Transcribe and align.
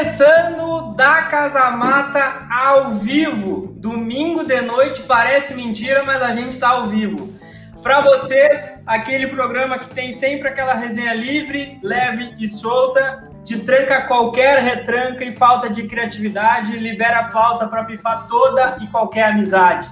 Começando 0.00 0.94
da 0.96 1.24
Casa 1.24 1.70
Mata 1.72 2.46
ao 2.50 2.92
vivo. 2.92 3.74
Domingo 3.76 4.42
de 4.42 4.62
noite 4.62 5.02
parece 5.02 5.52
mentira, 5.52 6.02
mas 6.04 6.22
a 6.22 6.32
gente 6.32 6.52
está 6.52 6.70
ao 6.70 6.88
vivo. 6.88 7.34
Para 7.82 8.00
vocês, 8.00 8.82
aquele 8.86 9.26
programa 9.26 9.78
que 9.78 9.90
tem 9.90 10.10
sempre 10.10 10.48
aquela 10.48 10.72
resenha 10.72 11.12
livre, 11.12 11.78
leve 11.82 12.34
e 12.38 12.48
solta, 12.48 13.30
destranca 13.46 14.06
qualquer 14.06 14.62
retranca 14.62 15.22
e 15.22 15.32
falta 15.32 15.68
de 15.68 15.82
criatividade, 15.82 16.78
libera 16.78 17.20
a 17.20 17.24
falta 17.24 17.68
para 17.68 17.84
pifar 17.84 18.26
toda 18.26 18.78
e 18.80 18.86
qualquer 18.86 19.24
amizade. 19.24 19.86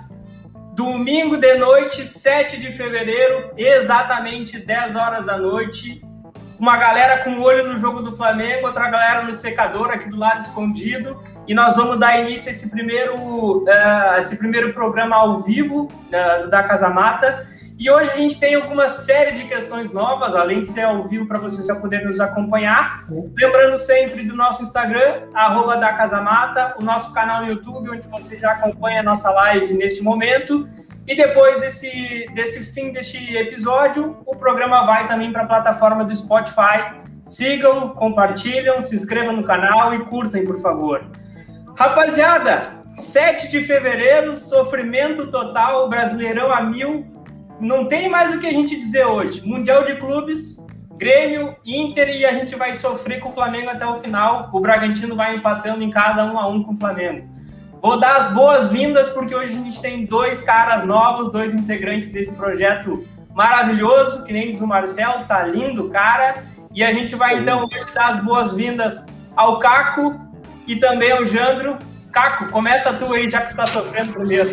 Domingo 0.72 1.36
de 1.36 1.54
noite, 1.56 2.02
7 2.02 2.56
de 2.58 2.72
fevereiro, 2.72 3.50
exatamente 3.58 4.58
10 4.58 4.96
horas 4.96 5.26
da 5.26 5.36
noite, 5.36 6.00
uma 6.58 6.76
galera 6.76 7.22
com 7.22 7.30
o 7.30 7.42
olho 7.42 7.70
no 7.70 7.78
jogo 7.78 8.00
do 8.00 8.10
Flamengo, 8.10 8.66
outra 8.66 8.90
galera 8.90 9.22
no 9.22 9.32
secador 9.32 9.90
aqui 9.90 10.08
do 10.08 10.16
lado 10.16 10.40
escondido. 10.40 11.22
E 11.46 11.54
nós 11.54 11.76
vamos 11.76 11.98
dar 11.98 12.18
início 12.18 12.48
a 12.48 12.50
esse 12.50 12.70
primeiro, 12.70 13.14
uh, 13.62 14.18
esse 14.18 14.36
primeiro 14.38 14.72
programa 14.74 15.16
ao 15.16 15.38
vivo 15.38 15.84
uh, 15.84 16.48
da 16.48 16.62
Casa 16.62 16.90
Mata. 16.90 17.46
E 17.78 17.88
hoje 17.88 18.10
a 18.10 18.16
gente 18.16 18.40
tem 18.40 18.56
alguma 18.56 18.88
série 18.88 19.36
de 19.36 19.44
questões 19.44 19.92
novas, 19.92 20.34
além 20.34 20.62
de 20.62 20.66
ser 20.66 20.82
ao 20.82 21.04
vivo 21.04 21.26
para 21.26 21.38
vocês 21.38 21.64
já 21.64 21.76
poderem 21.76 22.06
nos 22.06 22.18
acompanhar. 22.18 23.04
Lembrando 23.36 23.78
sempre 23.78 24.24
do 24.24 24.34
nosso 24.34 24.62
Instagram, 24.62 25.28
arroba 25.32 25.76
da 25.76 25.92
Casa 25.92 26.20
Mata, 26.20 26.74
o 26.76 26.82
nosso 26.82 27.12
canal 27.12 27.42
no 27.42 27.52
YouTube, 27.52 27.88
onde 27.90 28.08
você 28.08 28.36
já 28.36 28.50
acompanha 28.50 28.98
a 28.98 29.04
nossa 29.04 29.30
live 29.30 29.74
neste 29.74 30.02
momento. 30.02 30.66
E 31.08 31.14
depois 31.16 31.58
desse, 31.58 32.26
desse 32.34 32.70
fim 32.74 32.92
deste 32.92 33.34
episódio, 33.34 34.18
o 34.26 34.36
programa 34.36 34.84
vai 34.84 35.08
também 35.08 35.32
para 35.32 35.44
a 35.44 35.46
plataforma 35.46 36.04
do 36.04 36.14
Spotify. 36.14 37.00
Sigam, 37.24 37.88
compartilham, 37.94 38.78
se 38.82 38.94
inscrevam 38.94 39.34
no 39.34 39.42
canal 39.42 39.94
e 39.94 40.04
curtem, 40.04 40.44
por 40.44 40.60
favor. 40.60 41.10
Rapaziada, 41.78 42.82
7 42.88 43.48
de 43.48 43.62
fevereiro, 43.62 44.36
sofrimento 44.36 45.30
total, 45.30 45.88
Brasileirão 45.88 46.52
a 46.52 46.60
mil. 46.60 47.06
Não 47.58 47.88
tem 47.88 48.06
mais 48.06 48.34
o 48.34 48.38
que 48.38 48.46
a 48.46 48.52
gente 48.52 48.76
dizer 48.76 49.06
hoje. 49.06 49.46
Mundial 49.46 49.84
de 49.84 49.96
Clubes, 49.96 50.58
Grêmio, 50.98 51.56
Inter 51.64 52.10
e 52.10 52.26
a 52.26 52.34
gente 52.34 52.54
vai 52.54 52.74
sofrer 52.74 53.20
com 53.20 53.30
o 53.30 53.32
Flamengo 53.32 53.70
até 53.70 53.86
o 53.86 53.96
final. 53.96 54.50
O 54.52 54.60
Bragantino 54.60 55.16
vai 55.16 55.36
empatando 55.36 55.82
em 55.82 55.90
casa 55.90 56.22
um 56.24 56.38
a 56.38 56.46
um 56.46 56.62
com 56.62 56.72
o 56.72 56.76
Flamengo. 56.76 57.37
Vou 57.80 57.98
dar 57.98 58.16
as 58.16 58.32
boas-vindas 58.32 59.08
porque 59.10 59.32
hoje 59.32 59.52
a 59.52 59.56
gente 59.56 59.80
tem 59.80 60.04
dois 60.04 60.40
caras 60.40 60.84
novos, 60.84 61.30
dois 61.30 61.54
integrantes 61.54 62.08
desse 62.08 62.36
projeto 62.36 63.04
maravilhoso, 63.32 64.24
que 64.24 64.32
nem 64.32 64.50
diz 64.50 64.60
o 64.60 64.66
Marcel, 64.66 65.24
tá 65.28 65.44
lindo, 65.44 65.88
cara. 65.88 66.44
E 66.74 66.82
a 66.82 66.90
gente 66.90 67.14
vai 67.14 67.38
então 67.38 67.64
hoje 67.64 67.86
dar 67.94 68.08
as 68.08 68.24
boas-vindas 68.24 69.06
ao 69.36 69.60
Caco 69.60 70.16
e 70.66 70.74
também 70.74 71.12
ao 71.12 71.24
Jandro. 71.24 71.78
Caco, 72.10 72.50
começa 72.50 72.92
tu 72.94 73.14
aí, 73.14 73.28
já 73.28 73.42
que 73.42 73.50
está 73.50 73.64
sofrendo 73.64 74.12
primeiro. 74.12 74.50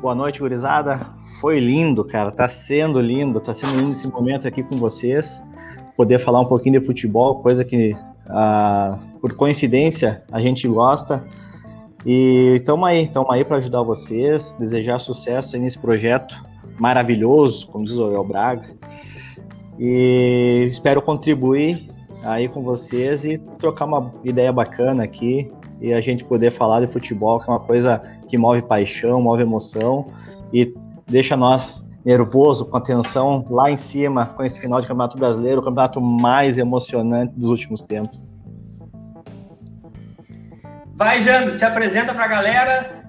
Boa 0.00 0.14
noite, 0.14 0.40
gurizada. 0.40 1.08
Foi 1.42 1.60
lindo, 1.60 2.02
cara. 2.04 2.32
Tá 2.32 2.48
sendo 2.48 3.02
lindo, 3.02 3.38
tá 3.38 3.52
sendo 3.52 3.76
lindo 3.76 3.92
esse 3.92 4.08
momento 4.08 4.48
aqui 4.48 4.62
com 4.62 4.78
vocês. 4.78 5.42
Poder 5.94 6.18
falar 6.18 6.40
um 6.40 6.46
pouquinho 6.46 6.80
de 6.80 6.86
futebol, 6.86 7.42
coisa 7.42 7.66
que, 7.66 7.94
ah, 8.30 8.98
por 9.20 9.34
coincidência, 9.34 10.22
a 10.32 10.40
gente 10.40 10.66
gosta. 10.66 11.22
E 12.04 12.56
estamos 12.56 12.88
aí, 12.88 13.04
estamos 13.04 13.30
aí 13.30 13.44
para 13.44 13.58
ajudar 13.58 13.82
vocês, 13.82 14.56
desejar 14.58 14.98
sucesso 14.98 15.58
nesse 15.58 15.78
projeto 15.78 16.34
maravilhoso, 16.78 17.66
como 17.66 17.84
diz 17.84 17.96
o 17.98 18.08
Oel 18.08 18.24
Braga. 18.24 18.64
E 19.78 20.66
espero 20.70 21.02
contribuir 21.02 21.90
aí 22.22 22.48
com 22.48 22.62
vocês 22.62 23.24
e 23.24 23.38
trocar 23.58 23.84
uma 23.84 24.12
ideia 24.24 24.52
bacana 24.52 25.04
aqui 25.04 25.50
e 25.80 25.92
a 25.92 26.00
gente 26.00 26.24
poder 26.24 26.50
falar 26.50 26.80
de 26.80 26.86
futebol, 26.86 27.38
que 27.38 27.50
é 27.50 27.52
uma 27.52 27.60
coisa 27.60 28.02
que 28.28 28.38
move 28.38 28.62
paixão, 28.62 29.20
move 29.20 29.42
emoção 29.42 30.10
e 30.52 30.74
deixa 31.06 31.36
nós 31.36 31.84
nervoso, 32.04 32.64
com 32.64 32.78
a 32.78 32.80
tensão 32.80 33.44
lá 33.50 33.70
em 33.70 33.76
cima 33.76 34.26
com 34.26 34.42
esse 34.42 34.58
final 34.58 34.80
de 34.80 34.86
Campeonato 34.86 35.18
Brasileiro, 35.18 35.60
o 35.60 35.64
campeonato 35.64 36.00
mais 36.00 36.56
emocionante 36.56 37.34
dos 37.36 37.50
últimos 37.50 37.82
tempos. 37.82 38.29
Vai, 41.00 41.22
Jando, 41.22 41.56
te 41.56 41.64
apresenta 41.64 42.12
para 42.12 42.26
a 42.26 42.28
galera. 42.28 43.02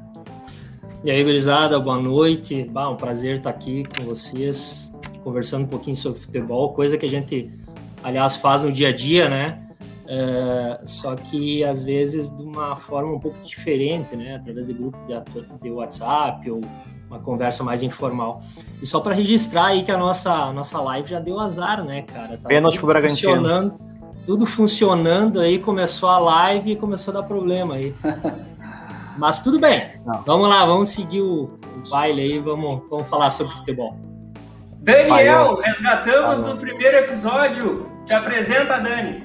E 1.03 1.11
aí, 1.11 1.21
gurizada, 1.21 1.77
boa 1.77 1.97
noite. 1.97 2.63
Bah, 2.63 2.89
um 2.89 2.95
prazer 2.95 3.35
estar 3.35 3.49
aqui 3.49 3.83
com 3.93 4.05
vocês, 4.05 4.97
conversando 5.25 5.65
um 5.65 5.67
pouquinho 5.67 5.97
sobre 5.97 6.21
futebol, 6.21 6.71
coisa 6.71 6.97
que 6.97 7.05
a 7.05 7.09
gente, 7.09 7.51
aliás, 8.01 8.37
faz 8.37 8.63
no 8.63 8.71
dia 8.71 8.87
a 8.87 8.91
dia, 8.93 9.27
né? 9.27 9.59
É, 10.07 10.79
só 10.85 11.17
que 11.17 11.65
às 11.65 11.83
vezes 11.83 12.33
de 12.33 12.41
uma 12.43 12.77
forma 12.77 13.13
um 13.13 13.19
pouco 13.19 13.37
diferente, 13.43 14.15
né? 14.15 14.35
Através 14.35 14.67
de 14.67 14.73
grupo 14.73 14.97
de, 15.05 15.59
de 15.61 15.69
WhatsApp 15.69 16.49
ou 16.49 16.61
uma 17.09 17.19
conversa 17.19 17.61
mais 17.61 17.83
informal. 17.83 18.41
E 18.81 18.85
só 18.85 19.01
para 19.01 19.13
registrar 19.13 19.65
aí 19.65 19.83
que 19.83 19.91
a 19.91 19.97
nossa, 19.97 20.31
a 20.31 20.53
nossa 20.53 20.79
live 20.79 21.09
já 21.09 21.19
deu 21.19 21.37
azar, 21.41 21.83
né, 21.83 22.03
cara? 22.03 22.37
Tava 22.37 22.47
Pênalti 22.47 22.77
pro 22.77 22.87
Bragantino. 22.87 23.35
Funcionando 23.35 23.90
tudo 24.25 24.45
funcionando 24.45 25.39
aí, 25.39 25.59
começou 25.59 26.09
a 26.09 26.19
live 26.19 26.71
e 26.71 26.75
começou 26.75 27.13
a 27.13 27.21
dar 27.21 27.27
problema 27.27 27.75
aí. 27.75 27.93
Mas 29.17 29.41
tudo 29.41 29.59
bem. 29.59 29.89
Não. 30.05 30.23
Vamos 30.23 30.49
lá, 30.49 30.65
vamos 30.65 30.89
seguir 30.89 31.21
o, 31.21 31.43
o, 31.43 31.89
baile 31.89 32.21
aí, 32.21 32.39
vamos, 32.39 32.81
vamos 32.89 33.09
falar 33.09 33.29
sobre 33.29 33.53
futebol. 33.53 33.95
Daniel, 34.79 35.55
resgatamos 35.55 36.41
do 36.41 36.55
primeiro 36.57 36.97
episódio. 36.97 37.87
Te 38.05 38.13
apresenta, 38.13 38.79
Dani. 38.79 39.23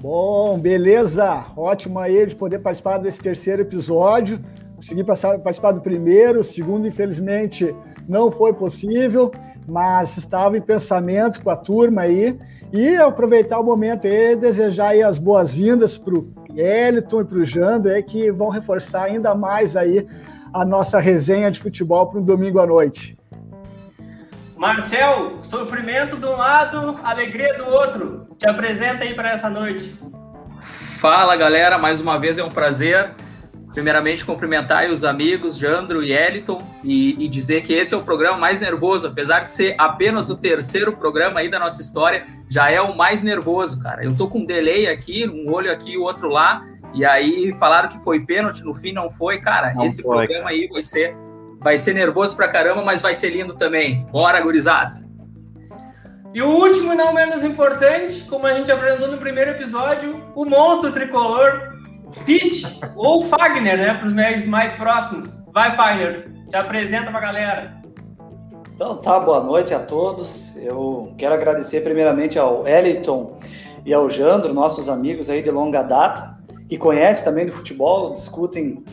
Bom, 0.00 0.58
beleza. 0.58 1.46
Ótimo 1.56 1.98
aí 1.98 2.26
de 2.26 2.36
poder 2.36 2.60
participar 2.60 2.98
desse 2.98 3.20
terceiro 3.20 3.62
episódio. 3.62 4.38
Consegui 4.76 5.02
passar, 5.02 5.38
participar 5.40 5.72
do 5.72 5.80
primeiro, 5.80 6.40
o 6.40 6.44
segundo, 6.44 6.86
infelizmente, 6.86 7.74
não 8.08 8.30
foi 8.30 8.52
possível, 8.52 9.32
mas 9.68 10.16
estava 10.16 10.56
em 10.56 10.60
pensamento 10.60 11.42
com 11.42 11.50
a 11.50 11.56
turma 11.56 12.02
aí. 12.02 12.38
E 12.72 12.96
aproveitar 12.96 13.58
o 13.58 13.64
momento 13.64 14.06
e 14.06 14.36
desejar 14.36 14.88
aí 14.88 15.02
as 15.02 15.18
boas-vindas 15.18 15.96
para 15.96 16.14
o 16.14 16.28
Eliton 16.54 17.22
e 17.22 17.24
para 17.24 17.38
o 17.38 17.44
Jandro, 17.44 17.92
aí, 17.92 18.02
que 18.02 18.30
vão 18.30 18.48
reforçar 18.48 19.04
ainda 19.04 19.34
mais 19.34 19.76
aí 19.76 20.06
a 20.52 20.64
nossa 20.64 20.98
resenha 20.98 21.50
de 21.50 21.60
futebol 21.60 22.06
para 22.06 22.20
um 22.20 22.22
domingo 22.22 22.58
à 22.58 22.66
noite. 22.66 23.16
Marcel, 24.56 25.34
sofrimento 25.40 26.16
de 26.16 26.26
um 26.26 26.36
lado, 26.36 26.98
alegria 27.04 27.56
do 27.56 27.64
outro. 27.64 28.26
Te 28.36 28.46
apresenta 28.46 29.04
aí 29.04 29.14
para 29.14 29.30
essa 29.30 29.48
noite. 29.48 29.94
Fala 30.98 31.36
galera, 31.36 31.78
mais 31.78 32.00
uma 32.00 32.18
vez 32.18 32.38
é 32.38 32.44
um 32.44 32.50
prazer 32.50 33.14
primeiramente 33.72 34.24
cumprimentar 34.24 34.88
os 34.88 35.04
amigos 35.04 35.56
Jandro 35.56 36.02
e 36.02 36.12
Eliton 36.12 36.62
e, 36.82 37.24
e, 37.24 37.28
dizer 37.28 37.62
que 37.62 37.72
esse 37.72 37.94
é 37.94 37.96
o 37.96 38.02
programa 38.02 38.38
mais 38.38 38.60
nervoso, 38.60 39.06
apesar 39.06 39.40
de 39.40 39.52
ser 39.52 39.74
apenas 39.78 40.30
o 40.30 40.36
terceiro 40.36 40.96
programa 40.96 41.40
aí 41.40 41.50
da 41.50 41.58
nossa 41.58 41.80
história, 41.80 42.26
já 42.48 42.70
é 42.70 42.80
o 42.80 42.96
mais 42.96 43.22
nervoso, 43.22 43.80
cara. 43.82 44.04
Eu 44.04 44.16
tô 44.16 44.28
com 44.28 44.40
um 44.40 44.44
delay 44.44 44.88
aqui, 44.88 45.28
um 45.28 45.52
olho 45.52 45.70
aqui 45.70 45.92
e 45.92 45.98
o 45.98 46.02
outro 46.02 46.28
lá, 46.28 46.64
e 46.94 47.04
aí 47.04 47.54
falaram 47.58 47.88
que 47.88 48.02
foi 48.02 48.20
pênalti, 48.20 48.64
no 48.64 48.74
fim 48.74 48.92
não 48.92 49.10
foi, 49.10 49.40
cara. 49.40 49.74
Não 49.74 49.84
esse 49.84 50.02
foi, 50.02 50.26
programa 50.26 50.44
cara. 50.44 50.54
aí 50.54 50.68
vai 50.68 50.82
ser 50.82 51.16
vai 51.60 51.76
ser 51.76 51.92
nervoso 51.92 52.36
pra 52.36 52.48
caramba, 52.48 52.82
mas 52.82 53.02
vai 53.02 53.14
ser 53.14 53.30
lindo 53.30 53.54
também. 53.54 54.06
Bora, 54.12 54.40
gurizada. 54.40 55.02
E 56.32 56.40
o 56.40 56.48
último 56.48 56.92
e 56.92 56.96
não 56.96 57.12
menos 57.12 57.42
importante, 57.42 58.20
como 58.28 58.46
a 58.46 58.54
gente 58.54 58.70
apresentou 58.70 59.08
no 59.08 59.18
primeiro 59.18 59.50
episódio, 59.50 60.22
o 60.34 60.44
monstro 60.44 60.92
tricolor 60.92 61.77
Pete 62.24 62.64
ou 62.96 63.24
Fagner, 63.24 63.76
né? 63.76 63.94
Para 63.94 64.06
os 64.06 64.12
meus 64.12 64.46
mais 64.46 64.72
próximos. 64.72 65.36
Vai, 65.52 65.74
Fagner, 65.74 66.30
te 66.48 66.56
apresenta 66.56 67.10
para 67.10 67.18
a 67.18 67.22
galera. 67.22 67.78
Então 68.74 68.96
tá, 68.96 69.18
boa 69.18 69.42
noite 69.42 69.74
a 69.74 69.80
todos. 69.80 70.56
Eu 70.56 71.12
quero 71.18 71.34
agradecer 71.34 71.80
primeiramente 71.80 72.38
ao 72.38 72.66
Eliton 72.66 73.36
e 73.84 73.92
ao 73.92 74.08
Jandro, 74.08 74.54
nossos 74.54 74.88
amigos 74.88 75.28
aí 75.28 75.42
de 75.42 75.50
longa 75.50 75.82
data, 75.82 76.38
que 76.68 76.76
conhecem 76.76 77.24
também 77.24 77.46
do 77.46 77.52
futebol, 77.52 78.12
discutem 78.12 78.84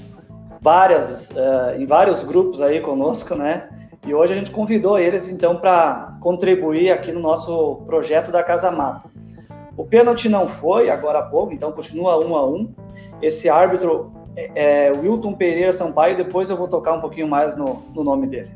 várias, 0.62 1.30
uh, 1.30 1.80
em 1.80 1.86
vários 1.86 2.24
grupos 2.24 2.62
aí 2.62 2.82
conosco, 2.82 3.36
né? 3.36 3.70
E 4.08 4.14
hoje 4.14 4.34
a 4.34 4.36
gente 4.36 4.52
convidou 4.52 4.98
eles 4.98 5.30
então 5.30 5.58
para 5.58 6.18
contribuir 6.22 6.92
aqui 6.92 7.12
no 7.12 7.20
nosso 7.20 7.84
projeto 7.86 8.32
da 8.32 8.44
Casa 8.44 8.72
Mata. 8.72 9.10
O 9.78 9.86
pênalti 9.86 10.30
não 10.30 10.48
foi 10.48 10.90
agora 10.90 11.20
há 11.20 11.24
pouco, 11.24 11.54
então 11.54 11.72
continua 11.72 12.18
um 12.24 12.36
a 12.36 12.46
um. 12.46 12.74
Esse 13.22 13.50
árbitro 13.50 14.14
é, 14.36 14.88
é 14.88 14.92
Wilton 14.92 15.34
Pereira 15.34 15.72
Sampaio, 15.72 16.16
depois 16.16 16.50
eu 16.50 16.58
vou 16.58 16.68
tocar 16.68 16.94
um 16.94 17.02
pouquinho 17.02 17.28
mais 17.28 17.56
no, 17.56 17.84
no 17.94 18.04
nome 18.04 18.28
dele. 18.28 18.50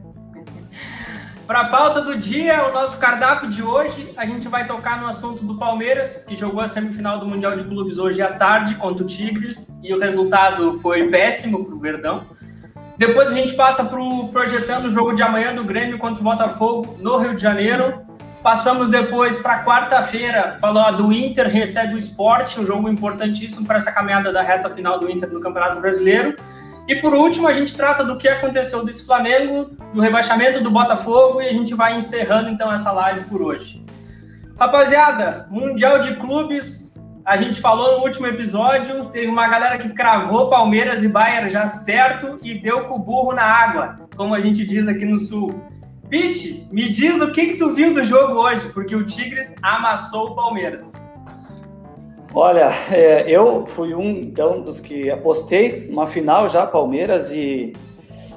Para 1.50 1.62
a 1.62 1.66
pauta 1.66 2.02
do 2.02 2.16
dia, 2.16 2.68
o 2.68 2.72
nosso 2.72 3.00
cardápio 3.00 3.50
de 3.50 3.64
hoje, 3.64 4.14
a 4.16 4.24
gente 4.24 4.48
vai 4.48 4.68
tocar 4.68 5.02
no 5.02 5.08
assunto 5.08 5.44
do 5.44 5.58
Palmeiras, 5.58 6.24
que 6.24 6.36
jogou 6.36 6.62
a 6.62 6.68
semifinal 6.68 7.18
do 7.18 7.26
Mundial 7.26 7.58
de 7.58 7.64
Clubes 7.64 7.98
hoje 7.98 8.22
à 8.22 8.32
tarde 8.32 8.76
contra 8.76 9.04
o 9.04 9.08
Tigres, 9.08 9.76
e 9.84 9.92
o 9.92 10.00
resultado 10.00 10.76
foi 10.76 11.10
péssimo 11.10 11.66
para 11.66 11.74
o 11.74 11.80
Verdão. 11.80 12.22
Depois 13.00 13.32
a 13.32 13.36
gente 13.36 13.54
passa 13.54 13.84
para 13.84 14.00
o 14.00 14.28
projetando 14.28 14.90
o 14.90 14.92
jogo 14.92 15.14
de 15.14 15.24
amanhã 15.24 15.56
do 15.56 15.64
Grêmio 15.64 15.98
contra 15.98 16.22
o 16.22 16.24
Botafogo 16.24 16.96
no 17.00 17.18
Rio 17.18 17.34
de 17.34 17.42
Janeiro. 17.42 18.02
Passamos 18.42 18.88
depois 18.88 19.36
para 19.38 19.66
quarta-feira, 19.66 20.58
falou 20.62 20.96
do 20.96 21.12
Inter 21.12 21.50
recebe 21.50 21.96
o 21.96 21.98
esporte, 21.98 22.60
um 22.60 22.66
jogo 22.66 22.88
importantíssimo 22.88 23.66
para 23.66 23.78
essa 23.78 23.92
caminhada 23.92 24.32
da 24.32 24.42
reta 24.42 24.70
final 24.70 24.98
do 24.98 25.12
Inter 25.12 25.30
no 25.30 25.42
Campeonato 25.42 25.80
Brasileiro. 25.82 26.36
E 26.88 26.96
por 26.96 27.14
último, 27.14 27.48
a 27.48 27.54
gente 27.54 27.76
trata 27.76 28.04
do 28.04 28.18
que 28.18 28.28
aconteceu 28.28 28.84
desse 28.84 29.06
Flamengo, 29.06 29.72
do 29.94 30.00
rebaixamento 30.00 30.64
do 30.64 30.72
Botafogo 30.72 31.42
e 31.42 31.50
a 31.50 31.54
gente 31.54 31.76
vai 31.76 31.98
encerrando 31.98 32.50
então 32.50 32.72
essa 32.72 32.92
live 32.94 33.26
por 33.26 33.42
hoje. 33.42 33.86
Rapaziada, 34.58 35.46
Mundial 35.52 36.00
de 36.00 36.16
Clubes, 36.16 37.06
a 37.26 37.36
gente 37.36 37.60
falou 37.60 37.98
no 37.98 38.06
último 38.06 38.26
episódio, 38.26 39.06
teve 39.06 39.28
uma 39.28 39.48
galera 39.48 39.78
que 39.78 39.90
cravou 39.90 40.50
Palmeiras 40.50 41.04
e 41.04 41.10
Bayern 41.10 41.50
já 41.50 41.68
certo 41.68 42.38
e 42.42 42.56
deu 42.56 42.86
com 42.86 42.96
o 42.96 43.00
burro 43.00 43.34
na 43.34 43.44
água, 43.44 44.00
como 44.16 44.34
a 44.34 44.40
gente 44.42 44.66
diz 44.66 44.88
aqui 44.88 45.06
no 45.06 45.20
Sul. 45.20 45.62
Pete, 46.10 46.68
me 46.72 46.90
diz 46.90 47.22
o 47.22 47.32
que, 47.32 47.48
que 47.48 47.56
tu 47.56 47.74
viu 47.74 47.94
do 47.94 48.04
jogo 48.04 48.34
hoje, 48.34 48.70
porque 48.70 48.96
o 48.96 49.06
Tigres 49.06 49.56
amassou 49.62 50.30
o 50.30 50.36
Palmeiras. 50.36 50.92
Olha, 52.34 52.70
é, 52.92 53.26
eu 53.28 53.66
fui 53.68 53.94
um 53.94 54.10
então 54.10 54.62
dos 54.62 54.80
que 54.80 55.10
apostei 55.12 55.88
numa 55.88 56.08
final 56.08 56.50
já 56.50 56.66
Palmeiras 56.66 57.32
e, 57.32 57.74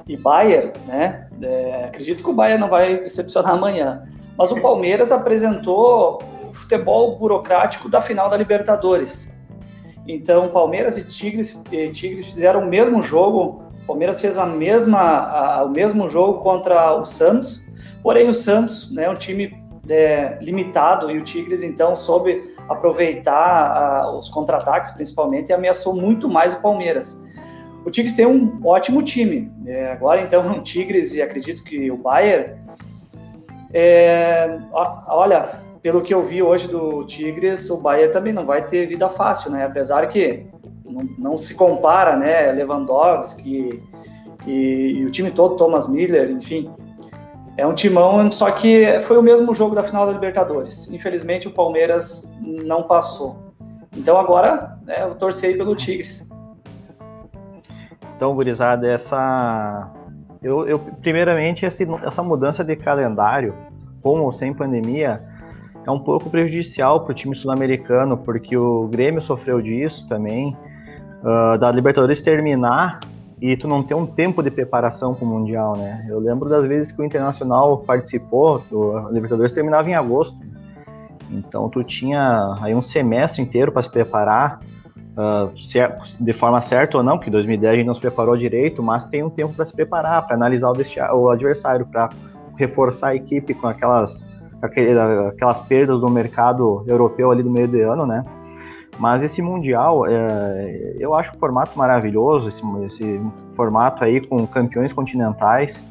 e 0.07 0.17
Bayern, 0.17 0.71
né? 0.87 1.27
É, 1.41 1.85
acredito 1.85 2.23
que 2.23 2.29
o 2.29 2.33
Bayern 2.33 2.61
não 2.61 2.69
vai 2.69 2.97
decepcionar 2.97 3.53
amanhã, 3.53 4.03
mas 4.37 4.51
o 4.51 4.61
Palmeiras 4.61 5.11
apresentou 5.11 6.21
o 6.49 6.53
futebol 6.53 7.17
burocrático 7.17 7.89
da 7.89 8.01
final 8.01 8.29
da 8.29 8.37
Libertadores. 8.37 9.33
Então, 10.07 10.49
Palmeiras 10.49 10.97
e 10.97 11.05
Tigres, 11.05 11.63
e 11.71 11.89
Tigres 11.89 12.25
fizeram 12.27 12.61
o 12.61 12.65
mesmo 12.65 13.01
jogo. 13.01 13.63
O 13.83 13.87
Palmeiras 13.87 14.19
fez 14.19 14.37
a 14.37 14.45
mesma, 14.45 14.99
a, 14.99 15.63
o 15.63 15.69
mesmo 15.69 16.09
jogo 16.09 16.39
contra 16.39 16.95
o 16.95 17.05
Santos. 17.05 17.62
Porém, 18.03 18.27
o 18.27 18.33
Santos 18.33 18.91
é 18.91 18.95
né, 18.95 19.09
um 19.09 19.15
time 19.15 19.63
é, 19.89 20.37
limitado 20.41 21.09
e 21.09 21.17
o 21.17 21.23
Tigres 21.23 21.63
então 21.63 21.95
soube 21.95 22.53
aproveitar 22.67 24.11
os 24.15 24.29
contra-ataques 24.29 24.91
principalmente 24.91 25.49
e 25.49 25.53
ameaçou 25.53 25.95
muito 25.95 26.29
mais 26.29 26.53
o 26.53 26.61
Palmeiras. 26.61 27.23
O 27.85 27.89
Tigres 27.89 28.15
tem 28.15 28.25
um 28.25 28.59
ótimo 28.63 29.01
time. 29.01 29.51
É, 29.65 29.91
agora 29.91 30.21
então 30.21 30.51
o 30.57 30.61
Tigres 30.61 31.15
e 31.15 31.21
acredito 31.21 31.63
que 31.63 31.89
o 31.89 31.97
Bayern. 31.97 32.55
É, 33.73 34.59
olha, 34.71 35.49
pelo 35.81 36.01
que 36.01 36.13
eu 36.13 36.23
vi 36.23 36.41
hoje 36.41 36.67
do 36.67 37.03
Tigres, 37.03 37.69
o 37.69 37.81
Bayern 37.81 38.11
também 38.11 38.31
não 38.31 38.45
vai 38.45 38.63
ter 38.65 38.85
vida 38.85 39.09
fácil, 39.09 39.51
né? 39.51 39.65
Apesar 39.65 40.07
que 40.07 40.45
não, 40.85 41.09
não 41.17 41.37
se 41.37 41.55
compara, 41.55 42.15
né? 42.15 42.51
Lewandowski 42.51 43.81
e, 44.45 44.99
e, 44.99 45.05
o 45.05 45.11
time 45.11 45.31
todo, 45.31 45.55
Thomas 45.57 45.89
Miller, 45.89 46.29
enfim. 46.29 46.69
É 47.55 47.67
um 47.67 47.73
timão, 47.73 48.31
só 48.31 48.49
que 48.51 48.99
foi 49.01 49.17
o 49.17 49.21
mesmo 49.21 49.53
jogo 49.53 49.75
da 49.75 49.83
final 49.83 50.07
da 50.07 50.13
Libertadores. 50.13 50.91
Infelizmente 50.91 51.47
o 51.47 51.51
Palmeiras 51.51 52.35
não 52.41 52.83
passou. 52.83 53.53
Então 53.95 54.17
agora 54.17 54.77
né, 54.85 55.03
eu 55.03 55.13
torcei 55.15 55.55
pelo 55.55 55.75
Tigres. 55.75 56.31
Então, 58.15 58.33
gurizada, 58.33 58.87
essa. 58.87 59.91
Eu, 60.41 60.67
eu 60.67 60.79
primeiramente, 60.79 61.65
esse, 61.65 61.87
essa 62.03 62.23
mudança 62.23 62.63
de 62.63 62.75
calendário, 62.75 63.53
com 64.01 64.21
ou 64.21 64.31
sem 64.31 64.53
pandemia, 64.53 65.21
é 65.85 65.91
um 65.91 65.99
pouco 65.99 66.29
prejudicial 66.29 67.01
para 67.01 67.11
o 67.11 67.13
time 67.13 67.35
sul-americano, 67.35 68.17
porque 68.17 68.55
o 68.55 68.87
Grêmio 68.87 69.21
sofreu 69.21 69.61
disso 69.61 70.07
também, 70.07 70.57
uh, 71.21 71.57
da 71.57 71.71
Libertadores 71.71 72.21
terminar 72.21 72.99
e 73.43 73.57
tu 73.57 73.67
não 73.67 73.83
ter 73.83 73.93
um 73.93 74.05
tempo 74.05 74.41
de 74.41 74.49
preparação 74.49 75.13
para 75.13 75.25
o 75.25 75.27
Mundial, 75.27 75.75
né? 75.75 76.07
Eu 76.09 76.17
lembro 76.17 76.47
das 76.47 76.65
vezes 76.65 76.93
que 76.93 77.01
o 77.01 77.05
Internacional 77.05 77.77
participou, 77.79 78.63
o 78.71 79.09
Libertadores 79.09 79.51
terminava 79.51 79.89
em 79.89 79.93
agosto, 79.93 80.39
então 81.29 81.67
tu 81.67 81.83
tinha 81.83 82.57
aí 82.61 82.73
um 82.73 82.81
semestre 82.81 83.41
inteiro 83.41 83.69
para 83.69 83.81
se 83.81 83.91
preparar, 83.91 84.61
uh, 85.17 85.61
se 85.61 85.77
é, 85.77 85.93
de 86.21 86.31
forma 86.31 86.61
certa 86.61 86.97
ou 86.97 87.03
não, 87.03 87.17
porque 87.17 87.29
2010 87.29 87.73
a 87.73 87.75
gente 87.75 87.85
não 87.85 87.93
se 87.93 87.99
preparou 87.99 88.37
direito, 88.37 88.81
mas 88.81 89.03
tem 89.07 89.23
um 89.23 89.29
tempo 89.29 89.53
para 89.53 89.65
se 89.65 89.73
preparar, 89.73 90.25
para 90.25 90.37
analisar 90.37 90.71
o, 90.71 91.17
o 91.17 91.29
adversário, 91.29 91.85
para 91.85 92.11
reforçar 92.57 93.09
a 93.09 93.15
equipe 93.15 93.53
com 93.53 93.67
aquelas 93.67 94.25
aquelas 94.61 95.59
perdas 95.59 95.99
do 95.99 96.09
mercado 96.09 96.85
europeu 96.87 97.29
ali 97.29 97.43
do 97.43 97.51
meio 97.51 97.67
de 97.67 97.81
ano, 97.81 98.05
né? 98.05 98.23
Mas 98.99 99.23
esse 99.23 99.41
Mundial, 99.41 100.05
é, 100.05 100.95
eu 100.99 101.13
acho 101.15 101.35
o 101.35 101.39
formato 101.39 101.77
maravilhoso, 101.77 102.49
esse, 102.49 102.63
esse, 102.85 103.21
formato 103.55 104.03
aí 104.03 104.25
com 104.25 104.45
campeões 104.45 104.93
continentais. 104.93 105.85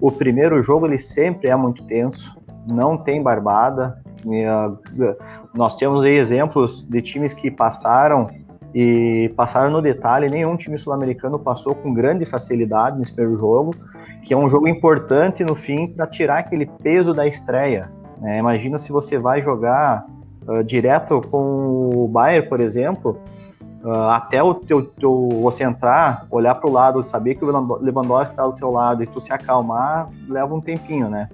O 0.00 0.10
primeiro 0.10 0.62
jogo 0.62 0.86
ele 0.86 0.98
sempre 0.98 1.48
é 1.48 1.56
muito 1.56 1.84
tenso, 1.84 2.36
não 2.66 2.96
tem 2.96 3.22
barbada. 3.22 4.00
Uh, 4.24 5.16
nós 5.54 5.76
temos 5.76 6.04
aí 6.04 6.16
exemplos 6.16 6.82
de 6.82 7.00
times 7.00 7.32
que 7.32 7.50
passaram 7.50 8.28
e 8.74 9.32
passaram 9.36 9.70
no 9.70 9.80
detalhe. 9.80 10.28
Nenhum 10.28 10.56
time 10.56 10.76
sul-americano 10.76 11.38
passou 11.38 11.74
com 11.74 11.92
grande 11.92 12.26
facilidade 12.26 12.98
nesse 12.98 13.12
primeiro 13.12 13.38
jogo, 13.38 13.74
que 14.22 14.34
é 14.34 14.36
um 14.36 14.50
jogo 14.50 14.68
importante 14.68 15.44
no 15.44 15.54
fim 15.54 15.88
para 15.88 16.06
tirar 16.06 16.38
aquele 16.38 16.66
peso 16.66 17.14
da 17.14 17.26
estreia. 17.26 17.90
É, 18.22 18.38
imagina 18.38 18.78
se 18.78 18.90
você 18.90 19.18
vai 19.18 19.40
jogar 19.40 20.04
uh, 20.48 20.64
direto 20.64 21.20
com 21.30 21.90
o 21.94 22.08
Bayern, 22.08 22.48
por 22.48 22.60
exemplo, 22.60 23.20
uh, 23.84 24.08
até 24.10 24.42
o 24.42 24.54
teu, 24.54 24.86
teu, 24.86 25.28
você 25.42 25.62
entrar, 25.62 26.26
olhar 26.30 26.54
para 26.54 26.68
o 26.68 26.72
lado, 26.72 27.02
saber 27.02 27.34
que 27.34 27.44
o 27.44 27.78
Lewandowski 27.78 28.32
está 28.32 28.46
do 28.46 28.54
teu 28.54 28.70
lado 28.70 29.02
e 29.02 29.06
tu 29.06 29.20
se 29.20 29.32
acalmar, 29.32 30.10
leva 30.28 30.54
um 30.54 30.60
tempinho, 30.60 31.08
né? 31.08 31.28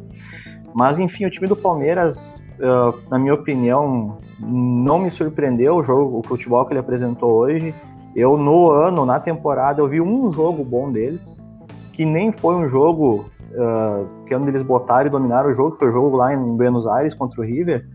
Mas 0.74 0.98
enfim, 0.98 1.24
o 1.24 1.30
time 1.30 1.46
do 1.46 1.56
Palmeiras, 1.56 2.34
uh, 2.58 2.98
na 3.08 3.18
minha 3.18 3.34
opinião, 3.34 4.18
não 4.40 4.98
me 4.98 5.10
surpreendeu 5.10 5.76
o 5.76 5.82
jogo, 5.82 6.18
o 6.18 6.22
futebol 6.22 6.64
que 6.66 6.72
ele 6.72 6.80
apresentou 6.80 7.30
hoje. 7.32 7.74
Eu 8.16 8.36
no 8.36 8.70
ano, 8.70 9.06
na 9.06 9.18
temporada, 9.18 9.80
eu 9.80 9.88
vi 9.88 10.00
um 10.00 10.32
jogo 10.32 10.64
bom 10.64 10.90
deles, 10.90 11.44
que 11.92 12.04
nem 12.04 12.32
foi 12.32 12.56
um 12.56 12.68
jogo 12.68 13.26
uh, 13.52 14.24
que 14.26 14.34
é 14.34 14.38
onde 14.38 14.50
eles 14.50 14.62
botaram 14.62 15.06
e 15.06 15.10
dominaram 15.10 15.50
o 15.50 15.54
jogo, 15.54 15.76
foi 15.76 15.88
o 15.88 15.92
jogo 15.92 16.16
lá 16.16 16.34
em 16.34 16.56
Buenos 16.56 16.86
Aires 16.86 17.14
contra 17.14 17.40
o 17.40 17.44
River, 17.44 17.86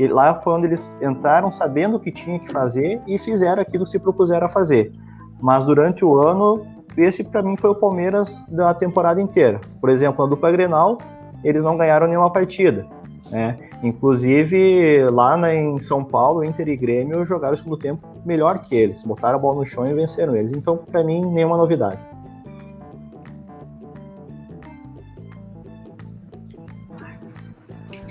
que 0.00 0.08
lá 0.08 0.34
foi 0.34 0.54
onde 0.54 0.66
eles 0.66 0.96
entraram 1.02 1.50
sabendo 1.50 1.98
o 1.98 2.00
que 2.00 2.10
tinha 2.10 2.38
que 2.38 2.50
fazer 2.50 3.02
e 3.06 3.18
fizeram 3.18 3.60
aquilo 3.60 3.84
que 3.84 3.90
se 3.90 3.98
propuseram 3.98 4.46
a 4.46 4.48
fazer. 4.48 4.90
Mas 5.38 5.62
durante 5.62 6.02
o 6.02 6.16
ano, 6.16 6.66
esse 6.96 7.22
para 7.22 7.42
mim 7.42 7.54
foi 7.54 7.68
o 7.68 7.74
Palmeiras 7.74 8.42
da 8.48 8.72
temporada 8.72 9.20
inteira. 9.20 9.60
Por 9.78 9.90
exemplo, 9.90 10.24
na 10.24 10.30
dupla 10.30 10.50
Grenal, 10.50 10.96
eles 11.44 11.62
não 11.62 11.76
ganharam 11.76 12.06
nenhuma 12.06 12.32
partida. 12.32 12.86
Né? 13.30 13.58
Inclusive, 13.82 15.04
lá 15.10 15.36
na, 15.36 15.54
em 15.54 15.78
São 15.78 16.02
Paulo, 16.02 16.42
Inter 16.42 16.68
e 16.68 16.78
Grêmio 16.78 17.22
jogaram 17.26 17.52
o 17.52 17.58
segundo 17.58 17.76
tempo 17.76 18.08
melhor 18.24 18.58
que 18.60 18.74
eles. 18.74 19.02
Botaram 19.02 19.36
a 19.36 19.38
bola 19.38 19.58
no 19.58 19.66
chão 19.66 19.86
e 19.86 19.92
venceram 19.92 20.34
eles. 20.34 20.54
Então, 20.54 20.78
para 20.78 21.04
mim, 21.04 21.26
nenhuma 21.26 21.58
novidade. 21.58 22.00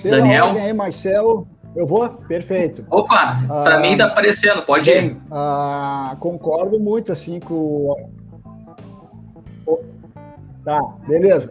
Daniel. 0.04 0.52
Aí, 0.52 0.72
Marcelo. 0.72 1.48
Eu 1.76 1.86
vou? 1.86 2.10
Perfeito. 2.10 2.86
Opa, 2.90 3.44
para 3.48 3.76
ah, 3.76 3.80
mim 3.80 3.96
tá 3.96 4.08
aparecendo, 4.08 4.64
pode 4.64 4.92
bem, 4.92 5.08
ir. 5.08 5.18
Ah, 5.32 6.16
concordo 6.20 6.80
muito 6.80 7.12
assim 7.12 7.40
com. 7.40 7.96
Tá, 10.66 10.80
beleza. 11.08 11.50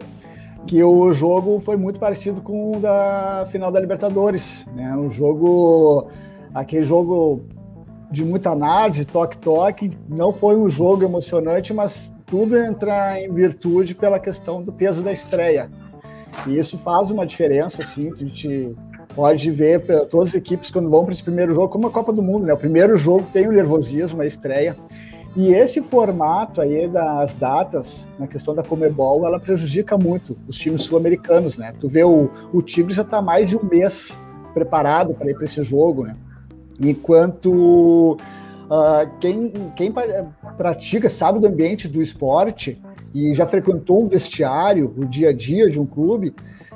Que 0.67 0.83
o 0.83 1.13
jogo 1.13 1.59
foi 1.61 1.77
muito 1.77 1.99
parecido 1.99 2.41
com 2.41 2.77
o 2.77 2.79
da 2.79 3.47
final 3.49 3.71
da 3.71 3.79
Libertadores. 3.79 4.65
Né? 4.75 4.93
Um 4.95 5.09
jogo. 5.09 6.09
Aquele 6.53 6.85
jogo 6.85 7.45
de 8.11 8.25
muita 8.25 8.51
análise, 8.51 9.05
toque-toque. 9.05 9.97
Não 10.07 10.33
foi 10.33 10.55
um 10.55 10.69
jogo 10.69 11.03
emocionante, 11.03 11.73
mas 11.73 12.13
tudo 12.25 12.57
entra 12.57 13.19
em 13.19 13.31
virtude 13.31 13.95
pela 13.95 14.19
questão 14.19 14.61
do 14.61 14.71
peso 14.71 15.01
da 15.01 15.11
estreia. 15.11 15.71
E 16.45 16.57
isso 16.57 16.77
faz 16.77 17.09
uma 17.09 17.25
diferença, 17.25 17.81
assim, 17.81 18.11
a 18.11 18.15
gente 18.15 18.75
pode 19.15 19.51
ver 19.51 19.81
todas 20.07 20.29
as 20.29 20.35
equipes 20.35 20.71
quando 20.71 20.89
vão 20.89 21.03
para 21.03 21.13
esse 21.13 21.23
primeiro 21.23 21.53
jogo, 21.53 21.69
como 21.69 21.87
a 21.87 21.91
Copa 21.91 22.13
do 22.13 22.21
Mundo, 22.21 22.45
né? 22.45 22.53
O 22.53 22.57
primeiro 22.57 22.95
jogo 22.95 23.27
tem 23.33 23.47
o 23.47 23.51
nervosismo, 23.51 24.21
a 24.21 24.25
estreia. 24.25 24.75
E 25.35 25.53
esse 25.53 25.81
formato 25.81 26.59
aí 26.59 26.87
das 26.87 27.33
datas, 27.33 28.09
na 28.17 28.27
questão 28.27 28.55
da 28.55 28.63
Comebol, 28.63 29.25
ela 29.25 29.39
prejudica 29.39 29.97
muito 29.97 30.35
os 30.47 30.57
times 30.57 30.81
sul-americanos, 30.81 31.57
né? 31.57 31.73
Tu 31.79 31.87
vê 31.87 32.03
o, 32.03 32.29
o 32.51 32.61
Tigre 32.61 32.93
já 32.93 33.03
está 33.03 33.21
mais 33.21 33.47
de 33.47 33.55
um 33.55 33.63
mês 33.63 34.19
preparado 34.53 35.13
para 35.13 35.29
ir 35.29 35.35
para 35.35 35.45
esse 35.45 35.61
jogo, 35.61 36.03
né? 36.03 36.15
Enquanto 36.79 38.13
uh, 38.13 39.09
quem, 39.19 39.71
quem 39.75 39.93
pratica, 40.57 41.09
sabe 41.09 41.39
do 41.39 41.47
ambiente 41.47 41.87
do 41.87 42.01
esporte, 42.01 42.81
e 43.13 43.33
já 43.33 43.45
frequentou 43.45 44.03
um 44.03 44.07
vestiário, 44.07 44.93
o 44.97 45.05
dia 45.05 45.29
a 45.29 45.33
dia 45.33 45.69
de 45.69 45.79
um 45.79 45.85
clube, 45.85 46.33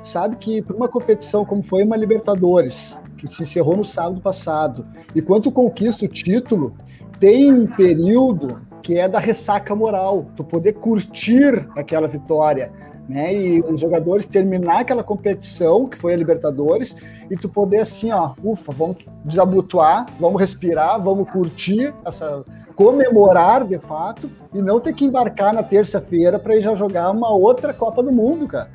sabe 0.08 0.36
que 0.36 0.62
para 0.62 0.76
uma 0.76 0.88
competição 0.88 1.44
como 1.44 1.62
foi 1.62 1.82
uma 1.82 1.96
Libertadores, 1.96 3.00
que 3.16 3.26
se 3.26 3.42
encerrou 3.42 3.76
no 3.76 3.84
sábado 3.84 4.20
passado, 4.20 4.86
e 5.14 5.22
quando 5.22 5.50
conquista 5.50 6.04
o 6.04 6.08
título, 6.08 6.74
tem 7.18 7.52
um 7.52 7.66
período 7.66 8.60
que 8.82 8.98
é 8.98 9.08
da 9.08 9.18
ressaca 9.18 9.74
moral, 9.74 10.26
tu 10.36 10.44
poder 10.44 10.74
curtir 10.74 11.68
aquela 11.74 12.06
vitória, 12.06 12.70
né? 13.08 13.34
E 13.34 13.60
os 13.60 13.80
jogadores 13.80 14.26
terminar 14.26 14.80
aquela 14.80 15.02
competição, 15.02 15.88
que 15.88 15.96
foi 15.96 16.12
a 16.12 16.16
Libertadores, 16.16 16.94
e 17.30 17.36
tu 17.36 17.48
poder 17.48 17.80
assim, 17.80 18.12
ó, 18.12 18.32
ufa, 18.42 18.72
vamos 18.72 18.98
desabotoar, 19.24 20.06
vamos 20.20 20.38
respirar, 20.40 21.02
vamos 21.02 21.30
curtir 21.30 21.94
essa 22.04 22.44
comemorar 22.74 23.64
de 23.64 23.78
fato 23.78 24.28
e 24.52 24.60
não 24.60 24.80
ter 24.80 24.92
que 24.92 25.04
embarcar 25.04 25.52
na 25.52 25.62
terça-feira 25.62 26.38
para 26.38 26.56
ir 26.56 26.60
já 26.60 26.74
jogar 26.74 27.10
uma 27.10 27.30
outra 27.30 27.72
Copa 27.72 28.02
do 28.02 28.12
Mundo, 28.12 28.46
cara. 28.48 28.68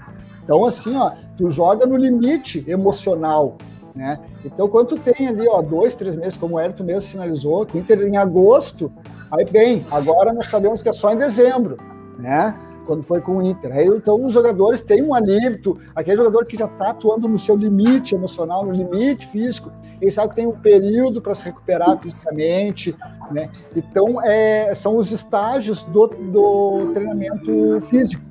Então 0.49 0.65
assim, 0.65 0.97
ó, 0.97 1.11
tu 1.37 1.51
joga 1.51 1.85
no 1.85 1.95
limite 1.95 2.65
emocional, 2.67 3.55
né? 3.93 4.19
Então 4.43 4.67
quando 4.67 4.87
tu 4.87 4.97
tem 4.97 5.27
ali, 5.27 5.47
ó, 5.47 5.61
dois, 5.61 5.95
três 5.95 6.15
meses, 6.15 6.35
como 6.35 6.55
o 6.55 6.57
Ayrton 6.57 6.85
mesmo 6.85 7.03
sinalizou, 7.03 7.67
com 7.67 7.77
o 7.77 7.81
Inter 7.81 8.01
em 8.01 8.17
agosto, 8.17 8.91
aí 9.31 9.45
bem, 9.45 9.85
agora 9.91 10.33
nós 10.33 10.47
sabemos 10.47 10.81
que 10.81 10.89
é 10.89 10.93
só 10.93 11.13
em 11.13 11.17
dezembro, 11.17 11.77
né? 12.17 12.55
quando 12.87 13.03
foi 13.03 13.21
com 13.21 13.37
o 13.37 13.43
Inter. 13.43 13.71
Aí, 13.71 13.85
então, 13.85 14.25
os 14.25 14.33
jogadores 14.33 14.81
têm 14.81 15.03
um 15.03 15.13
alívio, 15.13 15.77
aquele 15.95 16.17
jogador 16.17 16.43
que 16.47 16.57
já 16.57 16.65
está 16.65 16.89
atuando 16.89 17.27
no 17.27 17.37
seu 17.37 17.55
limite 17.55 18.15
emocional, 18.15 18.65
no 18.65 18.71
limite 18.71 19.27
físico, 19.27 19.71
ele 20.01 20.11
sabe 20.11 20.29
que 20.29 20.37
tem 20.37 20.47
um 20.47 20.57
período 20.59 21.21
para 21.21 21.35
se 21.35 21.43
recuperar 21.43 21.99
fisicamente, 21.99 22.95
né? 23.31 23.51
Então, 23.75 24.19
é, 24.23 24.73
são 24.73 24.97
os 24.97 25.11
estágios 25.11 25.83
do, 25.83 26.07
do 26.07 26.91
treinamento 26.91 27.79
físico. 27.81 28.23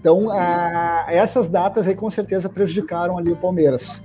Então, 0.00 0.30
a, 0.30 1.04
essas 1.08 1.46
datas 1.46 1.86
aí 1.86 1.94
com 1.94 2.08
certeza 2.08 2.48
prejudicaram 2.48 3.18
ali 3.18 3.30
o 3.30 3.36
Palmeiras. 3.36 4.02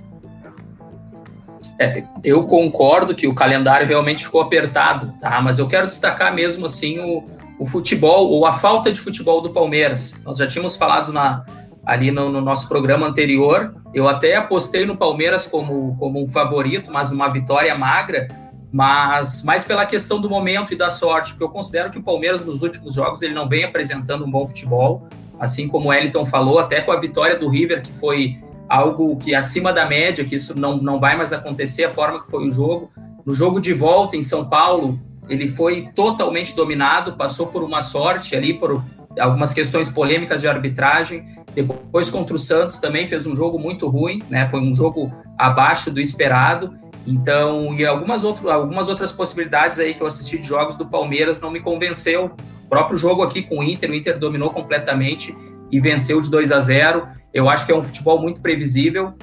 É, 1.78 2.04
eu 2.22 2.44
concordo 2.46 3.14
que 3.14 3.26
o 3.26 3.34
calendário 3.34 3.86
realmente 3.86 4.24
ficou 4.24 4.42
apertado, 4.42 5.14
tá? 5.18 5.40
Mas 5.40 5.58
eu 5.58 5.66
quero 5.66 5.86
destacar 5.86 6.34
mesmo 6.34 6.66
assim 6.66 6.98
o, 6.98 7.24
o 7.58 7.64
futebol 7.64 8.28
ou 8.28 8.44
a 8.44 8.52
falta 8.52 8.92
de 8.92 9.00
futebol 9.00 9.40
do 9.40 9.50
Palmeiras. 9.50 10.20
Nós 10.22 10.36
já 10.36 10.46
tínhamos 10.46 10.76
falado 10.76 11.12
na, 11.14 11.46
ali 11.84 12.10
no, 12.10 12.30
no, 12.30 12.42
nosso 12.42 12.68
programa 12.68 13.06
anterior. 13.06 13.74
Eu 13.94 14.06
até 14.06 14.36
apostei 14.36 14.84
no 14.84 14.98
Palmeiras 14.98 15.46
como, 15.46 15.96
como 15.98 16.22
um 16.22 16.26
favorito, 16.26 16.90
mas 16.92 17.10
numa 17.10 17.28
vitória 17.28 17.74
magra, 17.74 18.28
mas 18.70 19.42
mais 19.42 19.64
pela 19.64 19.86
questão 19.86 20.20
do 20.20 20.28
momento 20.28 20.74
e 20.74 20.76
da 20.76 20.90
sorte, 20.90 21.32
porque 21.32 21.44
eu 21.44 21.48
considero 21.48 21.90
que 21.90 21.98
o 21.98 22.02
Palmeiras 22.02 22.44
nos 22.44 22.60
últimos 22.62 22.94
jogos 22.94 23.22
ele 23.22 23.32
não 23.32 23.48
vem 23.48 23.64
apresentando 23.64 24.26
um 24.26 24.30
bom 24.30 24.46
futebol, 24.46 25.08
assim 25.38 25.68
como 25.68 25.88
o 25.88 25.92
Eliton 25.92 26.24
falou, 26.24 26.58
até 26.58 26.80
com 26.80 26.92
a 26.92 27.00
vitória 27.00 27.38
do 27.38 27.48
River, 27.48 27.82
que 27.82 27.92
foi 27.92 28.38
algo 28.68 29.16
que 29.16 29.34
acima 29.34 29.72
da 29.72 29.86
média, 29.86 30.24
que 30.24 30.34
isso 30.34 30.58
não, 30.58 30.76
não 30.78 30.98
vai 30.98 31.16
mais 31.16 31.32
acontecer, 31.32 31.84
a 31.84 31.90
forma 31.90 32.22
que 32.22 32.30
foi 32.30 32.46
o 32.46 32.50
jogo. 32.50 32.90
No 33.24 33.34
jogo 33.34 33.60
de 33.60 33.72
volta 33.72 34.16
em 34.16 34.22
São 34.22 34.48
Paulo, 34.48 34.98
ele 35.28 35.48
foi 35.48 35.88
totalmente 35.94 36.54
dominado, 36.54 37.16
passou 37.16 37.48
por 37.48 37.62
uma 37.62 37.82
sorte 37.82 38.34
ali, 38.36 38.54
por 38.54 38.82
algumas 39.18 39.52
questões 39.52 39.88
polêmicas 39.88 40.40
de 40.40 40.48
arbitragem. 40.48 41.24
Depois 41.54 42.10
contra 42.10 42.36
o 42.36 42.38
Santos 42.38 42.78
também 42.78 43.08
fez 43.08 43.26
um 43.26 43.34
jogo 43.34 43.58
muito 43.58 43.88
ruim, 43.88 44.22
né? 44.28 44.48
Foi 44.48 44.60
um 44.60 44.74
jogo 44.74 45.12
abaixo 45.38 45.90
do 45.90 46.00
esperado. 46.00 46.72
Então, 47.06 47.74
e 47.74 47.86
algumas, 47.86 48.24
outro, 48.24 48.50
algumas 48.50 48.88
outras 48.88 49.12
possibilidades 49.12 49.78
aí 49.78 49.94
que 49.94 50.00
eu 50.00 50.06
assisti 50.06 50.38
de 50.38 50.46
jogos 50.46 50.76
do 50.76 50.86
Palmeiras 50.86 51.40
não 51.40 51.50
me 51.50 51.60
convenceu. 51.60 52.32
Próprio 52.68 52.96
jogo 52.96 53.22
aqui 53.22 53.42
com 53.42 53.58
o 53.58 53.62
Inter, 53.62 53.90
o 53.90 53.94
Inter 53.94 54.18
dominou 54.18 54.50
completamente 54.50 55.36
e 55.70 55.80
venceu 55.80 56.20
de 56.20 56.30
2 56.30 56.52
a 56.52 56.60
0. 56.60 57.08
Eu 57.32 57.48
acho 57.48 57.66
que 57.66 57.72
é 57.72 57.76
um 57.76 57.82
futebol 57.82 58.20
muito 58.20 58.40
previsível 58.40 59.14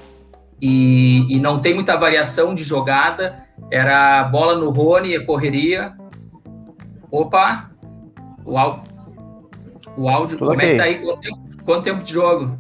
e, 0.61 1.35
e 1.35 1.39
não 1.39 1.59
tem 1.59 1.73
muita 1.73 1.97
variação 1.97 2.55
de 2.55 2.63
jogada 2.63 3.43
era 3.71 4.23
bola 4.25 4.57
no 4.57 4.69
Rony, 4.69 5.19
correria. 5.25 5.93
Opa! 7.11 7.71
O, 8.45 8.57
áudio, 8.57 8.91
o 9.97 10.09
áudio, 10.09 10.37
Tudo 10.37 10.49
como 10.49 10.59
okay. 10.59 10.69
é 10.69 10.71
que 10.71 10.77
tá 10.77 10.83
aí? 10.83 10.99
Quanto 10.99 11.21
tempo, 11.21 11.63
quanto 11.63 11.83
tempo 11.83 12.03
de 12.03 12.13
jogo? 12.13 12.57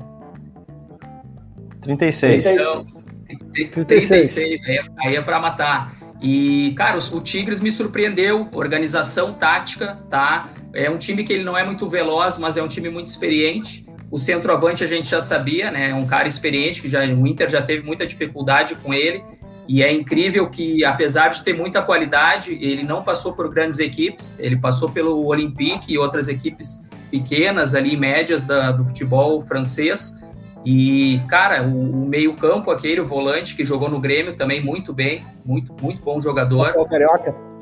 36. 1.81 2.43
36. 2.43 3.05
Então, 3.29 3.85
36, 3.85 4.65
aí, 4.65 4.75
é, 4.75 4.83
aí 4.99 5.15
é 5.15 5.21
para 5.21 5.39
matar. 5.39 5.95
E, 6.21 6.73
cara, 6.77 6.97
o 6.97 7.21
Tigres 7.21 7.59
me 7.59 7.69
surpreendeu, 7.69 8.47
organização 8.53 9.33
tática, 9.33 9.99
tá? 10.09 10.49
É 10.73 10.89
um 10.89 10.97
time 10.97 11.23
que 11.23 11.31
ele 11.31 11.43
não 11.43 11.57
é 11.57 11.63
muito 11.63 11.87
veloz, 11.87 12.37
mas 12.37 12.57
é 12.57 12.63
um 12.63 12.67
time 12.67 12.89
muito 12.89 13.07
experiente. 13.07 13.85
O 14.09 14.17
centroavante 14.17 14.83
a 14.83 14.87
gente 14.87 15.09
já 15.09 15.21
sabia, 15.21 15.71
né? 15.71 15.91
É 15.91 15.95
um 15.95 16.05
cara 16.05 16.27
experiente, 16.27 16.81
que 16.81 16.89
já, 16.89 17.03
o 17.05 17.27
Inter 17.27 17.49
já 17.49 17.61
teve 17.61 17.85
muita 17.85 18.05
dificuldade 18.05 18.75
com 18.75 18.93
ele. 18.93 19.23
E 19.67 19.81
é 19.81 19.91
incrível 19.91 20.49
que, 20.49 20.83
apesar 20.83 21.29
de 21.29 21.43
ter 21.43 21.53
muita 21.53 21.81
qualidade, 21.81 22.57
ele 22.59 22.83
não 22.83 23.01
passou 23.01 23.33
por 23.33 23.49
grandes 23.49 23.79
equipes, 23.79 24.37
ele 24.39 24.57
passou 24.57 24.89
pelo 24.89 25.25
Olympique 25.25 25.93
e 25.93 25.97
outras 25.97 26.27
equipes 26.27 26.85
pequenas 27.09 27.73
ali, 27.75 27.95
médias 27.95 28.43
da, 28.43 28.71
do 28.71 28.83
futebol 28.83 29.39
francês. 29.41 30.19
E, 30.65 31.21
cara, 31.27 31.63
o, 31.63 32.03
o 32.03 32.05
meio-campo, 32.07 32.71
aquele, 32.71 33.01
o 33.01 33.05
volante 33.05 33.55
que 33.55 33.63
jogou 33.63 33.89
no 33.89 33.99
Grêmio 33.99 34.35
também 34.35 34.63
muito 34.63 34.91
bem, 34.91 35.25
muito, 35.45 35.73
muito 35.81 36.01
bom 36.01 36.19
jogador. 36.19 36.67
Rafael 36.67 36.85
Carioca. 36.85 37.52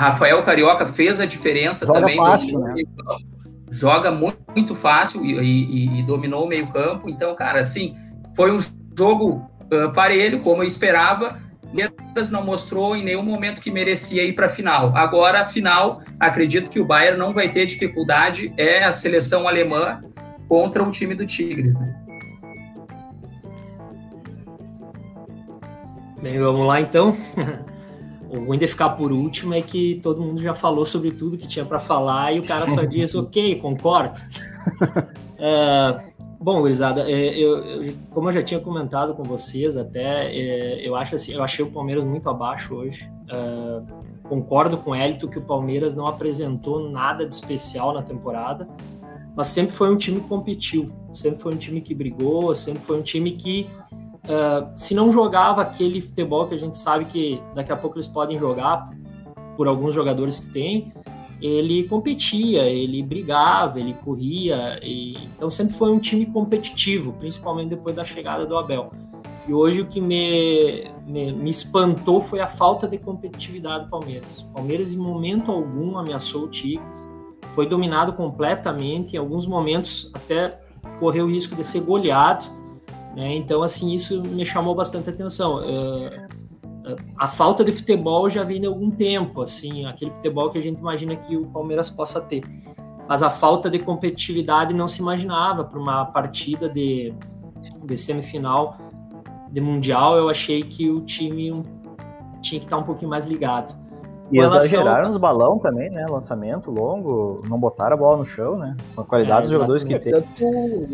Rafael 0.00 0.42
Carioca 0.42 0.86
fez 0.86 1.20
a 1.20 1.26
diferença 1.26 1.84
Joga 1.84 2.00
também. 2.00 2.16
Fácil, 2.16 2.58
né? 2.58 2.74
Joga 3.70 4.10
muito, 4.10 4.38
muito 4.56 4.74
fácil 4.74 5.22
e, 5.24 5.38
e, 5.38 6.00
e 6.00 6.02
dominou 6.02 6.46
o 6.46 6.48
meio-campo. 6.48 7.10
Então, 7.10 7.34
cara, 7.34 7.60
assim, 7.60 7.94
foi 8.34 8.50
um 8.50 8.58
jogo 8.98 9.46
uh, 9.70 9.92
parelho, 9.92 10.40
como 10.40 10.62
eu 10.62 10.66
esperava. 10.66 11.36
Palmeiras 11.62 12.30
não 12.30 12.42
mostrou 12.42 12.96
em 12.96 13.04
nenhum 13.04 13.22
momento 13.22 13.60
que 13.60 13.70
merecia 13.70 14.24
ir 14.24 14.32
para 14.32 14.46
a 14.46 14.48
final. 14.48 14.96
Agora, 14.96 15.42
a 15.42 15.44
final, 15.44 16.00
acredito 16.18 16.70
que 16.70 16.80
o 16.80 16.84
Bayern 16.84 17.18
não 17.18 17.34
vai 17.34 17.50
ter 17.50 17.66
dificuldade, 17.66 18.54
é 18.56 18.82
a 18.82 18.94
seleção 18.94 19.46
alemã 19.46 20.02
contra 20.48 20.82
o 20.82 20.90
time 20.90 21.14
do 21.14 21.26
Tigres. 21.26 21.74
Né? 21.78 21.94
Bem, 26.22 26.38
vamos 26.38 26.66
lá 26.66 26.80
então. 26.80 27.14
O 28.30 28.44
ruim 28.44 28.58
de 28.58 28.66
ficar 28.66 28.90
por 28.90 29.10
último 29.10 29.54
é 29.54 29.60
que 29.60 30.00
todo 30.02 30.22
mundo 30.22 30.40
já 30.40 30.54
falou 30.54 30.84
sobre 30.84 31.10
tudo 31.10 31.36
que 31.36 31.46
tinha 31.46 31.64
para 31.64 31.80
falar 31.80 32.32
e 32.32 32.38
o 32.38 32.44
cara 32.44 32.66
só 32.68 32.82
diz, 32.86 33.14
ok, 33.14 33.56
concordo. 33.56 34.20
uh, 34.80 36.10
Bom, 36.42 36.62
gurizada, 36.62 37.02
é, 37.02 37.38
eu, 37.38 37.58
eu, 37.58 37.94
como 38.08 38.28
eu 38.28 38.32
já 38.32 38.42
tinha 38.42 38.58
comentado 38.58 39.12
com 39.12 39.22
vocês 39.22 39.76
até, 39.76 40.34
é, 40.34 40.88
eu 40.88 40.96
acho 40.96 41.14
assim, 41.14 41.34
eu 41.34 41.42
achei 41.42 41.62
o 41.62 41.70
Palmeiras 41.70 42.02
muito 42.02 42.30
abaixo 42.30 42.74
hoje. 42.74 43.06
Uh, 43.30 43.86
concordo 44.26 44.78
com 44.78 44.92
o 44.92 44.96
Elito 44.96 45.28
que 45.28 45.38
o 45.38 45.42
Palmeiras 45.42 45.94
não 45.94 46.06
apresentou 46.06 46.88
nada 46.88 47.26
de 47.26 47.34
especial 47.34 47.92
na 47.92 48.02
temporada, 48.02 48.66
mas 49.36 49.48
sempre 49.48 49.76
foi 49.76 49.92
um 49.92 49.98
time 49.98 50.18
que 50.18 50.28
competiu, 50.28 50.90
sempre 51.12 51.38
foi 51.40 51.52
um 51.52 51.58
time 51.58 51.82
que 51.82 51.94
brigou, 51.94 52.54
sempre 52.54 52.80
foi 52.80 52.98
um 52.98 53.02
time 53.02 53.32
que, 53.32 53.68
uh, 54.24 54.70
se 54.74 54.94
não 54.94 55.10
jogava 55.10 55.62
aquele 55.62 56.00
futebol 56.00 56.46
que 56.46 56.54
a 56.54 56.58
gente 56.58 56.78
sabe 56.78 57.04
que 57.04 57.42
daqui 57.54 57.72
a 57.72 57.76
pouco 57.76 57.96
eles 57.96 58.08
podem 58.08 58.38
jogar, 58.38 58.90
por 59.56 59.68
alguns 59.68 59.94
jogadores 59.94 60.40
que 60.40 60.52
tem, 60.52 60.92
ele 61.40 61.84
competia, 61.84 62.62
ele 62.64 63.02
brigava, 63.02 63.80
ele 63.80 63.94
corria, 63.94 64.78
e, 64.82 65.28
então 65.34 65.50
sempre 65.50 65.74
foi 65.74 65.90
um 65.90 65.98
time 65.98 66.26
competitivo, 66.26 67.12
principalmente 67.14 67.70
depois 67.70 67.96
da 67.96 68.04
chegada 68.04 68.44
do 68.44 68.56
Abel. 68.56 68.90
E 69.48 69.52
hoje 69.52 69.80
o 69.80 69.86
que 69.86 70.00
me, 70.00 70.84
me, 71.06 71.32
me 71.32 71.50
espantou 71.50 72.20
foi 72.20 72.40
a 72.40 72.46
falta 72.46 72.86
de 72.86 72.98
competitividade 72.98 73.84
do 73.84 73.90
Palmeiras. 73.90 74.40
O 74.40 74.52
Palmeiras, 74.52 74.92
em 74.92 74.98
momento 74.98 75.50
algum, 75.50 75.98
ameaçou 75.98 76.44
o 76.44 76.48
Tigres, 76.48 77.10
foi 77.52 77.66
dominado 77.66 78.12
completamente, 78.12 79.14
em 79.14 79.18
alguns 79.18 79.46
momentos 79.46 80.10
até 80.14 80.60
correu 80.98 81.24
o 81.24 81.28
risco 81.28 81.54
de 81.54 81.64
ser 81.64 81.80
goleado. 81.80 82.44
Né? 83.14 83.34
Então, 83.34 83.62
assim, 83.62 83.92
isso 83.92 84.22
me 84.22 84.44
chamou 84.44 84.74
bastante 84.74 85.10
atenção. 85.10 85.58
Uh, 85.58 86.40
a 87.16 87.26
falta 87.26 87.64
de 87.64 87.72
futebol 87.72 88.28
já 88.28 88.42
vem 88.42 88.60
de 88.60 88.66
algum 88.66 88.90
tempo, 88.90 89.42
assim, 89.42 89.84
aquele 89.86 90.10
futebol 90.10 90.50
que 90.50 90.58
a 90.58 90.62
gente 90.62 90.78
imagina 90.78 91.16
que 91.16 91.36
o 91.36 91.46
Palmeiras 91.46 91.90
possa 91.90 92.20
ter. 92.20 92.42
Mas 93.08 93.22
a 93.22 93.30
falta 93.30 93.68
de 93.68 93.78
competitividade 93.78 94.72
não 94.72 94.86
se 94.86 95.00
imaginava 95.00 95.64
para 95.64 95.78
uma 95.78 96.04
partida 96.06 96.68
de, 96.68 97.12
de 97.84 97.96
semifinal 97.96 98.78
de 99.50 99.60
Mundial. 99.60 100.16
Eu 100.16 100.28
achei 100.28 100.62
que 100.62 100.88
o 100.88 101.00
time 101.00 101.64
tinha 102.40 102.60
que 102.60 102.66
estar 102.66 102.78
um 102.78 102.84
pouquinho 102.84 103.10
mais 103.10 103.26
ligado. 103.26 103.74
E 104.30 104.36
relação... 104.36 104.58
exageraram 104.58 105.10
os 105.10 105.18
balão 105.18 105.58
também, 105.58 105.90
né? 105.90 106.06
Lançamento 106.06 106.70
longo, 106.70 107.42
não 107.48 107.58
botaram 107.58 107.94
a 107.94 107.98
bola 107.98 108.18
no 108.18 108.26
chão, 108.26 108.56
né? 108.56 108.76
Com 108.94 109.02
a 109.02 109.04
qualidade 109.04 109.40
é, 109.40 109.42
dos 109.42 109.52
jogadores 109.52 109.84
que 109.84 109.98
tem. 109.98 110.12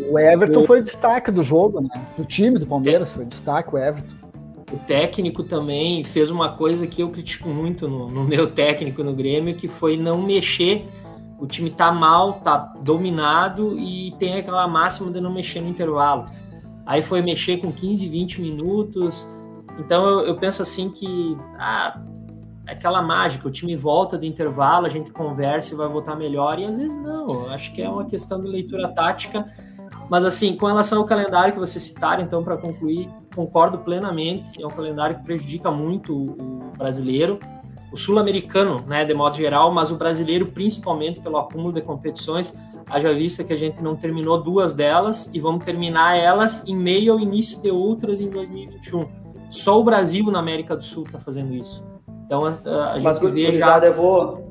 O 0.09 0.17
Everton 0.17 0.63
foi 0.63 0.81
destaque 0.81 1.31
do 1.31 1.43
jogo, 1.43 1.81
né? 1.81 1.89
Do 2.17 2.25
time 2.25 2.57
do 2.57 2.65
Palmeiras 2.65 3.13
foi 3.13 3.25
destaque 3.25 3.73
o 3.73 3.77
Everton 3.77 4.27
o 4.71 4.77
técnico 4.77 5.43
também 5.43 6.03
fez 6.03 6.29
uma 6.29 6.49
coisa 6.49 6.85
que 6.85 7.01
eu 7.01 7.09
critico 7.09 7.47
muito 7.47 7.87
no, 7.87 8.09
no, 8.09 8.23
meu 8.25 8.47
técnico 8.47 9.01
no 9.01 9.13
Grêmio, 9.15 9.55
que 9.55 9.67
foi 9.67 9.97
não 9.97 10.21
mexer. 10.21 10.85
O 11.39 11.45
time 11.45 11.69
tá 11.69 11.91
mal, 11.91 12.41
tá 12.41 12.73
dominado 12.83 13.77
e 13.79 14.13
tem 14.19 14.35
aquela 14.35 14.67
máxima 14.67 15.11
de 15.11 15.21
não 15.21 15.31
mexer 15.31 15.61
no 15.61 15.69
intervalo. 15.69 16.25
Aí 16.85 17.01
foi 17.01 17.21
mexer 17.21 17.57
com 17.57 17.71
15, 17.71 18.07
20 18.09 18.41
minutos. 18.41 19.31
Então 19.79 20.05
eu, 20.05 20.27
eu 20.27 20.35
penso 20.35 20.61
assim 20.61 20.89
que 20.89 21.37
ah, 21.57 22.01
aquela 22.67 23.01
mágica, 23.01 23.47
o 23.47 23.51
time 23.51 23.75
volta 23.75 24.17
do 24.17 24.25
intervalo, 24.25 24.85
a 24.85 24.89
gente 24.89 25.11
conversa 25.11 25.73
e 25.73 25.77
vai 25.77 25.87
voltar 25.87 26.15
melhor. 26.15 26.59
E 26.59 26.65
às 26.65 26.77
vezes 26.77 26.97
não, 26.97 27.49
acho 27.49 27.73
que 27.73 27.81
é 27.81 27.89
uma 27.89 28.05
questão 28.05 28.41
de 28.41 28.47
leitura 28.47 28.89
tática 28.89 29.51
Mas 30.09 30.23
assim, 30.23 30.55
com 30.55 30.65
relação 30.65 30.99
ao 30.99 31.05
calendário 31.05 31.53
que 31.53 31.59
vocês 31.59 31.83
citaram, 31.83 32.23
então, 32.23 32.43
para 32.43 32.57
concluir, 32.57 33.09
concordo 33.35 33.79
plenamente. 33.79 34.61
É 34.61 34.65
um 34.65 34.69
calendário 34.69 35.17
que 35.17 35.23
prejudica 35.23 35.71
muito 35.71 36.13
o 36.15 36.71
brasileiro, 36.77 37.39
o 37.91 37.97
sul-americano, 37.97 38.83
né, 38.85 39.05
de 39.05 39.13
modo 39.13 39.35
geral, 39.35 39.71
mas 39.73 39.91
o 39.91 39.95
brasileiro 39.95 40.47
principalmente 40.47 41.19
pelo 41.19 41.37
acúmulo 41.37 41.73
de 41.73 41.81
competições. 41.81 42.57
Haja 42.89 43.13
vista 43.13 43.43
que 43.43 43.51
a 43.51 43.55
gente 43.55 43.81
não 43.81 43.95
terminou 43.95 44.41
duas 44.41 44.73
delas 44.73 45.29
e 45.33 45.39
vamos 45.39 45.65
terminar 45.65 46.15
elas 46.15 46.65
em 46.65 46.75
meio 46.75 47.13
ao 47.13 47.19
início 47.19 47.61
de 47.61 47.69
outras 47.69 48.21
em 48.21 48.29
2021. 48.29 49.07
Só 49.49 49.79
o 49.79 49.83
Brasil 49.83 50.29
na 50.31 50.39
América 50.39 50.75
do 50.75 50.83
Sul 50.83 51.03
está 51.03 51.19
fazendo 51.19 51.53
isso. 51.53 51.83
Então 52.27 52.45
a, 52.45 52.49
a 52.49 52.99
gente 52.99 53.03
mas, 53.03 53.19
vê 53.19 53.51
já... 53.53 53.79
eu 53.79 53.93
vou 53.93 54.47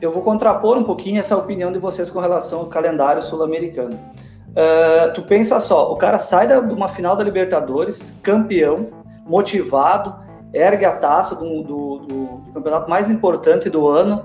eu 0.00 0.10
vou 0.10 0.22
contrapor 0.22 0.76
um 0.76 0.82
pouquinho 0.82 1.20
essa 1.20 1.36
opinião 1.36 1.70
de 1.70 1.78
vocês 1.78 2.10
com 2.10 2.18
relação 2.18 2.60
ao 2.60 2.66
calendário 2.66 3.22
sul-americano. 3.22 3.94
Uh, 3.94 5.12
tu 5.14 5.22
pensa 5.22 5.60
só, 5.60 5.92
o 5.92 5.96
cara 5.96 6.18
sai 6.18 6.48
de 6.48 6.72
uma 6.72 6.88
final 6.88 7.14
da 7.14 7.22
Libertadores, 7.22 8.18
campeão, 8.22 8.88
motivado, 9.26 10.14
ergue 10.52 10.84
a 10.84 10.92
taça 10.92 11.34
do, 11.36 11.62
do, 11.62 11.98
do, 11.98 12.26
do, 12.38 12.52
campeonato 12.52 12.88
mais 12.88 13.10
importante 13.10 13.68
do 13.68 13.86
ano, 13.86 14.24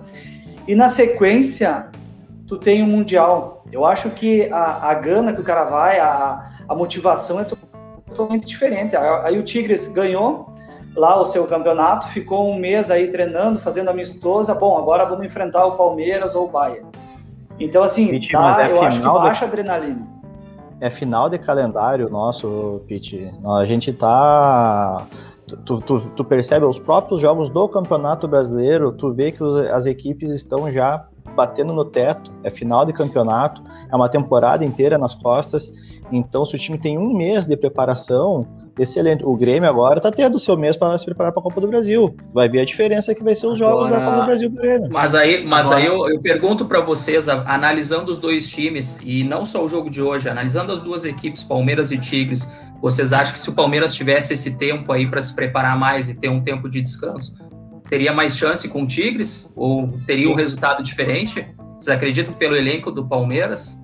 e 0.68 0.74
na 0.74 0.88
sequência 0.88 1.88
tu 2.48 2.58
tem 2.58 2.82
o 2.82 2.86
um 2.86 2.90
Mundial. 2.90 3.64
Eu 3.72 3.86
acho 3.86 4.10
que 4.12 4.50
a, 4.52 4.90
a 4.90 4.94
gana 4.94 5.34
que 5.34 5.42
o 5.42 5.44
cara 5.44 5.66
vai, 5.66 6.00
a, 6.00 6.50
a 6.68 6.76
motivação 6.76 7.40
é 7.40 7.46
totalmente 7.46 8.48
diferente. 8.48 8.96
Aí 8.96 9.38
o 9.38 9.44
Tigres 9.44 9.88
ganhou, 9.88 10.51
lá 10.96 11.20
o 11.20 11.26
seu 11.26 11.48
campeonato, 11.48 12.08
ficou 12.08 12.50
um 12.50 12.58
mês 12.58 12.92
aí 12.92 13.08
treinando, 13.10 13.60
fazendo 13.60 13.90
amistosa. 13.90 14.54
Bom, 14.54 14.78
agora 14.78 15.06
vamos 15.06 15.26
enfrentar 15.26 15.66
o 15.66 15.78
Palmeiras 15.78 16.36
ou 16.36 16.46
o 16.46 16.50
Bahia. 16.50 16.84
Então, 17.60 17.84
assim, 17.84 18.08
Pete, 18.08 18.32
tá, 18.32 18.68
é 18.68 18.72
eu 18.72 18.82
acho 18.82 19.00
que 19.00 19.08
baixa 19.08 19.46
de... 19.46 19.52
adrenalina. 19.52 20.08
É 20.80 20.90
final 20.90 21.30
de 21.30 21.38
calendário 21.38 22.10
nosso, 22.10 22.82
Pete. 22.88 23.32
A 23.46 23.66
gente 23.66 23.94
tá. 23.94 25.06
Tu, 25.66 25.82
tu, 25.82 26.00
tu, 26.00 26.24
percebe 26.24 26.66
os 26.66 26.80
próprios 26.80 27.20
jogos 27.20 27.50
do 27.50 27.68
Campeonato 27.68 28.26
Brasileiro, 28.26 28.94
tu 28.94 29.12
vê 29.12 29.34
que 29.34 29.44
as 29.70 29.86
equipes 29.86 30.32
estão 30.32 30.72
já 30.72 31.06
batendo 31.36 31.74
no 31.74 31.86
teto, 31.86 32.32
é 32.44 32.50
final 32.50 32.86
de 32.86 32.94
campeonato, 32.94 33.62
é 33.92 33.96
uma 33.96 34.10
temporada 34.10 34.64
inteira 34.64 34.98
nas 34.98 35.14
costas. 35.14 35.74
Então, 36.12 36.46
se 36.46 36.56
o 36.56 36.60
time 36.60 36.78
tem 36.78 36.98
um 36.98 37.14
mês 37.14 37.48
de 37.48 37.56
preparação, 37.56 38.46
excelente. 38.78 39.24
O 39.26 39.36
Grêmio 39.36 39.70
agora 39.70 39.98
está 39.98 40.12
tendo 40.12 40.36
o 40.36 40.40
seu 40.40 40.58
mês 40.58 40.76
para 40.76 40.98
se 40.98 41.06
preparar 41.06 41.32
para 41.32 41.40
a 41.40 41.44
Copa 41.44 41.62
do 41.62 41.68
Brasil. 41.68 42.16
Vai 42.34 42.50
ver 42.50 42.60
a 42.60 42.66
diferença 42.66 43.16
que 43.16 43.24
vai 43.24 43.36
ser 43.36 43.48
os 43.48 43.58
jogos 43.58 43.88
agora... 43.88 44.00
da 44.00 44.06
Copa 44.06 44.20
do 44.20 44.26
Brasil 44.26 44.50
Grêmio. 44.50 44.90
Mas 44.92 45.16
aí, 45.16 45.46
mas 45.46 45.68
agora... 45.68 45.82
aí 45.82 45.88
eu, 45.88 46.10
eu 46.10 46.22
pergunto 46.22 46.66
para 46.66 46.82
vocês, 46.82 47.30
analisando 47.30 48.12
os 48.12 48.20
dois 48.20 48.50
times, 48.50 49.00
e 49.04 49.24
não 49.24 49.46
só 49.46 49.64
o 49.64 49.70
jogo 49.70 49.90
de 49.90 50.02
hoje, 50.02 50.28
analisando 50.28 50.72
as 50.72 50.82
duas 50.82 51.06
equipes, 51.06 51.44
Palmeiras 51.44 51.92
e 51.92 51.98
Tigres, 51.98 52.52
vocês 52.82 53.14
acham 53.14 53.34
que 53.34 53.40
se 53.40 53.50
o 53.50 53.54
Palmeiras 53.54 53.94
tivesse 53.94 54.34
esse 54.34 54.58
tempo 54.58 54.92
aí 54.92 55.08
para 55.08 55.22
se 55.22 55.34
preparar 55.34 55.78
mais 55.78 56.10
e 56.10 56.16
ter 56.16 56.30
um 56.30 56.42
tempo 56.42 56.68
de 56.68 56.82
descanso, 56.82 57.36
teria 57.92 58.14
mais 58.14 58.38
chance 58.38 58.70
com 58.70 58.84
o 58.84 58.88
Tigres? 58.88 59.52
Ou 59.54 60.00
teria 60.08 60.28
Sim. 60.28 60.32
um 60.32 60.36
resultado 60.36 60.82
diferente? 60.82 61.46
Vocês 61.78 61.96
acreditam 61.96 62.34
pelo 62.34 62.56
elenco 62.56 62.90
do 62.90 63.06
Palmeiras? 63.06 63.78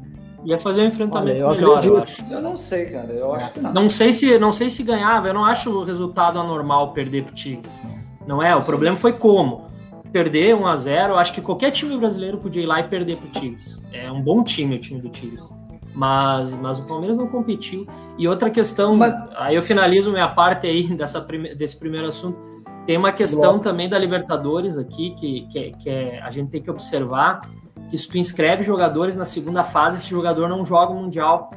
Ia 0.45 0.57
fazer 0.57 0.83
um 0.83 0.85
enfrentamento 0.85 1.29
Olha, 1.29 1.37
eu 1.37 1.49
melhor, 1.49 1.77
acredito. 1.77 1.97
eu 1.97 2.03
acho. 2.03 2.25
Eu 2.31 2.41
não 2.41 2.55
sei, 2.55 2.85
cara. 2.85 3.11
Eu 3.11 3.33
acho 3.33 3.51
que 3.51 3.59
não. 3.59 3.73
Não 3.73 3.89
sei 3.89 4.13
se, 4.13 4.39
não 4.39 4.51
sei 4.53 4.69
se 4.69 4.81
ganhava. 4.81 5.27
Eu 5.27 5.33
não 5.33 5.43
acho 5.43 5.69
o 5.69 5.83
resultado 5.83 6.39
anormal 6.39 6.93
perder 6.93 7.25
pro 7.25 7.35
Tigres. 7.35 7.83
Não 8.25 8.41
é? 8.41 8.55
O 8.55 8.61
Sim. 8.61 8.67
problema 8.67 8.95
foi 8.95 9.11
como. 9.11 9.67
Perder 10.09 10.55
1 10.55 10.65
a 10.65 10.75
0 10.77 11.13
eu 11.13 11.17
acho 11.17 11.33
que 11.33 11.41
qualquer 11.41 11.71
time 11.71 11.97
brasileiro 11.97 12.37
podia 12.37 12.63
ir 12.63 12.65
lá 12.65 12.79
e 12.79 12.83
perder 12.83 13.17
pro 13.17 13.27
Tigres. 13.27 13.83
É 13.91 14.09
um 14.09 14.21
bom 14.21 14.41
time 14.41 14.75
o 14.75 14.79
time 14.79 15.01
do 15.01 15.09
Tigres. 15.09 15.53
Mas, 15.93 16.55
mas 16.55 16.79
o 16.79 16.87
Palmeiras 16.87 17.17
não 17.17 17.27
competiu. 17.27 17.85
E 18.17 18.25
outra 18.25 18.49
questão, 18.49 18.95
mas... 18.95 19.13
aí 19.35 19.55
eu 19.55 19.61
finalizo 19.61 20.11
minha 20.11 20.29
parte 20.29 20.65
aí 20.65 20.83
dessa 20.95 21.19
prime, 21.19 21.53
desse 21.55 21.77
primeiro 21.77 22.07
assunto. 22.07 22.56
Tem 22.87 22.95
uma 22.95 23.11
questão 23.11 23.59
também 23.59 23.89
da 23.89 23.99
Libertadores 23.99 24.77
aqui 24.77 25.11
que, 25.11 25.41
que, 25.47 25.71
que 25.73 25.89
é, 25.89 26.21
a 26.21 26.31
gente 26.31 26.49
tem 26.49 26.61
que 26.61 26.71
observar 26.71 27.41
que 27.89 27.97
se 27.97 28.07
tu 28.07 28.17
inscreve 28.17 28.63
jogadores 28.63 29.17
na 29.17 29.25
segunda 29.25 29.61
fase, 29.61 29.97
esse 29.97 30.09
jogador 30.09 30.47
não 30.47 30.63
joga 30.63 30.93
o 30.93 30.95
Mundial. 30.95 31.51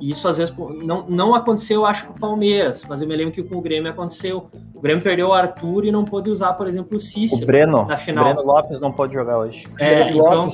E 0.00 0.12
isso 0.12 0.28
às 0.28 0.38
vezes 0.38 0.54
não, 0.56 1.04
não 1.08 1.34
aconteceu, 1.34 1.84
acho, 1.84 2.06
com 2.06 2.12
o 2.12 2.20
Palmeiras, 2.20 2.86
mas 2.88 3.02
eu 3.02 3.08
me 3.08 3.16
lembro 3.16 3.32
que 3.32 3.42
com 3.42 3.56
o 3.56 3.60
Grêmio 3.60 3.90
aconteceu. 3.90 4.48
O 4.72 4.80
Grêmio 4.80 5.02
perdeu 5.02 5.28
o 5.28 5.32
Arthur 5.32 5.84
e 5.84 5.90
não 5.90 6.04
pôde 6.04 6.30
usar, 6.30 6.52
por 6.52 6.68
exemplo, 6.68 6.96
o 6.96 7.00
Cícero 7.00 7.42
o 7.42 7.46
Breno, 7.46 7.84
na 7.84 7.96
final. 7.96 8.30
O 8.30 8.34
Breno 8.34 8.46
Lopes 8.46 8.80
não 8.80 8.92
pode 8.92 9.14
jogar 9.14 9.38
hoje. 9.38 9.66
É, 9.80 10.12
então, 10.12 10.46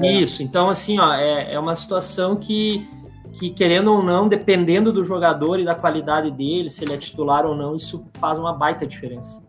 é. 0.00 0.12
isso. 0.12 0.40
Então, 0.44 0.68
assim, 0.68 1.00
ó, 1.00 1.12
é, 1.12 1.52
é 1.54 1.58
uma 1.58 1.74
situação 1.74 2.36
que, 2.36 2.88
que, 3.32 3.50
querendo 3.50 3.92
ou 3.92 4.00
não, 4.00 4.28
dependendo 4.28 4.92
do 4.92 5.02
jogador 5.02 5.58
e 5.58 5.64
da 5.64 5.74
qualidade 5.74 6.30
dele, 6.30 6.70
se 6.70 6.84
ele 6.84 6.92
é 6.94 6.96
titular 6.96 7.44
ou 7.44 7.56
não, 7.56 7.74
isso 7.74 8.06
faz 8.14 8.38
uma 8.38 8.52
baita 8.52 8.86
diferença. 8.86 9.42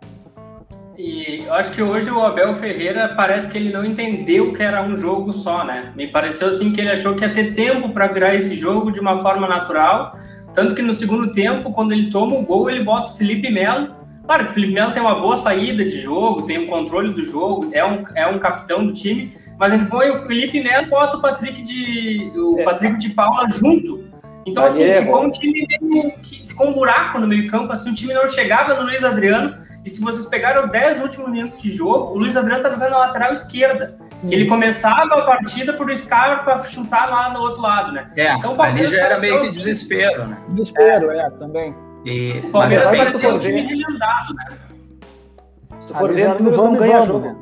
E 0.98 1.44
eu 1.46 1.54
acho 1.54 1.72
que 1.72 1.82
hoje 1.82 2.10
o 2.10 2.24
Abel 2.24 2.56
Ferreira 2.56 3.14
parece 3.16 3.52
que 3.52 3.58
ele 3.58 3.72
não 3.72 3.84
entendeu 3.84 4.54
que 4.54 4.64
era 4.64 4.82
um 4.82 4.96
jogo 4.96 5.34
só, 5.34 5.66
né? 5.66 5.92
Me 5.96 6.08
pareceu 6.08 6.48
assim 6.48 6.72
que 6.72 6.80
ele 6.80 6.90
achou 6.90 7.16
que 7.16 7.26
ia 7.26 7.34
ter 7.34 7.54
tempo 7.54 7.90
para 7.90 8.08
virar 8.08 8.34
esse 8.34 8.56
jogo 8.56 8.92
de 8.92 9.00
uma 9.00 9.18
forma 9.18 9.48
natural. 9.48 10.14
Tanto 10.54 10.74
que 10.74 10.82
no 10.82 10.94
segundo 10.94 11.34
tempo, 11.34 11.74
quando 11.74 11.92
ele 11.92 12.10
toma 12.10 12.38
o 12.38 12.44
gol, 12.44 12.70
ele 12.70 12.84
bota 12.84 13.12
o 13.12 13.16
Felipe 13.16 13.52
Melo. 13.52 13.94
Claro 14.24 14.46
que 14.46 14.52
o 14.52 14.54
Felipe 14.54 14.74
Melo 14.74 14.94
tem 14.94 15.02
uma 15.02 15.20
boa 15.20 15.36
saída 15.36 15.84
de 15.84 16.00
jogo, 16.00 16.44
tem 16.44 16.60
o 16.60 16.64
um 16.64 16.68
controle 16.68 17.14
do 17.14 17.26
jogo, 17.26 17.70
é 17.74 17.86
um, 17.86 18.04
é 18.16 18.26
um 18.26 18.40
capitão 18.40 18.88
do 18.88 18.94
time, 18.94 19.34
mas 19.60 19.74
ele 19.74 19.86
põe 19.86 20.10
o 20.10 20.16
Felipe 20.16 20.64
Melo 20.64 20.86
e 20.86 20.90
bota 20.90 21.18
o 21.18 21.22
Patrick 21.22 21.62
de, 21.62 22.32
o 22.36 22.58
é. 22.60 22.64
Patrick 22.64 22.98
de 22.98 23.10
Paula 23.10 23.48
junto. 23.50 24.05
Então, 24.46 24.64
assim, 24.64 24.84
é, 24.84 25.02
ficou 25.02 25.22
bom. 25.22 25.28
um 25.28 25.32
time 25.32 25.68
meio, 25.82 26.14
ficou 26.46 26.68
um 26.68 26.74
buraco 26.74 27.20
no 27.20 27.28
meio-campo, 27.28 27.72
assim, 27.72 27.92
o 27.92 27.96
time 27.96 28.14
não 28.14 28.28
chegava 28.28 28.76
no 28.76 28.84
Luiz 28.84 29.04
Adriano 29.04 29.56
e 29.84 29.90
se 29.90 30.00
vocês 30.00 30.26
pegarem 30.26 30.62
os 30.62 30.70
10 30.70 31.02
últimos 31.02 31.30
minutos 31.30 31.62
de 31.62 31.72
jogo, 31.72 32.14
o 32.14 32.18
Luiz 32.18 32.38
Adriano 32.38 32.62
tá 32.62 32.70
jogando 32.70 32.92
na 32.92 33.00
lateral 33.00 33.32
esquerda. 33.32 33.98
Que 34.28 34.34
ele 34.34 34.48
começava 34.48 35.14
a 35.14 35.26
partida 35.26 35.74
por 35.74 35.96
Scarpa 35.96 36.58
chutar 36.66 37.10
lá 37.10 37.32
no 37.32 37.40
outro 37.40 37.62
lado, 37.62 37.92
né? 37.92 38.08
É, 38.18 38.36
então, 38.36 38.60
ali 38.60 38.88
já 38.88 39.02
era 39.02 39.20
meio 39.20 39.42
que 39.42 39.52
desespero, 39.52 40.28
né? 40.28 40.38
Desespero, 40.50 41.12
é, 41.12 41.20
é 41.20 41.30
também. 41.32 41.76
E, 42.04 42.34
o 42.44 42.52
Palmeiras 42.52 42.86
vai 42.86 43.06
ser 43.06 43.34
um 43.34 43.40
time 43.40 43.62
remendado, 43.62 44.34
né? 44.36 44.58
Se 45.80 45.88
tu 45.88 45.94
for 45.94 46.14
ver, 46.14 46.30
o 46.30 46.34
números 46.36 46.58
não 46.58 46.76
ganha 46.76 47.02
jogo. 47.02 47.28
Né? 47.28 47.36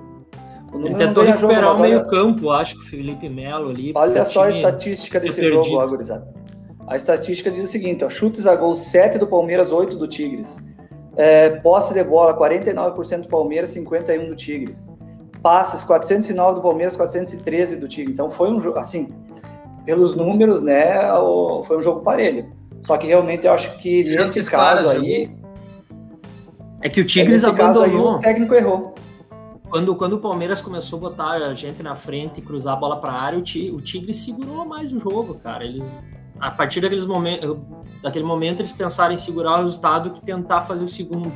Ele 0.86 0.96
tentou 0.96 1.24
recuperar 1.24 1.74
o 1.74 1.82
meio-campo, 1.82 2.50
acho 2.52 2.76
que 2.76 2.82
o 2.82 2.86
Felipe 2.86 3.30
Melo 3.30 3.70
ali. 3.70 3.94
Olha 3.96 4.26
só 4.26 4.46
a 4.46 4.50
estatística 4.50 5.20
desse 5.20 5.48
jogo, 5.48 5.80
agorizado. 5.80 6.43
A 6.88 6.96
estatística 6.96 7.50
diz 7.50 7.70
o 7.70 7.72
seguinte: 7.72 8.04
ó, 8.04 8.10
chutes 8.10 8.46
a 8.46 8.56
gol 8.56 8.76
7 8.76 9.18
do 9.18 9.28
Palmeiras, 9.28 9.72
8 9.72 9.98
do 9.98 10.08
Tigres. 10.08 10.58
É, 11.16 11.50
posse 11.50 11.94
de 11.94 12.04
bola, 12.04 12.36
49% 12.36 13.22
do 13.22 13.28
Palmeiras, 13.28 13.76
51% 13.76 14.28
do 14.28 14.36
Tigres. 14.36 14.86
Passes, 15.42 15.84
409 15.84 16.56
do 16.56 16.62
Palmeiras, 16.62 16.96
413 16.96 17.80
do 17.80 17.88
Tigres. 17.88 18.14
Então 18.14 18.30
foi 18.30 18.52
um 18.52 18.60
jogo, 18.60 18.80
assim, 18.80 19.14
pelos 19.86 20.16
números, 20.16 20.64
né, 20.64 20.96
foi 21.66 21.78
um 21.78 21.82
jogo 21.82 22.02
parelho. 22.02 22.52
Só 22.82 22.98
que 22.98 23.08
realmente 23.08 23.46
eu 23.46 23.54
acho 23.54 23.78
que 23.78 24.04
nesse 24.04 24.50
caso 24.50 24.90
aí. 24.90 25.30
É 26.82 26.90
que 26.90 27.00
o 27.00 27.06
Tigres 27.06 27.44
é 27.44 27.48
nesse 27.48 27.62
abandonou. 27.62 27.84
Caso 27.84 27.84
aí, 27.84 28.16
o 28.16 28.20
técnico 28.20 28.56
errou. 28.56 28.96
Quando, 29.70 29.96
quando 29.96 30.14
o 30.14 30.20
Palmeiras 30.20 30.62
começou 30.62 30.98
a 30.98 31.02
botar 31.10 31.32
a 31.32 31.54
gente 31.54 31.82
na 31.82 31.96
frente 31.96 32.40
e 32.40 32.42
cruzar 32.44 32.74
a 32.74 32.76
bola 32.76 33.00
para 33.00 33.12
a 33.12 33.22
área, 33.22 33.40
o 33.40 33.82
Tigre 33.82 34.14
segurou 34.14 34.66
mais 34.66 34.94
o 34.94 35.00
jogo, 35.00 35.36
cara. 35.36 35.64
Eles 35.64 36.02
a 36.44 36.52
partir 36.52 36.82
daqueles 36.82 37.06
momentos, 37.06 37.58
daquele 38.02 38.26
momento 38.26 38.60
eles 38.60 38.74
pensaram 38.74 39.14
em 39.14 39.18
segurar 39.18 39.60
o 39.60 39.64
resultado 39.64 40.12
que 40.12 40.22
tentar 40.22 40.64
fazer 40.64 40.84
o 40.84 40.90
segundo. 40.90 41.32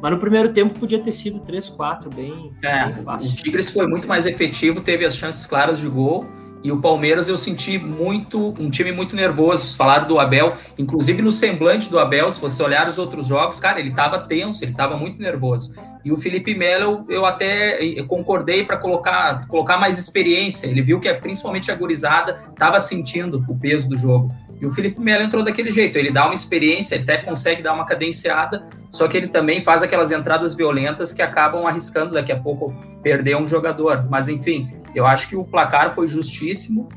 Mas 0.00 0.10
no 0.10 0.18
primeiro 0.18 0.52
tempo 0.52 0.78
podia 0.78 0.98
ter 0.98 1.12
sido 1.12 1.40
3-4, 1.40 2.12
bem, 2.12 2.52
é, 2.62 2.86
bem 2.86 3.04
fácil. 3.04 3.30
O 3.30 3.34
Tigres 3.34 3.70
foi 3.70 3.86
muito 3.86 4.06
mais 4.08 4.26
efetivo, 4.26 4.80
teve 4.80 5.04
as 5.04 5.16
chances 5.16 5.46
claras 5.46 5.78
de 5.78 5.88
gol. 5.88 6.26
E 6.62 6.72
o 6.72 6.80
Palmeiras 6.80 7.28
eu 7.28 7.38
senti 7.38 7.78
muito, 7.78 8.52
um 8.58 8.68
time 8.68 8.90
muito 8.90 9.14
nervoso. 9.14 9.76
Falaram 9.76 10.08
do 10.08 10.18
Abel, 10.18 10.54
inclusive 10.76 11.22
no 11.22 11.30
semblante 11.30 11.88
do 11.88 12.00
Abel, 12.00 12.32
se 12.32 12.40
você 12.40 12.60
olhar 12.64 12.88
os 12.88 12.98
outros 12.98 13.28
jogos, 13.28 13.60
cara, 13.60 13.78
ele 13.78 13.90
estava 13.90 14.18
tenso, 14.18 14.64
ele 14.64 14.72
estava 14.72 14.96
muito 14.96 15.22
nervoso. 15.22 15.72
E 16.04 16.10
o 16.10 16.16
Felipe 16.16 16.54
Melo, 16.54 17.04
eu 17.08 17.24
até 17.24 17.78
concordei 18.08 18.64
para 18.64 18.76
colocar, 18.76 19.46
colocar 19.46 19.78
mais 19.78 19.98
experiência. 19.98 20.66
Ele 20.66 20.82
viu 20.82 20.98
que 20.98 21.12
principalmente 21.14 21.70
a 21.70 21.76
gurizada 21.76 22.38
estava 22.50 22.80
sentindo 22.80 23.44
o 23.48 23.56
peso 23.56 23.88
do 23.88 23.96
jogo. 23.96 24.34
E 24.60 24.66
o 24.66 24.70
Felipe 24.70 25.00
Melo 25.00 25.22
entrou 25.22 25.42
daquele 25.42 25.70
jeito, 25.70 25.96
ele 25.96 26.10
dá 26.10 26.24
uma 26.24 26.34
experiência, 26.34 26.94
ele 26.94 27.04
até 27.04 27.18
consegue 27.18 27.62
dar 27.62 27.72
uma 27.72 27.86
cadenciada, 27.86 28.62
só 28.90 29.06
que 29.06 29.16
ele 29.16 29.28
também 29.28 29.60
faz 29.60 29.82
aquelas 29.82 30.10
entradas 30.10 30.54
violentas 30.54 31.12
que 31.12 31.22
acabam 31.22 31.66
arriscando 31.66 32.14
daqui 32.14 32.32
a 32.32 32.38
pouco 32.38 32.74
perder 33.02 33.36
um 33.36 33.46
jogador. 33.46 34.06
Mas 34.10 34.28
enfim, 34.28 34.68
eu 34.94 35.06
acho 35.06 35.28
que 35.28 35.36
o 35.36 35.44
placar 35.44 35.94
foi 35.94 36.08
justíssimo 36.08 36.88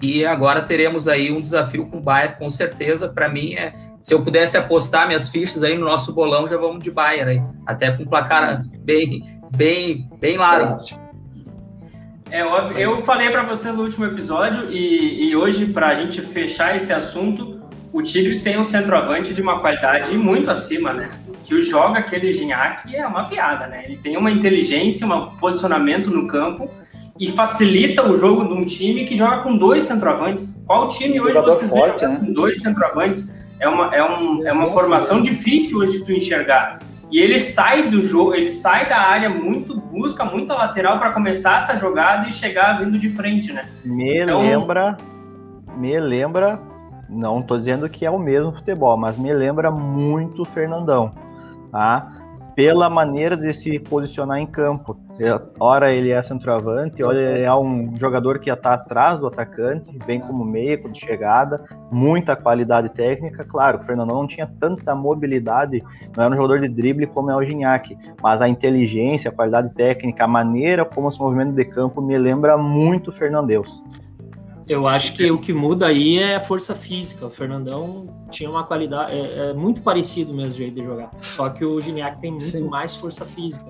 e 0.00 0.24
agora 0.24 0.62
teremos 0.62 1.08
aí 1.08 1.30
um 1.30 1.40
desafio 1.40 1.86
com 1.86 1.98
o 1.98 2.00
Bayern, 2.00 2.36
com 2.38 2.48
certeza. 2.48 3.08
Para 3.08 3.28
mim, 3.28 3.54
é, 3.54 3.72
se 4.00 4.14
eu 4.14 4.22
pudesse 4.22 4.56
apostar 4.56 5.06
minhas 5.06 5.28
fichas 5.28 5.62
aí 5.62 5.76
no 5.76 5.84
nosso 5.84 6.12
bolão, 6.12 6.46
já 6.46 6.56
vamos 6.56 6.82
de 6.82 6.90
Bayern 6.90 7.30
aí, 7.30 7.42
até 7.66 7.90
com 7.90 8.02
um 8.02 8.06
placar 8.06 8.62
bem, 8.80 9.22
bem, 9.54 10.08
bem 10.18 10.38
largo. 10.38 10.74
É 12.30 12.44
óbvio. 12.44 12.78
Eu 12.78 13.02
falei 13.02 13.28
para 13.30 13.42
vocês 13.42 13.74
no 13.74 13.82
último 13.82 14.06
episódio 14.06 14.70
e, 14.70 15.28
e 15.30 15.36
hoje, 15.36 15.66
para 15.66 15.88
a 15.88 15.94
gente 15.94 16.20
fechar 16.20 16.76
esse 16.76 16.92
assunto, 16.92 17.60
o 17.92 18.02
Tigres 18.02 18.42
tem 18.42 18.58
um 18.58 18.64
centroavante 18.64 19.34
de 19.34 19.42
uma 19.42 19.60
qualidade 19.60 20.16
muito 20.16 20.50
acima, 20.50 20.92
né? 20.92 21.10
Que 21.44 21.54
o 21.54 21.62
joga 21.62 21.98
aquele 21.98 22.32
Gignac 22.32 22.94
é 22.94 23.06
uma 23.06 23.24
piada, 23.24 23.66
né? 23.66 23.84
Ele 23.84 23.96
tem 23.96 24.16
uma 24.16 24.30
inteligência, 24.30 25.06
um 25.06 25.36
posicionamento 25.36 26.10
no 26.10 26.26
campo 26.26 26.70
e 27.18 27.28
facilita 27.28 28.08
o 28.08 28.16
jogo 28.16 28.44
de 28.46 28.54
um 28.54 28.64
time 28.64 29.04
que 29.04 29.16
joga 29.16 29.38
com 29.38 29.58
dois 29.58 29.84
centroavantes. 29.84 30.60
Qual 30.66 30.86
time 30.88 31.20
hoje 31.20 31.34
vocês 31.40 31.70
forte, 31.70 32.06
né? 32.06 32.16
com 32.20 32.32
dois 32.32 32.60
centroavantes? 32.60 33.28
É 33.58 33.68
uma, 33.68 33.94
é 33.94 34.02
um, 34.02 34.46
é 34.46 34.52
uma 34.52 34.68
formação 34.68 35.20
difícil 35.20 35.78
hoje 35.78 35.98
de 35.98 36.04
tu 36.04 36.12
enxergar. 36.12 36.80
E 37.10 37.18
ele 37.18 37.40
sai 37.40 37.88
do 37.90 38.00
jogo, 38.00 38.34
ele 38.34 38.48
sai 38.48 38.88
da 38.88 38.98
área 38.98 39.28
muito, 39.28 39.78
busca 39.80 40.24
muito 40.24 40.52
a 40.52 40.56
lateral 40.56 40.98
para 40.98 41.12
começar 41.12 41.56
essa 41.56 41.76
jogada 41.76 42.28
e 42.28 42.32
chegar 42.32 42.78
vindo 42.78 42.98
de 42.98 43.10
frente, 43.10 43.52
né? 43.52 43.68
Me 43.84 44.22
então, 44.22 44.40
lembra, 44.40 44.96
me 45.76 45.98
lembra, 45.98 46.60
não 47.08 47.40
estou 47.40 47.58
dizendo 47.58 47.88
que 47.88 48.06
é 48.06 48.10
o 48.10 48.18
mesmo 48.18 48.52
futebol, 48.52 48.96
mas 48.96 49.16
me 49.16 49.32
lembra 49.32 49.72
muito 49.72 50.42
o 50.42 50.44
Fernandão, 50.44 51.12
tá? 51.72 52.12
Pela 52.54 52.88
maneira 52.88 53.36
de 53.36 53.52
se 53.52 53.78
posicionar 53.80 54.38
em 54.38 54.46
campo. 54.46 54.96
Ora 55.58 55.92
ele 55.92 56.10
é 56.10 56.22
centroavante, 56.22 57.02
ora 57.02 57.20
ele 57.20 57.44
é 57.44 57.54
um 57.54 57.92
jogador 57.98 58.38
que 58.38 58.50
está 58.50 58.74
atrás 58.74 59.18
do 59.18 59.26
atacante, 59.26 59.96
vem 60.06 60.18
como 60.18 60.44
meio 60.44 60.90
de 60.90 60.98
chegada, 60.98 61.62
muita 61.92 62.34
qualidade 62.34 62.88
técnica. 62.90 63.44
Claro, 63.44 63.78
o 63.78 63.82
Fernando 63.82 64.08
não 64.08 64.26
tinha 64.26 64.50
tanta 64.58 64.94
mobilidade, 64.94 65.84
não 66.16 66.24
era 66.24 66.32
um 66.32 66.36
jogador 66.36 66.60
de 66.60 66.68
drible 66.68 67.06
como 67.06 67.30
é 67.30 67.36
o 67.36 67.44
Gignac, 67.44 67.96
mas 68.22 68.40
a 68.40 68.48
inteligência, 68.48 69.30
a 69.30 69.34
qualidade 69.34 69.74
técnica, 69.74 70.24
a 70.24 70.28
maneira 70.28 70.84
como 70.84 71.10
se 71.10 71.20
movimenta 71.20 71.52
de 71.52 71.64
campo 71.66 72.00
me 72.00 72.16
lembra 72.16 72.56
muito 72.56 73.10
o 73.10 73.12
Fernandeus. 73.12 73.84
Eu 74.66 74.86
acho 74.86 75.14
que 75.14 75.28
o 75.28 75.36
que 75.36 75.52
muda 75.52 75.88
aí 75.88 76.18
é 76.18 76.36
a 76.36 76.40
força 76.40 76.76
física. 76.76 77.26
O 77.26 77.30
Fernandão 77.30 78.06
tinha 78.30 78.48
uma 78.48 78.62
qualidade, 78.62 79.12
é, 79.12 79.50
é 79.50 79.52
muito 79.52 79.82
parecido 79.82 80.32
mesmo 80.32 80.52
jeito 80.52 80.76
de 80.76 80.84
jogar. 80.84 81.10
Só 81.20 81.50
que 81.50 81.64
o 81.64 81.80
Gignac 81.80 82.20
tem 82.20 82.30
muito 82.30 82.44
Sim. 82.44 82.68
mais 82.68 82.94
força 82.94 83.24
física. 83.24 83.68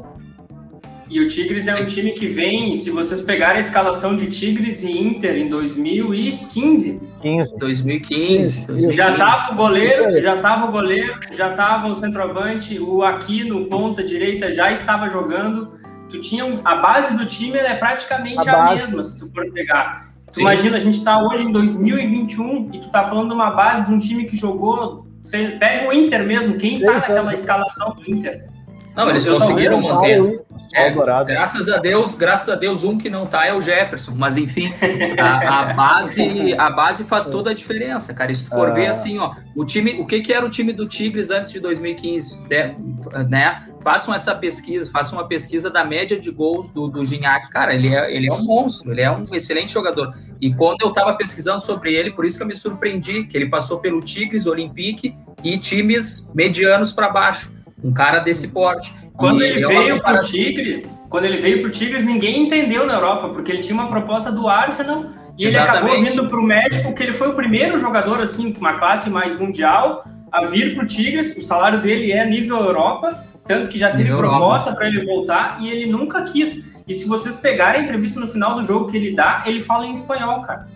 E 1.11 1.19
o 1.19 1.27
Tigres 1.27 1.67
é 1.67 1.75
um 1.75 1.85
time 1.85 2.13
que 2.13 2.29
vem, 2.29 2.77
se 2.77 2.89
vocês 2.89 3.21
pegarem 3.21 3.57
a 3.57 3.61
escalação 3.61 4.17
de 4.17 4.29
Tigres 4.29 4.85
e 4.85 4.97
Inter 4.97 5.37
em 5.37 5.49
2015, 5.49 7.03
15. 7.21 7.59
2015, 7.59 8.67
2015. 8.67 8.97
já 8.97 9.17
tava 9.17 9.53
o 9.53 9.57
goleiro, 9.57 10.23
já 10.23 10.37
tava 10.37 10.67
o 10.67 10.71
goleiro, 10.71 11.19
já 11.33 11.51
tava 11.51 11.89
o 11.89 11.97
centroavante, 11.97 12.79
o 12.79 13.03
Aquino, 13.03 13.67
ponta 13.67 14.05
direita, 14.05 14.53
já 14.53 14.71
estava 14.71 15.11
jogando. 15.11 15.73
Tu 16.09 16.21
tinha 16.21 16.61
a 16.65 16.77
base 16.77 17.17
do 17.17 17.27
time 17.27 17.59
é 17.59 17.75
praticamente 17.75 18.49
a, 18.49 18.69
a 18.69 18.75
mesma, 18.77 19.03
se 19.03 19.19
tu 19.19 19.33
for 19.35 19.51
pegar. 19.51 20.13
Tu 20.29 20.37
Sim. 20.37 20.41
imagina, 20.43 20.77
a 20.77 20.81
gente 20.81 20.95
está 20.95 21.21
hoje 21.21 21.43
em 21.43 21.51
2021 21.51 22.71
e 22.73 22.79
tu 22.79 22.89
tá 22.89 23.03
falando 23.03 23.31
de 23.31 23.35
uma 23.35 23.51
base 23.51 23.85
de 23.85 23.93
um 23.93 23.99
time 23.99 24.27
que 24.27 24.37
jogou. 24.37 25.09
Você 25.25 25.57
pega 25.59 25.89
o 25.89 25.93
Inter 25.93 26.25
mesmo, 26.25 26.57
quem 26.57 26.81
tá 26.81 26.93
naquela 26.93 27.35
escalação 27.35 27.97
do 27.97 28.09
Inter? 28.09 28.49
Não, 28.95 29.09
eles 29.09 29.27
conseguiram 29.27 29.81
manter. 29.81 30.43
É, 30.73 30.91
graças 31.25 31.69
a 31.69 31.79
Deus, 31.79 32.15
graças 32.15 32.49
a 32.49 32.55
Deus, 32.55 32.85
um 32.85 32.97
que 32.97 33.11
não 33.11 33.27
tá 33.27 33.47
é 33.47 33.55
o 33.55 33.61
Jefferson. 33.61 34.13
Mas 34.15 34.37
enfim, 34.37 34.73
a, 35.19 35.71
a 35.71 35.73
base, 35.75 36.55
a 36.55 36.71
base 36.71 37.05
faz 37.05 37.27
toda 37.27 37.51
a 37.51 37.55
diferença, 37.55 38.15
cara. 38.15 38.31
E 38.31 38.35
se 38.35 38.45
tu 38.45 38.51
for 38.51 38.73
ver 38.73 38.87
ah. 38.87 38.91
assim, 38.91 39.19
ó, 39.19 39.35
o 39.57 39.65
time, 39.65 40.01
o 40.01 40.07
que, 40.07 40.21
que 40.21 40.33
era 40.33 40.45
o 40.45 40.51
time 40.51 40.73
do 40.73 40.87
Tigres 40.87 41.31
antes 41.31 41.51
de 41.51 41.61
2015, 41.61 42.49
né? 43.29 43.67
Façam 43.83 44.15
essa 44.15 44.35
pesquisa, 44.35 44.91
façam 44.91 45.19
uma 45.19 45.27
pesquisa 45.27 45.71
da 45.71 45.83
média 45.83 46.21
de 46.21 46.31
gols 46.31 46.69
do, 46.69 46.87
do 46.87 47.05
Gignac. 47.05 47.49
Cara, 47.51 47.75
ele 47.75 47.95
é, 47.95 48.15
ele 48.15 48.29
é 48.29 48.33
um 48.33 48.45
monstro, 48.45 48.93
ele 48.93 49.01
é 49.01 49.11
um 49.11 49.25
excelente 49.35 49.73
jogador. 49.73 50.15
E 50.41 50.53
quando 50.55 50.83
eu 50.83 50.93
tava 50.93 51.15
pesquisando 51.15 51.61
sobre 51.61 51.95
ele, 51.95 52.11
por 52.11 52.25
isso 52.25 52.37
que 52.37 52.43
eu 52.43 52.47
me 52.47 52.55
surpreendi, 52.55 53.25
que 53.25 53.37
ele 53.37 53.49
passou 53.49 53.81
pelo 53.81 54.03
Tigres, 54.03 54.47
Olympique 54.47 55.17
e 55.43 55.57
times 55.59 56.31
medianos 56.35 56.93
para 56.93 57.09
baixo 57.09 57.60
um 57.83 57.93
cara 57.93 58.21
desse 58.21 58.49
porte. 58.49 58.95
Quando 59.17 59.43
ele, 59.43 59.59
ele 59.59 59.67
veio 59.67 59.97
é 59.97 60.01
para 60.01 60.21
o 60.21 60.21
Tigres, 60.21 60.99
quando 61.09 61.25
ele 61.25 61.39
veio 61.39 61.61
para 61.61 61.69
o 61.69 61.71
Tigres, 61.71 62.03
ninguém 62.03 62.47
entendeu 62.47 62.87
na 62.87 62.95
Europa, 62.95 63.29
porque 63.29 63.53
ele 63.53 63.61
tinha 63.61 63.75
uma 63.75 63.89
proposta 63.89 64.33
do 64.33 64.49
Arsenal 64.49 65.07
e 65.37 65.45
ele 65.45 65.51
Exatamente. 65.51 65.77
acabou 65.77 66.05
vindo 66.05 66.29
para 66.29 66.41
o 66.41 66.43
México, 66.43 66.95
que 66.95 67.03
ele 67.03 67.13
foi 67.13 67.29
o 67.29 67.35
primeiro 67.35 67.79
jogador 67.79 68.21
assim, 68.21 68.53
com 68.53 68.61
uma 68.61 68.75
classe 68.75 69.11
mais 69.11 69.39
mundial 69.39 70.05
a 70.33 70.47
vir 70.47 70.75
para 70.75 70.85
o 70.85 70.87
Tigres. 70.87 71.37
O 71.37 71.43
salário 71.43 71.81
dele 71.81 72.13
é 72.13 72.25
nível 72.25 72.59
Europa, 72.59 73.25
tanto 73.45 73.69
que 73.69 73.79
já 73.79 73.91
teve 73.91 74.05
nível 74.05 74.19
proposta 74.19 74.75
para 74.75 74.87
ele 74.87 75.05
voltar 75.05 75.59
e 75.61 75.69
ele 75.69 75.91
nunca 75.91 76.23
quis. 76.23 76.83
E 76.87 76.95
se 76.95 77.09
vocês 77.09 77.37
pegarem 77.37 77.83
a 77.83 77.85
entrevista 77.85 78.19
no 78.19 78.27
final 78.27 78.55
do 78.55 78.65
jogo 78.65 78.87
que 78.91 78.97
ele 78.97 79.13
dá, 79.13 79.43
ele 79.47 79.61
fala 79.61 79.87
em 79.87 79.93
espanhol, 79.93 80.43
cara. 80.43 80.69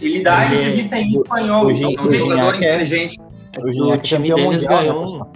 Ele 0.00 0.22
dá 0.22 0.44
ele, 0.44 0.54
a 0.54 0.60
entrevista 0.60 0.96
em 0.96 1.12
espanhol. 1.12 1.66
O, 1.66 1.70
então, 1.70 2.04
o, 2.04 2.08
um 2.08 2.12
jogador 2.12 2.54
é, 2.54 2.58
inteligente. 2.58 3.18
O, 3.58 3.92
o 3.92 3.98
time 3.98 4.32
deles 4.32 4.64
ganhou. 4.64 5.30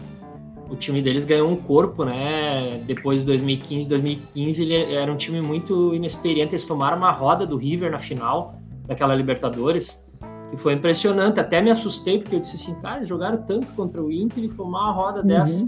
O 0.68 0.77
time 0.77 1.03
deles 1.03 1.24
ganhou 1.24 1.50
um 1.50 1.57
corpo, 1.57 2.05
né? 2.05 2.83
Depois 2.87 3.20
de 3.20 3.27
2015, 3.27 3.88
2015 3.88 4.62
ele 4.62 4.94
era 4.94 5.12
um 5.12 5.16
time 5.16 5.40
muito 5.40 5.94
inexperiente. 5.94 6.53
Eles 6.53 6.64
tomaram 6.64 6.96
uma 6.96 7.12
roda 7.12 7.46
do 7.46 7.57
River 7.57 7.90
na 7.90 7.98
final 7.98 8.57
daquela 8.87 9.14
Libertadores, 9.14 10.07
que 10.50 10.57
foi 10.57 10.72
impressionante. 10.72 11.38
Até 11.38 11.61
me 11.61 11.70
assustei 11.70 12.18
porque 12.18 12.35
eu 12.35 12.40
disse 12.40 12.57
assim, 12.57 12.81
cara, 12.81 12.98
eles 12.98 13.09
jogaram 13.09 13.38
tanto 13.42 13.66
contra 13.74 14.03
o 14.03 14.11
Inter 14.11 14.44
e 14.44 14.48
tomar 14.48 14.90
uma 14.90 14.92
roda 14.92 15.20
uhum. 15.20 15.27
dessa. 15.27 15.66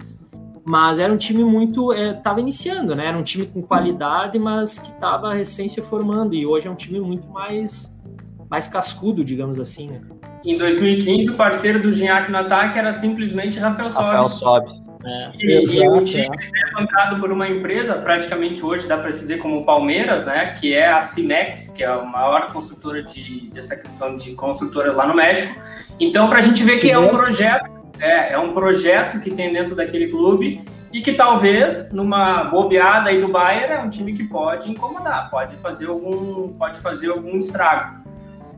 Mas 0.69 0.99
era 0.99 1.13
um 1.13 1.17
time 1.17 1.45
muito, 1.45 1.93
estava 1.93 2.41
é, 2.41 2.43
iniciando, 2.43 2.97
né? 2.97 3.07
Era 3.07 3.17
um 3.17 3.23
time 3.23 3.47
com 3.47 3.63
qualidade, 3.63 4.37
mas 4.37 4.81
que 4.81 4.91
estava 4.91 5.33
recém 5.33 5.69
se 5.69 5.81
formando. 5.81 6.35
E 6.35 6.45
hoje 6.45 6.67
é 6.67 6.71
um 6.71 6.75
time 6.75 6.99
muito 6.99 7.29
mais, 7.29 8.03
mais 8.51 8.67
cascudo, 8.67 9.25
digamos 9.25 9.61
assim, 9.61 9.91
né? 9.91 10.01
Em 10.45 10.57
2015, 10.57 11.31
o 11.31 11.35
parceiro 11.35 11.81
do 11.81 11.93
Gignac 11.93 12.31
no 12.31 12.39
ataque 12.39 12.79
era 12.79 12.93
simplesmente 12.93 13.59
Rafael 13.59 13.91
Sobis. 13.91 14.07
Rafael 14.07 14.27
Sobis. 14.27 14.86
É. 15.07 15.31
E, 15.39 15.77
e, 15.77 15.89
o 15.89 16.03
Tigres 16.03 16.51
é 16.53 16.75
bancado 16.75 17.21
por 17.21 17.31
uma 17.31 17.47
empresa, 17.47 17.95
praticamente 17.95 18.65
hoje 18.65 18.89
dá 18.89 18.99
para 18.99 19.13
se 19.13 19.21
dizer 19.21 19.39
como 19.39 19.59
o 19.59 19.65
Palmeiras, 19.65 20.25
né? 20.25 20.47
Que 20.59 20.75
é 20.75 20.89
a 20.89 21.01
Cimex, 21.01 21.69
que 21.69 21.85
é 21.85 21.87
a 21.87 22.03
maior 22.03 22.53
construtora 22.53 23.05
de, 23.05 23.49
dessa 23.53 23.77
questão 23.77 24.17
de 24.17 24.35
construtoras 24.35 24.95
lá 24.95 25.07
no 25.07 25.15
México. 25.15 25.55
Então, 26.01 26.29
para 26.29 26.39
a 26.39 26.41
gente 26.43 26.65
ver 26.65 26.81
que 26.81 26.91
é 26.91 26.99
um 26.99 27.09
projeto, 27.09 27.71
é, 28.01 28.33
é 28.33 28.39
um 28.39 28.53
projeto 28.53 29.21
que 29.21 29.31
tem 29.31 29.53
dentro 29.53 29.77
daquele 29.77 30.09
clube 30.09 30.61
e 30.93 31.01
que 31.01 31.13
talvez 31.13 31.93
numa 31.93 32.45
bobeada 32.45 33.11
aí 33.11 33.21
do 33.21 33.29
Bayern 33.29 33.75
é 33.75 33.79
um 33.79 33.91
time 33.91 34.13
que 34.13 34.25
pode 34.25 34.71
incomodar, 34.71 35.31
pode 35.31 35.57
fazer 35.57 35.87
algum, 35.87 36.53
pode 36.55 36.81
fazer 36.81 37.11
algum 37.11 37.39
estrago. 37.39 38.03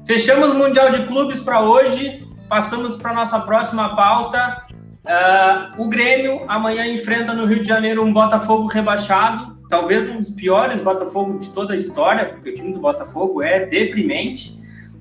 Fechamos 0.06 0.52
o 0.52 0.54
Mundial 0.54 0.90
de 0.92 1.04
Clubes 1.04 1.40
para 1.40 1.60
hoje, 1.60 2.26
passamos 2.48 2.96
para 2.96 3.12
nossa 3.12 3.40
próxima 3.40 3.94
pauta. 3.94 4.64
Uh, 5.08 5.82
o 5.82 5.88
Grêmio 5.88 6.44
amanhã 6.46 6.86
enfrenta 6.86 7.32
no 7.32 7.46
Rio 7.46 7.62
de 7.62 7.66
Janeiro 7.66 8.04
um 8.04 8.12
Botafogo 8.12 8.66
rebaixado, 8.66 9.56
talvez 9.66 10.06
um 10.06 10.18
dos 10.18 10.28
piores 10.28 10.80
Botafogo 10.80 11.38
de 11.38 11.48
toda 11.48 11.72
a 11.72 11.76
história, 11.76 12.26
porque 12.26 12.50
o 12.50 12.54
time 12.54 12.74
do 12.74 12.78
Botafogo 12.78 13.42
é 13.42 13.64
deprimente. 13.64 14.58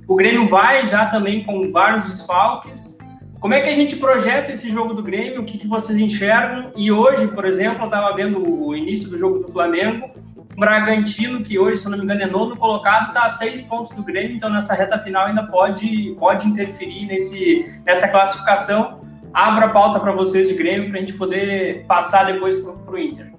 O 0.07 0.15
Grêmio 0.15 0.47
vai 0.47 0.87
já 0.87 1.07
também 1.07 1.43
com 1.43 1.69
vários 1.69 2.05
desfalques. 2.05 2.97
Como 3.41 3.53
é 3.53 3.59
que 3.59 3.69
a 3.69 3.73
gente 3.73 3.97
projeta 3.97 4.53
esse 4.53 4.71
jogo 4.71 4.93
do 4.93 5.03
Grêmio? 5.03 5.41
O 5.41 5.45
que, 5.45 5.57
que 5.57 5.67
vocês 5.67 5.99
enxergam? 5.99 6.71
E 6.77 6.89
hoje, 6.89 7.27
por 7.27 7.43
exemplo, 7.43 7.81
eu 7.81 7.87
estava 7.87 8.15
vendo 8.15 8.41
o 8.41 8.73
início 8.73 9.09
do 9.09 9.17
jogo 9.17 9.39
do 9.39 9.51
Flamengo. 9.51 10.09
O 10.37 10.55
Bragantino, 10.55 11.43
que 11.43 11.59
hoje, 11.59 11.81
se 11.81 11.85
eu 11.85 11.91
não 11.91 11.97
me 11.97 12.05
engano, 12.05 12.21
é 12.21 12.27
nono 12.27 12.55
colocado, 12.55 13.09
está 13.09 13.25
a 13.25 13.29
seis 13.29 13.61
pontos 13.61 13.91
do 13.91 14.01
Grêmio, 14.01 14.37
então 14.37 14.49
nessa 14.49 14.73
reta 14.73 14.97
final 14.97 15.25
ainda 15.25 15.43
pode, 15.43 16.15
pode 16.17 16.47
interferir 16.47 17.05
nesse, 17.05 17.81
nessa 17.85 18.07
classificação 18.07 19.05
abro 19.33 19.65
a 19.65 19.69
pauta 19.69 19.99
para 19.99 20.11
vocês 20.11 20.47
de 20.47 20.53
Grêmio 20.53 20.89
para 20.89 20.97
a 20.97 20.99
gente 20.99 21.13
poder 21.13 21.85
passar 21.85 22.31
depois 22.31 22.55
para 22.55 22.91
o 22.91 22.97
Inter. 22.97 23.33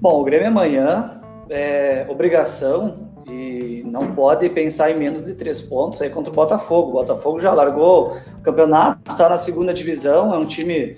Bom, 0.00 0.20
o 0.20 0.24
Grêmio 0.24 0.48
amanhã 0.48 1.20
é 1.50 2.06
obrigação 2.08 3.08
e 3.26 3.82
não 3.86 4.14
pode 4.14 4.48
pensar 4.50 4.90
em 4.90 4.98
menos 4.98 5.26
de 5.26 5.34
três 5.34 5.60
pontos 5.60 6.00
aí 6.00 6.10
contra 6.10 6.32
o 6.32 6.34
Botafogo. 6.34 6.90
O 6.90 6.92
Botafogo 6.92 7.40
já 7.40 7.52
largou 7.52 8.16
o 8.38 8.42
campeonato, 8.42 9.00
está 9.10 9.28
na 9.28 9.36
segunda 9.36 9.74
divisão, 9.74 10.34
é 10.34 10.38
um 10.38 10.46
time 10.46 10.96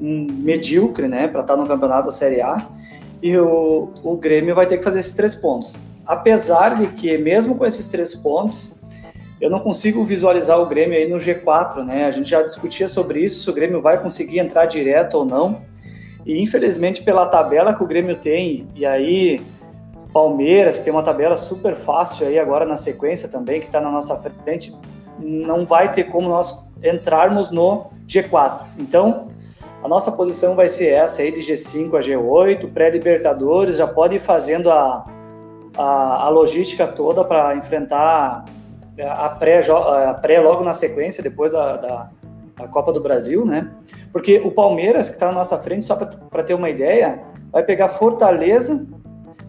medíocre, 0.00 1.08
né, 1.08 1.28
para 1.28 1.40
estar 1.40 1.56
tá 1.56 1.60
no 1.60 1.66
campeonato 1.66 2.06
da 2.06 2.12
Série 2.12 2.40
A. 2.40 2.56
E 3.22 3.36
o, 3.36 3.90
o 4.02 4.16
Grêmio 4.16 4.54
vai 4.54 4.66
ter 4.66 4.78
que 4.78 4.84
fazer 4.84 5.00
esses 5.00 5.14
três 5.14 5.34
pontos. 5.34 5.76
Apesar 6.06 6.76
de 6.76 6.86
que, 6.86 7.18
mesmo 7.18 7.56
com 7.56 7.66
esses 7.66 7.88
três 7.88 8.14
pontos, 8.14 8.77
eu 9.40 9.50
não 9.50 9.60
consigo 9.60 10.02
visualizar 10.04 10.60
o 10.60 10.66
Grêmio 10.66 10.98
aí 10.98 11.08
no 11.08 11.16
G4, 11.16 11.84
né? 11.84 12.06
A 12.06 12.10
gente 12.10 12.28
já 12.28 12.42
discutia 12.42 12.88
sobre 12.88 13.20
isso, 13.20 13.44
se 13.44 13.50
o 13.50 13.52
Grêmio 13.52 13.80
vai 13.80 14.02
conseguir 14.02 14.40
entrar 14.40 14.66
direto 14.66 15.14
ou 15.18 15.24
não. 15.24 15.62
E 16.26 16.42
infelizmente 16.42 17.02
pela 17.02 17.26
tabela 17.26 17.74
que 17.74 17.82
o 17.82 17.86
Grêmio 17.86 18.16
tem, 18.16 18.66
e 18.74 18.84
aí 18.84 19.40
Palmeiras, 20.12 20.78
que 20.78 20.84
tem 20.84 20.92
uma 20.92 21.02
tabela 21.02 21.36
super 21.36 21.74
fácil 21.74 22.26
aí 22.26 22.38
agora 22.38 22.64
na 22.64 22.76
sequência 22.76 23.28
também, 23.28 23.60
que 23.60 23.66
está 23.66 23.80
na 23.80 23.90
nossa 23.90 24.16
frente, 24.16 24.74
não 25.18 25.64
vai 25.64 25.92
ter 25.92 26.04
como 26.04 26.28
nós 26.28 26.68
entrarmos 26.82 27.50
no 27.50 27.86
G4. 28.06 28.64
Então, 28.78 29.28
a 29.82 29.88
nossa 29.88 30.10
posição 30.10 30.56
vai 30.56 30.68
ser 30.68 30.88
essa 30.88 31.22
aí 31.22 31.30
de 31.30 31.40
G5 31.40 31.96
a 31.96 32.00
G8, 32.00 32.72
pré-libertadores, 32.72 33.76
já 33.76 33.86
pode 33.86 34.16
ir 34.16 34.18
fazendo 34.18 34.70
a, 34.70 35.06
a, 35.76 36.24
a 36.24 36.28
logística 36.28 36.86
toda 36.86 37.24
para 37.24 37.54
enfrentar 37.54 38.44
a 39.02 39.28
pré, 39.28 39.60
a 39.60 40.14
pré 40.14 40.40
logo 40.40 40.64
na 40.64 40.72
sequência, 40.72 41.22
depois 41.22 41.52
da, 41.52 41.76
da, 41.76 42.10
da 42.56 42.68
Copa 42.68 42.92
do 42.92 43.00
Brasil, 43.00 43.44
né? 43.44 43.70
Porque 44.12 44.38
o 44.38 44.50
Palmeiras, 44.50 45.08
que 45.08 45.14
está 45.14 45.26
na 45.26 45.32
nossa 45.32 45.58
frente, 45.58 45.86
só 45.86 45.94
para 45.96 46.42
ter 46.42 46.54
uma 46.54 46.68
ideia, 46.68 47.22
vai 47.52 47.62
pegar 47.62 47.88
Fortaleza, 47.88 48.86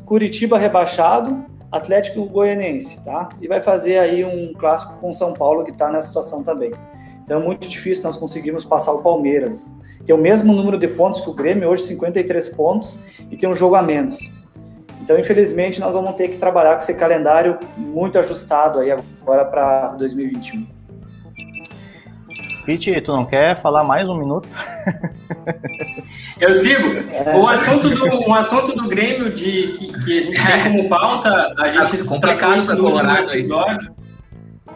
Curitiba 0.05 0.57
rebaixado, 0.57 1.45
Atlético 1.71 2.25
Goianense, 2.25 3.03
tá? 3.05 3.29
E 3.41 3.47
vai 3.47 3.62
fazer 3.62 3.97
aí 3.99 4.25
um 4.25 4.53
clássico 4.53 4.99
com 4.99 5.13
São 5.13 5.33
Paulo, 5.33 5.63
que 5.63 5.71
está 5.71 5.91
nessa 5.91 6.07
situação 6.07 6.43
também. 6.43 6.71
Então 7.23 7.39
é 7.39 7.43
muito 7.43 7.67
difícil 7.67 8.03
nós 8.05 8.17
conseguirmos 8.17 8.65
passar 8.65 8.91
o 8.93 9.03
Palmeiras. 9.03 9.73
Tem 10.05 10.15
o 10.15 10.19
mesmo 10.19 10.51
número 10.53 10.79
de 10.79 10.88
pontos 10.88 11.21
que 11.21 11.29
o 11.29 11.33
Grêmio, 11.33 11.69
hoje 11.69 11.83
53 11.83 12.49
pontos, 12.49 13.03
e 13.29 13.38
tem 13.38 13.47
um 13.47 13.55
jogo 13.55 13.75
a 13.75 13.81
menos. 13.83 14.33
Então, 15.09 15.19
infelizmente, 15.19 15.79
nós 15.79 15.95
vamos 15.95 16.13
ter 16.13 16.27
que 16.27 16.37
trabalhar 16.37 16.73
com 16.73 16.77
esse 16.77 16.95
calendário 16.95 17.57
muito 17.75 18.19
ajustado 18.19 18.77
aí 18.77 18.91
agora 18.91 19.43
para 19.43 19.87
2021. 19.95 20.67
Pete, 22.63 23.01
tu 23.01 23.11
não 23.11 23.25
quer 23.25 23.59
falar 23.59 23.83
mais 23.83 24.07
um 24.07 24.15
minuto? 24.15 24.47
Eu 26.39 26.53
sigo. 26.53 26.89
É. 27.11 27.35
O 27.35 27.47
assunto 27.47 27.89
do, 27.89 28.29
um 28.29 28.35
assunto 28.35 28.75
do 28.75 28.87
Grêmio 28.87 29.33
de, 29.33 29.71
que, 29.71 29.87
que 29.87 30.19
a 30.19 30.21
gente 30.21 30.45
tem 30.45 30.63
como 30.63 30.87
pauta, 30.87 31.55
a 31.57 31.69
gente 31.73 32.01
ah, 32.03 32.19
tratou 32.19 32.55
isso 32.55 32.75
no 32.75 32.85
último 32.85 33.11
episódio. 33.11 33.95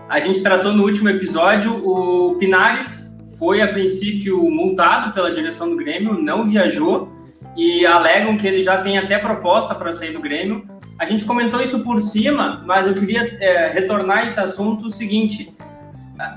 A 0.10 0.20
gente 0.20 0.42
tratou 0.42 0.74
no 0.74 0.82
último 0.82 1.10
episódio, 1.10 1.80
o 1.88 2.38
Pinares 2.40 3.20
foi 3.38 3.62
a 3.62 3.68
princípio 3.68 4.50
multado 4.50 5.14
pela 5.14 5.32
direção 5.32 5.70
do 5.70 5.76
Grêmio, 5.76 6.20
não 6.20 6.44
viajou 6.44 7.14
e 7.56 7.86
alegam 7.86 8.38
que 8.38 8.48
ele 8.48 8.62
já 8.62 8.78
tem 8.78 8.98
até 8.98 9.18
proposta 9.18 9.76
para 9.76 9.92
sair 9.92 10.12
do 10.12 10.20
Grêmio. 10.20 10.66
A 10.98 11.06
gente 11.06 11.26
comentou 11.26 11.62
isso 11.62 11.80
por 11.80 12.00
cima, 12.00 12.64
mas 12.66 12.88
eu 12.88 12.94
queria 12.94 13.38
é, 13.40 13.70
retornar 13.70 14.26
esse 14.26 14.40
assunto 14.40 14.88
o 14.88 14.92
seguinte: 14.92 15.54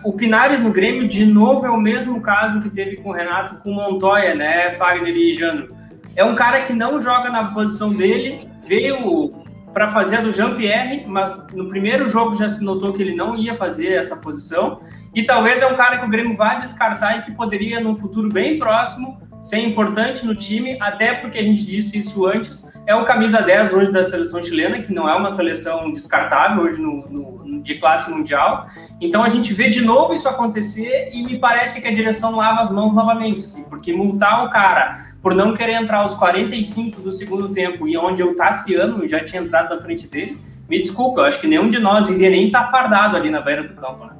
o 0.04 0.12
Pinares 0.12 0.60
no 0.60 0.72
Grêmio, 0.72 1.06
de 1.06 1.24
novo, 1.24 1.66
é 1.66 1.70
o 1.70 1.80
mesmo 1.80 2.20
caso 2.20 2.60
que 2.60 2.70
teve 2.70 2.96
com 2.96 3.10
o 3.10 3.12
Renato, 3.12 3.56
com 3.56 3.70
o 3.70 3.74
Montoya, 3.74 4.34
né, 4.34 4.70
Fagner 4.72 5.14
e 5.14 5.32
Jandro. 5.32 5.74
É 6.14 6.24
um 6.24 6.34
cara 6.34 6.62
que 6.62 6.72
não 6.72 7.00
joga 7.00 7.28
na 7.28 7.52
posição 7.52 7.92
dele, 7.92 8.40
veio 8.66 9.34
para 9.74 9.90
fazer 9.90 10.16
a 10.16 10.20
do 10.22 10.32
Jean-Pierre, 10.32 11.04
mas 11.06 11.46
no 11.52 11.68
primeiro 11.68 12.08
jogo 12.08 12.34
já 12.34 12.48
se 12.48 12.64
notou 12.64 12.94
que 12.94 13.02
ele 13.02 13.14
não 13.14 13.36
ia 13.36 13.52
fazer 13.52 13.92
essa 13.92 14.16
posição. 14.16 14.80
E 15.14 15.22
talvez 15.22 15.60
é 15.60 15.66
um 15.66 15.76
cara 15.76 15.98
que 15.98 16.06
o 16.06 16.08
Grêmio 16.08 16.34
vá 16.34 16.54
descartar 16.54 17.18
e 17.18 17.20
que 17.20 17.32
poderia, 17.32 17.78
num 17.78 17.94
futuro 17.94 18.30
bem 18.30 18.58
próximo, 18.58 19.20
ser 19.40 19.58
importante 19.58 20.24
no 20.24 20.34
time, 20.34 20.76
até 20.80 21.14
porque 21.14 21.38
a 21.38 21.42
gente 21.42 21.64
disse 21.64 21.98
isso 21.98 22.26
antes, 22.26 22.66
é 22.86 22.94
o 22.94 23.04
camisa 23.04 23.42
10 23.42 23.72
hoje 23.72 23.92
da 23.92 24.02
seleção 24.02 24.42
chilena, 24.42 24.80
que 24.80 24.92
não 24.92 25.08
é 25.08 25.14
uma 25.14 25.30
seleção 25.30 25.92
descartável 25.92 26.62
hoje 26.62 26.80
no, 26.80 27.08
no, 27.08 27.62
de 27.62 27.74
classe 27.74 28.10
mundial. 28.10 28.66
Então 29.00 29.22
a 29.22 29.28
gente 29.28 29.52
vê 29.52 29.68
de 29.68 29.84
novo 29.84 30.14
isso 30.14 30.28
acontecer 30.28 31.10
e 31.12 31.22
me 31.24 31.38
parece 31.38 31.80
que 31.80 31.88
a 31.88 31.92
direção 31.92 32.36
lava 32.36 32.60
as 32.60 32.70
mãos 32.70 32.94
novamente, 32.94 33.44
assim, 33.44 33.64
porque 33.64 33.92
multar 33.92 34.44
o 34.46 34.50
cara 34.50 35.04
por 35.20 35.34
não 35.34 35.52
querer 35.52 35.74
entrar 35.74 35.98
aos 35.98 36.14
45 36.14 37.00
do 37.00 37.10
segundo 37.10 37.48
tempo 37.48 37.88
e 37.88 37.98
onde 37.98 38.22
o 38.22 38.36
Tassiano 38.36 39.06
já 39.08 39.24
tinha 39.24 39.42
entrado 39.42 39.74
na 39.74 39.82
frente 39.82 40.06
dele, 40.06 40.40
me 40.68 40.80
desculpa, 40.80 41.20
eu 41.20 41.24
acho 41.24 41.40
que 41.40 41.48
nenhum 41.48 41.68
de 41.68 41.78
nós 41.78 42.08
iria 42.08 42.30
nem 42.30 42.46
estar 42.46 42.64
tá 42.64 42.70
fardado 42.70 43.16
ali 43.16 43.30
na 43.30 43.40
beira 43.40 43.64
do 43.64 43.74
campo. 43.74 44.04
Né? 44.04 44.12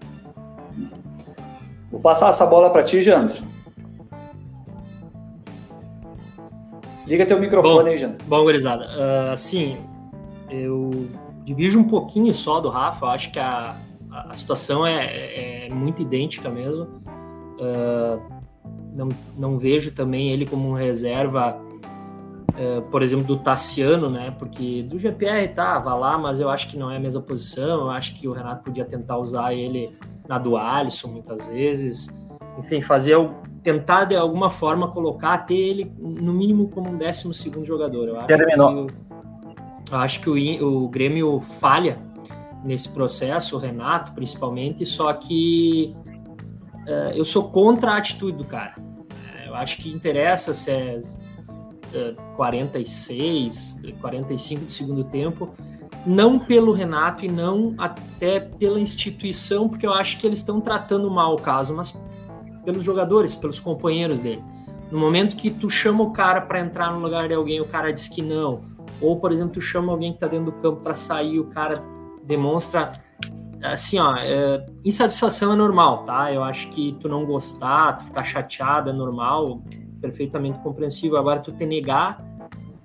Vou 1.91 2.01
passar 2.01 2.29
essa 2.29 2.47
bola 2.47 2.71
para 2.71 2.83
ti, 2.83 3.01
Jandro. 3.01 3.56
Liga 7.07 7.25
teu 7.25 7.39
microfone 7.39 7.85
bom, 7.85 7.91
aí, 7.91 7.99
Jean. 7.99 8.17
Bom, 8.27 8.43
gurizada. 8.43 8.87
Uh, 8.87 9.33
assim, 9.33 9.79
eu 10.51 11.09
divido 11.45 11.79
um 11.79 11.85
pouquinho 11.85 12.35
só 12.35 12.61
do 12.61 12.69
Rafa. 12.69 13.07
Eu 13.07 13.11
acho 13.11 13.31
que 13.31 13.39
a, 13.39 13.77
a 14.11 14.35
situação 14.35 14.85
é, 14.85 15.67
é, 15.67 15.69
muito 15.73 16.03
idêntica 16.03 16.51
mesmo. 16.51 16.85
Uh, 17.59 18.21
não, 18.95 19.09
não 19.37 19.59
vejo 19.59 19.93
também 19.93 20.31
ele 20.31 20.45
como 20.45 20.69
um 20.69 20.73
reserva, 20.73 21.57
uh, 22.51 22.83
por 22.91 23.03
exemplo, 23.03 23.25
do 23.25 23.37
Tassiano, 23.37 24.11
né? 24.11 24.35
Porque 24.37 24.83
do 24.83 24.99
GPR 24.99 25.47
tá, 25.55 25.79
vá 25.79 25.95
lá, 25.95 26.19
mas 26.19 26.41
eu 26.41 26.51
acho 26.51 26.69
que 26.69 26.77
não 26.77 26.91
é 26.91 26.97
a 26.97 27.01
mesma 27.01 27.23
posição. 27.23 27.83
Eu 27.83 27.91
acho 27.91 28.17
que 28.17 28.27
o 28.27 28.33
Renato 28.33 28.65
podia 28.65 28.85
tentar 28.85 29.17
usar 29.19 29.55
ele 29.55 29.97
na 30.29 30.39
do 30.39 30.57
Alisson 30.57 31.09
muitas 31.09 31.49
vezes. 31.49 32.09
Enfim, 32.59 32.81
fazer 32.81 33.17
tentar 33.63 34.05
de 34.05 34.15
alguma 34.15 34.49
forma 34.49 34.89
colocar, 34.89 35.39
ter 35.39 35.57
ele 35.57 35.93
no 35.99 36.33
mínimo 36.33 36.69
como 36.69 36.91
um 36.91 36.97
décimo 36.97 37.35
segundo 37.35 37.67
jogador. 37.67 38.09
Eu 38.09 38.17
acho 38.17 38.27
Terminou. 38.29 38.87
que, 38.87 38.95
eu 39.93 39.99
acho 39.99 40.21
que 40.21 40.31
o, 40.31 40.85
o 40.85 40.89
Grêmio 40.89 41.41
falha 41.41 41.99
nesse 42.65 42.89
processo, 42.89 43.57
o 43.57 43.59
Renato 43.59 44.13
principalmente, 44.13 44.87
só 44.87 45.13
que 45.13 45.95
uh, 46.87 47.13
eu 47.15 47.25
sou 47.25 47.51
contra 47.51 47.93
a 47.93 47.97
atitude 47.97 48.39
do 48.39 48.45
cara. 48.45 48.75
Uh, 48.79 49.49
eu 49.49 49.55
acho 49.57 49.79
que 49.79 49.91
interessa 49.91 50.55
se 50.55 50.71
é 50.71 51.01
uh, 51.93 52.37
46, 52.37 53.83
45 54.01 54.65
de 54.65 54.71
segundo 54.73 55.03
tempo, 55.05 55.51
não 56.07 56.39
pelo 56.39 56.73
Renato 56.73 57.25
e 57.25 57.29
não 57.29 57.75
até 57.79 58.39
pela 58.39 58.79
instituição, 58.79 59.69
porque 59.69 59.85
eu 59.85 59.93
acho 59.93 60.19
que 60.19 60.27
eles 60.27 60.39
estão 60.39 60.61
tratando 60.61 61.11
mal 61.11 61.35
o 61.35 61.41
caso, 61.41 61.75
mas 61.75 62.01
pelos 62.67 62.85
jogadores, 62.85 63.35
pelos 63.35 63.59
companheiros 63.59 64.21
dele. 64.21 64.43
No 64.91 64.99
momento 64.99 65.37
que 65.37 65.51
tu 65.51 65.71
chama 65.71 66.03
o 66.03 66.11
cara 66.11 66.41
para 66.41 66.61
entrar 66.61 66.93
no 66.93 67.01
lugar 67.01 67.29
de 67.29 67.35
alguém, 67.35 67.61
o 67.61 67.67
cara 67.67 67.93
diz 67.93 68.09
que 68.09 68.21
não. 68.21 68.61
Ou, 69.01 69.19
por 69.19 69.33
exemplo, 69.33 69.55
tu 69.55 69.61
chama 69.61 69.93
alguém 69.93 70.13
que 70.13 70.19
tá 70.19 70.27
dentro 70.27 70.47
do 70.47 70.53
campo 70.53 70.81
para 70.83 70.95
sair, 70.95 71.39
o 71.39 71.45
cara 71.45 71.83
demonstra 72.25 72.93
assim, 73.63 73.99
ó, 73.99 74.15
é, 74.17 74.65
insatisfação 74.85 75.53
é 75.53 75.57
normal, 75.57 76.05
tá? 76.05 76.33
Eu 76.33 76.43
acho 76.43 76.69
que 76.71 76.97
tu 77.01 77.09
não 77.09 77.25
gostar, 77.25 77.95
tu 77.95 78.05
ficar 78.05 78.25
chateado 78.25 78.91
é 78.91 78.93
normal, 78.93 79.63
perfeitamente 80.01 80.59
compreensível. 80.61 81.17
Agora, 81.17 81.41
tu 81.41 81.53
te 81.53 81.65
negar 81.65 82.23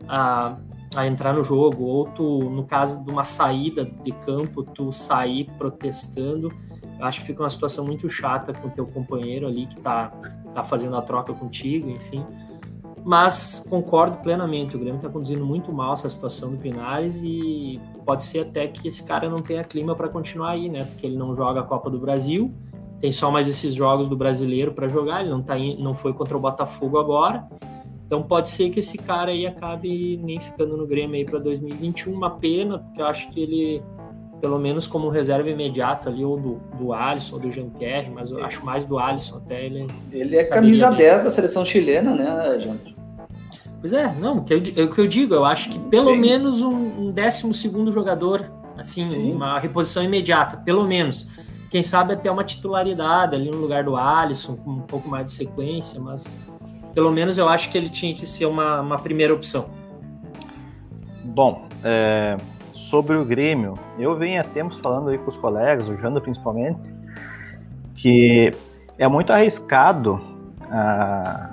a, 0.07 0.57
a 0.95 1.07
entrar 1.07 1.33
no 1.33 1.43
jogo, 1.43 1.83
ou 1.83 2.05
tu, 2.05 2.49
no 2.49 2.65
caso 2.65 3.03
de 3.03 3.11
uma 3.11 3.23
saída 3.23 3.85
de 3.85 4.11
campo, 4.11 4.63
tu 4.63 4.91
sair 4.91 5.49
protestando, 5.57 6.51
acho 7.01 7.21
que 7.21 7.27
fica 7.27 7.43
uma 7.43 7.49
situação 7.49 7.85
muito 7.85 8.07
chata 8.07 8.53
com 8.53 8.67
o 8.67 8.71
teu 8.71 8.85
companheiro 8.85 9.47
ali 9.47 9.65
que 9.65 9.79
tá, 9.81 10.11
tá 10.53 10.63
fazendo 10.63 10.95
a 10.95 11.01
troca 11.01 11.33
contigo, 11.33 11.89
enfim. 11.89 12.25
Mas 13.03 13.65
concordo 13.67 14.17
plenamente, 14.17 14.75
o 14.75 14.79
Grêmio 14.79 14.97
está 14.97 15.09
conduzindo 15.09 15.43
muito 15.43 15.73
mal 15.73 15.93
essa 15.93 16.07
situação 16.07 16.51
do 16.51 16.57
Pinares 16.57 17.21
e 17.23 17.79
pode 18.05 18.23
ser 18.23 18.41
até 18.41 18.67
que 18.67 18.87
esse 18.87 19.03
cara 19.03 19.27
não 19.27 19.41
tenha 19.41 19.63
clima 19.63 19.95
para 19.95 20.07
continuar 20.07 20.51
aí, 20.51 20.69
né? 20.69 20.85
Porque 20.85 21.07
ele 21.07 21.17
não 21.17 21.33
joga 21.33 21.61
a 21.61 21.63
Copa 21.63 21.89
do 21.89 21.99
Brasil, 21.99 22.53
tem 22.99 23.11
só 23.11 23.31
mais 23.31 23.47
esses 23.47 23.73
jogos 23.73 24.07
do 24.07 24.15
brasileiro 24.15 24.73
para 24.73 24.87
jogar, 24.87 25.21
ele 25.21 25.31
não, 25.31 25.41
tá 25.41 25.57
in, 25.57 25.81
não 25.81 25.95
foi 25.95 26.13
contra 26.13 26.37
o 26.37 26.39
Botafogo 26.39 26.99
agora. 26.99 27.47
Então 28.05 28.21
pode 28.21 28.49
ser 28.49 28.69
que 28.69 28.79
esse 28.79 28.97
cara 28.97 29.31
aí 29.31 29.47
acabe 29.47 30.17
nem 30.17 30.39
ficando 30.39 30.77
no 30.77 30.85
Grêmio 30.85 31.15
aí 31.15 31.25
para 31.25 31.39
2021, 31.39 32.13
uma 32.13 32.29
pena, 32.29 32.77
porque 32.77 33.01
eu 33.01 33.05
acho 33.07 33.31
que 33.31 33.41
ele 33.41 33.81
pelo 34.41 34.57
menos 34.57 34.87
como 34.87 35.07
reserva 35.07 35.49
imediato 35.49 36.09
ali, 36.09 36.25
ou 36.25 36.37
do, 36.37 36.55
do 36.77 36.93
Alisson, 36.93 37.35
ou 37.35 37.41
do 37.41 37.51
Jean-Pierre, 37.51 38.11
mas 38.11 38.31
eu 38.31 38.43
acho 38.43 38.65
mais 38.65 38.83
do 38.85 38.97
Alisson 38.97 39.37
até 39.37 39.63
ele. 39.65 39.87
Ele 40.11 40.35
é 40.35 40.43
camisa 40.43 40.89
10 40.89 41.23
da 41.23 41.29
seleção 41.29 41.63
chilena, 41.63 42.15
né, 42.15 42.59
Janto? 42.59 42.95
Pois 43.79 43.93
é, 43.93 44.13
não, 44.19 44.37
o 44.37 44.43
que 44.43 44.53
eu, 44.53 44.85
o 44.85 44.89
que 44.89 44.99
eu 44.99 45.07
digo, 45.07 45.33
eu 45.33 45.45
acho 45.45 45.69
que 45.69 45.79
pelo 45.79 46.11
Sim. 46.11 46.19
menos 46.19 46.61
um, 46.61 46.75
um 46.75 47.11
décimo 47.11 47.53
segundo 47.53 47.91
jogador, 47.91 48.51
assim, 48.77 49.03
Sim. 49.03 49.33
uma 49.33 49.59
reposição 49.59 50.03
imediata, 50.03 50.57
pelo 50.57 50.85
menos. 50.85 51.27
Quem 51.69 51.81
sabe 51.81 52.13
até 52.13 52.29
uma 52.29 52.43
titularidade 52.43 53.33
ali 53.33 53.49
no 53.49 53.57
lugar 53.57 53.83
do 53.83 53.95
Alisson, 53.95 54.57
com 54.57 54.71
um 54.71 54.81
pouco 54.81 55.07
mais 55.07 55.25
de 55.25 55.31
sequência, 55.31 55.99
mas 55.99 56.39
pelo 56.93 57.11
menos 57.11 57.37
eu 57.37 57.47
acho 57.47 57.71
que 57.71 57.77
ele 57.77 57.89
tinha 57.89 58.13
que 58.13 58.25
ser 58.25 58.45
uma, 58.45 58.81
uma 58.81 58.99
primeira 58.99 59.33
opção. 59.33 59.69
Bom, 61.23 61.67
é, 61.83 62.37
sobre 62.91 63.15
o 63.15 63.23
Grêmio, 63.23 63.75
eu 63.97 64.17
venho 64.17 64.41
há 64.41 64.43
tempos 64.43 64.77
falando 64.77 65.09
aí 65.09 65.17
com 65.17 65.29
os 65.29 65.37
colegas, 65.37 65.87
o 65.87 65.95
Jando 65.95 66.19
principalmente, 66.19 66.93
que 67.95 68.53
é 68.97 69.07
muito 69.07 69.31
arriscado 69.31 70.19
a, 70.69 71.51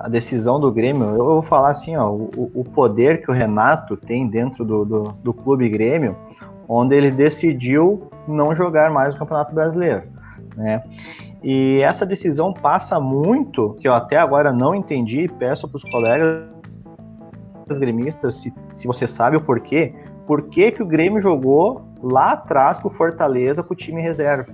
a 0.00 0.08
decisão 0.08 0.58
do 0.58 0.72
Grêmio. 0.72 1.10
Eu 1.10 1.24
vou 1.26 1.42
falar 1.42 1.68
assim, 1.68 1.94
ó, 1.94 2.10
o, 2.10 2.50
o 2.54 2.64
poder 2.64 3.20
que 3.20 3.30
o 3.30 3.34
Renato 3.34 3.98
tem 3.98 4.26
dentro 4.26 4.64
do, 4.64 4.82
do, 4.86 5.02
do 5.22 5.34
clube 5.34 5.68
Grêmio, 5.68 6.16
onde 6.66 6.96
ele 6.96 7.10
decidiu 7.10 8.10
não 8.26 8.54
jogar 8.54 8.90
mais 8.90 9.14
o 9.14 9.18
Campeonato 9.18 9.54
Brasileiro, 9.54 10.04
né? 10.56 10.82
E 11.42 11.82
essa 11.82 12.06
decisão 12.06 12.54
passa 12.54 12.98
muito, 12.98 13.76
que 13.78 13.86
eu 13.86 13.92
até 13.92 14.16
agora 14.16 14.54
não 14.54 14.74
entendi, 14.74 15.28
peço 15.38 15.68
para 15.68 15.76
os 15.76 15.84
colegas 15.84 16.48
gremistas 17.78 18.36
se, 18.36 18.54
se 18.72 18.86
você 18.86 19.06
sabe 19.06 19.36
o 19.36 19.40
porquê, 19.40 19.94
por 20.26 20.48
que, 20.48 20.72
que 20.72 20.82
o 20.82 20.86
Grêmio 20.86 21.20
jogou 21.20 21.86
lá 22.02 22.32
atrás 22.32 22.78
com 22.78 22.88
o 22.88 22.90
Fortaleza 22.90 23.62
com 23.62 23.72
o 23.72 23.76
time 23.76 24.00
reserva. 24.00 24.52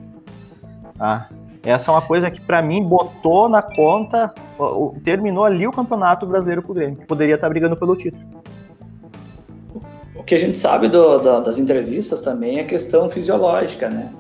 Ah, 0.98 1.28
essa 1.64 1.90
é 1.90 1.94
uma 1.94 2.02
coisa 2.02 2.30
que 2.30 2.40
para 2.40 2.60
mim 2.62 2.82
botou 2.82 3.48
na 3.48 3.62
conta, 3.62 4.32
terminou 5.04 5.44
ali 5.44 5.66
o 5.66 5.72
Campeonato 5.72 6.26
Brasileiro 6.26 6.62
pro 6.62 6.74
Grêmio, 6.74 6.96
que 6.96 7.06
poderia 7.06 7.34
estar 7.34 7.48
brigando 7.48 7.76
pelo 7.76 7.96
título. 7.96 8.22
o 10.14 10.22
que 10.22 10.34
a 10.34 10.38
gente 10.38 10.56
sabe 10.56 10.88
do, 10.88 11.18
do, 11.18 11.40
das 11.40 11.58
entrevistas 11.58 12.20
também 12.20 12.58
é 12.58 12.64
questão 12.64 13.08
fisiológica, 13.08 13.88
né? 13.88 14.12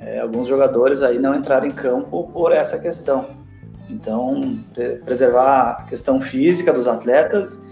É, 0.00 0.20
alguns 0.20 0.46
jogadores 0.46 1.02
aí 1.02 1.18
não 1.18 1.34
entraram 1.34 1.66
em 1.66 1.70
campo 1.70 2.30
por 2.32 2.52
essa 2.52 2.78
questão. 2.78 3.36
Então, 3.90 4.58
pre 4.72 4.96
preservar 4.96 5.70
a 5.70 5.82
questão 5.84 6.20
física 6.20 6.72
dos 6.72 6.86
atletas, 6.86 7.67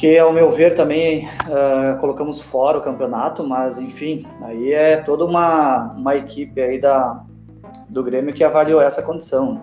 que 0.00 0.18
ao 0.18 0.32
meu 0.32 0.50
ver 0.50 0.74
também 0.74 1.28
uh, 1.44 2.00
colocamos 2.00 2.40
fora 2.40 2.78
o 2.78 2.80
campeonato, 2.80 3.46
mas 3.46 3.78
enfim, 3.78 4.26
aí 4.40 4.72
é 4.72 4.96
toda 4.96 5.26
uma, 5.26 5.92
uma 5.92 6.16
equipe 6.16 6.58
aí 6.58 6.80
da, 6.80 7.22
do 7.86 8.02
Grêmio 8.02 8.32
que 8.32 8.42
avaliou 8.42 8.80
essa 8.80 9.02
condição. 9.02 9.62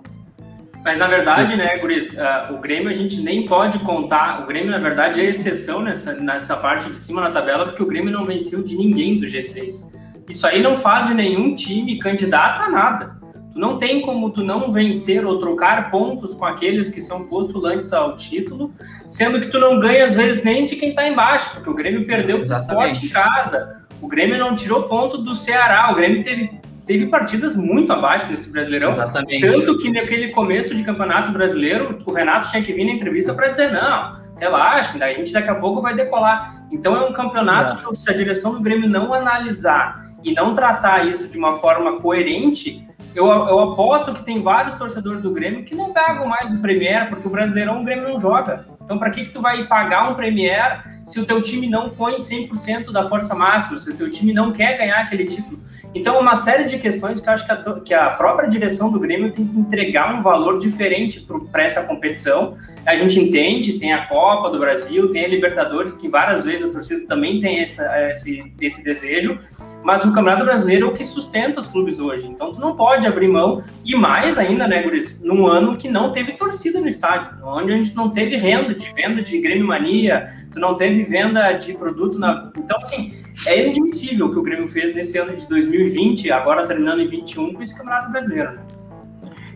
Mas 0.84 0.96
na 0.96 1.08
verdade, 1.08 1.56
né, 1.56 1.76
Guris, 1.78 2.12
uh, 2.12 2.54
o 2.54 2.58
Grêmio 2.58 2.88
a 2.88 2.94
gente 2.94 3.20
nem 3.20 3.46
pode 3.46 3.80
contar. 3.80 4.44
O 4.44 4.46
Grêmio, 4.46 4.70
na 4.70 4.78
verdade, 4.78 5.20
é 5.20 5.24
exceção 5.24 5.82
nessa, 5.82 6.14
nessa 6.14 6.56
parte 6.56 6.88
de 6.88 6.96
cima 6.96 7.20
na 7.20 7.32
tabela, 7.32 7.64
porque 7.64 7.82
o 7.82 7.86
Grêmio 7.86 8.12
não 8.12 8.24
venceu 8.24 8.62
de 8.62 8.76
ninguém 8.76 9.18
do 9.18 9.26
G6. 9.26 9.92
Isso 10.28 10.46
aí 10.46 10.62
não 10.62 10.76
faz 10.76 11.08
de 11.08 11.14
nenhum 11.14 11.52
time 11.52 11.98
candidato 11.98 12.62
a 12.62 12.68
nada. 12.68 13.17
Não 13.58 13.76
tem 13.76 14.00
como 14.00 14.30
tu 14.30 14.44
não 14.44 14.70
vencer 14.70 15.26
ou 15.26 15.38
trocar 15.38 15.90
pontos 15.90 16.32
com 16.32 16.44
aqueles 16.44 16.88
que 16.88 17.00
são 17.00 17.26
postulantes 17.26 17.92
ao 17.92 18.14
título, 18.14 18.72
sendo 19.04 19.40
que 19.40 19.48
tu 19.48 19.58
não 19.58 19.80
ganha 19.80 20.04
às 20.04 20.14
vezes 20.14 20.44
nem 20.44 20.64
de 20.64 20.76
quem 20.76 20.90
está 20.90 21.08
embaixo, 21.08 21.50
porque 21.54 21.68
o 21.68 21.74
Grêmio 21.74 22.06
perdeu 22.06 22.38
o 22.38 22.42
esporte 22.42 23.06
em 23.06 23.08
casa. 23.08 23.84
O 24.00 24.06
Grêmio 24.06 24.38
não 24.38 24.54
tirou 24.54 24.84
ponto 24.84 25.18
do 25.18 25.34
Ceará. 25.34 25.90
O 25.90 25.96
Grêmio 25.96 26.22
teve 26.22 26.58
teve 26.86 27.06
partidas 27.06 27.54
muito 27.54 27.92
abaixo 27.92 28.26
desse 28.28 28.50
Brasileirão. 28.50 28.88
Exatamente. 28.88 29.46
Tanto 29.46 29.78
que 29.78 29.90
naquele 29.90 30.28
começo 30.28 30.74
de 30.74 30.82
Campeonato 30.82 31.30
Brasileiro, 31.30 31.98
o 32.06 32.12
Renato 32.12 32.50
tinha 32.50 32.62
que 32.62 32.72
vir 32.72 32.86
na 32.86 32.92
entrevista 32.92 33.34
para 33.34 33.48
dizer: 33.48 33.70
não, 33.70 34.16
relaxa, 34.38 35.04
a 35.04 35.12
gente 35.12 35.32
daqui 35.32 35.50
a 35.50 35.54
pouco 35.56 35.82
vai 35.82 35.94
decolar. 35.94 36.64
Então 36.72 36.96
é 36.96 37.04
um 37.06 37.12
campeonato 37.12 37.74
é. 37.74 37.90
que 37.90 38.00
se 38.00 38.10
a 38.10 38.14
direção 38.14 38.52
do 38.52 38.60
Grêmio 38.60 38.88
não 38.88 39.12
analisar 39.12 40.00
e 40.24 40.32
não 40.32 40.54
tratar 40.54 41.06
isso 41.06 41.28
de 41.28 41.36
uma 41.36 41.56
forma 41.56 42.00
coerente, 42.00 42.87
eu, 43.18 43.26
eu 43.26 43.60
aposto 43.60 44.14
que 44.14 44.22
tem 44.22 44.40
vários 44.40 44.74
torcedores 44.74 45.20
do 45.20 45.32
Grêmio 45.32 45.64
que 45.64 45.74
não 45.74 45.92
pagam 45.92 46.26
mais 46.26 46.52
o 46.52 46.58
Premier, 46.58 47.08
porque 47.08 47.26
o 47.26 47.30
Brasileirão 47.30 47.80
o 47.80 47.84
Grêmio 47.84 48.08
não 48.08 48.18
joga. 48.18 48.64
Então, 48.88 48.98
para 48.98 49.10
que, 49.10 49.26
que 49.26 49.30
tu 49.30 49.42
vai 49.42 49.66
pagar 49.66 50.10
um 50.10 50.14
Premier 50.14 50.82
se 51.04 51.20
o 51.20 51.26
teu 51.26 51.42
time 51.42 51.68
não 51.68 51.90
põe 51.90 52.16
100% 52.16 52.90
da 52.90 53.02
força 53.02 53.34
máxima, 53.34 53.78
se 53.78 53.90
o 53.90 53.94
teu 53.94 54.08
time 54.08 54.32
não 54.32 54.50
quer 54.50 54.78
ganhar 54.78 54.96
aquele 54.96 55.26
título? 55.26 55.60
Então, 55.94 56.18
uma 56.18 56.34
série 56.34 56.64
de 56.64 56.78
questões 56.78 57.20
que 57.20 57.28
eu 57.28 57.32
acho 57.34 57.44
que 57.44 57.52
a, 57.52 57.80
que 57.80 57.94
a 57.94 58.08
própria 58.10 58.48
direção 58.48 58.90
do 58.90 58.98
Grêmio 58.98 59.30
tem 59.30 59.46
que 59.46 59.58
entregar 59.58 60.14
um 60.14 60.22
valor 60.22 60.58
diferente 60.58 61.26
para 61.52 61.62
essa 61.62 61.84
competição. 61.84 62.56
A 62.86 62.96
gente 62.96 63.20
entende, 63.20 63.78
tem 63.78 63.92
a 63.92 64.06
Copa 64.06 64.48
do 64.48 64.58
Brasil, 64.58 65.10
tem 65.10 65.26
a 65.26 65.28
Libertadores, 65.28 65.94
que 65.94 66.08
várias 66.08 66.42
vezes 66.42 66.66
a 66.66 66.72
torcida 66.72 67.06
também 67.06 67.40
tem 67.42 67.60
essa, 67.60 68.10
esse, 68.10 68.50
esse 68.58 68.82
desejo, 68.82 69.38
mas 69.82 70.04
o 70.04 70.12
Campeonato 70.12 70.44
Brasileiro 70.44 70.86
é 70.86 70.90
o 70.90 70.92
que 70.92 71.04
sustenta 71.04 71.60
os 71.60 71.68
clubes 71.68 71.98
hoje. 71.98 72.26
Então, 72.26 72.52
tu 72.52 72.60
não 72.60 72.74
pode 72.74 73.06
abrir 73.06 73.28
mão, 73.28 73.62
e 73.84 73.94
mais 73.94 74.38
ainda, 74.38 74.66
né, 74.66 74.82
Guris, 74.82 75.22
num 75.22 75.46
ano 75.46 75.76
que 75.76 75.88
não 75.88 76.12
teve 76.12 76.32
torcida 76.32 76.80
no 76.80 76.88
estádio, 76.88 77.30
onde 77.42 77.72
a 77.72 77.76
gente 77.76 77.94
não 77.94 78.10
teve 78.10 78.36
renda 78.36 78.74
de 78.78 78.92
venda 78.94 79.20
de 79.20 79.38
Grêmio 79.40 79.66
Mania, 79.66 80.26
tu 80.52 80.58
não 80.60 80.76
teve 80.76 81.02
venda 81.02 81.52
de 81.52 81.74
produto 81.74 82.18
na. 82.18 82.50
Então, 82.56 82.78
assim, 82.78 83.12
é 83.46 83.62
inadmissível 83.62 84.26
o 84.26 84.32
que 84.32 84.38
o 84.38 84.42
Grêmio 84.42 84.68
fez 84.68 84.94
nesse 84.94 85.18
ano 85.18 85.36
de 85.36 85.46
2020, 85.48 86.30
agora 86.30 86.66
terminando 86.66 87.00
em 87.00 87.08
21 87.08 87.54
com 87.54 87.62
esse 87.62 87.76
Campeonato 87.76 88.10
Brasileiro. 88.10 88.52
Né? 88.52 88.62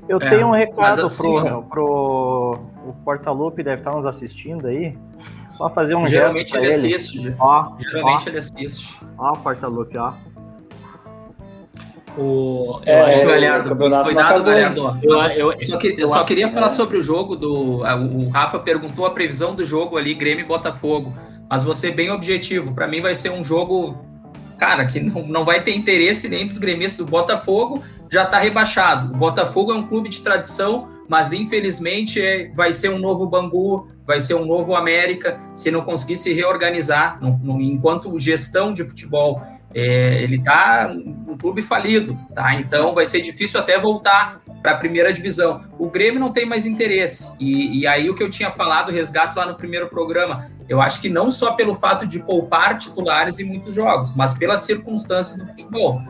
Eu 0.08 0.18
é, 0.20 0.30
tenho 0.30 0.48
um 0.48 0.52
recado 0.52 1.02
assim, 1.02 1.22
pro, 1.22 1.62
pro 1.62 2.61
o 2.85 2.92
Portalupe 3.04 3.62
deve 3.62 3.80
estar 3.80 3.92
nos 3.92 4.06
assistindo 4.06 4.66
aí. 4.66 4.96
Só 5.50 5.70
fazer 5.70 5.94
um 5.94 6.06
Geralmente 6.06 6.50
gesto 6.50 6.64
ele, 6.64 6.74
ele 6.74 6.94
assiste. 6.94 7.35
Ó, 7.38 7.76
Geralmente 7.78 8.26
ó, 8.26 8.30
ele 8.30 8.38
assiste. 8.38 8.98
Ó, 9.18 9.32
o 9.32 9.37
Portalupe, 9.38 9.96
ó. 9.96 10.14
O, 12.16 12.81
eu 12.85 12.92
é, 12.92 13.03
acho, 13.03 13.27
Galhardo, 13.27 13.75
cuidado, 13.75 14.44
Galhardo. 14.44 14.98
Eu, 15.03 15.18
eu, 15.18 15.53
eu, 15.53 15.64
só, 15.64 15.77
que, 15.79 15.96
eu 15.98 16.07
só 16.07 16.25
queria 16.25 16.48
falar 16.48 16.68
sobre 16.68 16.98
o 16.98 17.03
jogo 17.03 17.37
do. 17.37 17.83
O 17.83 18.29
Rafa 18.29 18.59
perguntou 18.59 19.07
a 19.07 19.11
previsão 19.11 19.55
do 19.55 19.64
jogo 19.64 19.96
ali, 19.96 20.12
Grêmio 20.14 20.44
e 20.44 20.46
Botafogo. 20.46 21.12
Mas 21.48 21.64
você 21.64 21.90
bem 21.90 22.11
objetivo. 22.11 22.75
Para 22.75 22.87
mim 22.87 23.01
vai 23.01 23.14
ser 23.14 23.31
um 23.31 23.42
jogo, 23.42 23.96
cara, 24.59 24.85
que 24.85 25.01
não, 25.01 25.22
não 25.22 25.44
vai 25.44 25.62
ter 25.62 25.75
interesse 25.75 26.29
nem 26.29 26.46
dos 26.46 26.59
gremistas. 26.59 27.07
O 27.07 27.11
Botafogo 27.11 27.83
já 28.11 28.25
está 28.25 28.38
rebaixado. 28.38 29.12
O 29.14 29.16
Botafogo 29.16 29.72
é 29.72 29.75
um 29.75 29.87
clube 29.87 30.09
de 30.09 30.20
tradição, 30.20 30.88
mas 31.09 31.33
infelizmente 31.33 32.20
é, 32.20 32.51
vai 32.55 32.72
ser 32.72 32.90
um 32.90 32.98
novo 32.98 33.27
Bangu, 33.27 33.88
vai 34.07 34.20
ser 34.20 34.35
um 34.35 34.44
novo 34.44 34.75
América, 34.75 35.40
se 35.55 35.70
não 35.70 35.81
conseguir 35.81 36.16
se 36.16 36.33
reorganizar. 36.33 37.18
Não, 37.22 37.40
não, 37.42 37.61
enquanto 37.61 38.18
gestão 38.18 38.72
de 38.72 38.85
futebol 38.85 39.42
é, 39.74 40.22
ele 40.22 40.37
está 40.37 40.94
um 40.94 41.37
clube 41.37 41.62
falido, 41.62 42.18
tá? 42.35 42.54
Então 42.54 42.94
vai 42.94 43.06
ser 43.06 43.20
difícil 43.20 43.58
até 43.58 43.78
voltar 43.78 44.40
para 44.62 44.72
a 44.72 44.76
primeira 44.76 45.12
divisão. 45.12 45.61
O 45.78 45.90
Grêmio 45.90 46.20
não 46.20 46.32
tem 46.32 46.46
mais 46.46 46.66
interesse. 46.66 47.32
E, 47.40 47.80
e, 47.80 47.87
aí 47.87 48.08
o 48.08 48.14
que 48.14 48.22
eu 48.22 48.30
tinha 48.30 48.50
falado, 48.50 48.92
resgato 48.92 49.37
lá 49.37 49.46
no 49.46 49.56
primeiro 49.56 49.88
programa, 49.88 50.48
eu 50.68 50.80
acho 50.80 51.00
que 51.00 51.08
não 51.08 51.30
só 51.30 51.52
pelo 51.52 51.74
fato 51.74 52.06
de 52.06 52.20
poupar 52.20 52.78
titulares 52.78 53.38
em 53.38 53.44
muitos 53.44 53.74
jogos, 53.74 54.14
mas 54.14 54.35
pelas 54.35 54.61
circunstâncias 54.61 55.38
do 55.38 55.46
futebol. 55.46 56.00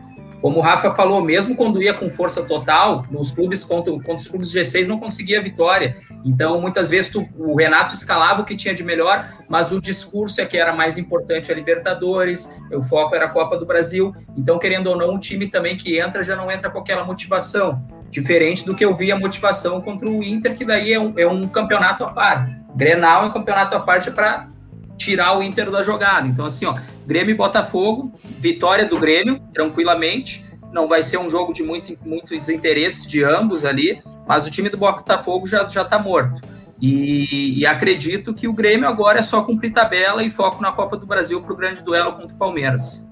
Como 0.42 0.58
o 0.58 0.60
Rafa 0.60 0.92
falou, 0.92 1.22
mesmo 1.22 1.54
quando 1.54 1.80
ia 1.80 1.94
com 1.94 2.10
força 2.10 2.42
total, 2.42 3.06
nos 3.08 3.30
clubes 3.30 3.62
contra, 3.62 3.92
contra 3.92 4.16
os 4.16 4.26
clubes 4.26 4.52
G6 4.52 4.88
não 4.88 4.98
conseguia 4.98 5.40
vitória. 5.40 5.96
Então, 6.24 6.60
muitas 6.60 6.90
vezes 6.90 7.10
tu, 7.10 7.24
o 7.38 7.54
Renato 7.54 7.94
escalava 7.94 8.42
o 8.42 8.44
que 8.44 8.56
tinha 8.56 8.74
de 8.74 8.82
melhor, 8.82 9.32
mas 9.48 9.70
o 9.70 9.80
discurso 9.80 10.40
é 10.40 10.44
que 10.44 10.58
era 10.58 10.72
mais 10.72 10.98
importante 10.98 11.52
a 11.52 11.54
Libertadores, 11.54 12.52
o 12.72 12.82
foco 12.82 13.14
era 13.14 13.26
a 13.26 13.28
Copa 13.28 13.56
do 13.56 13.64
Brasil. 13.64 14.12
Então, 14.36 14.58
querendo 14.58 14.88
ou 14.88 14.96
não, 14.96 15.14
um 15.14 15.18
time 15.18 15.46
também 15.46 15.76
que 15.76 15.96
entra 16.00 16.24
já 16.24 16.34
não 16.34 16.50
entra 16.50 16.68
com 16.68 16.80
aquela 16.80 17.04
motivação. 17.04 17.80
Diferente 18.10 18.66
do 18.66 18.74
que 18.74 18.84
eu 18.84 18.96
vi 18.96 19.12
a 19.12 19.18
motivação 19.18 19.80
contra 19.80 20.10
o 20.10 20.24
Inter, 20.24 20.56
que 20.56 20.64
daí 20.64 20.92
é 20.92 20.98
um, 20.98 21.14
é 21.16 21.26
um 21.26 21.46
campeonato 21.46 22.02
a 22.02 22.08
par. 22.08 22.48
Grenal 22.74 23.22
é 23.22 23.26
um 23.26 23.30
campeonato 23.30 23.76
à 23.76 23.80
parte 23.80 24.10
para 24.10 24.48
tirar 24.96 25.38
o 25.38 25.42
Inter 25.42 25.70
da 25.70 25.82
jogada. 25.82 26.26
Então, 26.26 26.46
assim, 26.46 26.66
ó, 26.66 26.76
Grêmio 27.06 27.32
e 27.32 27.36
Botafogo, 27.36 28.12
vitória 28.40 28.86
do 28.86 28.98
Grêmio, 28.98 29.40
tranquilamente. 29.52 30.44
Não 30.72 30.88
vai 30.88 31.02
ser 31.02 31.18
um 31.18 31.28
jogo 31.28 31.52
de 31.52 31.62
muito, 31.62 31.96
muito 32.04 32.36
desinteresse 32.36 33.06
de 33.06 33.22
ambos 33.22 33.64
ali, 33.64 34.00
mas 34.26 34.46
o 34.46 34.50
time 34.50 34.68
do 34.68 34.76
Botafogo 34.76 35.46
já, 35.46 35.64
já 35.66 35.84
tá 35.84 35.98
morto. 35.98 36.40
E, 36.80 37.60
e, 37.60 37.64
acredito 37.64 38.34
que 38.34 38.48
o 38.48 38.52
Grêmio 38.52 38.88
agora 38.88 39.20
é 39.20 39.22
só 39.22 39.42
cumprir 39.42 39.72
tabela 39.72 40.24
e 40.24 40.28
foco 40.28 40.60
na 40.60 40.72
Copa 40.72 40.96
do 40.96 41.06
Brasil 41.06 41.40
para 41.40 41.52
o 41.52 41.56
grande 41.56 41.80
duelo 41.80 42.14
contra 42.14 42.34
o 42.34 42.38
Palmeiras. 42.38 43.08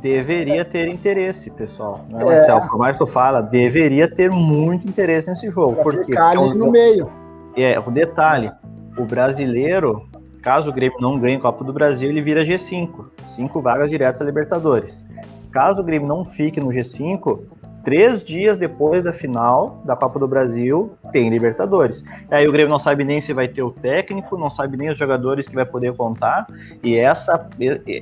Deveria 0.00 0.64
ter 0.64 0.88
interesse, 0.88 1.50
pessoal. 1.50 2.06
Não, 2.08 2.32
é. 2.32 2.60
Por 2.68 2.78
mais 2.78 2.96
que 2.96 3.04
tu 3.04 3.10
fala, 3.10 3.42
deveria 3.42 4.10
ter 4.10 4.30
muito 4.30 4.88
interesse 4.88 5.28
nesse 5.28 5.50
jogo. 5.50 5.74
Pra 5.74 5.84
porque 5.84 6.04
ficar 6.06 6.30
ali 6.30 6.54
no 6.54 6.70
meio. 6.70 7.12
É, 7.54 7.78
o 7.78 7.90
detalhe, 7.90 8.50
o 8.96 9.04
brasileiro 9.04 10.08
Caso 10.42 10.70
o 10.70 10.72
Grêmio 10.72 10.98
não 11.00 11.18
ganhe 11.18 11.36
a 11.36 11.40
Copa 11.40 11.62
do 11.62 11.72
Brasil, 11.72 12.10
ele 12.10 12.20
vira 12.20 12.44
G5. 12.44 13.06
Cinco 13.28 13.60
vagas 13.60 13.90
diretas 13.90 14.20
a 14.20 14.24
Libertadores. 14.24 15.04
Caso 15.52 15.80
o 15.80 15.84
Grêmio 15.84 16.08
não 16.08 16.24
fique 16.24 16.60
no 16.60 16.68
G5, 16.68 17.40
três 17.84 18.20
dias 18.20 18.58
depois 18.58 19.04
da 19.04 19.12
final 19.12 19.80
da 19.84 19.94
Copa 19.94 20.18
do 20.18 20.26
Brasil, 20.26 20.92
tem 21.12 21.30
Libertadores. 21.30 22.04
Aí 22.28 22.48
o 22.48 22.52
Grêmio 22.52 22.70
não 22.70 22.78
sabe 22.78 23.04
nem 23.04 23.20
se 23.20 23.32
vai 23.32 23.46
ter 23.46 23.62
o 23.62 23.70
técnico, 23.70 24.36
não 24.36 24.50
sabe 24.50 24.76
nem 24.76 24.90
os 24.90 24.98
jogadores 24.98 25.46
que 25.46 25.54
vai 25.54 25.64
poder 25.64 25.94
contar. 25.94 26.46
E 26.82 26.96
essa, 26.96 27.48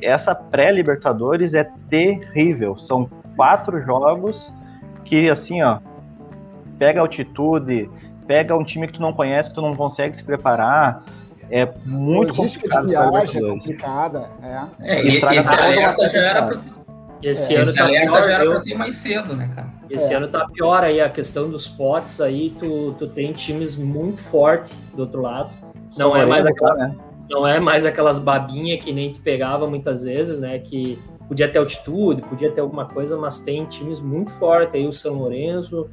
essa 0.02 0.34
pré-Libertadores 0.34 1.54
é 1.54 1.68
terrível. 1.90 2.78
São 2.78 3.10
quatro 3.36 3.82
jogos 3.82 4.54
que, 5.04 5.28
assim, 5.28 5.62
ó, 5.62 5.78
pega 6.78 7.00
altitude, 7.00 7.90
pega 8.26 8.56
um 8.56 8.64
time 8.64 8.86
que 8.86 8.94
tu 8.94 9.02
não 9.02 9.12
conhece, 9.12 9.50
que 9.50 9.54
tu 9.54 9.62
não 9.62 9.74
consegue 9.74 10.16
se 10.16 10.24
preparar. 10.24 11.02
É 11.50 11.68
muito 11.84 12.34
complicado. 12.34 12.86
De 12.86 12.92
viagem 12.92 13.44
é 13.44 13.50
complicada. 13.50 14.30
É. 14.42 14.98
é 14.98 15.04
e 15.04 15.16
esse, 15.18 15.36
esse 15.36 15.54
alerta 15.54 16.06
já 16.06 16.20
era 16.20 16.42
para 16.42 16.60
esse, 17.22 17.52
é, 17.52 17.56
ano 17.56 17.62
esse 17.68 17.74
tá 17.76 17.86
pior, 17.86 18.22
já 18.22 18.32
era 18.32 18.50
para 18.50 18.60
ter 18.60 18.74
mais 18.74 18.94
cedo, 18.94 19.36
né, 19.36 19.50
cara? 19.54 19.68
Esse 19.90 20.12
é. 20.12 20.16
ano 20.16 20.28
tá 20.28 20.46
pior 20.46 20.82
aí, 20.82 21.00
a 21.00 21.10
questão 21.10 21.50
dos 21.50 21.68
potes 21.68 22.20
aí, 22.20 22.50
tu, 22.58 22.94
tu 22.98 23.06
tem 23.06 23.32
times 23.32 23.76
muito 23.76 24.22
fortes 24.22 24.82
do 24.94 25.02
outro 25.02 25.20
lado. 25.20 25.50
Não 25.98 26.16
é, 26.16 26.24
mais 26.24 26.46
aquela, 26.46 26.74
né? 26.74 26.96
não 27.28 27.46
é 27.46 27.60
mais 27.60 27.84
aquelas 27.84 28.18
babinhas 28.18 28.82
que 28.82 28.92
nem 28.92 29.12
tu 29.12 29.20
pegava 29.20 29.68
muitas 29.68 30.02
vezes, 30.02 30.38
né? 30.38 30.58
Que 30.58 30.98
podia 31.28 31.48
ter 31.48 31.58
altitude, 31.58 32.22
podia 32.22 32.50
ter 32.52 32.60
alguma 32.60 32.86
coisa, 32.86 33.18
mas 33.18 33.40
tem 33.40 33.66
times 33.66 34.00
muito 34.00 34.30
fortes 34.32 34.74
aí, 34.74 34.86
o 34.86 34.92
São 34.92 35.16
Lourenço, 35.16 35.90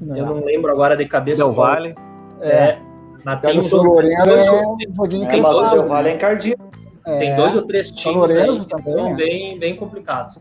não. 0.00 0.16
eu 0.16 0.24
não 0.24 0.44
lembro 0.44 0.72
agora 0.72 0.96
de 0.96 1.04
cabeça. 1.04 1.44
Del 1.44 1.52
Vale. 1.52 1.94
É, 2.40 2.78
mas 3.24 3.40
tem 3.40 3.60
um 3.60 3.82
Lourenço 3.82 4.30
é 4.30 4.66
um 4.66 4.76
joguinho 4.94 5.30
é, 5.30 5.36
mas 5.36 5.72
o 5.72 5.82
Vale 5.84 6.08
é 6.10 6.14
encardido. 6.14 6.70
Tem 7.04 7.34
dois 7.34 7.54
ou 7.54 7.62
três 7.62 7.90
times 7.90 8.64
que 8.64 8.82
são 8.82 9.14
bem, 9.14 9.58
bem 9.58 9.76
complicados. 9.76 10.36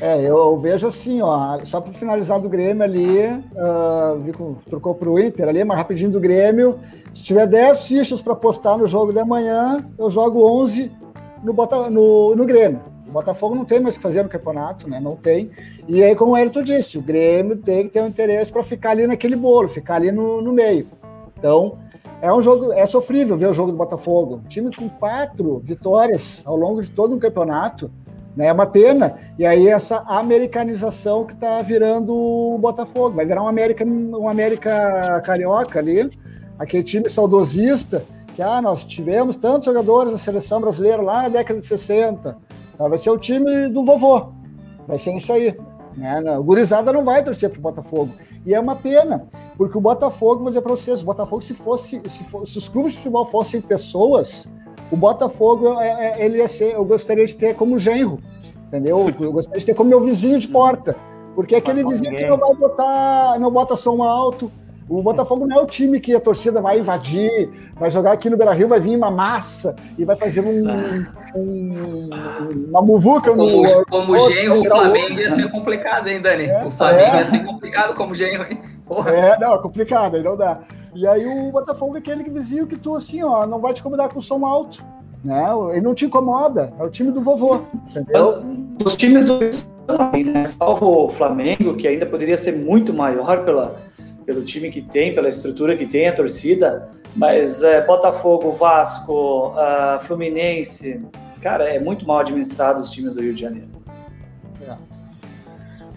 É, 0.00 0.20
eu 0.22 0.58
vejo 0.58 0.86
assim, 0.86 1.22
ó, 1.22 1.58
só 1.64 1.80
para 1.80 1.92
finalizar 1.92 2.40
do 2.40 2.48
Grêmio 2.48 2.82
ali, 2.82 3.26
uh, 3.28 4.18
vi 4.20 4.32
com, 4.32 4.54
trocou 4.68 4.94
para 4.94 5.08
o 5.08 5.18
Inter 5.18 5.48
ali, 5.48 5.62
mas 5.62 5.78
rapidinho 5.78 6.10
do 6.10 6.20
Grêmio. 6.20 6.80
Se 7.12 7.22
tiver 7.22 7.46
10 7.46 7.84
fichas 7.84 8.20
para 8.20 8.34
postar 8.34 8.76
no 8.76 8.88
jogo 8.88 9.12
de 9.12 9.20
amanhã, 9.20 9.84
eu 9.96 10.10
jogo 10.10 10.44
11 10.62 10.90
no, 11.44 11.52
Bota, 11.52 11.88
no, 11.88 12.34
no 12.34 12.44
Grêmio. 12.44 12.80
O 13.06 13.12
Botafogo 13.12 13.54
não 13.54 13.64
tem 13.64 13.78
mais 13.78 13.94
o 13.94 13.98
que 13.98 14.02
fazer 14.02 14.24
no 14.24 14.28
campeonato, 14.28 14.90
né? 14.90 14.98
Não 14.98 15.14
tem. 15.14 15.50
E 15.86 16.02
aí, 16.02 16.16
como 16.16 16.32
o 16.32 16.36
Elton 16.36 16.62
disse, 16.62 16.98
o 16.98 17.02
Grêmio 17.02 17.56
tem 17.56 17.84
que 17.84 17.90
ter 17.90 18.02
um 18.02 18.08
interesse 18.08 18.52
para 18.52 18.64
ficar 18.64 18.90
ali 18.90 19.06
naquele 19.06 19.36
bolo, 19.36 19.68
ficar 19.68 19.96
ali 19.96 20.10
no, 20.10 20.42
no 20.42 20.52
meio. 20.52 20.88
Então, 21.38 21.78
é 22.24 22.32
um 22.32 22.40
jogo, 22.40 22.72
é 22.72 22.86
sofrível 22.86 23.36
ver 23.36 23.48
o 23.48 23.52
jogo 23.52 23.70
do 23.70 23.76
Botafogo. 23.76 24.36
Um 24.36 24.48
time 24.48 24.74
com 24.74 24.88
quatro 24.88 25.60
vitórias 25.62 26.42
ao 26.46 26.56
longo 26.56 26.82
de 26.82 26.88
todo 26.88 27.14
um 27.14 27.18
campeonato, 27.18 27.90
né? 28.34 28.46
É 28.46 28.52
uma 28.52 28.64
pena. 28.66 29.18
E 29.38 29.44
aí 29.44 29.68
essa 29.68 29.98
americanização 30.06 31.26
que 31.26 31.34
está 31.34 31.60
virando 31.60 32.14
o 32.14 32.58
Botafogo, 32.58 33.16
vai 33.16 33.26
virar 33.26 33.42
um 33.42 33.48
América, 33.48 33.84
um 33.84 34.26
América 34.26 35.20
carioca 35.20 35.78
ali, 35.78 36.10
aquele 36.58 36.82
time 36.82 37.10
saudosista 37.10 38.06
que 38.34 38.40
ah, 38.40 38.62
nós 38.62 38.84
tivemos 38.84 39.36
tantos 39.36 39.66
jogadores 39.66 40.12
na 40.12 40.18
seleção 40.18 40.62
brasileira 40.62 41.02
lá 41.02 41.24
na 41.24 41.28
década 41.28 41.60
de 41.60 41.66
60. 41.66 42.38
Então 42.74 42.88
vai 42.88 42.96
ser 42.96 43.10
o 43.10 43.18
time 43.18 43.68
do 43.68 43.84
vovô. 43.84 44.32
Vai 44.88 44.98
ser 44.98 45.14
isso 45.14 45.30
aí. 45.30 45.54
Né? 45.94 46.20
O 46.38 46.42
gurizada 46.42 46.90
não 46.90 47.04
vai 47.04 47.22
torcer 47.22 47.50
para 47.50 47.58
o 47.58 47.62
Botafogo. 47.62 48.14
E 48.46 48.54
é 48.54 48.58
uma 48.58 48.76
pena, 48.76 49.26
porque 49.56 49.78
o 49.78 49.80
Botafogo, 49.80 50.40
vou 50.40 50.48
dizer 50.48 50.62
para 50.62 50.70
vocês, 50.70 51.02
o 51.02 51.04
Botafogo, 51.04 51.42
se 51.42 51.54
fosse, 51.54 52.02
se, 52.08 52.24
fosse, 52.24 52.52
se 52.52 52.58
os 52.58 52.68
clubes 52.68 52.92
de 52.92 52.98
futebol 52.98 53.24
fossem 53.26 53.60
pessoas, 53.60 54.48
o 54.90 54.96
Botafogo, 54.96 55.80
é, 55.80 56.20
é, 56.20 56.24
ele 56.24 56.38
ia 56.38 56.48
ser, 56.48 56.74
eu 56.74 56.84
gostaria 56.84 57.26
de 57.26 57.36
ter 57.36 57.54
como 57.54 57.78
genro, 57.78 58.18
entendeu? 58.68 59.10
Eu 59.20 59.32
gostaria 59.32 59.60
de 59.60 59.66
ter 59.66 59.74
como 59.74 59.88
meu 59.88 60.00
vizinho 60.00 60.38
de 60.38 60.48
porta, 60.48 60.96
porque 61.34 61.54
é 61.54 61.58
aquele 61.58 61.84
vizinho 61.84 62.16
que 62.16 62.26
não 62.26 62.38
vai 62.38 62.54
botar, 62.54 63.38
não 63.38 63.50
bota 63.50 63.76
som 63.76 64.02
alto, 64.02 64.50
o 64.88 65.02
Botafogo 65.02 65.46
não 65.46 65.58
é 65.58 65.62
o 65.62 65.66
time 65.66 65.98
que 65.98 66.14
a 66.14 66.20
torcida 66.20 66.60
vai 66.60 66.78
invadir, 66.78 67.50
vai 67.74 67.90
jogar 67.90 68.12
aqui 68.12 68.28
no 68.28 68.36
Beira-Rio, 68.36 68.68
vai 68.68 68.80
vir 68.80 68.96
uma 68.96 69.10
massa 69.10 69.74
e 69.96 70.04
vai 70.04 70.14
fazer 70.14 70.42
um, 70.42 71.06
um 71.34 72.10
uma 72.68 72.82
muvuca 72.82 73.30
como, 73.30 73.62
no... 73.62 73.86
Como 73.86 74.28
genro, 74.28 74.60
o 74.60 74.64
Flamengo 74.64 75.20
ia 75.20 75.30
ser 75.30 75.50
complicado, 75.50 76.08
hein, 76.08 76.20
Dani? 76.20 76.44
É, 76.44 76.66
o 76.66 76.70
Flamengo 76.70 77.14
é. 77.14 77.18
ia 77.18 77.24
ser 77.24 77.44
complicado 77.44 77.94
como 77.94 78.14
genro, 78.14 78.46
hein? 78.50 78.60
Porra. 78.86 79.10
É, 79.10 79.38
não, 79.38 79.54
é 79.54 79.58
complicado, 79.58 80.16
aí 80.16 80.22
não 80.22 80.36
dá. 80.36 80.60
E 80.94 81.06
aí 81.06 81.26
o 81.26 81.50
Botafogo 81.50 81.96
é 81.96 81.98
aquele 81.98 82.24
vizinho 82.24 82.66
que 82.66 82.76
tu, 82.76 82.94
assim, 82.94 83.22
ó, 83.22 83.46
não 83.46 83.60
vai 83.60 83.72
te 83.72 83.80
incomodar 83.80 84.08
com 84.08 84.18
o 84.18 84.22
som 84.22 84.44
alto, 84.44 84.84
né? 85.24 85.44
Ele 85.72 85.80
não 85.80 85.94
te 85.94 86.04
incomoda, 86.04 86.72
é 86.78 86.84
o 86.84 86.90
time 86.90 87.10
do 87.10 87.22
vovô, 87.22 87.62
entendeu? 87.90 88.42
Os 88.84 88.96
times 88.96 89.24
do 89.24 89.40
né? 89.40 90.44
salvo 90.44 91.06
o 91.06 91.10
Flamengo, 91.10 91.76
que 91.76 91.88
ainda 91.88 92.06
poderia 92.06 92.36
ser 92.36 92.52
muito 92.52 92.92
maior 92.92 93.44
pela 93.44 93.76
pelo 94.24 94.42
time 94.42 94.70
que 94.70 94.80
tem, 94.80 95.14
pela 95.14 95.28
estrutura 95.28 95.76
que 95.76 95.86
tem, 95.86 96.08
a 96.08 96.14
torcida, 96.14 96.88
mas 97.14 97.62
é, 97.62 97.84
Botafogo, 97.84 98.50
Vasco, 98.52 99.48
uh, 99.50 100.00
Fluminense, 100.00 101.04
cara, 101.40 101.64
é 101.64 101.78
muito 101.78 102.06
mal 102.06 102.20
administrado 102.20 102.80
os 102.80 102.90
times 102.90 103.16
do 103.16 103.20
Rio 103.20 103.34
de 103.34 103.40
Janeiro. 103.42 103.68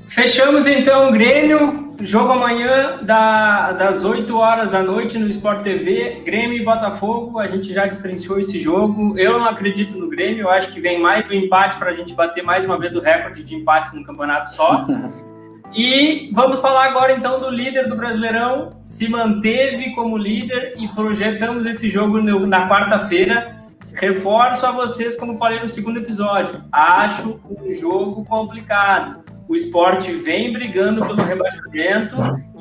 Fechamos 0.08 0.66
então 0.66 1.10
o 1.10 1.12
Grêmio, 1.12 1.93
jogo 1.99 2.32
amanhã 2.32 2.99
da, 3.01 3.74
das 3.74 4.05
8 4.05 4.36
horas 4.38 4.70
da 4.70 4.82
noite 4.82 5.18
no 5.18 5.28
Sport 5.28 5.62
TV, 5.62 6.22
Grêmio 6.26 6.58
e 6.58 6.64
Botafogo, 6.64 7.38
a 7.39 7.45
gente 7.45 7.74
já 7.74 7.86
destrinchou 7.86 8.39
esse 8.39 8.60
jogo, 8.60 9.20
eu 9.20 9.38
não 9.38 9.45
acredito 9.45 9.97
no 9.97 10.08
Grêmio, 10.08 10.43
eu 10.43 10.49
acho 10.49 10.72
que 10.72 10.80
vem 10.80 10.99
mais 10.99 11.30
um 11.30 11.34
empate 11.34 11.78
para 11.78 11.91
a 11.91 11.93
gente 11.93 12.14
bater 12.14 12.41
mais 12.41 12.64
uma 12.64 12.80
vez 12.80 12.95
o 12.95 13.01
recorde 13.01 13.43
de 13.43 13.53
empates 13.53 13.93
no 13.93 14.03
campeonato 14.03 14.49
só. 14.53 14.88
E 15.76 16.32
vamos 16.34 16.62
falar 16.62 16.86
agora 16.86 17.12
então 17.12 17.41
do 17.41 17.49
líder 17.49 17.89
do 17.89 17.95
Brasileirão, 17.97 18.78
se 18.82 19.10
manteve 19.10 19.93
como 19.93 20.18
líder 20.18 20.74
e 20.78 20.88
projetamos 20.88 21.66
esse 21.66 21.89
jogo 21.89 22.22
na 22.22 22.70
quarta-feira. 22.70 23.53
Reforço 23.93 24.66
a 24.66 24.72
vocês, 24.72 25.18
como 25.18 25.38
falei 25.38 25.60
no 25.60 25.68
segundo 25.68 25.99
episódio, 25.99 26.64
acho 26.72 27.41
um 27.49 27.74
jogo 27.74 28.24
complicado. 28.24 29.26
O 29.47 29.55
esporte 29.55 30.11
vem 30.11 30.51
brigando 30.51 31.05
pelo 31.05 31.21
rebaixamento 31.23 32.15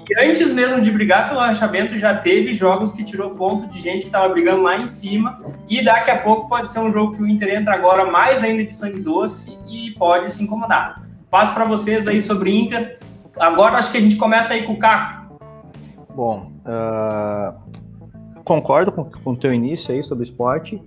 e 0.08 0.20
antes 0.20 0.52
mesmo 0.52 0.80
de 0.80 0.90
brigar 0.90 1.28
pelo 1.28 1.40
rebaixamento 1.40 1.98
já 1.98 2.14
teve 2.14 2.54
jogos 2.54 2.92
que 2.92 3.02
tirou 3.02 3.30
ponto 3.30 3.66
de 3.66 3.80
gente 3.80 4.02
que 4.02 4.06
estava 4.06 4.28
brigando 4.28 4.62
lá 4.62 4.78
em 4.78 4.86
cima 4.86 5.38
e 5.68 5.84
daqui 5.84 6.10
a 6.12 6.18
pouco 6.18 6.48
pode 6.48 6.70
ser 6.70 6.78
um 6.78 6.92
jogo 6.92 7.16
que 7.16 7.22
o 7.22 7.28
Inter 7.28 7.56
entra 7.56 7.74
agora 7.74 8.08
mais 8.08 8.44
ainda 8.44 8.64
de 8.64 8.72
sangue 8.72 9.00
doce 9.00 9.58
e 9.68 9.90
pode 9.98 10.32
se 10.32 10.44
incomodar. 10.44 11.02
Passo 11.28 11.54
para 11.54 11.64
vocês 11.64 12.06
aí 12.06 12.20
sobre 12.20 12.56
Inter. 12.56 13.00
Agora 13.36 13.78
acho 13.78 13.90
que 13.90 13.98
a 13.98 14.00
gente 14.00 14.16
começa 14.16 14.54
aí 14.54 14.62
com 14.62 14.74
o 14.74 14.78
Caco. 14.78 15.34
Bom, 16.14 16.52
uh, 16.64 17.52
concordo 18.44 18.92
com 18.92 19.30
o 19.32 19.36
teu 19.36 19.52
início 19.52 19.92
aí 19.92 20.02
sobre 20.02 20.22
esporte, 20.22 20.80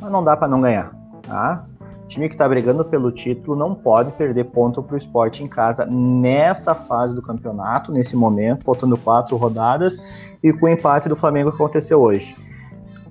mas 0.00 0.10
não 0.10 0.22
dá 0.22 0.36
para 0.36 0.48
não 0.48 0.60
ganhar, 0.60 0.92
tá? 1.22 1.64
Time 2.08 2.28
que 2.28 2.34
está 2.34 2.48
brigando 2.48 2.84
pelo 2.84 3.10
título 3.10 3.56
não 3.56 3.74
pode 3.74 4.12
perder 4.12 4.44
ponto 4.44 4.82
para 4.82 4.94
o 4.94 4.98
esporte 4.98 5.42
em 5.42 5.48
casa 5.48 5.86
nessa 5.86 6.74
fase 6.74 7.14
do 7.14 7.22
campeonato, 7.22 7.90
nesse 7.90 8.14
momento, 8.14 8.64
faltando 8.64 8.96
quatro 8.96 9.36
rodadas 9.36 9.98
e 10.42 10.52
com 10.52 10.66
o 10.66 10.68
empate 10.68 11.08
do 11.08 11.16
Flamengo 11.16 11.50
que 11.50 11.56
aconteceu 11.56 12.00
hoje. 12.00 12.36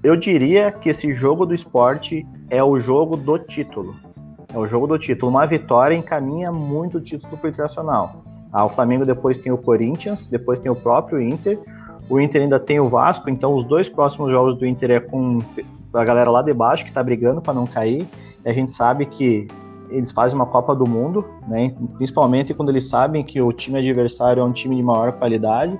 Eu 0.04 0.16
diria 0.16 0.72
que 0.72 0.90
esse 0.90 1.14
jogo 1.14 1.46
do 1.46 1.56
esporte 1.56 2.26
é 2.50 2.64
o 2.64 2.80
jogo 2.80 3.18
do 3.18 3.40
título. 3.40 3.96
É 4.54 4.58
o 4.58 4.68
jogo 4.68 4.86
do 4.86 5.00
título. 5.00 5.32
Uma 5.32 5.48
vitória 5.48 5.96
encaminha 5.96 6.52
muito 6.52 7.00
o 7.00 7.02
título 7.02 7.38
para 7.38 7.48
o 7.48 7.50
Internacional. 7.50 8.24
Ah, 8.52 8.66
o 8.66 8.70
Flamengo 8.70 9.06
depois 9.06 9.38
tem 9.38 9.52
o 9.52 9.58
Corinthians, 9.58 10.28
depois 10.28 10.60
tem 10.60 10.72
o 10.72 10.76
próprio 10.76 11.20
Inter. 11.20 11.60
O 12.08 12.20
Inter 12.20 12.44
ainda 12.44 12.60
tem 12.60 12.80
o 12.80 12.88
Vasco, 12.88 13.30
então 13.30 13.56
os 13.56 13.64
dois 13.64 13.90
próximos 13.90 14.30
jogos 14.30 14.60
do 14.60 14.68
Inter 14.68 14.92
é 14.92 15.00
com 15.00 15.40
a 15.94 16.04
galera 16.04 16.30
lá 16.30 16.42
de 16.42 16.54
baixo 16.54 16.84
que 16.84 16.90
está 16.90 17.02
brigando 17.02 17.42
para 17.42 17.54
não 17.54 17.66
cair. 17.66 18.08
A 18.46 18.54
gente 18.54 18.72
sabe 18.72 19.06
que 19.06 19.48
eles 19.90 20.12
fazem 20.12 20.38
uma 20.38 20.46
Copa 20.46 20.76
do 20.76 20.88
Mundo, 20.88 21.26
né? 21.48 21.74
principalmente 21.98 22.54
quando 22.54 22.70
eles 22.70 22.88
sabem 22.88 23.24
que 23.24 23.42
o 23.42 23.52
time 23.54 23.80
adversário 23.80 24.42
é 24.42 24.44
um 24.44 24.52
time 24.52 24.76
de 24.76 24.84
maior 24.84 25.14
qualidade. 25.14 25.80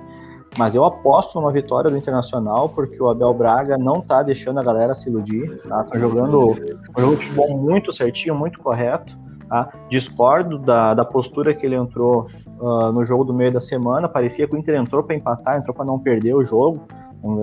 Mas 0.56 0.74
eu 0.76 0.84
aposto 0.84 1.34
numa 1.34 1.50
vitória 1.50 1.90
do 1.90 1.96
Internacional, 1.96 2.68
porque 2.68 3.02
o 3.02 3.08
Abel 3.08 3.34
Braga 3.34 3.76
não 3.76 4.00
tá 4.00 4.22
deixando 4.22 4.60
a 4.60 4.62
galera 4.62 4.94
se 4.94 5.08
iludir, 5.08 5.60
tá? 5.68 5.82
Tá 5.82 5.98
jogando 5.98 6.50
um 6.50 7.00
jogo 7.00 7.16
de 7.16 7.24
futebol 7.24 7.58
muito 7.58 7.92
certinho, 7.92 8.36
muito 8.36 8.60
correto. 8.60 9.18
Tá? 9.48 9.72
Discordo 9.90 10.58
da, 10.58 10.94
da 10.94 11.04
postura 11.04 11.52
que 11.52 11.66
ele 11.66 11.74
entrou 11.74 12.28
uh, 12.60 12.92
no 12.92 13.02
jogo 13.02 13.24
do 13.24 13.34
meio 13.34 13.52
da 13.52 13.60
semana. 13.60 14.08
Parecia 14.08 14.46
que 14.46 14.54
o 14.54 14.58
Inter 14.58 14.76
entrou 14.76 15.02
para 15.02 15.16
empatar, 15.16 15.58
entrou 15.58 15.74
para 15.74 15.84
não 15.84 15.98
perder 15.98 16.34
o 16.34 16.44
jogo, 16.44 16.86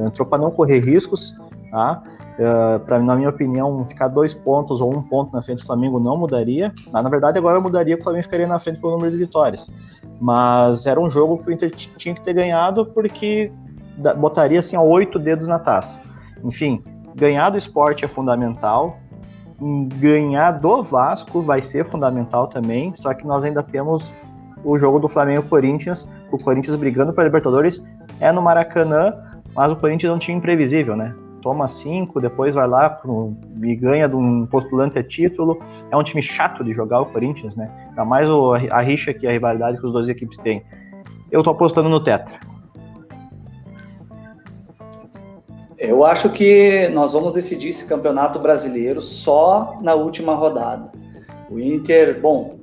entrou 0.06 0.26
para 0.26 0.42
não 0.42 0.50
correr 0.50 0.80
riscos. 0.80 1.38
Tá? 1.72 2.04
Uh, 2.38 2.80
pra, 2.82 3.00
na 3.00 3.16
minha 3.16 3.30
opinião, 3.30 3.86
ficar 3.86 4.10
dois 4.10 4.34
pontos 4.34 4.82
ou 4.82 4.94
um 4.94 5.02
ponto 5.02 5.34
na 5.34 5.42
frente 5.42 5.60
do 5.60 5.66
Flamengo 5.66 6.00
não 6.00 6.18
mudaria. 6.18 6.74
Na 6.92 7.02
verdade, 7.10 7.38
agora 7.38 7.60
mudaria 7.62 7.96
que 7.96 8.02
o 8.02 8.04
Flamengo 8.04 8.24
ficaria 8.24 8.48
na 8.48 8.60
frente 8.60 8.82
pelo 8.82 8.94
número 8.94 9.12
de 9.12 9.18
vitórias. 9.18 9.72
Mas 10.20 10.86
era 10.86 11.00
um 11.00 11.10
jogo 11.10 11.38
que 11.38 11.50
o 11.50 11.54
Inter 11.54 11.72
tinha 11.72 12.14
que 12.14 12.22
ter 12.22 12.34
ganhado 12.34 12.86
porque 12.88 13.52
botaria 14.18 14.60
assim 14.60 14.78
oito 14.78 15.18
dedos 15.18 15.48
na 15.48 15.60
taça. 15.60 16.00
Enfim, 16.44 16.84
ganhar 17.16 17.50
do 17.50 17.58
esporte 17.58 18.04
é 18.04 18.08
fundamental. 18.08 18.98
Ganhar 19.98 20.52
do 20.52 20.82
Vasco 20.82 21.42
vai 21.42 21.62
ser 21.64 21.86
fundamental 21.86 22.48
também. 22.48 22.94
Só 22.96 23.14
que 23.14 23.26
nós 23.26 23.44
ainda 23.44 23.64
temos 23.64 24.16
o 24.64 24.78
jogo 24.78 25.00
do 25.00 25.08
Flamengo 25.08 25.44
Corinthians, 25.44 26.10
o 26.32 26.38
Corinthians 26.38 26.76
brigando 26.76 27.14
para 27.14 27.24
Libertadores 27.24 27.84
é 28.20 28.32
no 28.32 28.42
Maracanã, 28.42 29.14
mas 29.56 29.72
o 29.72 29.76
Corinthians 29.76 30.12
é 30.12 30.16
um 30.16 30.20
time 30.20 30.38
imprevisível, 30.38 30.96
né? 30.96 31.16
Toma 31.42 31.68
cinco, 31.68 32.22
depois 32.22 32.56
vai 32.56 32.68
lá 32.68 32.90
pro, 32.90 33.36
e 33.64 33.76
ganha 33.76 34.08
de 34.08 34.16
um 34.16 34.46
postulante 34.46 35.00
a 35.00 35.04
título. 35.04 35.62
É 35.90 35.98
um 35.98 36.04
time 36.04 36.22
chato 36.22 36.64
de 36.64 36.72
jogar 36.72 37.02
o 37.02 37.06
Corinthians, 37.08 37.56
né? 37.56 37.70
Ainda 37.90 38.06
mais 38.06 38.30
o, 38.30 38.54
a 38.54 38.82
rixa 38.82 39.14
que 39.14 39.28
a 39.28 39.32
rivalidade 39.32 39.80
que 39.80 39.86
os 39.86 39.94
dois 39.94 40.08
equipes 40.08 40.38
têm. 40.38 40.64
Eu 41.32 41.44
tô 41.44 41.50
apostando 41.50 41.90
no 41.90 42.04
Tetra. 42.04 42.40
Eu 45.78 46.06
acho 46.06 46.30
que 46.30 46.90
nós 46.90 47.14
vamos 47.14 47.34
decidir 47.34 47.70
esse 47.70 47.88
campeonato 47.88 48.38
brasileiro 48.38 49.02
só 49.02 49.80
na 49.82 49.96
última 49.96 50.36
rodada. 50.36 50.92
O 51.50 51.60
Inter, 51.60 52.22
bom, 52.22 52.60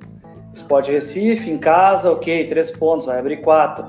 Sport 0.54 0.88
Recife 0.88 1.50
em 1.50 1.58
casa, 1.58 2.12
ok, 2.12 2.44
três 2.46 2.70
pontos, 2.70 3.06
vai 3.06 3.18
abrir 3.18 3.38
quatro. 3.38 3.86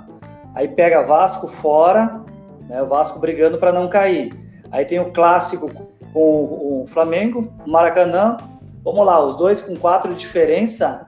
Aí 0.55 0.67
pega 0.67 1.03
Vasco 1.03 1.47
fora, 1.47 2.21
né, 2.67 2.81
o 2.81 2.87
Vasco 2.87 3.19
brigando 3.19 3.57
para 3.57 3.71
não 3.71 3.87
cair. 3.87 4.33
Aí 4.71 4.85
tem 4.85 4.99
o 4.99 5.11
clássico 5.11 5.69
com 6.13 6.81
o 6.81 6.85
Flamengo, 6.87 7.51
o 7.65 7.69
Maracanã. 7.69 8.37
Vamos 8.83 9.05
lá, 9.05 9.23
os 9.23 9.35
dois 9.35 9.61
com 9.61 9.75
quatro 9.75 10.13
de 10.13 10.19
diferença. 10.19 11.07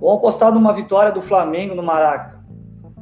Vamos 0.00 0.16
apostar 0.16 0.52
numa 0.52 0.72
vitória 0.72 1.12
do 1.12 1.20
Flamengo 1.20 1.74
no 1.74 1.82
Maraca. 1.82 2.38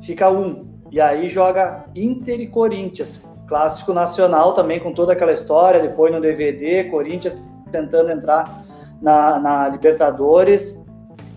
Fica 0.00 0.30
um. 0.30 0.66
E 0.90 1.00
aí 1.00 1.28
joga 1.28 1.84
Inter 1.94 2.40
e 2.40 2.46
Corinthians. 2.46 3.32
Clássico 3.46 3.92
nacional 3.92 4.52
também 4.52 4.80
com 4.80 4.92
toda 4.92 5.12
aquela 5.12 5.32
história. 5.32 5.80
Depois 5.80 6.12
no 6.12 6.20
DVD, 6.20 6.84
Corinthians 6.84 7.34
tentando 7.70 8.10
entrar 8.10 8.64
na, 9.00 9.38
na 9.38 9.68
Libertadores. 9.68 10.86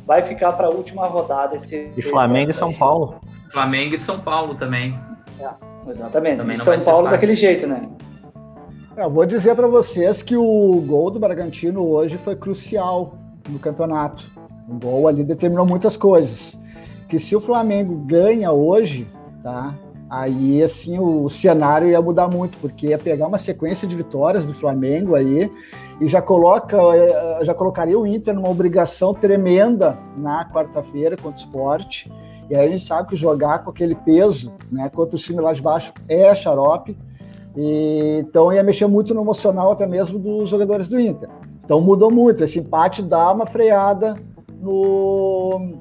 Vai 0.05 0.21
ficar 0.21 0.53
para 0.53 0.67
a 0.67 0.71
última 0.71 1.05
rodada 1.05 1.55
esse. 1.55 1.91
E 1.95 2.01
Flamengo 2.01 2.51
e 2.51 2.53
São 2.53 2.73
Paulo. 2.73 3.19
Flamengo 3.51 3.95
e 3.95 3.97
São 3.97 4.19
Paulo 4.19 4.55
também. 4.55 4.97
É, 5.39 5.49
exatamente. 5.89 6.37
Também 6.37 6.55
e 6.55 6.59
São 6.59 6.79
Paulo 6.79 7.09
daquele 7.09 7.35
jeito, 7.35 7.67
né? 7.67 7.81
Eu 8.99 9.09
vou 9.09 9.25
dizer 9.25 9.55
para 9.55 9.65
vocês 9.65 10.21
que 10.21 10.35
o 10.35 10.83
gol 10.85 11.09
do 11.09 11.21
Bragantino 11.21 11.87
hoje 11.87 12.17
foi 12.17 12.35
crucial 12.35 13.13
no 13.47 13.57
campeonato. 13.57 14.29
O 14.67 14.73
gol 14.73 15.07
ali 15.07 15.23
determinou 15.23 15.65
muitas 15.65 15.95
coisas. 15.95 16.59
Que 17.07 17.17
se 17.17 17.33
o 17.33 17.39
Flamengo 17.39 17.95
ganha 17.95 18.51
hoje, 18.51 19.07
tá? 19.41 19.73
Aí 20.09 20.61
assim 20.61 20.99
o 20.99 21.29
cenário 21.29 21.87
ia 21.87 22.01
mudar 22.01 22.27
muito, 22.27 22.57
porque 22.57 22.87
ia 22.87 22.97
pegar 22.97 23.27
uma 23.27 23.37
sequência 23.37 23.87
de 23.87 23.95
vitórias 23.95 24.43
do 24.43 24.53
Flamengo 24.53 25.15
aí 25.15 25.49
e 26.01 26.05
já 26.05 26.21
coloca, 26.21 26.77
eh, 26.77 27.45
já 27.45 27.53
colocaria 27.53 27.97
o 27.97 28.05
Inter 28.05 28.33
numa 28.33 28.49
obrigação 28.49 29.13
tremenda 29.13 29.97
na 30.17 30.43
quarta-feira 30.43 31.15
contra 31.15 31.39
o 31.39 31.45
Sport. 31.45 32.07
E 32.49 32.55
aí 32.55 32.67
a 32.67 32.69
gente 32.69 32.83
sabe 32.83 33.07
que 33.07 33.15
jogar 33.15 33.59
com 33.59 33.69
aquele 33.69 33.95
peso, 33.95 34.53
né, 34.69 34.89
contra 34.89 35.15
o 35.15 35.19
time 35.19 35.39
lá 35.39 35.53
de 35.53 35.61
baixo 35.61 35.93
é 36.09 36.35
xarope. 36.35 36.97
E, 37.61 38.19
então 38.19 38.53
ia 38.53 38.63
mexer 38.63 38.87
muito 38.87 39.13
no 39.13 39.21
emocional 39.21 39.73
até 39.73 39.85
mesmo 39.85 40.17
dos 40.17 40.47
jogadores 40.47 40.87
do 40.87 40.97
Inter. 40.97 41.27
Então 41.65 41.81
mudou 41.81 42.09
muito. 42.09 42.41
Esse 42.41 42.59
empate 42.59 43.01
dá 43.03 43.29
uma 43.33 43.45
freada 43.45 44.15
no, 44.61 45.73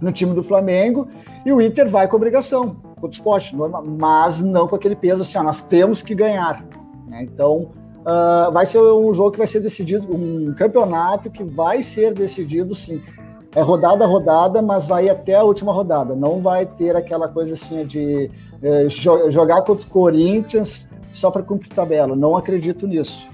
no 0.00 0.10
time 0.10 0.34
do 0.34 0.42
Flamengo 0.42 1.06
e 1.46 1.52
o 1.52 1.60
Inter 1.60 1.88
vai 1.88 2.08
com 2.08 2.16
obrigação 2.16 2.74
contra 2.96 3.06
o 3.06 3.10
esporte, 3.10 3.56
mas 3.96 4.40
não 4.40 4.66
com 4.66 4.74
aquele 4.74 4.96
peso 4.96 5.22
assim, 5.22 5.38
ó, 5.38 5.44
nós 5.44 5.62
temos 5.62 6.02
que 6.02 6.16
ganhar. 6.16 6.64
Né? 7.06 7.22
Então 7.22 7.70
uh, 8.00 8.50
vai 8.52 8.66
ser 8.66 8.80
um 8.80 9.14
jogo 9.14 9.30
que 9.30 9.38
vai 9.38 9.46
ser 9.46 9.60
decidido, 9.60 10.12
um 10.12 10.52
campeonato 10.54 11.30
que 11.30 11.44
vai 11.44 11.80
ser 11.80 12.12
decidido 12.12 12.74
sim. 12.74 13.00
É 13.54 13.60
rodada 13.62 14.04
a 14.04 14.08
rodada, 14.08 14.60
mas 14.60 14.84
vai 14.84 15.08
até 15.08 15.36
a 15.36 15.44
última 15.44 15.72
rodada. 15.72 16.16
Não 16.16 16.40
vai 16.40 16.66
ter 16.66 16.96
aquela 16.96 17.28
coisa 17.28 17.54
assim 17.54 17.84
de 17.84 18.30
eh, 18.62 18.88
jogar 18.88 19.62
contra 19.62 19.86
o 19.86 19.90
Corinthians 19.90 20.88
só 21.12 21.30
para 21.30 21.42
cumprir 21.42 21.70
tabela. 21.70 22.14
Não 22.16 22.36
acredito 22.36 22.86
nisso. 22.86 23.28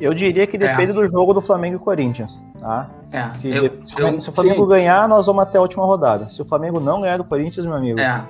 Eu 0.00 0.14
diria 0.14 0.46
que 0.46 0.56
depende 0.56 0.92
é. 0.92 0.94
do 0.94 1.08
jogo 1.08 1.34
do 1.34 1.40
Flamengo 1.40 1.76
e 1.76 1.78
Corinthians, 1.78 2.46
tá? 2.60 2.88
É, 3.10 3.28
se, 3.28 3.48
eu, 3.48 3.68
de, 3.68 3.88
se, 3.90 4.00
eu, 4.00 4.20
se, 4.20 4.28
o 4.28 4.32
Flamengo 4.32 4.62
sim. 4.62 4.68
ganhar, 4.68 5.08
nós 5.08 5.26
vamos 5.26 5.42
até 5.42 5.58
a 5.58 5.60
última 5.60 5.84
rodada. 5.84 6.30
Se 6.30 6.40
o 6.40 6.44
Flamengo 6.44 6.78
não 6.78 7.00
ganhar 7.00 7.16
do 7.16 7.24
Corinthians, 7.24 7.66
meu 7.66 7.74
amigo. 7.74 7.98
É. 7.98 8.22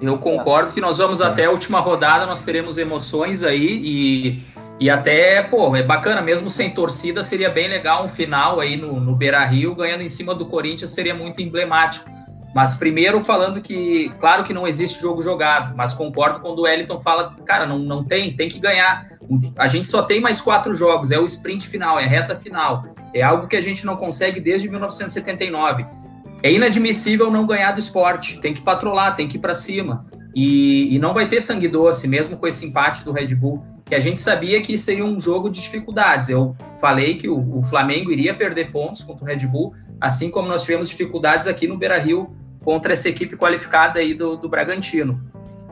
Eu 0.00 0.18
concordo 0.18 0.72
que 0.72 0.80
nós 0.80 0.98
vamos 0.98 1.20
é. 1.20 1.24
até 1.24 1.44
a 1.46 1.50
última 1.50 1.80
rodada, 1.80 2.24
nós 2.24 2.42
teremos 2.44 2.78
emoções 2.78 3.42
aí 3.42 3.80
e, 3.82 4.42
e 4.78 4.88
até, 4.88 5.42
pô, 5.42 5.74
é 5.76 5.82
bacana, 5.82 6.22
mesmo 6.22 6.48
sem 6.48 6.70
torcida, 6.70 7.22
seria 7.22 7.50
bem 7.50 7.68
legal 7.68 8.04
um 8.04 8.08
final 8.08 8.60
aí 8.60 8.76
no, 8.76 8.98
no 8.98 9.14
Beira 9.14 9.44
Rio, 9.44 9.74
ganhando 9.74 10.02
em 10.02 10.08
cima 10.08 10.34
do 10.34 10.46
Corinthians 10.46 10.90
seria 10.90 11.14
muito 11.14 11.42
emblemático. 11.42 12.15
Mas 12.56 12.74
primeiro 12.74 13.20
falando 13.20 13.60
que, 13.60 14.10
claro 14.18 14.42
que 14.42 14.54
não 14.54 14.66
existe 14.66 14.98
jogo 14.98 15.20
jogado, 15.20 15.76
mas 15.76 15.92
concordo 15.92 16.40
quando 16.40 16.60
o 16.60 16.62
Wellington 16.62 16.98
fala, 17.00 17.36
cara, 17.44 17.66
não, 17.66 17.78
não 17.78 18.02
tem, 18.02 18.34
tem 18.34 18.48
que 18.48 18.58
ganhar. 18.58 19.10
A 19.58 19.68
gente 19.68 19.86
só 19.86 20.00
tem 20.00 20.22
mais 20.22 20.40
quatro 20.40 20.74
jogos, 20.74 21.10
é 21.10 21.18
o 21.18 21.26
sprint 21.26 21.68
final, 21.68 22.00
é 22.00 22.04
a 22.04 22.06
reta 22.06 22.34
final. 22.34 22.86
É 23.12 23.20
algo 23.20 23.46
que 23.46 23.56
a 23.56 23.60
gente 23.60 23.84
não 23.84 23.94
consegue 23.94 24.40
desde 24.40 24.70
1979. 24.70 25.84
É 26.42 26.50
inadmissível 26.50 27.30
não 27.30 27.44
ganhar 27.46 27.72
do 27.72 27.78
esporte, 27.78 28.40
tem 28.40 28.54
que 28.54 28.62
patrolar, 28.62 29.14
tem 29.14 29.28
que 29.28 29.36
ir 29.36 29.40
para 29.40 29.52
cima. 29.52 30.06
E, 30.34 30.94
e, 30.94 30.98
não 30.98 31.12
vai 31.12 31.28
ter 31.28 31.42
sangue 31.42 31.68
doce, 31.68 32.08
mesmo 32.08 32.38
com 32.38 32.46
esse 32.46 32.64
empate 32.64 33.04
do 33.04 33.12
Red 33.12 33.34
Bull, 33.34 33.62
que 33.84 33.94
a 33.94 34.00
gente 34.00 34.18
sabia 34.18 34.62
que 34.62 34.78
seria 34.78 35.04
um 35.04 35.20
jogo 35.20 35.50
de 35.50 35.60
dificuldades. 35.60 36.30
Eu 36.30 36.56
falei 36.80 37.16
que 37.16 37.28
o, 37.28 37.58
o 37.58 37.62
Flamengo 37.62 38.10
iria 38.10 38.32
perder 38.32 38.72
pontos 38.72 39.02
contra 39.02 39.24
o 39.24 39.26
Red 39.26 39.46
Bull, 39.46 39.74
assim 40.00 40.30
como 40.30 40.48
nós 40.48 40.62
tivemos 40.62 40.88
dificuldades 40.88 41.46
aqui 41.46 41.68
no 41.68 41.76
Beira 41.76 41.98
Rio 41.98 42.34
contra 42.66 42.94
essa 42.94 43.08
equipe 43.08 43.36
qualificada 43.36 44.00
aí 44.00 44.12
do, 44.12 44.36
do 44.36 44.48
Bragantino. 44.48 45.22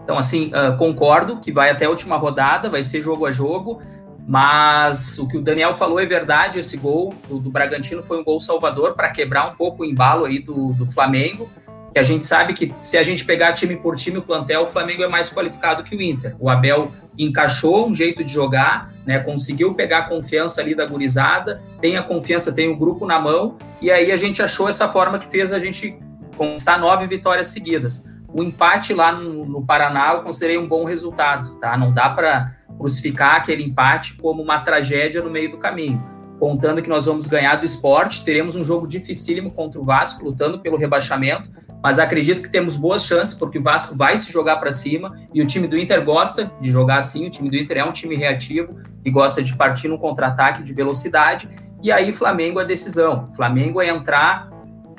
Então, 0.04 0.16
assim, 0.16 0.52
uh, 0.54 0.76
concordo 0.76 1.40
que 1.40 1.50
vai 1.50 1.68
até 1.68 1.86
a 1.86 1.90
última 1.90 2.16
rodada, 2.16 2.70
vai 2.70 2.84
ser 2.84 3.02
jogo 3.02 3.26
a 3.26 3.32
jogo, 3.32 3.82
mas 4.28 5.18
o 5.18 5.26
que 5.26 5.36
o 5.36 5.42
Daniel 5.42 5.74
falou 5.74 5.98
é 5.98 6.06
verdade, 6.06 6.60
esse 6.60 6.76
gol 6.76 7.12
do, 7.28 7.40
do 7.40 7.50
Bragantino 7.50 8.00
foi 8.00 8.20
um 8.20 8.22
gol 8.22 8.38
salvador 8.38 8.94
para 8.94 9.10
quebrar 9.10 9.50
um 9.50 9.56
pouco 9.56 9.82
o 9.82 9.84
embalo 9.84 10.24
aí 10.24 10.38
do, 10.38 10.72
do 10.74 10.86
Flamengo, 10.86 11.50
que 11.92 11.98
a 11.98 12.02
gente 12.04 12.24
sabe 12.24 12.52
que 12.52 12.72
se 12.78 12.96
a 12.96 13.02
gente 13.02 13.24
pegar 13.24 13.52
time 13.54 13.74
por 13.74 13.96
time, 13.96 14.18
o 14.18 14.22
plantel, 14.22 14.62
o 14.62 14.66
Flamengo 14.66 15.02
é 15.02 15.08
mais 15.08 15.32
qualificado 15.32 15.82
que 15.82 15.96
o 15.96 16.00
Inter. 16.00 16.36
O 16.38 16.48
Abel 16.48 16.92
encaixou 17.18 17.88
um 17.88 17.94
jeito 17.94 18.22
de 18.22 18.32
jogar, 18.32 18.92
né, 19.04 19.18
conseguiu 19.18 19.74
pegar 19.74 19.98
a 19.98 20.02
confiança 20.02 20.60
ali 20.60 20.76
da 20.76 20.86
gurizada, 20.86 21.60
tem 21.80 21.96
a 21.96 22.04
confiança, 22.04 22.52
tem 22.52 22.68
o 22.68 22.76
grupo 22.76 23.04
na 23.04 23.18
mão, 23.18 23.58
e 23.82 23.90
aí 23.90 24.12
a 24.12 24.16
gente 24.16 24.40
achou 24.40 24.68
essa 24.68 24.88
forma 24.88 25.18
que 25.18 25.26
fez 25.26 25.52
a 25.52 25.58
gente 25.58 25.98
conquistar 26.34 26.78
nove 26.78 27.06
vitórias 27.06 27.48
seguidas. 27.48 28.04
O 28.32 28.42
empate 28.42 28.92
lá 28.92 29.12
no, 29.12 29.46
no 29.46 29.64
Paraná 29.64 30.14
eu 30.14 30.22
considerei 30.22 30.58
um 30.58 30.66
bom 30.66 30.84
resultado, 30.84 31.54
tá? 31.56 31.76
Não 31.76 31.92
dá 31.92 32.10
para 32.10 32.52
crucificar 32.76 33.36
aquele 33.36 33.62
empate 33.62 34.14
como 34.14 34.42
uma 34.42 34.58
tragédia 34.58 35.22
no 35.22 35.30
meio 35.30 35.50
do 35.50 35.58
caminho. 35.58 36.02
Contando 36.40 36.82
que 36.82 36.88
nós 36.88 37.06
vamos 37.06 37.28
ganhar 37.28 37.54
do 37.56 37.64
esporte, 37.64 38.24
teremos 38.24 38.56
um 38.56 38.64
jogo 38.64 38.88
dificílimo 38.88 39.52
contra 39.52 39.80
o 39.80 39.84
Vasco, 39.84 40.24
lutando 40.24 40.58
pelo 40.58 40.76
rebaixamento, 40.76 41.48
mas 41.80 41.98
acredito 41.98 42.42
que 42.42 42.50
temos 42.50 42.76
boas 42.76 43.04
chances, 43.04 43.34
porque 43.34 43.58
o 43.58 43.62
Vasco 43.62 43.94
vai 43.94 44.18
se 44.18 44.32
jogar 44.32 44.56
para 44.56 44.72
cima 44.72 45.16
e 45.32 45.40
o 45.40 45.46
time 45.46 45.68
do 45.68 45.78
Inter 45.78 46.04
gosta 46.04 46.50
de 46.60 46.70
jogar 46.70 46.98
assim. 46.98 47.26
O 47.26 47.30
time 47.30 47.48
do 47.48 47.56
Inter 47.56 47.78
é 47.78 47.84
um 47.84 47.92
time 47.92 48.16
reativo 48.16 48.76
e 49.04 49.10
gosta 49.10 49.42
de 49.42 49.54
partir 49.54 49.86
no 49.86 49.98
contra-ataque 49.98 50.62
de 50.62 50.72
velocidade. 50.72 51.48
E 51.82 51.92
aí, 51.92 52.10
Flamengo 52.10 52.58
é 52.58 52.64
decisão. 52.64 53.28
Flamengo 53.36 53.80
é 53.80 53.88
entrar 53.88 54.50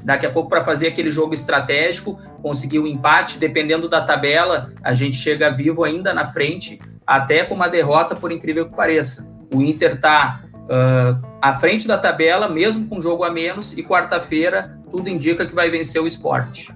daqui 0.05 0.25
a 0.25 0.29
pouco 0.29 0.47
para 0.47 0.63
fazer 0.63 0.87
aquele 0.87 1.11
jogo 1.11 1.33
estratégico, 1.33 2.19
conseguir 2.41 2.77
o 2.77 2.83
um 2.83 2.87
empate, 2.87 3.39
dependendo 3.39 3.89
da 3.89 4.01
tabela, 4.01 4.71
a 4.83 4.93
gente 4.93 5.17
chega 5.17 5.49
vivo 5.49 5.83
ainda 5.83 6.13
na 6.13 6.25
frente, 6.25 6.79
até 7.05 7.43
com 7.43 7.55
uma 7.55 7.67
derrota, 7.67 8.15
por 8.15 8.31
incrível 8.31 8.69
que 8.69 8.75
pareça. 8.75 9.27
O 9.51 9.63
Inter 9.63 9.95
está 9.95 10.41
uh, 10.53 11.27
à 11.41 11.53
frente 11.53 11.87
da 11.87 11.97
tabela, 11.97 12.47
mesmo 12.47 12.87
com 12.87 13.01
jogo 13.01 13.23
a 13.23 13.31
menos, 13.31 13.75
e 13.75 13.83
quarta-feira 13.83 14.79
tudo 14.91 15.09
indica 15.09 15.45
que 15.45 15.55
vai 15.55 15.71
vencer 15.71 15.99
o 15.99 16.05
esporte. 16.05 16.71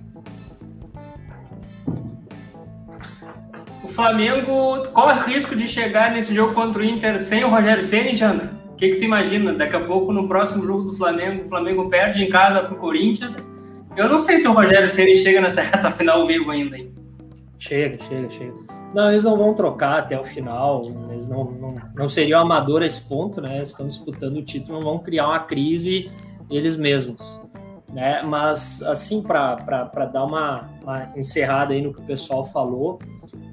O 3.83 3.87
Flamengo 3.87 4.87
corre 4.91 5.33
risco 5.33 5.55
de 5.55 5.67
chegar 5.67 6.11
nesse 6.11 6.33
jogo 6.33 6.53
contra 6.55 6.81
o 6.81 6.85
Inter 6.85 7.19
sem 7.19 7.43
o 7.43 7.49
Rogério 7.49 7.83
Ceni, 7.83 8.15
Jandro? 8.15 8.58
Que, 8.79 8.91
que 8.91 8.95
tu 8.95 9.03
imagina? 9.03 9.53
Daqui 9.53 9.75
a 9.75 9.85
pouco, 9.85 10.13
no 10.13 10.25
próximo 10.25 10.65
jogo 10.65 10.83
do 10.83 10.93
Flamengo, 10.93 11.43
o 11.43 11.47
Flamengo 11.47 11.89
perde 11.89 12.23
em 12.23 12.29
casa 12.29 12.61
pro 12.61 12.77
Corinthians. 12.77 13.51
Eu 13.97 14.07
não 14.07 14.17
sei 14.17 14.37
se 14.37 14.47
o 14.47 14.53
Rogério 14.53 14.87
Ceni 14.87 15.13
chega 15.15 15.41
nessa 15.41 15.61
reta 15.61 15.91
final 15.91 16.25
vivo 16.25 16.49
ainda. 16.49 16.77
Hein? 16.77 16.93
Chega, 17.57 18.01
chega, 18.05 18.29
chega. 18.29 18.53
Não, 18.93 19.09
eles 19.11 19.25
não 19.25 19.37
vão 19.37 19.53
trocar 19.53 19.99
até 19.99 20.17
o 20.17 20.23
final. 20.23 20.81
Eles 21.11 21.27
não, 21.27 21.43
não, 21.43 21.75
não 21.93 22.07
seriam 22.07 22.39
amador 22.39 22.81
a 22.81 22.85
esse 22.85 23.01
ponto, 23.01 23.41
né? 23.41 23.61
Estão 23.63 23.85
disputando 23.85 24.37
o 24.37 24.43
título, 24.43 24.79
não 24.79 24.85
vão 24.85 24.99
criar 24.99 25.27
uma 25.27 25.41
crise 25.41 26.09
eles 26.49 26.77
mesmos. 26.77 27.45
Né? 27.91 28.23
Mas, 28.23 28.81
assim, 28.83 29.21
para 29.21 29.55
dar 30.11 30.23
uma, 30.23 30.69
uma, 30.81 31.11
encerrada 31.17 31.73
aí 31.73 31.81
no 31.81 31.93
que 31.93 31.99
o 31.99 32.05
pessoal 32.05 32.45
falou, 32.45 32.97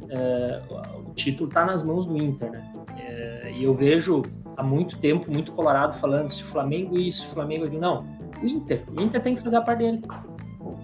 é, 0.08 0.62
o 1.04 1.12
título 1.14 1.48
está 1.48 1.64
nas 1.64 1.82
mãos 1.82 2.06
do 2.06 2.16
Inter, 2.16 2.50
né? 2.52 2.72
É, 2.96 3.52
e 3.56 3.64
eu 3.64 3.74
vejo 3.74 4.22
há 4.56 4.62
muito 4.62 4.98
tempo, 4.98 5.30
muito 5.30 5.52
colorado, 5.52 5.94
falando 5.98 6.30
se 6.30 6.42
o 6.42 6.46
Flamengo 6.46 6.98
isso, 6.98 7.26
o 7.26 7.30
Flamengo 7.30 7.66
não. 7.78 8.06
O 8.42 8.46
Inter, 8.46 8.84
o 8.96 9.00
Inter 9.00 9.22
tem 9.22 9.34
que 9.34 9.42
fazer 9.42 9.56
a 9.56 9.60
parte 9.60 9.80
dele. 9.80 10.02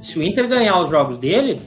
Se 0.00 0.18
o 0.18 0.22
Inter 0.22 0.48
ganhar 0.48 0.80
os 0.80 0.90
jogos 0.90 1.18
dele, 1.18 1.60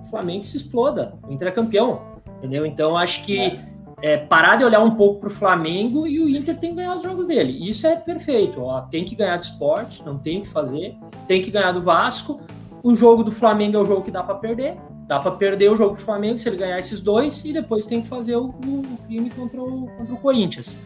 o 0.00 0.04
Flamengo 0.04 0.44
se 0.44 0.56
exploda. 0.56 1.14
O 1.26 1.32
Inter 1.32 1.48
é 1.48 1.50
campeão, 1.50 2.02
entendeu? 2.38 2.66
Então 2.66 2.96
acho 2.96 3.24
que 3.24 3.58
é, 4.02 4.16
parar 4.16 4.56
de 4.56 4.64
olhar 4.64 4.80
um 4.80 4.94
pouco 4.94 5.20
para 5.20 5.28
o 5.28 5.32
Flamengo 5.32 6.06
e 6.06 6.20
o 6.20 6.28
Inter 6.28 6.58
tem 6.58 6.70
que 6.70 6.76
ganhar 6.76 6.96
os 6.96 7.02
jogos 7.02 7.26
dele. 7.26 7.68
Isso 7.68 7.86
é 7.86 7.96
perfeito. 7.96 8.62
Ó, 8.62 8.80
tem 8.82 9.04
que 9.04 9.14
ganhar 9.14 9.36
de 9.36 9.44
esporte, 9.44 10.04
não 10.04 10.18
tem 10.18 10.38
o 10.38 10.42
que 10.42 10.48
fazer. 10.48 10.96
Tem 11.26 11.42
que 11.42 11.50
ganhar 11.50 11.72
do 11.72 11.82
Vasco. 11.82 12.40
O 12.82 12.94
jogo 12.94 13.22
do 13.22 13.30
Flamengo 13.30 13.76
é 13.76 13.80
o 13.80 13.84
jogo 13.84 14.02
que 14.02 14.10
dá 14.10 14.22
para 14.22 14.34
perder. 14.36 14.78
Dá 15.10 15.18
para 15.18 15.32
perder 15.32 15.68
o 15.72 15.74
jogo 15.74 15.96
do 15.96 16.00
Flamengo 16.00 16.38
se 16.38 16.48
ele 16.48 16.56
ganhar 16.56 16.78
esses 16.78 17.00
dois 17.00 17.44
e 17.44 17.52
depois 17.52 17.84
tem 17.84 18.00
que 18.00 18.06
fazer 18.06 18.36
o, 18.36 18.44
o 18.44 18.96
crime 19.04 19.28
contra 19.28 19.60
o, 19.60 19.88
contra 19.98 20.14
o 20.14 20.16
Corinthians. 20.16 20.80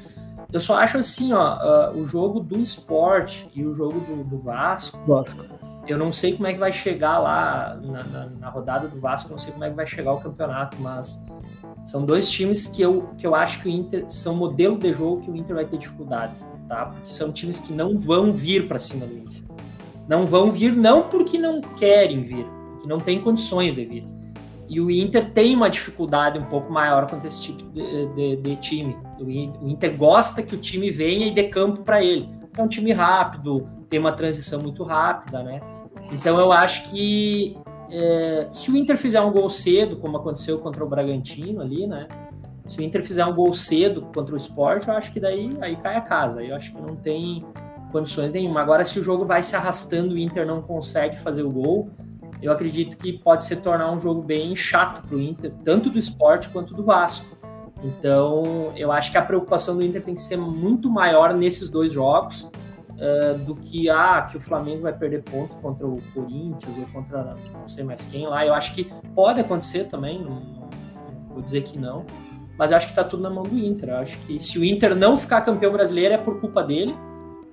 Eu 0.50 0.60
só 0.60 0.78
acho 0.78 0.96
assim, 0.96 1.34
ó, 1.34 1.90
uh, 1.90 1.98
o 1.98 2.06
jogo 2.06 2.40
do 2.40 2.58
esporte 2.58 3.46
e 3.54 3.66
o 3.66 3.74
jogo 3.74 4.00
do, 4.00 4.24
do 4.24 4.38
Vasco, 4.38 4.98
Vasco. 5.06 5.44
Eu 5.86 5.98
não 5.98 6.10
sei 6.10 6.32
como 6.32 6.46
é 6.46 6.54
que 6.54 6.58
vai 6.58 6.72
chegar 6.72 7.18
lá 7.18 7.78
na, 7.82 8.02
na, 8.02 8.26
na, 8.40 8.48
rodada 8.48 8.88
do 8.88 8.98
Vasco, 8.98 9.30
não 9.30 9.36
sei 9.36 9.52
como 9.52 9.62
é 9.62 9.68
que 9.68 9.76
vai 9.76 9.86
chegar 9.86 10.14
o 10.14 10.20
campeonato, 10.20 10.80
mas 10.80 11.22
são 11.84 12.06
dois 12.06 12.30
times 12.30 12.66
que 12.66 12.80
eu, 12.80 13.10
que 13.18 13.26
eu 13.26 13.34
acho 13.34 13.60
que 13.60 13.68
o 13.68 13.70
Inter 13.70 14.04
são 14.08 14.34
modelo 14.34 14.78
de 14.78 14.90
jogo 14.90 15.20
que 15.20 15.30
o 15.30 15.36
Inter 15.36 15.54
vai 15.54 15.66
ter 15.66 15.76
dificuldade, 15.76 16.32
tá? 16.66 16.86
Porque 16.86 17.10
são 17.10 17.30
times 17.30 17.58
que 17.58 17.74
não 17.74 17.98
vão 17.98 18.32
vir 18.32 18.68
para 18.68 18.78
cima 18.78 19.04
do 19.04 19.18
Inter. 19.18 19.42
Não 20.08 20.24
vão 20.24 20.50
vir 20.50 20.74
não 20.74 21.02
porque 21.02 21.36
não 21.36 21.60
querem 21.60 22.22
vir, 22.22 22.46
que 22.84 22.88
não 22.88 23.00
tem 23.00 23.18
condições 23.20 23.74
de 23.74 23.84
vir. 23.84 24.04
E 24.68 24.80
o 24.80 24.90
Inter 24.90 25.30
tem 25.30 25.56
uma 25.56 25.68
dificuldade 25.68 26.38
um 26.38 26.44
pouco 26.44 26.70
maior 26.70 27.08
contra 27.08 27.26
esse 27.26 27.42
tipo 27.42 27.64
de, 27.70 28.06
de, 28.14 28.36
de 28.36 28.56
time. 28.56 28.96
O 29.18 29.68
Inter 29.68 29.96
gosta 29.96 30.42
que 30.42 30.54
o 30.54 30.58
time 30.58 30.90
venha 30.90 31.26
e 31.26 31.30
dê 31.30 31.44
campo 31.44 31.82
para 31.82 32.02
ele. 32.02 32.28
É 32.56 32.62
um 32.62 32.68
time 32.68 32.92
rápido, 32.92 33.66
tem 33.88 33.98
uma 33.98 34.12
transição 34.12 34.62
muito 34.62 34.84
rápida, 34.84 35.42
né? 35.42 35.60
Então 36.12 36.38
eu 36.38 36.52
acho 36.52 36.90
que 36.90 37.56
é, 37.90 38.46
se 38.50 38.70
o 38.70 38.76
Inter 38.76 38.96
fizer 38.96 39.20
um 39.20 39.32
gol 39.32 39.48
cedo, 39.50 39.96
como 39.96 40.16
aconteceu 40.16 40.58
contra 40.58 40.84
o 40.84 40.88
Bragantino 40.88 41.60
ali, 41.60 41.86
né? 41.86 42.06
Se 42.66 42.78
o 42.78 42.82
Inter 42.82 43.02
fizer 43.02 43.24
um 43.24 43.34
gol 43.34 43.52
cedo 43.52 44.02
contra 44.14 44.34
o 44.34 44.36
Sport, 44.36 44.86
eu 44.86 44.94
acho 44.94 45.12
que 45.12 45.20
daí 45.20 45.56
aí 45.60 45.76
cai 45.76 45.96
a 45.96 46.00
casa. 46.00 46.42
Eu 46.42 46.56
acho 46.56 46.72
que 46.72 46.80
não 46.80 46.96
tem 46.96 47.44
condições 47.92 48.32
nenhuma. 48.32 48.60
Agora, 48.60 48.84
se 48.84 48.98
o 48.98 49.02
jogo 49.02 49.26
vai 49.26 49.42
se 49.42 49.54
arrastando 49.54 50.14
o 50.14 50.18
Inter 50.18 50.46
não 50.46 50.62
consegue 50.62 51.16
fazer 51.16 51.42
o 51.42 51.50
gol, 51.50 51.90
eu 52.42 52.52
acredito 52.52 52.96
que 52.96 53.12
pode 53.12 53.44
se 53.44 53.56
tornar 53.56 53.90
um 53.90 53.98
jogo 53.98 54.22
bem 54.22 54.54
chato 54.54 55.06
para 55.06 55.16
o 55.16 55.20
Inter, 55.20 55.52
tanto 55.64 55.90
do 55.90 55.98
esporte 55.98 56.48
quanto 56.50 56.74
do 56.74 56.82
Vasco. 56.82 57.36
Então, 57.82 58.72
eu 58.76 58.90
acho 58.90 59.12
que 59.12 59.18
a 59.18 59.22
preocupação 59.22 59.76
do 59.76 59.82
Inter 59.82 60.02
tem 60.02 60.14
que 60.14 60.22
ser 60.22 60.36
muito 60.36 60.90
maior 60.90 61.34
nesses 61.34 61.68
dois 61.68 61.92
jogos 61.92 62.50
uh, 62.94 63.38
do 63.44 63.54
que 63.54 63.90
ah, 63.90 64.26
que 64.30 64.36
o 64.36 64.40
Flamengo 64.40 64.82
vai 64.82 64.92
perder 64.92 65.22
ponto 65.22 65.54
contra 65.56 65.86
o 65.86 66.00
Corinthians 66.14 66.78
ou 66.78 66.86
contra 66.86 67.36
não 67.52 67.68
sei 67.68 67.84
mais 67.84 68.06
quem 68.06 68.26
lá. 68.26 68.44
Eu 68.44 68.54
acho 68.54 68.74
que 68.74 68.90
pode 69.14 69.40
acontecer 69.40 69.84
também, 69.84 70.22
não, 70.22 70.68
vou 71.28 71.42
dizer 71.42 71.62
que 71.62 71.78
não, 71.78 72.06
mas 72.56 72.70
eu 72.70 72.76
acho 72.76 72.86
que 72.86 72.92
está 72.92 73.04
tudo 73.04 73.22
na 73.22 73.30
mão 73.30 73.42
do 73.42 73.58
Inter. 73.58 73.90
Eu 73.90 73.96
acho 73.96 74.18
que 74.20 74.40
se 74.40 74.58
o 74.58 74.64
Inter 74.64 74.94
não 74.94 75.16
ficar 75.16 75.42
campeão 75.42 75.72
brasileiro 75.72 76.14
é 76.14 76.18
por 76.18 76.40
culpa 76.40 76.62
dele, 76.62 76.96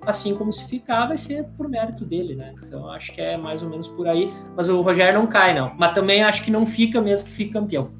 assim 0.06 0.36
como 0.36 0.52
se 0.52 0.66
ficar 0.66 1.08
vai 1.08 1.18
ser 1.18 1.45
por 1.56 1.68
mérito 1.70 2.06
dele, 2.06 2.36
né? 2.36 2.54
Então 2.66 2.89
acho 2.89 3.12
que 3.14 3.22
é 3.22 3.38
mais 3.38 3.62
ou 3.62 3.70
menos 3.70 3.88
por 3.88 4.08
aí. 4.08 4.32
Mas 4.56 4.70
o 4.70 4.82
Rogério 4.82 5.20
não 5.20 5.28
cai, 5.28 5.54
não. 5.54 5.72
Mas 5.78 5.93
também 5.93 6.24
acho 6.24 6.43
que 6.43 6.52
não 6.52 6.66
fica 6.66 6.99
mesmo 7.02 7.28
que 7.28 7.34
fique 7.34 7.52
campeão. 7.52 7.91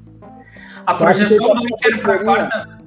A 0.84 0.94
projeção 0.94 1.54
do 1.54 1.64
Inter 1.64 2.02
para 2.02 2.18
quarta. 2.18 2.82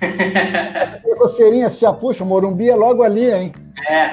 Coceirinha 1.18 1.70
se 1.70 1.84
puxa, 1.94 2.22
o 2.22 2.26
Morumbi 2.26 2.68
é 2.68 2.74
logo 2.74 3.02
ali, 3.02 3.30
hein? 3.32 3.52
É. 3.88 4.06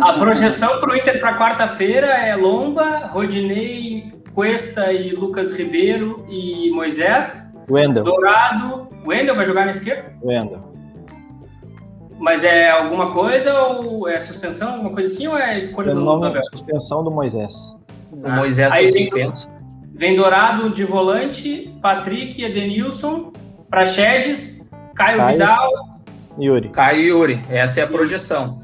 A 0.00 0.14
projeção 0.14 0.80
para 0.80 0.90
o 0.90 0.96
Inter 0.96 1.20
para 1.20 1.38
quarta-feira 1.38 2.06
é 2.06 2.34
Lomba, 2.36 3.06
Rodinei, 3.06 4.12
Cuesta 4.34 4.92
e 4.92 5.10
Lucas 5.10 5.52
Ribeiro 5.52 6.24
e 6.28 6.70
Moisés. 6.70 7.50
Wendel. 7.68 8.04
Dourado. 8.04 8.88
Wendel 9.06 9.36
vai 9.36 9.46
jogar 9.46 9.64
na 9.64 9.70
esquerda? 9.70 10.12
Wendel. 10.22 10.69
Mas 12.20 12.44
é 12.44 12.70
alguma 12.70 13.12
coisa 13.12 13.62
ou 13.62 14.06
é 14.06 14.18
suspensão, 14.18 14.74
alguma 14.74 14.90
coisa 14.90 15.12
assim, 15.12 15.26
ou 15.26 15.38
é 15.38 15.58
escolha 15.58 15.94
do, 15.94 16.04
do 16.04 16.24
Abel? 16.24 16.42
Suspensão 16.44 17.02
do 17.02 17.10
Moisés. 17.10 17.74
O 18.12 18.30
Moisés 18.30 18.74
é 18.74 18.86
suspenso. 18.86 19.50
Vem 19.94 20.14
Dourado 20.16 20.70
de 20.70 20.84
volante, 20.84 21.74
Patrick, 21.80 22.42
Edenilson, 22.42 23.32
Praxedes, 23.70 24.70
Caio, 24.94 25.16
Caio 25.16 25.32
Vidal. 25.32 25.70
Yuri. 26.38 26.68
Caio 26.68 27.00
e 27.00 27.08
Yuri. 27.08 27.40
Essa 27.48 27.80
é 27.80 27.82
a 27.84 27.86
projeção. 27.86 28.60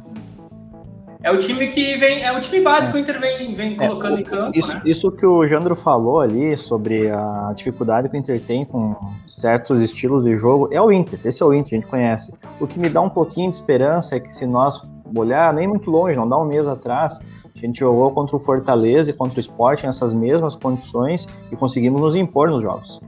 É 1.27 1.33
o 1.33 1.39
time 1.39 1.67
que 1.67 1.97
vem, 1.97 2.23
é 2.23 2.31
o 2.31 2.41
time 2.41 2.61
básico 2.61 2.91
é. 2.97 3.03
que 3.03 3.11
o 3.11 3.11
Inter 3.11 3.21
vem, 3.21 3.53
vem 3.53 3.73
é, 3.73 3.89
colocando 3.89 4.17
é, 4.17 4.21
em 4.21 4.23
campo. 4.23 4.57
Isso, 4.57 4.73
né? 4.73 4.83
isso 4.85 5.11
que 5.11 5.27
o 5.27 5.45
Jandro 5.45 5.75
falou 5.75 6.21
ali 6.21 6.57
sobre 6.57 7.11
a 7.11 7.53
dificuldade 7.53 8.09
que 8.09 8.17
o 8.17 8.17
Inter 8.17 8.41
tem 8.41 8.65
com 8.65 8.95
certos 9.27 9.83
estilos 9.83 10.23
de 10.23 10.37
jogo 10.37 10.69
é 10.71 10.81
o 10.81 10.93
Inter. 10.93 11.19
Esse 11.25 11.43
é 11.43 11.47
o 11.47 11.53
Inter, 11.53 11.73
a 11.73 11.81
gente 11.81 11.91
conhece. 11.91 12.33
O 12.61 12.67
que 12.69 12.79
me 12.79 12.89
dá 12.89 13.01
um 13.01 13.11
pouquinho 13.11 13.51
de 13.51 13.57
esperança 13.57 14.15
é 14.15 14.21
que 14.21 14.33
se 14.33 14.47
nós 14.47 14.89
olhar 15.17 15.53
nem 15.53 15.67
muito 15.67 15.91
longe, 15.91 16.17
não 16.17 16.29
dá 16.29 16.39
um 16.39 16.45
mês 16.45 16.69
atrás, 16.69 17.19
a 17.57 17.59
gente 17.59 17.81
jogou 17.81 18.13
contra 18.13 18.37
o 18.37 18.39
Fortaleza 18.39 19.11
e 19.11 19.13
contra 19.13 19.39
o 19.39 19.41
Sport 19.41 19.83
nessas 19.83 20.15
mesmas 20.15 20.55
condições 20.55 21.27
e 21.51 21.57
conseguimos 21.57 22.01
nos 22.01 22.15
impor 22.15 22.51
nos 22.51 22.63
jogos. 22.63 23.01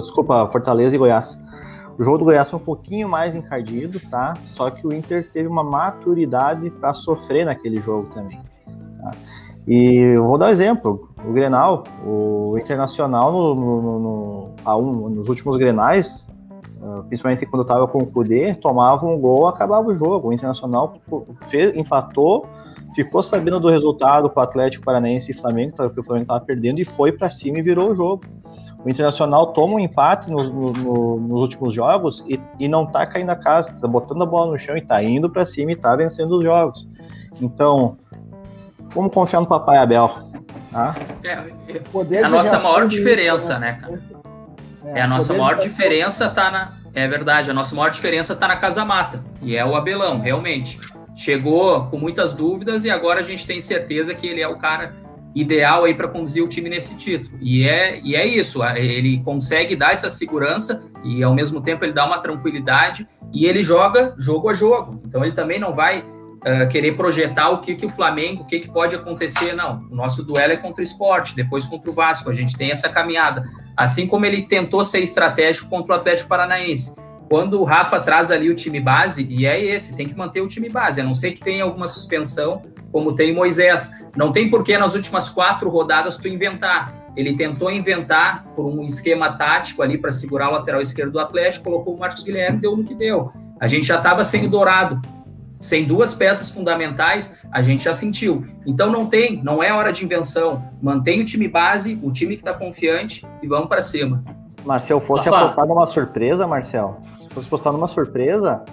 Desculpa, 0.00 0.46
Fortaleza 0.46 0.94
e 0.94 0.98
Goiás. 1.00 1.36
O 2.00 2.02
jogo 2.02 2.16
do 2.16 2.24
Goiás 2.24 2.48
foi 2.48 2.58
um 2.58 2.62
pouquinho 2.62 3.06
mais 3.10 3.34
encardido, 3.34 4.00
tá? 4.08 4.32
Só 4.46 4.70
que 4.70 4.86
o 4.86 4.92
Inter 4.92 5.28
teve 5.34 5.46
uma 5.46 5.62
maturidade 5.62 6.70
para 6.70 6.94
sofrer 6.94 7.44
naquele 7.44 7.78
jogo 7.82 8.08
também. 8.14 8.40
Tá? 8.98 9.10
E 9.68 9.96
eu 10.14 10.24
vou 10.24 10.38
dar 10.38 10.46
um 10.46 10.48
exemplo. 10.48 11.10
O 11.22 11.30
Grenal, 11.30 11.84
o 12.02 12.56
Internacional 12.58 13.30
no, 13.30 13.54
no, 13.54 13.98
no, 13.98 14.78
um, 14.78 15.10
nos 15.10 15.28
últimos 15.28 15.58
Grenais, 15.58 16.26
ah, 16.82 17.02
principalmente 17.06 17.44
quando 17.44 17.62
estava 17.62 17.86
com 17.86 17.98
o 17.98 18.06
Kudê, 18.06 18.54
tomava 18.54 19.04
um 19.04 19.18
gol, 19.20 19.46
acabava 19.46 19.86
o 19.86 19.94
jogo. 19.94 20.28
O 20.28 20.32
Internacional 20.32 20.94
fez, 21.44 21.76
empatou, 21.76 22.46
ficou 22.94 23.22
sabendo 23.22 23.60
do 23.60 23.68
resultado 23.68 24.30
com 24.30 24.40
o 24.40 24.42
Atlético 24.42 24.86
Paranaense 24.86 25.32
e 25.32 25.34
Flamengo, 25.34 25.74
porque 25.76 26.00
o 26.00 26.02
Flamengo 26.02 26.24
estava 26.24 26.40
perdendo, 26.40 26.80
e 26.80 26.84
foi 26.86 27.12
para 27.12 27.28
cima 27.28 27.58
e 27.58 27.62
virou 27.62 27.90
o 27.90 27.94
jogo. 27.94 28.22
O 28.84 28.88
Internacional 28.88 29.48
toma 29.48 29.74
um 29.74 29.78
empate 29.78 30.30
nos, 30.30 30.50
no, 30.50 30.72
no, 30.72 31.20
nos 31.20 31.42
últimos 31.42 31.74
jogos 31.74 32.24
e, 32.26 32.40
e 32.58 32.66
não 32.66 32.86
tá 32.86 33.06
caindo 33.06 33.30
a 33.30 33.36
casa, 33.36 33.78
tá 33.78 33.86
botando 33.86 34.22
a 34.22 34.26
bola 34.26 34.52
no 34.52 34.58
chão 34.58 34.76
e 34.76 34.80
tá 34.80 35.02
indo 35.02 35.28
para 35.28 35.44
cima 35.44 35.72
e 35.72 35.76
tá 35.76 35.94
vencendo 35.94 36.38
os 36.38 36.44
jogos. 36.44 36.88
Então, 37.40 37.98
vamos 38.94 39.12
confiar 39.12 39.40
no 39.40 39.46
Papai 39.46 39.78
Abel. 39.78 40.10
Tá? 40.72 40.94
É, 41.22 41.32
é 42.14 42.22
a 42.22 42.28
nossa 42.28 42.58
maior 42.58 42.88
diferença, 42.88 43.58
né, 43.58 43.78
cara? 43.80 44.00
É, 44.84 45.00
é 45.00 45.02
a 45.02 45.06
nossa 45.06 45.34
maior 45.34 45.56
diferença 45.56 46.28
tá 46.30 46.50
na. 46.50 46.80
É 46.92 47.06
verdade, 47.06 47.50
a 47.50 47.54
nossa 47.54 47.74
maior 47.74 47.90
diferença 47.90 48.34
tá 48.34 48.48
na 48.48 48.56
Casa 48.56 48.84
Mata. 48.84 49.22
E 49.42 49.56
é 49.56 49.64
o 49.64 49.76
Abelão, 49.76 50.20
realmente. 50.20 50.80
Chegou 51.14 51.84
com 51.86 51.98
muitas 51.98 52.32
dúvidas 52.32 52.84
e 52.84 52.90
agora 52.90 53.20
a 53.20 53.22
gente 53.22 53.46
tem 53.46 53.60
certeza 53.60 54.14
que 54.14 54.26
ele 54.26 54.40
é 54.40 54.48
o 54.48 54.56
cara 54.56 54.92
ideal 55.34 55.84
aí 55.84 55.94
para 55.94 56.08
conduzir 56.08 56.42
o 56.42 56.48
time 56.48 56.68
nesse 56.68 56.96
título. 56.96 57.38
E 57.40 57.66
é, 57.66 58.00
e 58.00 58.16
é 58.16 58.26
isso, 58.26 58.64
ele 58.64 59.22
consegue 59.22 59.76
dar 59.76 59.92
essa 59.92 60.10
segurança 60.10 60.84
e 61.04 61.22
ao 61.22 61.34
mesmo 61.34 61.60
tempo 61.60 61.84
ele 61.84 61.92
dá 61.92 62.04
uma 62.04 62.18
tranquilidade 62.18 63.06
e 63.32 63.46
ele 63.46 63.62
joga 63.62 64.14
jogo 64.18 64.48
a 64.48 64.54
jogo. 64.54 65.00
Então 65.06 65.24
ele 65.24 65.32
também 65.32 65.58
não 65.58 65.74
vai 65.74 66.00
uh, 66.00 66.68
querer 66.68 66.96
projetar 66.96 67.50
o 67.50 67.60
que, 67.60 67.74
que 67.74 67.86
o 67.86 67.88
Flamengo, 67.88 68.42
o 68.42 68.46
que, 68.46 68.60
que 68.60 68.70
pode 68.70 68.94
acontecer, 68.94 69.54
não. 69.54 69.86
O 69.90 69.94
nosso 69.94 70.24
duelo 70.24 70.52
é 70.52 70.56
contra 70.56 70.80
o 70.80 70.84
esporte, 70.84 71.34
depois 71.34 71.66
contra 71.66 71.90
o 71.90 71.94
Vasco, 71.94 72.30
a 72.30 72.34
gente 72.34 72.56
tem 72.56 72.70
essa 72.70 72.88
caminhada. 72.88 73.44
Assim 73.76 74.06
como 74.06 74.26
ele 74.26 74.42
tentou 74.42 74.84
ser 74.84 75.00
estratégico 75.00 75.68
contra 75.68 75.94
o 75.94 75.98
Atlético 75.98 76.28
Paranaense. 76.28 76.94
Quando 77.30 77.60
o 77.60 77.64
Rafa 77.64 78.00
traz 78.00 78.32
ali 78.32 78.50
o 78.50 78.56
time 78.56 78.80
base, 78.80 79.24
e 79.30 79.46
é 79.46 79.64
esse, 79.64 79.94
tem 79.94 80.04
que 80.04 80.16
manter 80.16 80.40
o 80.40 80.48
time 80.48 80.68
base, 80.68 81.00
a 81.00 81.04
não 81.04 81.14
ser 81.14 81.30
que 81.30 81.40
tenha 81.40 81.62
alguma 81.62 81.86
suspensão 81.86 82.60
como 82.90 83.14
tem 83.14 83.32
Moisés. 83.32 83.92
Não 84.16 84.32
tem 84.32 84.50
porquê 84.50 84.76
nas 84.76 84.96
últimas 84.96 85.28
quatro 85.30 85.70
rodadas 85.70 86.16
tu 86.16 86.26
inventar. 86.26 86.92
Ele 87.16 87.36
tentou 87.36 87.70
inventar 87.70 88.42
por 88.56 88.66
um 88.66 88.84
esquema 88.84 89.32
tático 89.32 89.80
ali 89.80 89.96
para 89.96 90.10
segurar 90.10 90.48
o 90.48 90.54
lateral 90.54 90.80
esquerdo 90.80 91.12
do 91.12 91.20
Atlético, 91.20 91.66
colocou 91.66 91.94
o 91.94 91.98
Marcos 92.00 92.24
Guilherme, 92.24 92.58
deu 92.58 92.76
no 92.76 92.82
que 92.82 92.96
deu. 92.96 93.32
A 93.60 93.68
gente 93.68 93.86
já 93.86 93.98
estava 93.98 94.24
sem 94.24 94.48
dourado. 94.48 95.00
Sem 95.56 95.84
duas 95.84 96.12
peças 96.12 96.50
fundamentais, 96.50 97.38
a 97.52 97.62
gente 97.62 97.84
já 97.84 97.94
sentiu. 97.94 98.44
Então 98.66 98.90
não 98.90 99.06
tem, 99.06 99.40
não 99.40 99.62
é 99.62 99.72
hora 99.72 99.92
de 99.92 100.04
invenção. 100.04 100.64
Mantém 100.82 101.20
o 101.20 101.24
time 101.24 101.46
base, 101.46 101.96
o 102.02 102.10
time 102.10 102.34
que 102.34 102.40
está 102.40 102.54
confiante 102.54 103.24
e 103.40 103.46
vamos 103.46 103.68
para 103.68 103.82
cima. 103.82 104.24
Mas 104.64 104.82
se 104.82 104.92
eu 104.92 105.00
fosse 105.00 105.28
apostar 105.28 105.66
numa 105.66 105.86
surpresa, 105.86 106.46
Marcel, 106.46 107.00
se 107.20 107.28
fosse 107.28 107.46
apostar 107.46 107.72
numa 107.72 107.88
surpresa, 107.88 108.64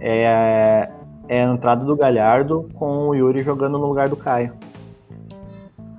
é, 0.00 0.88
é 1.28 1.44
a 1.44 1.52
entrada 1.52 1.84
do 1.84 1.96
Galhardo 1.96 2.68
com 2.74 3.08
o 3.08 3.14
Yuri 3.14 3.42
jogando 3.42 3.78
no 3.78 3.86
lugar 3.86 4.08
do 4.08 4.16
Caio. 4.16 4.52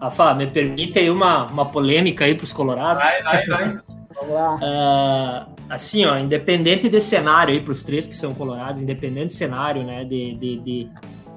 Rafa, 0.01 0.34
me 0.34 0.47
permite 0.47 0.99
aí 0.99 1.09
uma, 1.09 1.45
uma 1.45 1.65
polêmica 1.65 2.26
aí 2.26 2.36
para 2.36 2.43
os 2.43 2.51
colorados? 2.51 3.03
Vai, 3.24 3.45
vai, 3.45 3.47
vai. 3.47 3.80
Vamos 4.13 4.36
lá. 4.36 5.47
Uh, 5.47 5.53
assim, 5.74 6.05
ó, 6.05 6.17
independente 6.17 6.89
de 6.89 6.99
cenário 6.99 7.53
aí 7.53 7.61
para 7.61 7.71
os 7.71 7.84
três 7.84 8.05
que 8.05 8.15
são 8.15 8.34
colorados, 8.34 8.82
independente 8.82 9.28
de 9.28 9.34
cenário, 9.34 9.84
né, 9.84 10.03
de, 10.03 10.36
de, 10.36 10.57
de, 10.57 10.89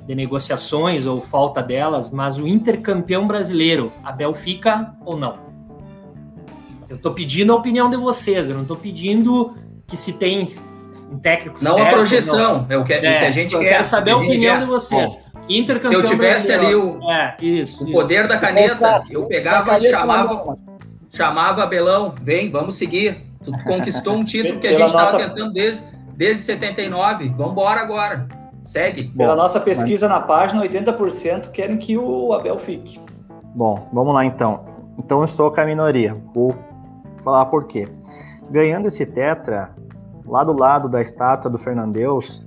de, 0.05 0.15
negociações 0.15 1.07
ou 1.07 1.21
falta 1.21 1.63
delas, 1.63 2.11
mas 2.11 2.39
o 2.39 2.47
intercampeão 2.47 3.27
brasileiro, 3.27 3.93
Abel 4.03 4.35
fica 4.35 4.93
ou 5.05 5.17
não? 5.17 5.46
Eu 6.89 6.97
estou 6.97 7.13
pedindo 7.13 7.53
a 7.53 7.57
opinião 7.57 7.91
de 7.91 7.97
vocês, 7.97 8.49
eu 8.49 8.55
não 8.55 8.63
estou 8.63 8.77
pedindo 8.77 9.55
que 9.87 9.97
se 9.97 10.13
tem 10.15 10.45
um 11.11 11.19
técnico 11.19 11.63
Não 11.63 11.75
certo, 11.75 11.89
a 11.89 11.93
projeção, 11.93 12.59
não. 12.59 12.67
é 12.69 12.77
o 12.77 12.85
que, 12.85 12.93
é, 12.93 12.99
o 12.99 13.01
que 13.01 13.07
a 13.07 13.31
gente 13.31 13.55
eu 13.55 13.61
quer. 13.61 13.69
quero 13.71 13.85
saber 13.85 14.11
a 14.13 14.17
opinião 14.17 14.59
de 14.59 14.65
vocês. 14.65 15.25
Se 15.49 15.95
eu 15.95 16.03
tivesse 16.03 16.53
ali 16.53 16.75
o, 16.75 17.01
é, 17.09 17.37
isso, 17.41 17.85
o 17.85 17.89
isso. 17.89 17.93
poder 17.93 18.27
da 18.27 18.37
caneta, 18.37 19.05
eu 19.09 19.27
pegava 19.27 19.79
e 19.79 19.83
chamava, 19.83 20.57
chamava 21.11 21.67
Belão, 21.67 22.13
vem, 22.21 22.51
vamos 22.51 22.77
seguir. 22.77 23.23
Tu 23.45 23.53
conquistou 23.63 24.15
um 24.15 24.25
título 24.25 24.59
que 24.59 24.67
a 24.67 24.73
gente 24.73 24.87
estava 24.87 25.03
nossa... 25.03 25.19
tentando 25.19 25.53
desde, 25.53 25.87
desde 26.17 26.43
79. 26.43 27.29
Vamos 27.37 27.53
embora 27.53 27.81
agora. 27.81 28.27
Segue. 28.61 29.05
Pela 29.05 29.37
Bom, 29.37 29.43
nossa 29.43 29.61
pesquisa 29.61 30.09
mas... 30.09 30.19
na 30.19 30.27
página, 30.27 30.63
80% 30.63 31.53
querem 31.53 31.77
que 31.77 31.97
o 31.97 32.33
Abel 32.33 32.59
fique. 32.59 32.99
Bom, 33.55 33.89
vamos 33.93 34.13
lá 34.13 34.25
então. 34.25 34.65
Então 34.99 35.21
eu 35.21 35.25
estou 35.25 35.53
com 35.53 35.61
a 35.61 35.65
minoria. 35.65 36.17
Vou 36.35 36.53
falar 37.27 37.47
por 37.47 37.65
quê. 37.65 37.89
Ganhando 38.49 38.87
esse 38.87 39.05
Tetra, 39.05 39.75
lá 40.29 40.45
do 40.45 40.53
lado 40.53 40.89
da 40.89 41.03
estátua 41.03 41.51
do 41.51 41.59
Fernandeus, 41.59 42.47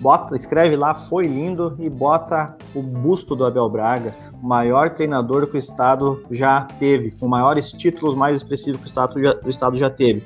bota, 0.00 0.34
escreve 0.34 0.74
lá, 0.74 0.94
foi 0.94 1.26
lindo, 1.26 1.76
e 1.78 1.90
bota 1.90 2.56
o 2.74 2.82
busto 2.82 3.36
do 3.36 3.44
Abel 3.44 3.68
Braga, 3.68 4.14
o 4.42 4.46
maior 4.46 4.88
treinador 4.88 5.46
que 5.48 5.56
o 5.56 5.58
Estado 5.58 6.24
já 6.30 6.66
teve, 6.78 7.10
com 7.10 7.28
maiores 7.28 7.70
títulos 7.72 8.14
mais 8.14 8.36
expressivos 8.36 8.80
que 8.80 8.86
o 8.86 8.88
Estado 8.88 9.20
já, 9.20 9.36
o 9.44 9.50
Estado 9.50 9.76
já 9.76 9.90
teve. 9.90 10.22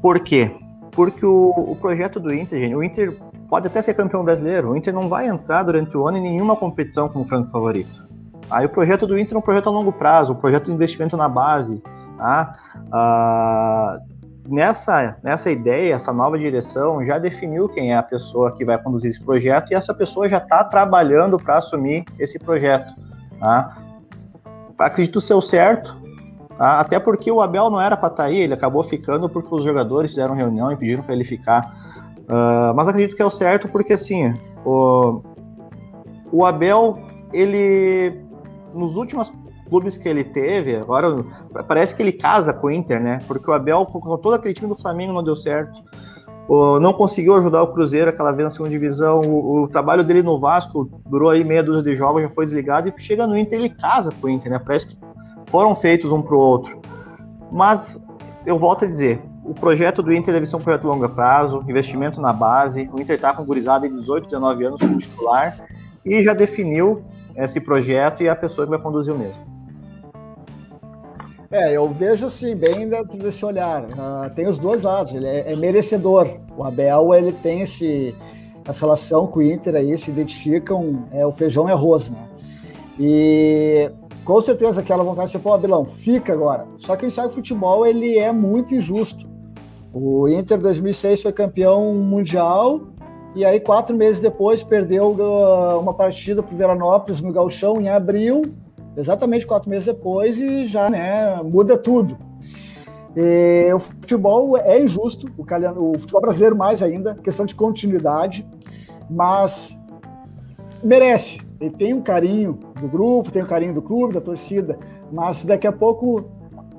Por 0.00 0.20
quê? 0.20 0.54
Porque 0.92 1.26
o, 1.26 1.48
o 1.50 1.74
projeto 1.74 2.20
do 2.20 2.32
Inter, 2.32 2.60
gente, 2.60 2.76
o 2.76 2.84
Inter 2.84 3.18
pode 3.48 3.66
até 3.66 3.82
ser 3.82 3.94
campeão 3.94 4.22
brasileiro, 4.22 4.70
o 4.70 4.76
Inter 4.76 4.94
não 4.94 5.08
vai 5.08 5.26
entrar 5.26 5.64
durante 5.64 5.96
o 5.96 6.06
ano 6.06 6.18
em 6.18 6.22
nenhuma 6.22 6.54
competição 6.54 7.08
como 7.08 7.24
franco 7.24 7.50
favorito. 7.50 8.06
Aí 8.48 8.66
o 8.66 8.68
projeto 8.68 9.04
do 9.04 9.18
Inter 9.18 9.34
é 9.34 9.38
um 9.38 9.42
projeto 9.42 9.68
a 9.68 9.72
longo 9.72 9.92
prazo, 9.92 10.32
um 10.32 10.36
projeto 10.36 10.66
de 10.66 10.72
investimento 10.72 11.16
na 11.16 11.28
base, 11.28 11.82
tá? 12.16 12.56
Ah, 12.90 13.98
nessa, 14.48 15.16
nessa 15.22 15.50
ideia, 15.50 15.94
essa 15.94 16.12
nova 16.12 16.38
direção 16.38 17.04
já 17.04 17.18
definiu 17.18 17.68
quem 17.68 17.92
é 17.92 17.96
a 17.96 18.02
pessoa 18.02 18.52
que 18.52 18.64
vai 18.64 18.78
conduzir 18.78 19.10
esse 19.10 19.22
projeto 19.22 19.70
e 19.70 19.74
essa 19.74 19.94
pessoa 19.94 20.28
já 20.28 20.38
está 20.38 20.64
trabalhando 20.64 21.38
para 21.38 21.58
assumir 21.58 22.04
esse 22.18 22.38
projeto. 22.38 22.94
Tá? 23.38 23.76
Acredito 24.78 25.20
ser 25.20 25.34
o 25.34 25.40
certo, 25.40 25.96
tá? 26.58 26.80
até 26.80 26.98
porque 26.98 27.30
o 27.30 27.40
Abel 27.40 27.70
não 27.70 27.80
era 27.80 27.96
para 27.96 28.08
estar 28.08 28.24
tá 28.24 28.28
aí, 28.28 28.40
ele 28.40 28.54
acabou 28.54 28.82
ficando 28.82 29.28
porque 29.28 29.54
os 29.54 29.64
jogadores 29.64 30.10
fizeram 30.10 30.34
reunião 30.34 30.72
e 30.72 30.76
pediram 30.76 31.02
para 31.02 31.14
ele 31.14 31.24
ficar. 31.24 31.74
Uh, 32.22 32.74
mas 32.74 32.88
acredito 32.88 33.16
que 33.16 33.22
é 33.22 33.26
o 33.26 33.30
certo 33.30 33.68
porque 33.68 33.92
assim, 33.92 34.34
o, 34.64 35.22
o 36.32 36.46
Abel, 36.46 36.98
ele 37.32 38.22
nos 38.74 38.96
últimos 38.96 39.32
clubes 39.72 39.96
que 39.96 40.06
ele 40.06 40.22
teve, 40.22 40.76
agora 40.76 41.24
parece 41.66 41.96
que 41.96 42.02
ele 42.02 42.12
casa 42.12 42.52
com 42.52 42.66
o 42.66 42.70
Inter, 42.70 43.00
né? 43.00 43.22
Porque 43.26 43.50
o 43.50 43.54
Abel, 43.54 43.86
com 43.86 44.18
todo 44.18 44.34
aquele 44.34 44.52
time 44.52 44.68
do 44.68 44.74
Flamengo, 44.74 45.14
não 45.14 45.24
deu 45.24 45.34
certo. 45.34 45.82
O, 46.46 46.78
não 46.78 46.92
conseguiu 46.92 47.34
ajudar 47.36 47.62
o 47.62 47.68
Cruzeiro 47.68 48.10
aquela 48.10 48.32
vez 48.32 48.44
na 48.44 48.50
segunda 48.50 48.70
divisão. 48.70 49.20
O, 49.20 49.62
o, 49.62 49.68
trabalho 49.68 50.04
dele 50.04 50.22
no 50.22 50.38
Vasco 50.38 50.90
durou 51.06 51.30
aí 51.30 51.42
meia 51.42 51.62
dúzia 51.62 51.82
de 51.82 51.96
jogos, 51.96 52.22
já 52.22 52.28
foi 52.28 52.44
desligado. 52.44 52.86
E 52.86 52.94
chega 52.98 53.26
no 53.26 53.38
Inter, 53.38 53.58
ele 53.58 53.70
casa 53.70 54.12
com 54.20 54.26
o 54.26 54.30
Inter, 54.30 54.52
né? 54.52 54.58
Parece 54.58 54.88
que 54.88 54.98
foram 55.46 55.74
feitos 55.74 56.12
um 56.12 56.20
pro 56.20 56.38
outro. 56.38 56.78
Mas 57.50 57.98
eu 58.44 58.58
volto 58.58 58.84
a 58.84 58.88
dizer: 58.88 59.22
o 59.42 59.54
projeto 59.54 60.02
do 60.02 60.12
Inter 60.12 60.34
deve 60.34 60.44
ser 60.44 60.56
um 60.56 60.60
projeto 60.60 60.82
de 60.82 60.88
longo 60.88 61.08
prazo, 61.08 61.64
investimento 61.66 62.20
na 62.20 62.34
base. 62.34 62.90
O 62.92 63.00
Inter 63.00 63.16
está 63.16 63.32
com 63.32 63.42
gurizada 63.42 63.88
de 63.88 63.96
18, 63.96 64.24
19 64.24 64.64
anos 64.66 64.80
como 64.82 64.98
titular 64.98 65.66
e 66.04 66.22
já 66.22 66.34
definiu 66.34 67.02
esse 67.36 67.60
projeto 67.60 68.22
e 68.22 68.26
é 68.26 68.30
a 68.30 68.36
pessoa 68.36 68.66
que 68.66 68.70
vai 68.70 68.80
conduzir 68.80 69.14
o 69.14 69.18
mesmo. 69.18 69.51
É, 71.52 71.76
eu 71.76 71.86
vejo 71.90 72.24
assim, 72.24 72.56
bem 72.56 72.88
dentro 72.88 73.18
desse 73.18 73.44
olhar. 73.44 73.84
Uh, 73.84 74.30
tem 74.34 74.48
os 74.48 74.58
dois 74.58 74.80
lados, 74.80 75.14
ele 75.14 75.26
é, 75.26 75.52
é, 75.52 75.54
merecedor. 75.54 76.38
O 76.56 76.64
Abel, 76.64 77.12
ele 77.12 77.30
tem 77.30 77.60
esse, 77.60 78.16
essa 78.64 78.80
relação 78.80 79.26
com 79.26 79.40
o 79.40 79.42
Inter 79.42 79.74
aí, 79.74 79.98
se 79.98 80.10
identificam, 80.10 81.04
é, 81.12 81.26
o 81.26 81.30
feijão 81.30 81.68
e 81.68 81.72
arroz, 81.72 82.08
né? 82.08 82.26
E 82.98 83.90
com 84.24 84.40
certeza 84.40 84.80
aquela 84.80 85.04
vontade 85.04 85.26
de 85.26 85.32
ser, 85.32 85.40
pô, 85.40 85.52
Abelão, 85.52 85.84
fica 85.84 86.32
agora. 86.32 86.66
Só 86.78 86.96
que 86.96 87.04
ele 87.04 87.12
sabe 87.12 87.28
que 87.28 87.34
o 87.34 87.36
futebol, 87.36 87.86
ele 87.86 88.18
é 88.18 88.32
muito 88.32 88.74
injusto. 88.74 89.28
O 89.92 90.26
Inter 90.30 90.58
2006 90.58 91.20
foi 91.20 91.32
campeão 91.32 91.94
mundial 91.94 92.80
e 93.34 93.44
aí 93.44 93.60
quatro 93.60 93.94
meses 93.94 94.22
depois 94.22 94.62
perdeu 94.62 95.10
uh, 95.10 95.78
uma 95.78 95.92
partida 95.92 96.42
para 96.42 96.54
o 96.54 96.56
Veranópolis 96.56 97.20
no 97.20 97.30
Galchão 97.30 97.78
em 97.78 97.90
abril 97.90 98.54
exatamente 98.96 99.46
quatro 99.46 99.68
meses 99.68 99.86
depois 99.86 100.38
e 100.38 100.66
já 100.66 100.90
né, 100.90 101.42
muda 101.42 101.76
tudo. 101.76 102.16
E 103.14 103.70
o 103.72 103.78
futebol 103.78 104.56
é 104.56 104.80
injusto, 104.80 105.26
o, 105.36 105.42
o 105.42 105.98
futebol 105.98 106.20
brasileiro 106.20 106.56
mais 106.56 106.82
ainda, 106.82 107.14
questão 107.14 107.44
de 107.44 107.54
continuidade, 107.54 108.46
mas 109.10 109.78
merece. 110.82 111.40
Ele 111.60 111.70
tem 111.70 111.94
um 111.94 112.00
carinho 112.00 112.58
do 112.80 112.88
grupo, 112.88 113.30
tem 113.30 113.42
um 113.42 113.46
carinho 113.46 113.74
do 113.74 113.82
clube, 113.82 114.14
da 114.14 114.20
torcida, 114.20 114.78
mas 115.12 115.44
daqui 115.44 115.66
a 115.66 115.72
pouco 115.72 116.24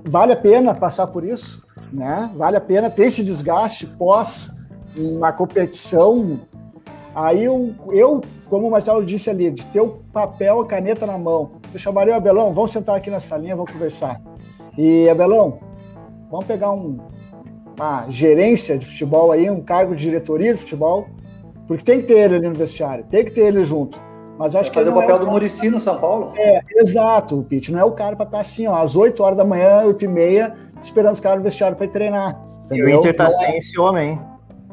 vale 0.05 0.33
a 0.33 0.35
pena 0.35 0.73
passar 0.73 1.07
por 1.07 1.23
isso, 1.23 1.63
né? 1.91 2.29
Vale 2.35 2.57
a 2.57 2.61
pena 2.61 2.89
ter 2.89 3.05
esse 3.05 3.23
desgaste 3.23 3.85
pós 3.85 4.51
uma 4.97 5.31
competição. 5.31 6.41
Aí 7.15 7.43
eu, 7.43 7.73
eu 7.91 8.21
como 8.53 8.67
o 8.67 8.71
Marcelo 8.71 9.03
disse 9.03 9.31
ali, 9.31 9.49
de 9.49 9.65
ter 9.65 9.81
o 9.81 9.97
papel, 10.13 10.61
a 10.61 10.67
caneta 10.67 11.07
na 11.07 11.17
mão. 11.17 11.53
Eu 11.73 11.79
chamaria 11.79 12.13
o 12.13 12.17
Abelão, 12.17 12.53
vamos 12.53 12.71
sentar 12.71 12.95
aqui 12.95 13.09
na 13.09 13.19
salinha, 13.19 13.55
vamos 13.55 13.71
conversar. 13.71 14.21
E, 14.77 15.09
Abelão, 15.09 15.57
vamos 16.29 16.45
pegar 16.45 16.71
um, 16.71 16.99
uma 17.75 18.05
gerência 18.11 18.77
de 18.77 18.85
futebol 18.85 19.31
aí, 19.31 19.49
um 19.49 19.59
cargo 19.59 19.95
de 19.95 20.03
diretoria 20.03 20.53
de 20.53 20.59
futebol, 20.59 21.07
porque 21.67 21.83
tem 21.83 21.99
que 21.99 22.05
ter 22.05 22.19
ele 22.19 22.35
ali 22.35 22.47
no 22.47 22.53
vestiário, 22.53 23.03
tem 23.09 23.25
que 23.25 23.31
ter 23.31 23.41
ele 23.41 23.65
junto. 23.65 23.99
Mas 24.37 24.55
acho 24.55 24.69
que 24.69 24.75
fazer 24.75 24.91
o 24.91 24.93
papel 24.93 25.15
é 25.15 25.15
o 25.15 25.25
do 25.25 25.31
Murici 25.31 25.71
no 25.71 25.79
São 25.79 25.99
Paulo? 25.99 26.31
É, 26.35 26.61
exato, 26.75 27.43
Pete. 27.49 27.71
Não 27.71 27.79
é 27.79 27.83
o 27.83 27.93
cara 27.93 28.15
para 28.15 28.27
estar 28.27 28.39
assim, 28.39 28.67
ó, 28.67 28.75
às 28.75 28.95
8 28.95 29.23
horas 29.23 29.35
da 29.35 29.43
manhã, 29.43 29.81
8 29.83 30.05
e 30.05 30.07
meia, 30.07 30.55
esperando 30.79 31.15
os 31.15 31.19
caras 31.19 31.39
no 31.39 31.43
vestiário 31.43 31.75
para 31.75 31.87
ir 31.87 31.89
treinar. 31.89 32.39
Entendeu? 32.65 32.87
E 32.87 32.93
o 32.93 32.99
Inter 32.99 33.15
tá 33.15 33.25
então, 33.25 33.35
sem 33.35 33.57
esse 33.57 33.79
homem. 33.79 34.21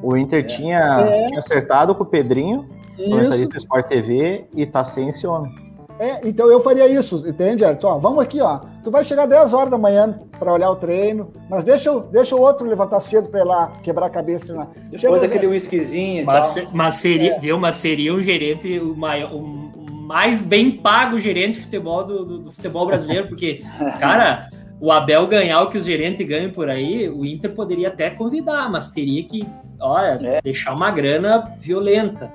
O 0.02 0.18
Inter 0.18 0.40
é. 0.40 0.42
Tinha, 0.42 1.00
é. 1.00 1.26
tinha 1.28 1.38
acertado 1.38 1.94
com 1.94 2.02
o 2.02 2.06
Pedrinho, 2.06 2.68
comentarista 2.96 3.56
Sport 3.56 3.86
TV, 3.86 4.44
e 4.54 4.66
tá 4.66 4.84
sem 4.84 5.08
esse 5.08 5.26
homem. 5.26 5.70
É, 6.00 6.26
então 6.26 6.50
eu 6.50 6.62
faria 6.62 6.88
isso, 6.88 7.22
entende, 7.28 7.62
Ayrton? 7.62 7.88
Ó, 7.88 7.98
vamos 7.98 8.22
aqui, 8.22 8.40
ó. 8.40 8.60
Tu 8.82 8.90
vai 8.90 9.04
chegar 9.04 9.26
10 9.26 9.52
horas 9.52 9.70
da 9.70 9.76
manhã 9.76 10.18
para 10.38 10.50
olhar 10.50 10.70
o 10.70 10.76
treino, 10.76 11.30
mas 11.46 11.62
deixa, 11.62 11.94
deixa 12.10 12.34
o 12.34 12.40
outro 12.40 12.66
levantar 12.66 13.00
cedo 13.00 13.28
para 13.28 13.40
ir 13.40 13.44
lá 13.44 13.70
quebrar 13.82 14.06
a 14.06 14.10
cabeça 14.10 14.46
treinar. 14.46 14.68
Depois 14.90 15.20
Chega, 15.20 15.34
aquele 15.34 15.48
whiskyzinho 15.48 16.22
e 16.22 16.24
mas, 16.24 16.54
tal. 16.54 16.64
Mas 16.72 16.94
seria, 16.94 17.34
é. 17.34 17.38
viu, 17.38 17.58
mas 17.58 17.74
seria 17.74 18.14
um 18.14 18.20
gerente 18.22 18.78
o, 18.78 18.96
maior, 18.96 19.30
o 19.34 19.42
mais 19.42 20.40
bem 20.40 20.70
pago 20.70 21.18
gerente 21.18 21.58
de 21.58 21.64
futebol 21.64 22.02
do, 22.02 22.24
do, 22.24 22.38
do 22.38 22.52
futebol 22.52 22.86
brasileiro, 22.86 23.28
porque, 23.28 23.62
cara, 24.00 24.48
o 24.80 24.90
Abel 24.90 25.26
ganhar 25.26 25.60
o 25.60 25.68
que 25.68 25.76
os 25.76 25.84
gerentes 25.84 26.26
ganham 26.26 26.50
por 26.50 26.70
aí, 26.70 27.10
o 27.10 27.26
Inter 27.26 27.54
poderia 27.54 27.88
até 27.88 28.08
convidar, 28.08 28.70
mas 28.70 28.88
teria 28.88 29.22
que, 29.22 29.46
olha, 29.78 30.18
é. 30.22 30.40
deixar 30.40 30.72
uma 30.72 30.90
grana 30.90 31.44
violenta. 31.60 32.32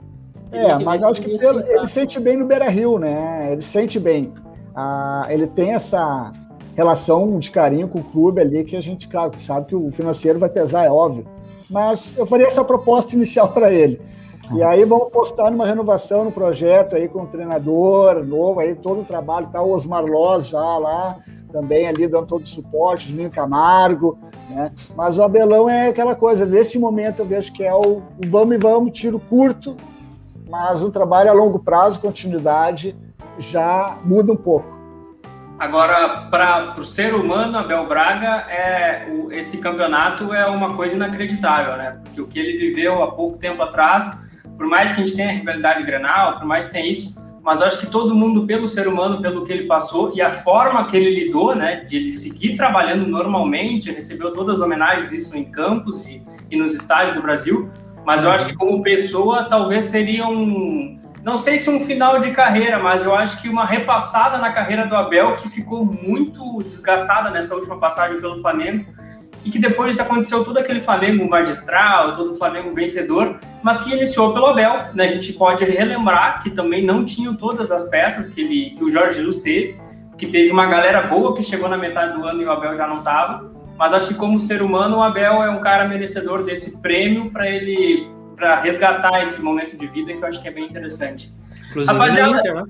É, 0.51 0.77
mas 0.79 1.03
acho 1.03 1.21
que 1.21 1.31
ele, 1.31 1.63
ele, 1.69 1.87
sente 1.87 2.19
bem 2.19 2.37
no 2.37 2.45
Beira 2.45 2.69
Rio, 2.69 2.97
né? 2.97 3.51
Ele 3.51 3.61
sente 3.61 3.99
bem. 3.99 4.33
Ah, 4.75 5.25
ele 5.29 5.47
tem 5.47 5.73
essa 5.73 6.31
relação 6.75 7.39
de 7.39 7.49
carinho 7.51 7.87
com 7.87 7.99
o 7.99 8.03
clube 8.03 8.41
ali 8.41 8.63
que 8.63 8.75
a 8.75 8.81
gente, 8.81 9.07
claro, 9.07 9.31
sabe 9.39 9.67
que 9.67 9.75
o 9.75 9.91
financeiro 9.91 10.37
vai 10.37 10.49
pesar, 10.49 10.85
é 10.85 10.91
óbvio. 10.91 11.25
Mas 11.69 12.15
eu 12.17 12.25
faria 12.25 12.47
essa 12.47 12.63
proposta 12.63 13.15
inicial 13.15 13.49
para 13.53 13.71
ele. 13.73 13.99
E 14.53 14.61
aí 14.61 14.85
vamos 14.85 15.09
postar 15.09 15.49
numa 15.49 15.65
renovação 15.65 16.23
no 16.23 16.31
projeto 16.31 16.95
aí 16.95 17.07
com 17.07 17.23
o 17.23 17.27
treinador 17.27 18.23
novo, 18.23 18.59
aí 18.59 18.75
todo 18.75 19.01
o 19.01 19.05
trabalho, 19.05 19.49
tá 19.51 19.61
o 19.61 19.71
Osmar 19.71 20.05
Loz 20.05 20.47
já 20.47 20.77
lá, 20.77 21.17
também 21.51 21.87
ali 21.87 22.07
dando 22.07 22.27
todo 22.27 22.43
o 22.43 22.47
suporte, 22.47 23.09
Juninho 23.09 23.31
Camargo, 23.31 24.19
né? 24.49 24.71
Mas 24.95 25.17
o 25.17 25.23
Abelão 25.23 25.67
é 25.67 25.87
aquela 25.87 26.13
coisa, 26.13 26.45
nesse 26.45 26.77
momento 26.77 27.19
eu 27.19 27.25
vejo 27.25 27.51
que 27.51 27.63
é 27.63 27.73
o 27.73 28.03
vamos 28.27 28.55
e 28.55 28.57
vamos, 28.59 28.91
tiro 28.91 29.19
curto, 29.19 29.75
mas 30.57 30.81
um 30.81 30.89
trabalho 30.89 31.29
a 31.29 31.33
longo 31.33 31.59
prazo, 31.59 31.99
continuidade, 31.99 32.95
já 33.37 33.97
muda 34.05 34.31
um 34.31 34.37
pouco. 34.37 34.73
Agora, 35.59 36.27
para 36.31 36.75
o 36.79 36.83
ser 36.83 37.13
humano, 37.13 37.57
Abel 37.57 37.85
Braga, 37.87 38.45
é, 38.49 39.07
o, 39.11 39.31
esse 39.33 39.57
campeonato 39.57 40.33
é 40.33 40.45
uma 40.47 40.73
coisa 40.73 40.95
inacreditável, 40.95 41.77
né? 41.77 41.99
Porque 42.03 42.21
o 42.21 42.27
que 42.27 42.39
ele 42.39 42.57
viveu 42.57 43.03
há 43.03 43.11
pouco 43.11 43.37
tempo 43.37 43.61
atrás, 43.61 44.41
por 44.57 44.65
mais 44.65 44.93
que 44.93 45.01
a 45.01 45.05
gente 45.05 45.15
tenha 45.15 45.29
a 45.29 45.33
rivalidade 45.33 45.83
granal, 45.83 46.39
por 46.39 46.45
mais 46.45 46.67
que 46.67 46.73
tenha 46.73 46.89
isso, 46.89 47.15
mas 47.43 47.61
acho 47.61 47.79
que 47.79 47.87
todo 47.87 48.15
mundo, 48.15 48.45
pelo 48.45 48.67
ser 48.67 48.87
humano, 48.87 49.21
pelo 49.21 49.43
que 49.43 49.51
ele 49.51 49.67
passou 49.67 50.15
e 50.15 50.21
a 50.21 50.31
forma 50.31 50.85
que 50.87 50.95
ele 50.95 51.25
lidou, 51.25 51.53
né, 51.53 51.83
de 51.83 51.97
ele 51.97 52.11
seguir 52.11 52.55
trabalhando 52.55 53.05
normalmente, 53.05 53.91
recebeu 53.91 54.31
todas 54.31 54.55
as 54.55 54.61
homenagens, 54.61 55.11
isso 55.11 55.35
em 55.37 55.43
campos 55.43 56.07
e, 56.07 56.23
e 56.49 56.57
nos 56.57 56.73
estádios 56.73 57.15
do 57.15 57.21
Brasil, 57.21 57.69
mas 58.05 58.23
eu 58.23 58.31
acho 58.31 58.45
que 58.45 58.53
como 58.53 58.83
pessoa 58.83 59.45
talvez 59.45 59.85
seria 59.85 60.27
um, 60.27 60.99
não 61.23 61.39
sei 61.39 61.57
se 61.57 61.69
um 61.71 61.79
final 61.79 62.19
de 62.19 62.29
carreira, 62.29 62.77
mas 62.77 63.03
eu 63.03 63.15
acho 63.15 63.41
que 63.41 63.49
uma 63.49 63.65
repassada 63.65 64.37
na 64.37 64.51
carreira 64.51 64.85
do 64.85 64.95
Abel 64.95 65.35
que 65.35 65.49
ficou 65.49 65.83
muito 65.83 66.61
desgastada 66.61 67.31
nessa 67.31 67.55
última 67.55 67.79
passagem 67.79 68.21
pelo 68.21 68.37
Flamengo 68.37 68.85
e 69.43 69.49
que 69.49 69.57
depois 69.57 69.99
aconteceu 69.99 70.43
todo 70.43 70.59
aquele 70.59 70.79
Flamengo 70.79 71.27
magistral, 71.27 72.13
todo 72.13 72.31
o 72.31 72.35
Flamengo 72.35 72.73
vencedor, 72.75 73.39
mas 73.63 73.79
que 73.79 73.91
iniciou 73.91 74.33
pelo 74.33 74.45
Abel. 74.45 74.93
Né? 74.93 75.05
A 75.05 75.07
gente 75.07 75.33
pode 75.33 75.65
relembrar 75.65 76.43
que 76.43 76.51
também 76.51 76.85
não 76.85 77.03
tinham 77.03 77.35
todas 77.35 77.71
as 77.71 77.89
peças 77.89 78.27
que, 78.27 78.41
ele, 78.41 78.75
que 78.77 78.83
o 78.83 78.89
Jorge 78.89 79.17
Jesus 79.17 79.39
teve, 79.39 79.79
que 80.17 80.27
teve 80.27 80.51
uma 80.51 80.67
galera 80.67 81.01
boa 81.01 81.35
que 81.35 81.41
chegou 81.41 81.67
na 81.67 81.77
metade 81.77 82.15
do 82.17 82.23
ano 82.23 82.39
e 82.39 82.45
o 82.45 82.51
Abel 82.51 82.75
já 82.75 82.87
não 82.87 82.97
estava 82.97 83.64
mas 83.77 83.93
acho 83.93 84.07
que 84.07 84.13
como 84.13 84.39
ser 84.39 84.61
humano 84.61 84.97
o 84.97 85.01
Abel 85.01 85.43
é 85.43 85.49
um 85.49 85.59
cara 85.59 85.87
merecedor 85.87 86.43
desse 86.43 86.81
prêmio 86.81 87.31
para 87.31 87.49
ele 87.49 88.09
para 88.35 88.59
resgatar 88.59 89.21
esse 89.23 89.41
momento 89.41 89.77
de 89.77 89.87
vida 89.87 90.13
que 90.13 90.21
eu 90.21 90.27
acho 90.27 90.41
que 90.41 90.47
é 90.47 90.51
bem 90.51 90.65
interessante. 90.65 91.31
Inclusive 91.69 91.93
Rapaziada, 91.93 92.31
no 92.31 92.39
Inter, 92.39 92.55
né? 92.55 92.63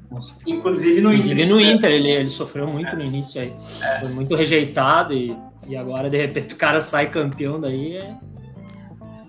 Inclusive 0.45 1.01
no 1.01 1.09
inclusive 1.11 1.41
Inter. 1.43 1.55
no 1.55 1.61
Inter, 1.61 1.91
ele, 1.91 2.09
ele 2.09 2.29
sofreu 2.29 2.67
muito 2.67 2.93
é. 2.93 2.95
no 2.95 3.03
início 3.03 3.41
aí. 3.41 3.53
É. 3.83 3.99
Foi 3.99 4.09
muito 4.09 4.35
rejeitado 4.35 5.13
e, 5.13 5.37
e 5.67 5.75
agora, 5.75 6.09
de 6.09 6.17
repente, 6.17 6.53
o 6.53 6.57
cara 6.57 6.79
sai 6.79 7.07
campeão 7.07 7.59
daí. 7.59 7.97
É... 7.97 8.15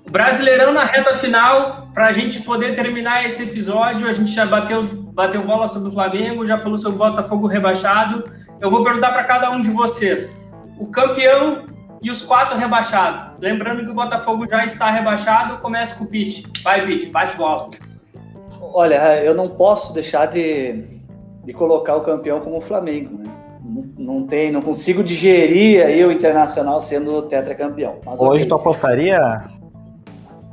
O 0.07 0.11
Brasileirão 0.11 0.72
na 0.72 0.85
reta 0.85 1.12
final, 1.14 1.91
para 1.93 2.07
a 2.07 2.12
gente 2.12 2.41
poder 2.43 2.74
terminar 2.74 3.24
esse 3.24 3.43
episódio, 3.43 4.07
a 4.07 4.12
gente 4.12 4.31
já 4.31 4.47
bateu, 4.47 4.87
bateu 5.12 5.43
bola 5.43 5.66
sobre 5.66 5.89
o 5.89 5.93
Flamengo, 5.93 6.47
já 6.47 6.59
falou 6.59 6.79
sobre 6.79 6.97
o 6.97 6.99
Botafogo 6.99 7.47
rebaixado. 7.47 8.24
Eu 8.61 8.70
vou 8.70 8.85
perguntar 8.85 9.12
para 9.12 9.24
cada 9.24 9.51
um 9.51 9.61
de 9.61 9.70
vocês 9.70 10.45
o 10.79 10.87
campeão 10.87 11.64
e 12.03 12.11
os 12.11 12.22
quatro 12.22 12.57
rebaixados. 12.57 13.39
Lembrando 13.41 13.85
que 13.85 13.91
o 13.91 13.95
Botafogo 13.95 14.47
já 14.49 14.64
está 14.64 14.91
rebaixado, 14.91 15.59
começa 15.59 15.95
com 15.97 16.05
o 16.05 16.07
Pete. 16.09 16.45
Vai, 16.62 16.87
Pete, 16.87 17.07
bate 17.07 17.37
bola. 17.37 17.70
Olha, 18.61 19.22
eu 19.22 19.35
não 19.35 19.49
posso 19.49 19.93
deixar 19.93 20.27
de, 20.27 20.85
de 21.45 21.53
colocar 21.53 21.97
o 21.97 22.03
campeão 22.03 22.41
como 22.41 22.57
o 22.57 22.61
Flamengo, 22.61 23.16
né? 23.16 23.31
Não, 23.64 23.85
não 23.99 24.27
tem, 24.27 24.53
não 24.53 24.62
consigo 24.62 25.03
digerir 25.03 25.85
aí 25.85 26.05
o 26.05 26.12
Internacional 26.12 26.79
sendo 26.81 27.22
tetracampeão. 27.22 27.97
Mas, 28.05 28.20
Hoje 28.20 28.45
okay. 28.45 28.49
tu 28.49 28.55
apostaria? 28.55 29.45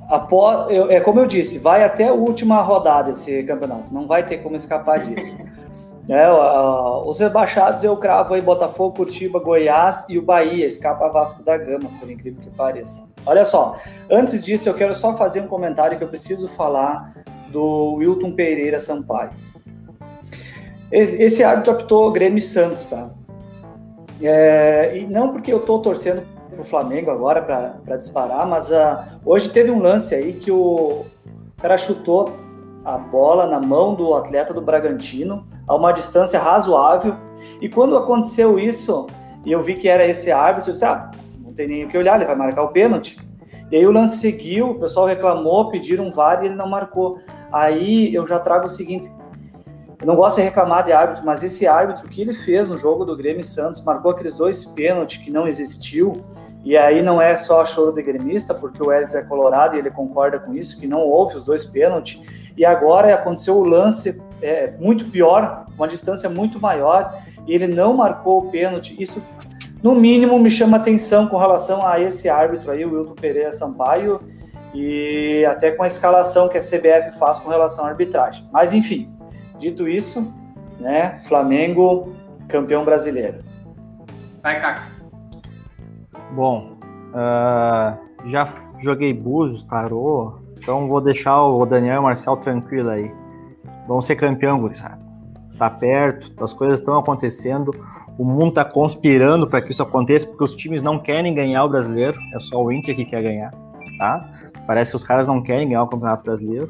Após, 0.09 0.71
eu, 0.71 0.89
é 0.89 0.99
como 0.99 1.19
eu 1.19 1.26
disse, 1.26 1.59
vai 1.59 1.84
até 1.84 2.07
a 2.07 2.13
última 2.13 2.61
rodada 2.61 3.11
esse 3.11 3.43
campeonato, 3.43 3.93
não 3.93 4.07
vai 4.07 4.26
ter 4.26 4.39
como 4.39 4.55
escapar 4.55 4.99
disso. 4.99 5.38
É, 6.10 6.30
uh, 6.30 7.08
os 7.08 7.20
rebaixados 7.20 7.84
eu 7.84 7.95
cravo 7.95 8.34
aí 8.34 8.41
Botafogo, 8.41 8.97
Curitiba, 8.97 9.39
Goiás 9.39 10.06
e 10.10 10.18
o 10.18 10.22
Bahia, 10.22 10.66
escapa 10.66 11.08
Vasco 11.08 11.41
da 11.43 11.58
Gama, 11.58 11.89
por 11.99 12.12
incrível 12.12 12.41
que 12.41 12.49
pareça. 12.49 13.08
Olha 13.26 13.45
só, 13.45 13.78
antes 14.10 14.43
disso 14.43 14.68
eu 14.68 14.74
quero 14.74 14.93
só 14.93 15.14
fazer 15.16 15.39
um 15.41 15.47
comentário 15.47 15.97
que 15.97 16.04
eu 16.04 16.10
preciso 16.10 16.49
falar 16.49 17.14
do 17.49 17.95
Wilton 17.95 18.34
Pereira 18.34 18.80
Sampaio. 18.82 19.32
Esse, 20.91 21.43
árbitro 21.43 21.74
optou 21.74 22.12
Grêmio 22.12 22.41
Santos, 22.41 22.89
tá? 22.89 23.10
É, 24.22 24.97
e 24.97 25.08
não 25.08 25.32
porque 25.32 25.51
eu 25.51 25.62
tô 25.62 25.80
torcendo 25.80 26.24
pro 26.54 26.64
Flamengo 26.64 27.10
agora 27.10 27.41
para 27.41 27.97
disparar, 27.97 28.45
mas 28.45 28.70
uh, 28.72 28.97
hoje 29.26 29.49
teve 29.49 29.72
um 29.72 29.80
lance 29.80 30.14
aí 30.14 30.34
que 30.34 30.51
o 30.51 31.06
cara 31.58 31.78
chutou 31.78 32.42
a 32.84 32.97
bola 32.97 33.47
na 33.47 33.59
mão 33.59 33.95
do 33.95 34.13
atleta 34.13 34.53
do 34.53 34.61
Bragantino 34.61 35.45
a 35.67 35.75
uma 35.75 35.91
distância 35.91 36.39
razoável. 36.39 37.15
E 37.61 37.69
quando 37.69 37.97
aconteceu 37.97 38.59
isso, 38.59 39.07
e 39.45 39.51
eu 39.51 39.61
vi 39.61 39.75
que 39.75 39.88
era 39.88 40.05
esse 40.05 40.31
árbitro, 40.31 40.69
eu 40.69 40.73
disse, 40.73 40.86
ah, 40.86 41.11
não 41.39 41.53
tem 41.53 41.67
nem 41.67 41.86
o 41.86 41.88
que 41.88 41.97
olhar, 41.97 42.15
ele 42.15 42.25
vai 42.25 42.36
marcar 42.36 42.63
o 42.63 42.69
pênalti. 42.69 43.17
E 43.71 43.75
aí 43.75 43.86
o 43.88 43.91
lance 43.91 44.17
seguiu, 44.17 44.71
o 44.71 44.79
pessoal 44.79 45.05
reclamou, 45.05 45.69
pediram 45.69 46.05
um 46.05 46.11
VAR 46.11 46.43
e 46.43 46.47
ele 46.47 46.55
não 46.55 46.69
marcou. 46.69 47.17
Aí 47.51 48.13
eu 48.13 48.27
já 48.27 48.39
trago 48.39 48.65
o 48.65 48.69
seguinte, 48.69 49.11
eu 50.04 50.08
não 50.08 50.18
gosto 50.18 50.36
de 50.36 50.41
reclamar 50.41 50.84
de 50.84 50.91
árbitro, 50.91 51.26
mas 51.26 51.45
esse 51.45 51.66
árbitro 51.66 52.10
que 52.10 52.22
ele 52.22 52.34
fez 52.34 52.68
no 52.68 52.78
jogo 52.78 53.06
do 53.06 53.16
Grêmio 53.16 53.41
Santos 53.41 53.82
marcou 53.86 54.12
aqueles 54.12 54.36
dois 54.36 54.66
pênaltis 54.66 55.24
que 55.24 55.32
não 55.32 55.47
existiu. 55.47 56.26
E 56.62 56.76
aí 56.76 57.01
não 57.01 57.22
é 57.22 57.38
só 57.38 57.64
choro 57.64 57.93
de 57.93 58.01
gremista, 58.01 58.54
porque 58.54 58.84
o 58.84 58.91
Elton 58.91 59.18
é 59.18 59.22
colorado 59.22 59.78
e 59.78 59.80
ele 59.80 59.89
concorda 59.89 60.41
com 60.41 60.54
isso, 60.54 60.78
que 60.78 60.86
não 60.86 60.99
houve 60.99 61.38
os 61.38 61.43
dois 61.45 61.64
pênaltis. 61.64 62.20
E 62.58 62.66
agora 62.66 63.16
aconteceu 63.16 63.56
o 63.56 63.64
lance 63.64 64.22
é, 64.41 64.74
muito 64.78 65.06
pior, 65.06 65.68
uma 65.78 65.88
distância 65.88 66.30
muito 66.30 66.60
maior, 66.60 67.18
e 67.47 67.56
ele 67.56 67.68
não 67.68 67.93
marcou 67.93 68.39
o 68.39 68.51
pênalti. 68.51 69.01
Isso, 69.01 69.24
no 69.82 69.95
mínimo, 69.95 70.38
me 70.38 70.49
chama 70.49 70.76
atenção 70.76 71.28
com 71.28 71.38
relação 71.38 71.88
a 71.88 71.97
esse 71.97 72.28
árbitro 72.28 72.72
aí, 72.72 72.84
o 72.84 72.93
Wilton 72.93 73.16
Pereira 73.16 73.54
Sampaio, 73.54 74.20
e 74.74 75.45
até 75.45 75.72
com 75.72 75.82
a 75.82 75.88
escalação 75.88 76.49
que 76.49 76.58
a 76.58 76.62
CBF 76.62 77.18
faz 77.18 77.39
com 77.39 77.49
relação 77.49 77.86
à 77.86 77.88
arbitragem. 77.88 78.49
Mas, 78.51 78.74
enfim, 78.74 79.10
Dito 79.64 79.88
isso, 79.88 80.34
né, 80.78 81.22
Flamengo 81.24 82.14
campeão 82.49 82.84
brasileiro. 82.84 83.38
Vai, 84.41 84.59
Caco. 84.59 84.91
Bom, 86.36 86.76
uh, 87.11 87.97
já 88.26 88.45
joguei 88.82 89.14
Búzios, 89.14 89.64
Tarô, 89.64 90.34
então 90.59 90.86
vou 90.89 90.99
deixar 90.99 91.45
o 91.45 91.66
Daniel 91.66 91.95
e 91.95 91.99
o 91.99 92.03
Marcel 92.03 92.36
tranquilo 92.36 92.89
aí. 92.89 93.09
Vamos 93.88 94.05
ser 94.05 94.18
campeão, 94.18 94.59
gurizada. 94.59 95.01
Tá 95.57 95.70
perto, 95.70 96.43
as 96.43 96.51
coisas 96.51 96.80
estão 96.80 96.97
acontecendo, 96.97 97.72
o 98.18 98.26
mundo 98.26 98.55
tá 98.55 98.66
conspirando 98.66 99.47
para 99.47 99.61
que 99.61 99.72
isso 99.72 99.82
aconteça, 99.82 100.28
porque 100.28 100.43
os 100.43 100.53
times 100.55 100.84
não 100.84 100.99
querem 100.99 101.34
ganhar 101.34 101.64
o 101.64 101.70
brasileiro, 101.70 102.18
é 102.36 102.39
só 102.41 102.61
o 102.61 102.70
Inter 102.70 102.97
que 102.97 103.05
quer 103.05 103.24
ganhar, 103.24 103.51
tá? 103.97 104.30
Parece 104.68 104.91
que 104.91 104.97
os 104.97 105.05
caras 105.05 105.26
não 105.26 105.41
querem 105.41 105.70
ganhar 105.70 105.84
o 105.84 105.88
Campeonato 105.88 106.22
Brasileiro 106.22 106.70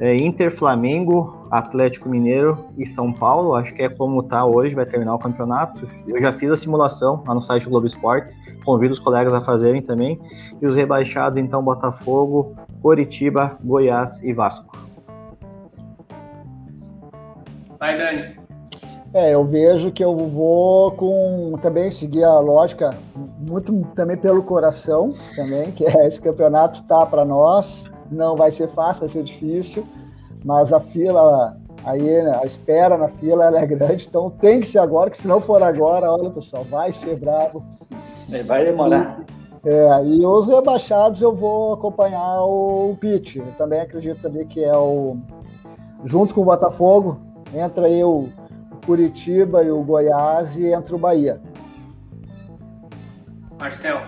é, 0.00 0.16
Inter, 0.16 0.50
Flamengo, 0.50 1.46
Atlético 1.50 2.08
Mineiro 2.08 2.64
e 2.78 2.86
São 2.86 3.12
Paulo. 3.12 3.54
Acho 3.54 3.74
que 3.74 3.82
é 3.82 3.88
como 3.88 4.22
tá 4.22 4.46
hoje, 4.46 4.74
vai 4.74 4.86
terminar 4.86 5.14
o 5.14 5.18
campeonato. 5.18 5.86
Eu 6.08 6.18
já 6.18 6.32
fiz 6.32 6.50
a 6.50 6.56
simulação 6.56 7.22
lá 7.26 7.34
no 7.34 7.42
site 7.42 7.64
do 7.64 7.70
Globo 7.70 7.86
Esporte, 7.86 8.34
convido 8.64 8.92
os 8.92 8.98
colegas 8.98 9.34
a 9.34 9.42
fazerem 9.42 9.82
também. 9.82 10.18
E 10.60 10.66
os 10.66 10.74
rebaixados, 10.74 11.36
então, 11.36 11.62
Botafogo, 11.62 12.56
Coritiba, 12.80 13.58
Goiás 13.62 14.22
e 14.22 14.32
Vasco. 14.32 14.78
Vai, 17.78 17.98
Dani. 17.98 18.40
É, 19.12 19.34
eu 19.34 19.44
vejo 19.44 19.90
que 19.90 20.04
eu 20.04 20.16
vou 20.28 20.92
com 20.92 21.58
também 21.60 21.90
seguir 21.90 22.22
a 22.22 22.38
lógica 22.38 22.96
muito 23.38 23.84
também 23.94 24.16
pelo 24.16 24.42
coração 24.42 25.14
também, 25.34 25.72
que 25.72 25.84
é 25.84 26.06
esse 26.06 26.20
campeonato 26.20 26.84
tá 26.84 27.04
para 27.04 27.24
nós 27.24 27.90
não 28.10 28.36
vai 28.36 28.50
ser 28.50 28.68
fácil, 28.68 29.00
vai 29.00 29.08
ser 29.08 29.22
difícil, 29.22 29.86
mas 30.44 30.72
a 30.72 30.80
fila 30.80 31.56
aí, 31.84 32.22
né, 32.22 32.38
a 32.42 32.44
espera 32.44 32.96
na 32.96 33.08
fila 33.08 33.46
ela 33.46 33.60
é 33.60 33.66
grande, 33.66 34.06
então 34.08 34.30
tem 34.30 34.60
que 34.60 34.66
ser 34.66 34.78
agora, 34.78 35.10
que 35.10 35.18
se 35.18 35.28
não 35.28 35.40
for 35.40 35.62
agora, 35.62 36.10
olha 36.10 36.30
pessoal, 36.30 36.64
vai 36.64 36.92
ser 36.92 37.16
bravo. 37.16 37.64
É, 38.30 38.42
vai 38.42 38.64
demorar. 38.64 39.24
É, 39.64 40.04
e 40.04 40.24
os 40.24 40.46
rebaixados 40.46 41.20
eu 41.20 41.34
vou 41.34 41.74
acompanhar 41.74 42.42
o 42.42 42.96
Pitch. 42.98 43.36
Eu 43.36 43.52
também 43.58 43.80
acredito 43.80 44.26
ali 44.26 44.46
que 44.46 44.64
é 44.64 44.76
o. 44.76 45.18
Junto 46.04 46.34
com 46.34 46.40
o 46.40 46.44
Botafogo, 46.44 47.20
entra 47.52 47.86
aí 47.86 48.02
o 48.02 48.30
Curitiba 48.86 49.62
e 49.62 49.70
o 49.70 49.82
Goiás 49.82 50.56
e 50.56 50.72
entra 50.72 50.96
o 50.96 50.98
Bahia. 50.98 51.40
Marcel. 53.58 54.00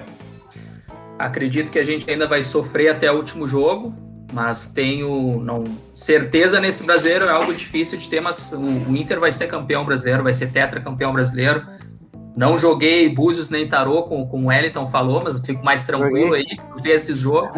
Acredito 1.22 1.70
que 1.70 1.78
a 1.78 1.84
gente 1.84 2.10
ainda 2.10 2.26
vai 2.26 2.42
sofrer 2.42 2.88
até 2.88 3.10
o 3.10 3.16
último 3.16 3.46
jogo, 3.46 3.94
mas 4.32 4.66
tenho 4.72 5.40
não 5.40 5.64
certeza 5.94 6.58
nesse 6.58 6.84
brasileiro 6.84 7.26
é 7.26 7.30
algo 7.30 7.54
difícil 7.54 7.96
de 7.96 8.08
ter, 8.08 8.20
mas 8.20 8.52
o, 8.52 8.90
o 8.90 8.96
Inter 8.96 9.20
vai 9.20 9.30
ser 9.30 9.46
campeão 9.46 9.84
brasileiro, 9.84 10.22
vai 10.22 10.34
ser 10.34 10.50
tetracampeão 10.50 11.12
brasileiro. 11.12 11.64
Não 12.34 12.56
joguei 12.56 13.08
Búzios 13.08 13.50
nem 13.50 13.68
Tarô, 13.68 14.04
com, 14.04 14.26
com 14.26 14.44
o 14.44 14.46
Wellington 14.46 14.86
falou, 14.86 15.22
mas 15.22 15.38
fico 15.44 15.62
mais 15.62 15.84
tranquilo 15.84 16.32
aí, 16.32 16.46
ver 16.82 16.94
esse 16.94 17.14
jogo. 17.14 17.50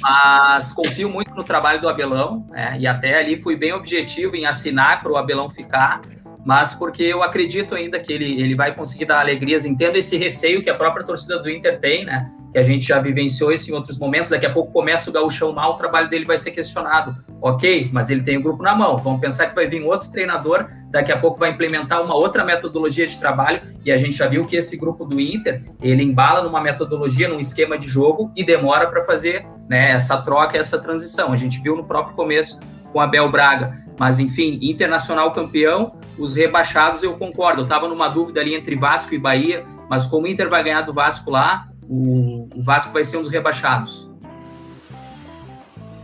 Mas 0.00 0.72
confio 0.72 1.08
muito 1.08 1.34
no 1.34 1.42
trabalho 1.42 1.80
do 1.80 1.88
Abelão, 1.88 2.46
né? 2.50 2.76
e 2.78 2.86
até 2.86 3.18
ali 3.18 3.36
fui 3.36 3.56
bem 3.56 3.72
objetivo 3.72 4.36
em 4.36 4.44
assinar 4.44 5.02
para 5.02 5.10
o 5.10 5.16
Abelão 5.16 5.48
ficar, 5.48 6.02
mas 6.44 6.74
porque 6.74 7.02
eu 7.02 7.22
acredito 7.22 7.74
ainda 7.74 7.98
que 7.98 8.12
ele, 8.12 8.40
ele 8.40 8.54
vai 8.54 8.74
conseguir 8.74 9.04
dar 9.04 9.20
alegrias. 9.20 9.64
Entendo 9.64 9.96
esse 9.96 10.16
receio 10.16 10.62
que 10.62 10.70
a 10.70 10.74
própria 10.74 11.04
torcida 11.04 11.38
do 11.38 11.50
Inter 11.50 11.78
tem, 11.78 12.04
né? 12.04 12.30
que 12.52 12.58
a 12.58 12.62
gente 12.62 12.86
já 12.86 12.98
vivenciou 12.98 13.52
isso 13.52 13.70
em 13.70 13.74
outros 13.74 13.98
momentos. 13.98 14.30
Daqui 14.30 14.46
a 14.46 14.52
pouco 14.52 14.72
começa 14.72 15.10
o 15.10 15.12
gauchão 15.12 15.52
mal, 15.52 15.72
o 15.72 15.76
trabalho 15.76 16.08
dele 16.08 16.24
vai 16.24 16.38
ser 16.38 16.50
questionado. 16.50 17.16
Ok, 17.40 17.88
mas 17.92 18.10
ele 18.10 18.22
tem 18.22 18.36
o 18.36 18.42
grupo 18.42 18.62
na 18.62 18.74
mão. 18.74 18.96
Vamos 18.98 19.20
pensar 19.20 19.46
que 19.46 19.54
vai 19.54 19.66
vir 19.66 19.82
outro 19.82 20.10
treinador, 20.10 20.66
daqui 20.90 21.12
a 21.12 21.18
pouco 21.18 21.38
vai 21.38 21.50
implementar 21.50 22.02
uma 22.02 22.14
outra 22.14 22.44
metodologia 22.44 23.06
de 23.06 23.18
trabalho, 23.18 23.60
e 23.84 23.92
a 23.92 23.96
gente 23.96 24.16
já 24.16 24.26
viu 24.26 24.44
que 24.44 24.56
esse 24.56 24.76
grupo 24.76 25.04
do 25.04 25.20
Inter, 25.20 25.62
ele 25.80 26.02
embala 26.02 26.42
numa 26.42 26.60
metodologia, 26.60 27.28
num 27.28 27.38
esquema 27.38 27.78
de 27.78 27.86
jogo, 27.86 28.32
e 28.34 28.44
demora 28.44 28.88
para 28.88 29.02
fazer 29.02 29.46
né, 29.68 29.90
essa 29.90 30.16
troca, 30.18 30.56
essa 30.56 30.78
transição. 30.80 31.32
A 31.32 31.36
gente 31.36 31.60
viu 31.60 31.76
no 31.76 31.84
próprio 31.84 32.16
começo 32.16 32.58
com 32.92 33.00
Abel 33.00 33.30
Braga. 33.30 33.84
Mas, 33.98 34.20
enfim, 34.20 34.58
internacional 34.62 35.32
campeão, 35.32 35.98
os 36.16 36.32
rebaixados 36.32 37.02
eu 37.02 37.16
concordo. 37.16 37.62
Eu 37.62 37.64
estava 37.64 37.88
numa 37.88 38.08
dúvida 38.08 38.40
ali 38.40 38.54
entre 38.54 38.76
Vasco 38.76 39.14
e 39.14 39.18
Bahia, 39.18 39.64
mas 39.88 40.06
como 40.06 40.26
o 40.26 40.28
Inter 40.28 40.48
vai 40.48 40.62
ganhar 40.62 40.82
do 40.82 40.92
Vasco 40.92 41.30
lá, 41.30 41.68
o, 41.82 42.48
o 42.54 42.62
Vasco 42.62 42.92
vai 42.92 43.02
ser 43.02 43.16
um 43.16 43.22
dos 43.22 43.30
rebaixados. 43.30 44.08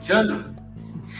Jandro? 0.02 0.44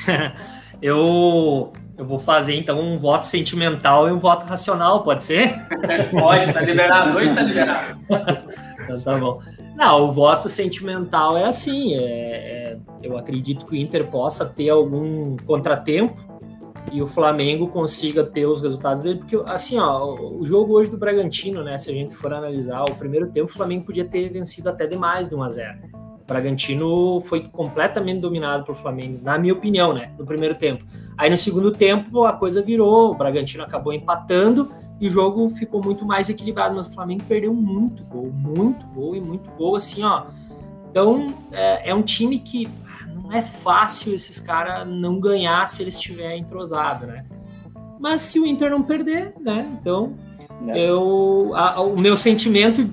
eu, 0.83 1.73
eu 1.97 2.05
vou 2.05 2.19
fazer 2.19 2.55
então 2.55 2.81
um 2.81 2.99
voto 2.99 3.27
sentimental 3.27 4.09
e 4.09 4.13
um 4.13 4.19
voto 4.19 4.45
racional, 4.47 5.03
pode 5.03 5.23
ser? 5.23 5.55
pode, 6.11 6.53
tá 6.53 6.61
liberado, 6.61 7.17
hoje 7.17 7.35
tá 7.35 7.43
liberado. 7.43 8.01
então 8.83 9.01
tá 9.01 9.19
bom. 9.19 9.39
Não, 9.77 10.03
o 10.03 10.13
voto 10.13 10.49
sentimental 10.49 11.37
é 11.37 11.45
assim, 11.45 11.95
é, 11.95 12.03
é, 12.03 12.79
eu 13.03 13.17
acredito 13.17 13.67
que 13.67 13.73
o 13.73 13.77
Inter 13.77 14.07
possa 14.07 14.45
ter 14.45 14.71
algum 14.71 15.37
contratempo 15.39 16.23
e 16.93 17.01
o 17.03 17.07
Flamengo 17.07 17.69
consiga 17.69 18.25
ter 18.25 18.47
os 18.47 18.61
resultados 18.61 19.03
dele, 19.03 19.19
porque 19.19 19.37
assim, 19.47 19.79
ó, 19.79 20.15
o 20.15 20.45
jogo 20.45 20.75
hoje 20.75 20.91
do 20.91 20.99
Bragantino, 20.99 21.63
né, 21.63 21.79
se 21.79 21.91
a 21.91 21.95
gente 21.95 22.15
for 22.15 22.33
analisar, 22.33 22.83
o 22.85 22.95
primeiro 22.95 23.31
tempo 23.31 23.47
o 23.47 23.53
Flamengo 23.53 23.87
podia 23.87 24.05
ter 24.05 24.29
vencido 24.29 24.69
até 24.69 24.87
demais 24.87 25.29
de 25.29 25.35
1 25.35 25.43
a 25.43 25.49
0. 25.49 26.04
O 26.25 26.27
Bragantino 26.27 27.21
foi 27.21 27.43
completamente 27.49 28.21
dominado 28.21 28.65
pelo 28.65 28.77
Flamengo, 28.77 29.21
na 29.23 29.39
minha 29.39 29.53
opinião, 29.53 29.93
né, 29.93 30.11
no 30.19 30.25
primeiro 30.25 30.55
tempo. 30.55 30.85
Aí 31.19 31.29
no 31.29 31.37
segundo 31.37 31.71
tempo 31.71 32.25
a 32.25 32.33
coisa 32.33 32.63
virou, 32.63 33.13
o 33.13 33.15
Bragantino 33.15 33.63
acabou 33.63 33.93
empatando 33.93 34.73
e 34.99 35.07
o 35.07 35.11
jogo 35.11 35.47
ficou 35.51 35.83
muito 35.83 36.05
mais 36.07 36.31
equilibrado, 36.31 36.75
mas 36.75 36.87
o 36.87 36.91
Flamengo 36.91 37.25
perdeu 37.29 37.53
muito 37.53 38.03
gol, 38.05 38.33
muito 38.33 38.87
gol 38.87 39.15
e 39.15 39.21
muito 39.21 39.51
gol, 39.51 39.77
assim, 39.77 40.03
ó. 40.03 40.25
Então, 40.91 41.35
é, 41.53 41.91
é 41.91 41.95
um 41.95 42.03
time 42.03 42.39
que 42.39 42.69
não 43.13 43.31
é 43.31 43.43
fácil 43.43 44.15
esses 44.15 44.41
caras 44.41 44.89
não 44.89 45.21
ganhar 45.21 45.67
se 45.67 45.83
eles 45.83 45.95
estiverem 45.95 46.41
entrosados, 46.41 47.07
né? 47.07 47.27
Mas 47.99 48.23
se 48.23 48.39
o 48.39 48.47
Inter 48.47 48.71
não 48.71 48.83
perder, 48.83 49.35
né? 49.41 49.77
Então, 49.79 50.15
é. 50.69 50.89
eu, 50.89 51.51
a, 51.55 51.81
o 51.81 51.99
meu 51.99 52.17
sentimento 52.17 52.89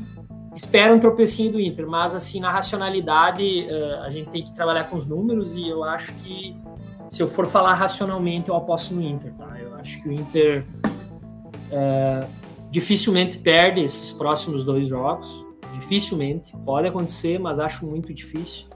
espera 0.56 0.93
um 0.93 0.99
tropecinho 0.99 1.54
do 1.54 1.60
Inter, 1.60 1.88
mas 1.88 2.14
assim, 2.14 2.39
na 2.39 2.52
racionalidade, 2.52 3.68
uh, 3.70 4.04
a 4.04 4.10
gente 4.10 4.30
tem 4.30 4.43
que 4.43 4.54
trabalhar 4.54 4.86
com 4.86 4.95
os 4.95 5.06
números 5.06 5.56
e 5.56 5.68
eu 5.68 5.84
acho 5.84 6.14
que 6.16 6.56
se 7.10 7.22
eu 7.22 7.28
for 7.28 7.45
falar 7.45 7.74
racionalmente, 7.74 8.49
eu 8.49 8.56
aposto 8.56 8.93
no 8.93 9.02
Inter, 9.02 9.34
tá? 9.34 9.58
Eu 9.60 9.76
acho 9.76 10.02
que 10.02 10.08
o 10.08 10.12
Inter 10.14 10.64
uh, 10.88 12.28
dificilmente 12.70 13.38
perde 13.38 13.82
esses 13.82 14.12
próximos 14.12 14.64
dois 14.64 14.88
jogos. 14.88 15.45
Dificilmente. 15.74 16.56
Pode 16.66 16.88
acontecer, 16.88 17.38
mas 17.38 17.60
acho 17.60 17.86
muito 17.86 18.14
difícil. 18.14 18.68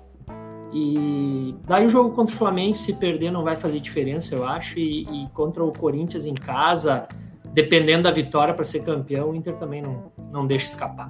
E 0.73 1.55
daí 1.65 1.85
o 1.85 1.89
jogo 1.89 2.13
contra 2.13 2.35
o 2.35 2.37
Flamengo, 2.37 2.75
se 2.75 2.93
perder, 2.93 3.31
não 3.31 3.43
vai 3.43 3.55
fazer 3.55 3.79
diferença, 3.79 4.35
eu 4.35 4.45
acho. 4.45 4.77
E, 4.77 5.03
e 5.03 5.29
contra 5.29 5.63
o 5.63 5.71
Corinthians 5.71 6.25
em 6.25 6.33
casa, 6.33 7.07
dependendo 7.53 8.03
da 8.03 8.11
vitória 8.11 8.53
para 8.53 8.65
ser 8.65 8.83
campeão, 8.83 9.29
o 9.29 9.35
Inter 9.35 9.55
também 9.55 9.81
não, 9.81 10.11
não 10.29 10.45
deixa 10.45 10.65
escapar. 10.65 11.09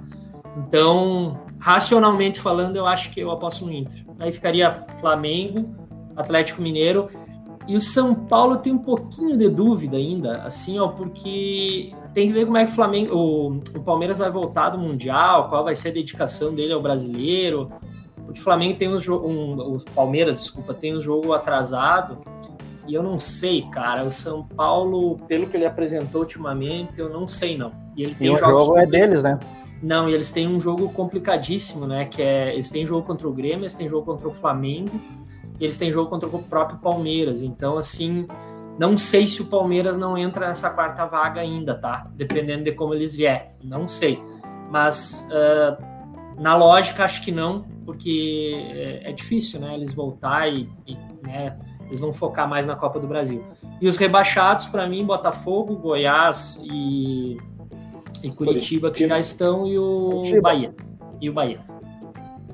Então, 0.56 1.38
racionalmente 1.58 2.40
falando, 2.40 2.76
eu 2.76 2.86
acho 2.86 3.10
que 3.10 3.20
eu 3.20 3.30
aposto 3.30 3.66
no 3.66 3.72
Inter. 3.72 4.04
Aí 4.18 4.32
ficaria 4.32 4.70
Flamengo, 4.70 5.76
Atlético 6.16 6.62
Mineiro. 6.62 7.08
E 7.68 7.76
o 7.76 7.80
São 7.80 8.14
Paulo 8.14 8.58
tem 8.58 8.72
um 8.72 8.78
pouquinho 8.78 9.36
de 9.36 9.48
dúvida 9.48 9.96
ainda, 9.96 10.42
assim, 10.42 10.78
ó, 10.78 10.88
porque 10.88 11.92
tem 12.14 12.28
que 12.28 12.32
ver 12.32 12.46
como 12.46 12.56
é 12.56 12.64
que 12.64 12.70
o 12.70 12.74
Flamengo, 12.74 13.14
o, 13.14 13.56
o 13.76 13.82
Palmeiras 13.82 14.18
vai 14.18 14.30
voltar 14.30 14.70
do 14.70 14.78
Mundial, 14.78 15.48
qual 15.48 15.64
vai 15.64 15.74
ser 15.74 15.88
a 15.88 15.92
dedicação 15.92 16.54
dele 16.54 16.72
ao 16.72 16.80
brasileiro. 16.80 17.70
Porque 18.24 18.40
o 18.40 18.42
Flamengo 18.42 18.78
tem 18.78 18.88
um 18.88 18.98
jogo, 18.98 19.28
um, 19.28 19.76
o 19.76 19.84
Palmeiras, 19.94 20.40
desculpa, 20.40 20.72
tem 20.72 20.96
um 20.96 21.00
jogo 21.00 21.32
atrasado. 21.32 22.18
E 22.86 22.94
eu 22.94 23.02
não 23.02 23.18
sei, 23.18 23.62
cara. 23.62 24.04
O 24.04 24.12
São 24.12 24.44
Paulo, 24.44 25.18
pelo 25.26 25.48
que 25.48 25.56
ele 25.56 25.66
apresentou 25.66 26.22
ultimamente, 26.22 26.98
eu 26.98 27.10
não 27.10 27.26
sei 27.26 27.58
não. 27.58 27.72
E, 27.96 28.04
ele 28.04 28.14
tem 28.14 28.28
e 28.28 28.30
o 28.30 28.36
jogo 28.36 28.78
é 28.78 28.86
deles, 28.86 29.24
né? 29.24 29.38
Não, 29.82 30.08
e 30.08 30.14
eles 30.14 30.30
têm 30.30 30.48
um 30.48 30.58
jogo 30.58 30.88
complicadíssimo, 30.90 31.86
né? 31.86 32.06
Que 32.06 32.22
é 32.22 32.52
eles 32.52 32.70
têm 32.70 32.86
jogo 32.86 33.06
contra 33.06 33.28
o 33.28 33.32
Grêmio, 33.32 33.62
eles 33.62 33.74
têm 33.74 33.88
jogo 33.88 34.06
contra 34.06 34.28
o 34.28 34.30
Flamengo, 34.30 35.00
eles 35.60 35.76
têm 35.76 35.90
jogo 35.90 36.08
contra 36.08 36.28
o 36.28 36.42
próprio 36.42 36.78
Palmeiras. 36.78 37.42
Então, 37.42 37.76
assim, 37.76 38.26
não 38.78 38.96
sei 38.96 39.26
se 39.26 39.42
o 39.42 39.46
Palmeiras 39.46 39.96
não 39.96 40.16
entra 40.16 40.48
nessa 40.48 40.70
quarta 40.70 41.04
vaga 41.06 41.40
ainda, 41.40 41.74
tá? 41.74 42.10
Dependendo 42.14 42.64
de 42.64 42.72
como 42.72 42.94
eles 42.94 43.14
vier, 43.14 43.54
não 43.62 43.86
sei. 43.86 44.22
Mas 44.70 45.28
uh, 45.30 46.40
na 46.40 46.56
lógica 46.56 47.04
acho 47.04 47.22
que 47.22 47.32
não, 47.32 47.64
porque 47.84 48.52
é, 48.74 49.10
é 49.10 49.12
difícil, 49.12 49.60
né? 49.60 49.74
Eles 49.74 49.92
voltar 49.92 50.48
e, 50.48 50.68
e 50.86 50.96
né, 51.22 51.56
eles 51.86 52.00
vão 52.00 52.12
focar 52.12 52.48
mais 52.48 52.66
na 52.66 52.76
Copa 52.76 52.98
do 52.98 53.06
Brasil. 53.06 53.44
E 53.80 53.88
os 53.88 53.96
rebaixados, 53.96 54.66
para 54.66 54.86
mim, 54.86 55.04
Botafogo, 55.04 55.76
Goiás 55.76 56.62
e, 56.64 57.38
e 58.22 58.30
Curitiba, 58.30 58.90
que 58.90 59.06
já 59.06 59.18
estão, 59.18 59.66
e 59.66 59.78
o 59.78 60.10
Curitiba. 60.10 60.42
Bahia. 60.42 60.74
E 61.20 61.30
o 61.30 61.32
Bahia. 61.32 61.58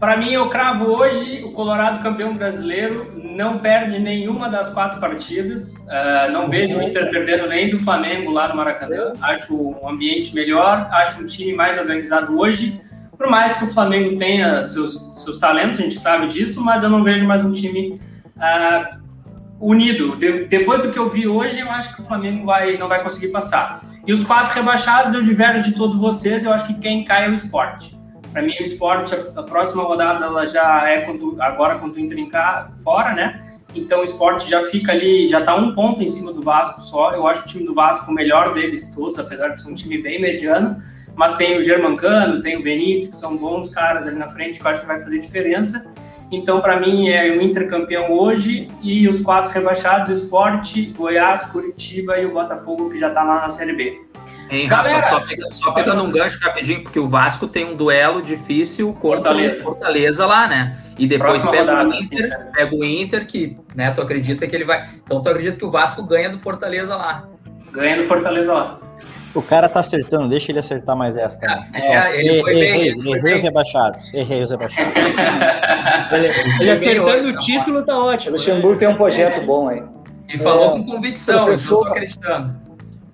Para 0.03 0.17
mim, 0.17 0.33
eu 0.33 0.49
cravo 0.49 0.87
hoje 0.87 1.45
o 1.45 1.53
Colorado 1.53 2.03
campeão 2.03 2.35
brasileiro, 2.35 3.13
não 3.15 3.61
perde 3.61 4.01
nenhuma 4.01 4.49
das 4.49 4.69
quatro 4.69 4.99
partidas. 4.99 5.77
Uh, 5.87 6.33
não 6.33 6.49
vejo 6.49 6.77
o 6.77 6.83
Inter 6.83 7.09
perdendo 7.09 7.47
nem 7.47 7.71
do 7.71 7.79
Flamengo 7.79 8.33
lá 8.33 8.49
no 8.49 8.57
Maracanã. 8.57 9.13
Acho 9.23 9.55
um 9.55 9.89
ambiente 9.89 10.35
melhor, 10.35 10.89
acho 10.91 11.23
um 11.23 11.27
time 11.27 11.55
mais 11.55 11.79
organizado 11.79 12.37
hoje. 12.37 12.81
Por 13.17 13.31
mais 13.31 13.57
que 13.57 13.63
o 13.63 13.69
Flamengo 13.69 14.17
tenha 14.17 14.61
seus, 14.65 15.13
seus 15.15 15.39
talentos, 15.39 15.79
a 15.79 15.83
gente 15.83 15.97
sabe 15.97 16.27
disso, 16.27 16.61
mas 16.61 16.83
eu 16.83 16.91
não 16.91 17.05
vejo 17.05 17.25
mais 17.25 17.45
um 17.45 17.53
time 17.53 17.95
uh, 18.37 19.01
unido. 19.61 20.17
De, 20.17 20.47
depois 20.47 20.83
do 20.83 20.91
que 20.91 20.99
eu 20.99 21.09
vi 21.09 21.29
hoje, 21.29 21.61
eu 21.61 21.71
acho 21.71 21.95
que 21.95 22.03
o 22.03 22.05
Flamengo 22.05 22.45
vai, 22.45 22.77
não 22.77 22.89
vai 22.89 23.05
conseguir 23.05 23.29
passar. 23.29 23.81
E 24.07 24.13
os 24.13 24.25
quatro 24.25 24.53
rebaixados, 24.53 25.15
eu 25.15 25.23
diverjo 25.23 25.63
de 25.63 25.77
todos 25.77 26.01
vocês, 26.01 26.45
eu 26.45 26.53
acho 26.53 26.67
que 26.67 26.75
quem 26.75 27.05
cai 27.05 27.27
é 27.27 27.29
o 27.29 27.35
esporte. 27.35 27.97
Para 28.33 28.43
mim, 28.43 28.55
o 28.59 28.63
esporte, 28.63 29.15
a, 29.15 29.43
próxima 29.43 29.85
rodada, 29.85 30.25
ela 30.25 30.47
já 30.47 30.89
é 30.89 31.03
quando, 31.03 31.37
agora 31.41 31.79
quando 31.79 31.95
o 31.95 32.01
Inter 32.01 32.19
em 32.19 32.29
cá, 32.29 32.73
fora, 32.83 33.15
né? 33.15 33.39
Então 33.75 34.01
o 34.01 34.05
esporte 34.05 34.51
já 34.51 34.61
fica 34.63 34.93
ali, 34.93 35.29
já 35.29 35.39
está 35.39 35.55
um 35.55 35.75
ponto 35.75 36.03
em 36.03 36.09
cima 36.09 36.33
do 36.33 36.43
Vasco 36.43 36.81
só. 36.81 37.13
Eu 37.13 37.27
acho 37.27 37.45
o 37.45 37.47
time 37.47 37.65
do 37.65 37.75
Vasco 37.75 38.11
o 38.11 38.15
melhor 38.15 38.55
deles 38.55 38.93
todos, 38.95 39.19
apesar 39.19 39.49
de 39.49 39.61
ser 39.61 39.71
um 39.71 39.75
time 39.75 39.99
bem 39.99 40.21
mediano. 40.21 40.79
Mas 41.15 41.37
tem 41.37 41.59
o 41.59 41.63
Germancano, 41.63 42.41
tem 42.41 42.57
o 42.57 42.63
Benítez, 42.63 43.09
que 43.09 43.17
são 43.17 43.37
bons 43.37 43.69
caras 43.69 44.07
ali 44.07 44.19
na 44.19 44.29
frente, 44.29 44.59
que 44.59 44.67
eu 44.67 44.71
acho 44.71 44.81
que 44.81 44.87
vai 44.87 45.01
fazer 45.01 45.19
diferença. 45.19 45.92
Então, 46.33 46.63
para 46.63 46.81
mim, 46.81 47.11
é 47.11 47.31
o 47.31 47.43
Inter 47.43 47.69
campeão 47.69 48.11
hoje 48.11 48.69
e 48.81 49.07
os 49.07 49.21
quatro 49.21 49.53
rebaixados: 49.53 50.11
Esporte, 50.11 50.87
Goiás, 50.97 51.45
Curitiba 51.45 52.19
e 52.19 52.25
o 52.25 52.33
Botafogo, 52.33 52.89
que 52.91 52.99
já 52.99 53.09
está 53.09 53.23
lá 53.23 53.43
na 53.43 53.51
Série 53.51 53.75
B. 53.75 54.01
Hein, 54.51 54.69
Galera, 54.69 54.97
Rafa, 54.97 55.09
só, 55.09 55.21
pega, 55.21 55.51
só 55.51 55.73
pegando 55.73 56.03
um 56.03 56.11
gancho 56.11 56.39
rapidinho, 56.41 56.83
porque 56.83 56.99
o 56.99 57.07
Vasco 57.07 57.47
tem 57.47 57.65
um 57.65 57.77
duelo 57.77 58.21
difícil 58.21 58.93
contra 58.95 59.31
Fortaleza, 59.31 59.63
Fortaleza 59.63 60.27
lá, 60.27 60.47
né? 60.49 60.79
E 60.99 61.07
depois 61.07 61.43
pega, 61.45 61.61
rodada, 61.61 61.89
o 61.89 61.95
Inter, 61.95 62.19
assim, 62.19 62.53
pega 62.53 62.75
o 62.75 62.85
Inter, 62.85 63.27
que 63.27 63.57
né, 63.75 63.91
tu 63.93 64.03
acredita 64.03 64.47
que 64.47 64.55
ele 64.55 64.65
vai. 64.65 64.87
Então 65.03 65.23
tu 65.23 65.29
acredita 65.29 65.57
que 65.57 65.65
o 65.65 65.71
Vasco 65.71 66.03
ganha 66.03 66.29
do 66.29 66.39
Fortaleza 66.39 66.97
lá. 66.97 67.29
Ganha 67.71 67.97
do 67.97 68.03
Fortaleza 68.03 68.53
lá. 68.53 68.79
O 69.35 69.41
cara 69.41 69.69
tá 69.69 69.81
acertando, 69.81 70.29
deixa 70.29 70.53
ele 70.53 70.59
acertar 70.59 70.95
mais 70.95 71.17
essa. 71.17 71.39
Tá? 71.39 71.67
É, 71.73 72.21
ele 72.21 72.43
foi 72.43 72.53
errei, 72.53 72.95
bem. 72.95 73.01
Ele 73.01 73.19
errei 73.19 73.35
os 73.35 73.43
rebaixados. 73.43 74.13
Errei 74.13 74.43
os 74.43 74.51
rebaixados. 74.51 74.93
ele, 76.13 76.29
ele 76.61 76.71
acertando 76.71 77.29
o 77.29 77.37
título 77.37 77.85
tá 77.85 77.99
ótimo. 77.99 78.31
O 78.31 78.39
Luxemburgo 78.39 78.79
tem 78.79 78.89
um 78.89 78.95
projeto 78.95 79.45
bom 79.47 79.69
aí. 79.69 79.83
E 80.29 80.39
falou 80.39 80.67
é, 80.67 80.71
com 80.73 80.85
convicção, 80.85 81.47
professor... 81.47 81.75
eu 81.75 81.79
tô 81.79 81.89
acreditando. 81.89 82.55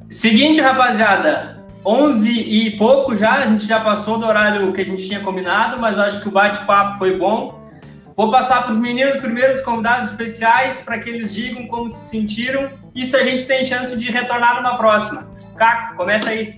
Seguinte, 0.09 0.61
rapaziada. 0.61 1.59
11 1.87 2.31
e 2.31 2.77
pouco 2.77 3.15
já, 3.15 3.37
a 3.37 3.47
gente 3.47 3.65
já 3.65 3.81
passou 3.81 4.19
do 4.19 4.27
horário 4.27 4.73
que 4.73 4.81
a 4.81 4.85
gente 4.85 5.07
tinha 5.07 5.21
combinado, 5.21 5.79
mas 5.79 5.99
acho 5.99 6.21
que 6.21 6.29
o 6.29 6.31
bate-papo 6.31 6.99
foi 6.99 7.17
bom. 7.17 7.59
Vou 8.17 8.31
passar 8.31 8.65
para 8.65 8.73
os 8.73 8.79
meninos 8.79 9.19
primeiros 9.19 9.61
convidados 9.61 10.11
especiais 10.11 10.81
para 10.81 10.99
que 10.99 11.09
eles 11.09 11.33
digam 11.33 11.67
como 11.69 11.89
se 11.89 12.11
sentiram 12.11 12.69
e 12.95 13.07
se 13.07 13.17
a 13.17 13.23
gente 13.23 13.47
tem 13.47 13.65
chance 13.65 13.97
de 13.97 14.11
retornar 14.11 14.57
numa 14.57 14.77
próxima. 14.77 15.29
Caco, 15.59 15.97
começa 15.97 16.31
aí. 16.31 16.57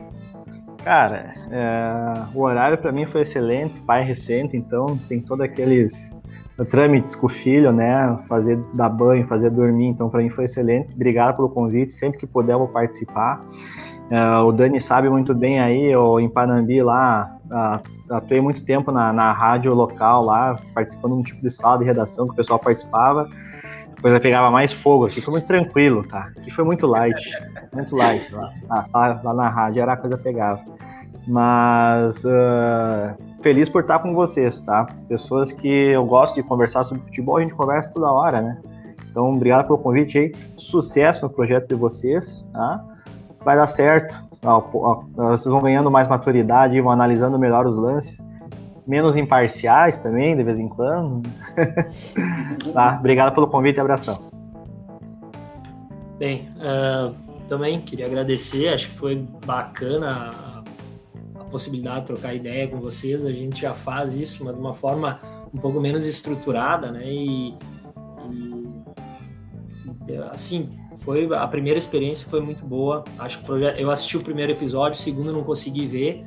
Cara, 0.84 1.34
é, 1.51 2.22
o 2.34 2.42
horário 2.42 2.76
para 2.76 2.92
mim 2.92 3.07
foi 3.07 3.22
excelente, 3.22 3.80
pai 3.80 4.05
recente, 4.05 4.57
então 4.57 4.98
tem 5.09 5.20
todos 5.20 5.42
aqueles 5.42 6.20
trâmites 6.70 7.16
com 7.16 7.26
o 7.26 7.28
filho, 7.28 7.72
né? 7.72 8.18
Fazer 8.28 8.59
dar 8.74 8.90
banho, 8.90 9.26
fazer 9.26 9.51
dormir, 9.51 9.86
então 9.86 10.11
para 10.11 10.20
mim 10.20 10.28
foi 10.28 10.44
excelente. 10.44 10.94
Obrigado 10.94 11.36
pelo 11.36 11.48
convite, 11.48 11.94
sempre 11.94 12.18
que 12.18 12.26
puder 12.26 12.57
vou 12.57 12.68
participar. 12.68 13.42
É, 14.11 14.38
o 14.38 14.53
Dani 14.53 14.80
sabe 14.80 15.09
muito 15.09 15.34
bem 15.34 15.61
aí, 15.61 15.86
eu 15.86 16.20
em 16.20 16.28
Panambi 16.28 16.82
lá, 16.82 17.36
atuei 18.11 18.40
muito 18.40 18.62
tempo 18.64 18.90
na, 18.92 19.12
na 19.12 19.32
rádio 19.32 19.72
local 19.72 20.24
lá, 20.24 20.59
participando 20.74 21.14
de 21.14 21.20
um 21.20 21.22
tipo 21.22 21.40
de 21.40 21.51
sala 21.51 21.78
de 21.78 21.84
redação 21.84 22.26
que 22.26 22.32
o 22.32 22.36
pessoal 22.36 22.59
participava 22.59 23.28
coisa 24.01 24.20
pegava 24.20 24.51
mais 24.51 24.72
fogo 24.72 25.07
aqui. 25.07 25.20
Foi 25.20 25.32
muito 25.32 25.46
tranquilo, 25.46 26.07
tá? 26.07 26.30
Aqui 26.36 26.51
foi 26.51 26.64
muito 26.64 26.86
light. 26.86 27.22
Muito 27.74 27.94
light 27.96 28.32
lá. 28.32 28.53
Lá, 28.68 29.20
lá 29.22 29.34
na 29.34 29.48
rádio 29.48 29.82
era 29.82 29.92
a 29.92 29.96
coisa 29.96 30.16
pegava. 30.16 30.61
Mas 31.26 32.24
uh, 32.24 33.14
feliz 33.42 33.68
por 33.68 33.82
estar 33.82 33.98
com 34.01 34.14
vocês, 34.14 34.62
tá? 34.62 34.86
Pessoas 35.09 35.53
que 35.53 35.68
eu 35.68 36.05
gosto 36.05 36.34
de 36.34 36.42
conversar 36.42 36.84
sobre 36.84 37.03
futebol, 37.03 37.36
a 37.36 37.40
gente 37.40 37.55
conversa 37.55 37.90
toda 37.92 38.11
hora, 38.11 38.40
né? 38.40 38.59
Então, 39.11 39.34
obrigado 39.34 39.66
pelo 39.66 39.78
convite 39.78 40.18
aí. 40.18 40.34
Sucesso 40.57 41.24
no 41.24 41.30
projeto 41.30 41.68
de 41.68 41.74
vocês, 41.74 42.46
tá? 42.53 42.84
Vai 43.44 43.57
dar 43.57 43.66
certo. 43.66 44.22
Vocês 45.14 45.51
vão 45.53 45.61
ganhando 45.61 45.90
mais 45.90 46.09
maturidade, 46.09 46.80
vão 46.80 46.92
analisando 46.92 47.38
melhor 47.38 47.66
os 47.66 47.76
lances 47.76 48.24
menos 48.91 49.14
imparciais 49.14 50.01
também, 50.01 50.36
de 50.36 50.43
vez 50.43 50.59
em 50.59 50.68
quando. 50.68 51.22
tá, 52.74 52.97
obrigado 52.99 53.32
pelo 53.32 53.47
convite 53.47 53.76
e 53.76 53.80
abração. 53.80 54.18
Bem, 56.18 56.49
uh, 56.57 57.14
também 57.47 57.80
queria 57.80 58.07
agradecer, 58.07 58.66
acho 58.66 58.88
que 58.88 58.95
foi 58.95 59.24
bacana 59.47 60.64
a, 61.36 61.41
a, 61.41 61.45
possibilidade 61.45 62.01
de 62.01 62.07
trocar 62.09 62.34
ideia 62.34 62.66
com 62.66 62.80
vocês. 62.80 63.24
A 63.24 63.30
gente 63.30 63.62
já 63.62 63.72
faz 63.72 64.16
isso, 64.16 64.45
mas 64.45 64.55
de 64.55 64.61
uma 64.61 64.74
forma 64.74 65.20
um 65.55 65.59
pouco 65.59 65.80
menos 65.80 66.09
estruturada, 66.09 66.91
né? 66.91 67.05
E, 67.05 67.55
e 70.09 70.16
assim, 70.32 70.68
foi 70.97 71.32
a 71.32 71.47
primeira 71.47 71.78
experiência 71.78 72.28
foi 72.28 72.41
muito 72.41 72.64
boa. 72.66 73.05
Acho 73.20 73.38
que 73.38 73.51
eu 73.78 73.88
assisti 73.88 74.16
o 74.16 74.20
primeiro 74.20 74.51
episódio, 74.51 74.99
o 74.99 75.03
segundo 75.03 75.32
não 75.32 75.45
consegui 75.45 75.86
ver 75.86 76.26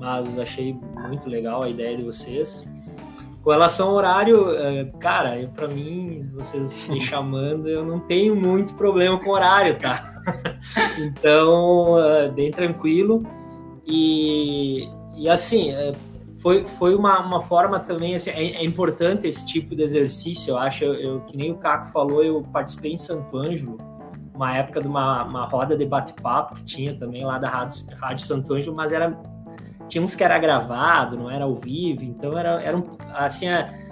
mas 0.00 0.36
achei 0.38 0.74
muito 1.06 1.28
legal 1.28 1.62
a 1.62 1.68
ideia 1.68 1.94
de 1.94 2.02
vocês. 2.02 2.66
Com 3.42 3.50
relação 3.50 3.90
ao 3.90 3.94
horário, 3.94 4.50
é, 4.50 4.84
cara, 4.98 5.50
para 5.54 5.68
mim, 5.68 6.22
vocês 6.34 6.88
me 6.88 7.00
chamando, 7.04 7.68
eu 7.68 7.84
não 7.84 8.00
tenho 8.00 8.34
muito 8.34 8.74
problema 8.74 9.18
com 9.18 9.30
horário, 9.30 9.78
tá? 9.78 10.22
então, 10.98 11.98
é, 12.02 12.28
bem 12.30 12.50
tranquilo. 12.50 13.22
E, 13.86 14.88
e 15.16 15.28
assim, 15.28 15.70
é, 15.70 15.92
foi, 16.40 16.66
foi 16.66 16.94
uma, 16.94 17.20
uma 17.20 17.42
forma 17.42 17.78
também, 17.78 18.14
assim, 18.14 18.30
é, 18.30 18.52
é, 18.56 18.64
importante 18.64 19.26
esse 19.26 19.46
tipo 19.46 19.76
de 19.76 19.82
exercício, 19.82 20.52
eu 20.52 20.58
acho, 20.58 20.84
eu, 20.84 20.94
eu, 20.94 21.20
que 21.22 21.36
nem 21.36 21.50
o 21.50 21.56
Caco 21.56 21.92
falou, 21.92 22.24
eu 22.24 22.42
participei 22.52 22.92
em 22.92 22.98
Santo 22.98 23.36
Ângelo, 23.36 23.78
uma 24.34 24.56
época 24.56 24.80
de 24.80 24.88
uma, 24.88 25.24
uma 25.24 25.44
roda 25.46 25.76
de 25.76 25.84
bate-papo 25.84 26.54
que 26.54 26.64
tinha 26.64 26.94
também 26.94 27.24
lá 27.24 27.38
da 27.38 27.48
Rádio, 27.48 27.84
Rádio 27.98 28.24
Santo 28.24 28.54
Ângelo, 28.54 28.74
mas 28.74 28.90
era 28.90 29.10
tinha 29.90 30.02
uns 30.02 30.14
que 30.14 30.22
era 30.22 30.38
gravado, 30.38 31.16
não 31.18 31.28
era 31.28 31.44
ao 31.44 31.54
vivo, 31.56 32.04
então 32.04 32.38
era, 32.38 32.62
era 32.64 32.76
um, 32.76 32.86
assim, 33.12 33.48
é, 33.48 33.88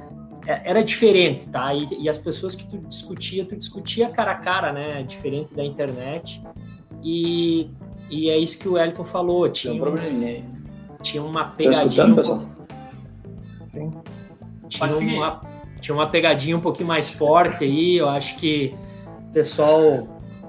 é, 0.47 0.71
era 0.71 0.83
diferente, 0.85 1.49
tá? 1.49 1.75
E, 1.75 1.87
e, 2.05 2.09
as 2.09 2.17
pessoas 2.17 2.55
que 2.55 2.65
tu 2.67 2.79
discutia, 2.79 3.45
tu 3.45 3.57
discutia 3.57 4.09
cara 4.09 4.31
a 4.31 4.37
cara, 4.37 4.73
né? 4.73 5.03
Diferente 5.03 5.53
da 5.55 5.65
internet. 5.65 6.41
E, 7.03 7.69
e 8.09 8.31
é 8.31 8.39
isso 8.39 8.59
que 8.61 8.69
o 8.69 8.79
Elton 8.79 9.05
falou. 9.05 9.49
Tinha, 9.51 9.73
Tem 9.75 9.83
um 9.83 9.85
probleminha 9.85 10.29
aí. 10.29 10.45
tinha 11.03 11.23
uma 11.23 11.45
Tá 11.45 11.51
pegadinha. 11.57 11.83
escutando, 11.87 12.13
um 12.13 12.17
pessoal? 12.17 12.43
Sim. 13.69 13.93
tinha 14.69 15.17
uma, 15.17 15.41
tinha 15.81 15.95
uma 15.95 16.07
pegadinha 16.09 16.57
um 16.57 16.61
pouquinho 16.61 16.89
mais 16.89 17.11
forte 17.11 17.65
aí. 17.65 17.97
Eu 17.97 18.09
acho 18.09 18.37
que 18.37 18.75
o 19.29 19.33
pessoal 19.33 19.81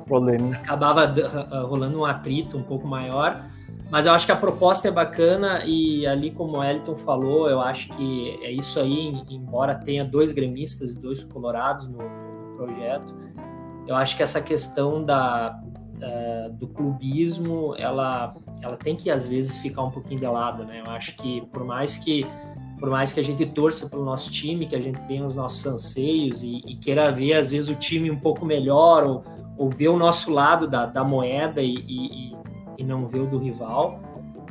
Problema. 0.05 0.55
acabava 0.55 1.07
d- 1.07 1.23
ah, 1.23 1.65
rolando 1.67 1.99
um 1.99 2.05
atrito 2.05 2.55
um 2.57 2.63
pouco 2.63 2.87
maior. 2.87 3.45
Mas 3.89 4.05
eu 4.05 4.11
acho 4.13 4.25
que 4.25 4.31
a 4.31 4.35
proposta 4.35 4.87
é 4.87 4.91
bacana 4.91 5.63
e 5.65 6.05
ali, 6.05 6.29
como 6.31 6.57
o 6.57 6.63
Elton 6.63 6.95
falou, 6.95 7.49
eu 7.49 7.59
acho 7.59 7.89
que 7.89 8.39
é 8.43 8.51
isso 8.51 8.79
aí, 8.79 9.07
em- 9.07 9.25
embora 9.29 9.73
tenha 9.73 10.05
dois 10.05 10.31
gremistas 10.31 10.95
e 10.95 11.01
dois 11.01 11.23
colorados 11.23 11.87
no, 11.87 11.97
no 11.97 12.55
projeto, 12.55 13.15
eu 13.87 13.95
acho 13.95 14.15
que 14.15 14.21
essa 14.21 14.39
questão 14.39 15.03
da, 15.03 15.59
eh, 15.99 16.49
do 16.53 16.67
clubismo, 16.67 17.73
ela, 17.79 18.35
ela 18.61 18.77
tem 18.77 18.95
que 18.95 19.09
às 19.09 19.27
vezes 19.27 19.57
ficar 19.57 19.83
um 19.83 19.89
pouquinho 19.89 20.19
de 20.19 20.27
lado, 20.27 20.63
né? 20.63 20.83
Eu 20.85 20.91
acho 20.91 21.15
que 21.15 21.41
por 21.47 21.63
mais 21.65 21.97
que 21.97 22.25
por 22.79 22.89
mais 22.89 23.11
que 23.11 23.19
a 23.19 23.23
gente 23.23 23.45
torça 23.47 23.89
pelo 23.89 24.05
nosso 24.05 24.31
time, 24.31 24.65
que 24.65 24.75
a 24.75 24.79
gente 24.79 24.97
tenha 25.01 25.25
os 25.27 25.35
nossos 25.35 25.65
anseios 25.65 26.41
e, 26.41 26.61
e 26.65 26.75
queira 26.77 27.11
ver 27.11 27.33
às 27.33 27.51
vezes 27.51 27.69
o 27.69 27.75
time 27.75 28.09
um 28.09 28.17
pouco 28.17 28.45
melhor 28.45 29.03
ou, 29.03 29.23
ou 29.57 29.69
ver 29.69 29.89
o 29.89 29.97
nosso 29.97 30.31
lado 30.31 30.65
da, 30.65 30.85
da 30.85 31.03
moeda 31.03 31.61
e, 31.61 31.75
e, 31.75 32.33
e- 32.79 32.83
não 32.83 33.05
ver 33.05 33.19
o 33.19 33.27
do 33.27 33.37
rival. 33.37 33.99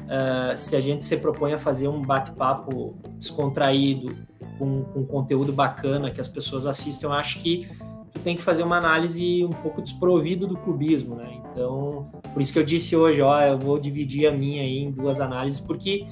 Uh, 0.04 0.54
se 0.54 0.74
a 0.74 0.80
gente 0.80 1.04
se 1.04 1.16
propõe 1.16 1.52
a 1.52 1.58
fazer 1.58 1.88
um 1.88 2.00
bate-papo 2.00 2.96
descontraído, 3.18 4.16
com, 4.58 4.82
com 4.84 5.04
conteúdo 5.04 5.52
bacana 5.52 6.10
que 6.10 6.20
as 6.20 6.28
pessoas 6.28 6.66
assistem, 6.66 7.08
eu 7.08 7.14
acho 7.14 7.40
que 7.40 7.68
tu 8.12 8.20
tem 8.20 8.36
que 8.36 8.42
fazer 8.42 8.62
uma 8.62 8.76
análise 8.76 9.44
um 9.44 9.50
pouco 9.50 9.80
desprovido 9.80 10.46
do 10.46 10.56
clubismo, 10.56 11.14
né? 11.14 11.40
Então, 11.52 12.10
por 12.32 12.42
isso 12.42 12.52
que 12.52 12.58
eu 12.58 12.64
disse 12.64 12.96
hoje, 12.96 13.20
ó, 13.20 13.40
eu 13.40 13.58
vou 13.58 13.78
dividir 13.78 14.26
a 14.26 14.32
minha 14.32 14.62
aí 14.62 14.78
em 14.78 14.90
duas 14.90 15.20
análises, 15.20 15.60
porque 15.60 16.06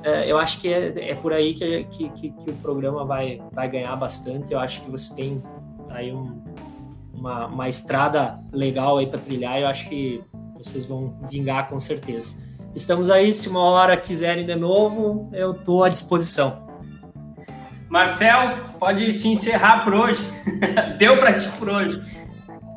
uh, 0.00 0.24
eu 0.26 0.38
acho 0.38 0.60
que 0.60 0.72
é, 0.72 1.10
é 1.10 1.14
por 1.14 1.32
aí 1.32 1.54
que, 1.54 1.84
que, 1.84 2.08
que, 2.10 2.30
que 2.30 2.50
o 2.50 2.54
programa 2.54 3.04
vai, 3.04 3.40
vai 3.52 3.68
ganhar 3.68 3.94
bastante. 3.96 4.52
Eu 4.52 4.58
acho 4.58 4.80
que 4.82 4.90
você 4.90 5.14
tem 5.14 5.40
aí 5.90 6.12
um, 6.12 6.42
uma, 7.12 7.46
uma 7.46 7.68
estrada 7.68 8.40
legal 8.52 8.98
aí 8.98 9.06
para 9.06 9.18
trilhar. 9.18 9.60
Eu 9.60 9.68
acho 9.68 9.88
que 9.88 10.22
vocês 10.62 10.84
vão 10.84 11.14
vingar 11.30 11.68
com 11.68 11.80
certeza. 11.80 12.34
Estamos 12.74 13.08
aí, 13.08 13.32
se 13.32 13.48
uma 13.48 13.62
hora 13.62 13.96
quiserem 13.96 14.44
de 14.44 14.54
novo, 14.54 15.30
eu 15.32 15.52
estou 15.52 15.82
à 15.82 15.88
disposição. 15.88 16.68
Marcel, 17.88 18.58
pode 18.78 19.14
te 19.14 19.26
encerrar 19.26 19.82
por 19.82 19.94
hoje. 19.94 20.22
Deu 20.98 21.18
para 21.18 21.32
ti 21.32 21.48
por 21.58 21.68
hoje. 21.68 22.00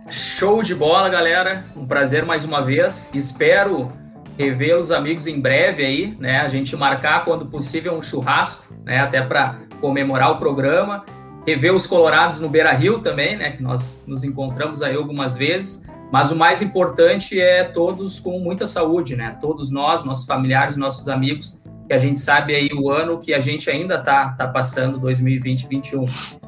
Show 0.10 0.64
de 0.64 0.74
bola, 0.74 1.10
galera. 1.10 1.66
Um 1.76 1.86
prazer 1.86 2.26
mais 2.26 2.46
uma 2.46 2.62
vez. 2.62 3.10
Espero 3.14 3.92
rever 4.38 4.78
os 4.78 4.92
amigos 4.92 5.28
em 5.28 5.40
breve 5.40 5.86
aí, 5.86 6.18
né? 6.20 6.40
A 6.40 6.48
gente 6.48 6.76
marcar 6.76 7.26
quando 7.26 7.46
possível 7.46 7.94
um 7.94 8.02
churrasco, 8.02 8.74
né? 8.84 9.00
Até 9.00 9.22
para 9.22 9.60
comemorar 9.80 10.32
o 10.32 10.38
programa. 10.38 11.06
Rever 11.46 11.74
os 11.74 11.86
colorados 11.86 12.40
no 12.40 12.50
Beira 12.50 12.72
Rio 12.72 13.00
também, 13.00 13.38
né? 13.38 13.52
Que 13.52 13.62
nós 13.62 14.04
nos 14.08 14.24
encontramos 14.24 14.82
aí 14.82 14.96
algumas 14.96 15.36
vezes. 15.36 15.86
Mas 16.14 16.32
o 16.32 16.36
mais 16.36 16.62
importante 16.62 17.42
é 17.42 17.64
todos 17.64 18.20
com 18.20 18.38
muita 18.38 18.68
saúde, 18.68 19.16
né? 19.16 19.36
Todos 19.42 19.72
nós, 19.72 20.04
nossos 20.04 20.28
familiares, 20.28 20.78
nossos 20.78 21.10
amigos, 21.10 21.60
que 21.88 21.92
a 21.92 21.98
gente 21.98 22.20
sabe 22.20 22.54
aí 22.54 22.70
o 22.72 22.92
ano 22.92 23.18
que 23.18 23.34
a 23.34 23.40
gente 23.40 23.68
ainda 23.68 23.98
tá, 23.98 24.30
tá 24.38 24.48
passando, 24.48 25.00
2020, 25.00 25.68
2021. 25.68 26.06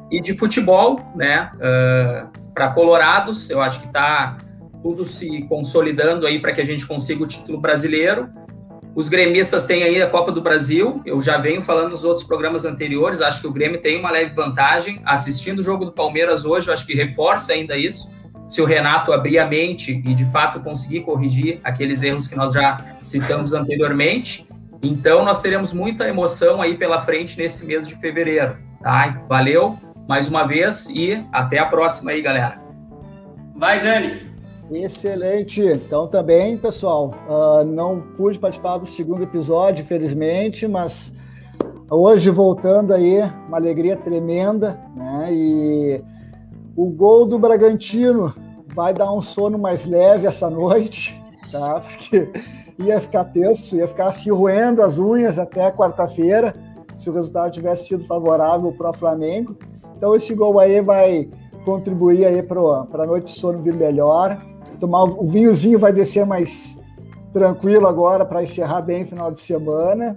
E 0.08 0.20
de 0.20 0.38
futebol, 0.38 1.00
né? 1.16 1.50
Uh, 1.56 2.30
para 2.54 2.68
Colorados, 2.68 3.50
eu 3.50 3.60
acho 3.60 3.80
que 3.80 3.92
tá 3.92 4.38
tudo 4.84 5.04
se 5.04 5.42
consolidando 5.48 6.28
aí 6.28 6.38
para 6.38 6.52
que 6.52 6.60
a 6.60 6.64
gente 6.64 6.86
consiga 6.86 7.24
o 7.24 7.26
título 7.26 7.60
brasileiro. 7.60 8.30
Os 8.94 9.08
gremistas 9.08 9.66
têm 9.66 9.82
aí 9.82 10.00
a 10.00 10.08
Copa 10.08 10.30
do 10.30 10.40
Brasil. 10.40 11.02
Eu 11.04 11.20
já 11.20 11.38
venho 11.38 11.60
falando 11.60 11.90
nos 11.90 12.04
outros 12.04 12.24
programas 12.24 12.64
anteriores. 12.64 13.20
Acho 13.20 13.40
que 13.40 13.48
o 13.48 13.52
Grêmio 13.52 13.80
tem 13.80 13.98
uma 13.98 14.12
leve 14.12 14.32
vantagem. 14.32 15.02
Assistindo 15.04 15.58
o 15.58 15.62
jogo 15.64 15.84
do 15.84 15.90
Palmeiras 15.90 16.44
hoje, 16.44 16.68
eu 16.68 16.72
acho 16.72 16.86
que 16.86 16.94
reforça 16.94 17.52
ainda 17.52 17.76
isso 17.76 18.14
se 18.48 18.60
o 18.60 18.64
Renato 18.64 19.12
abrir 19.12 19.38
a 19.38 19.46
mente 19.46 19.92
e 19.92 20.14
de 20.14 20.24
fato 20.26 20.60
conseguir 20.60 21.00
corrigir 21.00 21.60
aqueles 21.64 22.02
erros 22.02 22.28
que 22.28 22.36
nós 22.36 22.52
já 22.52 22.78
citamos 23.02 23.52
anteriormente. 23.52 24.46
Então 24.82 25.24
nós 25.24 25.42
teremos 25.42 25.72
muita 25.72 26.06
emoção 26.06 26.62
aí 26.62 26.76
pela 26.76 27.00
frente 27.00 27.36
nesse 27.36 27.64
mês 27.64 27.88
de 27.88 27.94
fevereiro, 27.96 28.56
tá? 28.82 29.22
Valeu 29.28 29.76
mais 30.06 30.28
uma 30.28 30.46
vez 30.46 30.88
e 30.88 31.24
até 31.32 31.58
a 31.58 31.66
próxima 31.66 32.12
aí, 32.12 32.22
galera. 32.22 32.60
Vai, 33.56 33.82
Dani. 33.82 34.26
Excelente. 34.70 35.62
Então 35.62 36.06
também, 36.06 36.56
pessoal, 36.56 37.14
uh, 37.28 37.64
não 37.64 38.00
pude 38.16 38.38
participar 38.38 38.78
do 38.78 38.86
segundo 38.86 39.22
episódio, 39.22 39.82
infelizmente, 39.82 40.66
mas 40.66 41.12
hoje 41.90 42.30
voltando 42.30 42.92
aí, 42.92 43.20
uma 43.48 43.56
alegria 43.56 43.96
tremenda, 43.96 44.78
né? 44.94 45.28
E 45.32 46.04
o 46.76 46.90
gol 46.90 47.24
do 47.24 47.38
Bragantino 47.38 48.34
vai 48.74 48.92
dar 48.92 49.10
um 49.10 49.22
sono 49.22 49.58
mais 49.58 49.86
leve 49.86 50.26
essa 50.26 50.50
noite, 50.50 51.18
tá? 51.50 51.80
Porque 51.80 52.30
ia 52.78 53.00
ficar 53.00 53.24
tenso, 53.24 53.74
ia 53.74 53.88
ficar 53.88 54.12
se 54.12 54.30
roendo 54.30 54.82
as 54.82 54.98
unhas 54.98 55.38
até 55.38 55.70
quarta-feira, 55.70 56.54
se 56.98 57.08
o 57.08 57.12
resultado 57.12 57.52
tivesse 57.52 57.88
sido 57.88 58.04
favorável 58.04 58.70
para 58.72 58.90
o 58.90 58.92
Flamengo. 58.92 59.56
Então 59.96 60.14
esse 60.14 60.34
gol 60.34 60.60
aí 60.60 60.80
vai 60.82 61.30
contribuir 61.64 62.26
aí 62.26 62.42
para 62.42 62.60
a 62.60 63.06
noite 63.06 63.32
de 63.32 63.40
sono 63.40 63.62
vir 63.62 63.74
melhor. 63.74 64.44
Tomar 64.78 65.04
o 65.04 65.26
vinhozinho 65.26 65.78
vai 65.78 65.92
descer 65.92 66.26
mais 66.26 66.78
tranquilo 67.32 67.86
agora 67.86 68.24
para 68.26 68.42
encerrar 68.42 68.82
bem 68.82 69.04
o 69.04 69.06
final 69.06 69.32
de 69.32 69.40
semana. 69.40 70.16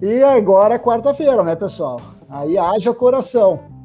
E 0.00 0.22
agora 0.22 0.74
é 0.74 0.78
quarta-feira, 0.78 1.42
né, 1.42 1.56
pessoal? 1.56 2.00
Aí 2.28 2.56
haja 2.56 2.94
coração. 2.94 3.79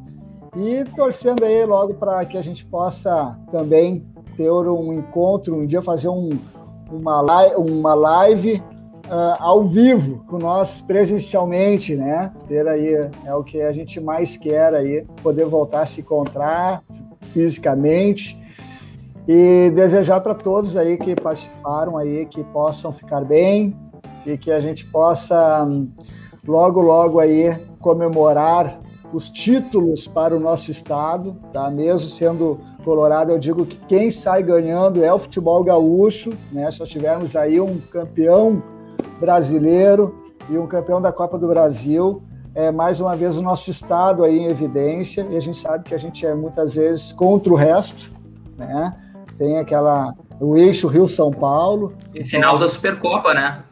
E 0.56 0.86
torcendo 0.96 1.44
aí 1.44 1.66
logo 1.66 1.96
para 1.96 2.24
que 2.26 2.38
a 2.38 2.42
gente 2.42 2.66
possa 2.66 3.38
também 3.52 4.06
ter 4.38 4.50
um 4.50 4.94
encontro, 4.94 5.56
um 5.56 5.66
dia 5.66 5.82
fazer 5.82 6.08
um, 6.08 6.38
uma 6.90 7.22
live, 7.22 7.56
uma 7.56 7.94
live 7.94 8.64
uh, 9.06 9.36
ao 9.40 9.66
vivo 9.66 10.24
com 10.28 10.38
nós 10.38 10.80
presencialmente, 10.80 11.96
né? 11.96 12.32
Ter 12.48 12.68
aí 12.68 12.94
é 13.26 13.34
o 13.34 13.44
que 13.44 13.62
a 13.62 13.74
gente 13.74 14.00
mais 14.00 14.38
quer 14.38 14.74
aí, 14.74 15.06
poder 15.22 15.46
voltar 15.46 15.82
a 15.82 15.86
se 15.86 16.02
encontrar 16.02 16.84
fisicamente 17.34 18.40
e 19.28 19.72
desejar 19.72 20.22
para 20.22 20.36
todos 20.36 20.78
aí 20.78 20.98
que 20.98 21.16
participaram 21.16 21.98
aí 21.98 22.26
que 22.26 22.44
possam 22.46 22.94
ficar 22.94 23.26
bem 23.26 23.76
e 24.26 24.38
que 24.38 24.52
a 24.52 24.62
gente 24.62 24.86
possa 24.86 25.68
logo 26.48 26.82
logo 26.82 27.20
aí 27.20 27.58
comemorar 27.80 28.80
os 29.14 29.30
títulos 29.30 30.08
para 30.08 30.36
o 30.36 30.40
nosso 30.40 30.72
estado, 30.72 31.38
tá? 31.54 31.70
Mesmo 31.70 32.10
sendo 32.10 32.60
Colorado, 32.84 33.32
eu 33.32 33.40
digo 33.40 33.66
que 33.66 33.78
quem 33.88 34.12
sai 34.12 34.44
ganhando 34.44 35.04
é 35.04 35.14
o 35.14 35.18
futebol 35.18 35.64
gaúcho, 35.64 36.34
né? 36.52 36.70
Se 36.70 36.80
nós 36.80 36.90
tivermos 36.90 37.36
aí 37.36 37.60
um 37.60 37.80
campeão 37.80 38.62
brasileiro 39.20 40.16
e 40.50 40.58
um 40.58 40.68
campeão 40.68 41.02
da 41.02 41.12
Copa 41.12 41.38
do 41.38 41.48
Brasil, 41.48 42.22
é 42.54 42.72
mais 42.72 43.00
uma 43.00 43.16
vez 43.16 43.38
o 43.38 43.42
nosso 43.42 43.72
estado 43.72 44.24
aí 44.24 44.38
em 44.38 44.46
evidência, 44.46 45.26
e 45.30 45.36
a 45.36 45.40
gente 45.40 45.58
sabe 45.58 45.84
que 45.84 45.96
a 45.96 45.98
gente 45.98 46.26
é 46.26 46.34
muitas 46.34 46.74
vezes 46.74 47.12
contra 47.12 47.52
o 47.52 47.56
resto, 47.56 48.12
né? 48.58 48.96
Tem 49.38 49.58
aquela 49.58 50.14
o 50.40 50.58
eixo 50.58 50.88
Rio-São 50.88 51.32
Paulo. 51.32 51.94
E 52.14 52.20
então, 52.20 52.30
final 52.30 52.60
da 52.60 52.68
Supercopa, 52.68 53.34
né? 53.34 53.64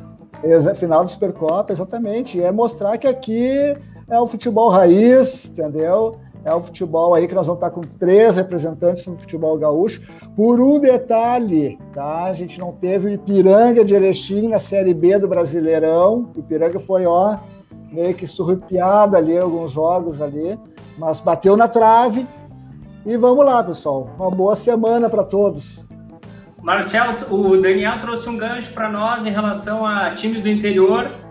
Final 0.75 1.03
da 1.03 1.09
Supercopa, 1.09 1.71
exatamente. 1.71 2.37
E 2.37 2.41
é 2.41 2.51
mostrar 2.51 2.97
que 2.97 3.07
aqui 3.07 3.75
é 4.09 4.19
o 4.19 4.27
futebol 4.27 4.69
raiz, 4.69 5.45
entendeu? 5.45 6.19
É 6.45 6.53
o 6.53 6.61
futebol 6.61 7.13
aí 7.13 7.25
que 7.25 7.33
nós 7.33 7.47
vamos 7.47 7.63
estar 7.63 7.69
com 7.69 7.81
três 7.81 8.35
representantes 8.35 9.07
no 9.07 9.15
futebol 9.15 9.57
gaúcho. 9.57 10.01
Por 10.35 10.59
um 10.59 10.77
detalhe, 10.77 11.79
tá? 11.93 12.25
A 12.25 12.33
gente 12.33 12.59
não 12.59 12.73
teve 12.73 13.07
o 13.07 13.09
Ipiranga 13.11 13.85
de 13.85 13.93
Erechim 13.93 14.49
na 14.49 14.59
Série 14.59 14.93
B 14.93 15.17
do 15.17 15.27
Brasileirão. 15.27 16.29
O 16.35 16.39
Ipiranga 16.39 16.79
foi, 16.79 17.05
ó, 17.05 17.37
meio 17.91 18.13
que 18.13 18.27
surrupiado 18.27 19.15
ali, 19.15 19.37
alguns 19.37 19.71
jogos 19.71 20.19
ali, 20.19 20.59
mas 20.97 21.21
bateu 21.21 21.55
na 21.55 21.69
trave. 21.69 22.27
E 23.05 23.15
vamos 23.15 23.45
lá, 23.45 23.63
pessoal. 23.63 24.09
Uma 24.17 24.29
boa 24.29 24.55
semana 24.55 25.09
para 25.09 25.23
todos. 25.23 25.87
Marcelo, 26.61 27.15
o 27.29 27.61
Daniel 27.61 27.99
trouxe 27.99 28.27
um 28.29 28.37
gancho 28.37 28.73
para 28.73 28.89
nós 28.89 29.25
em 29.25 29.29
relação 29.29 29.85
a 29.85 30.11
times 30.11 30.41
do 30.41 30.49
interior. 30.49 31.22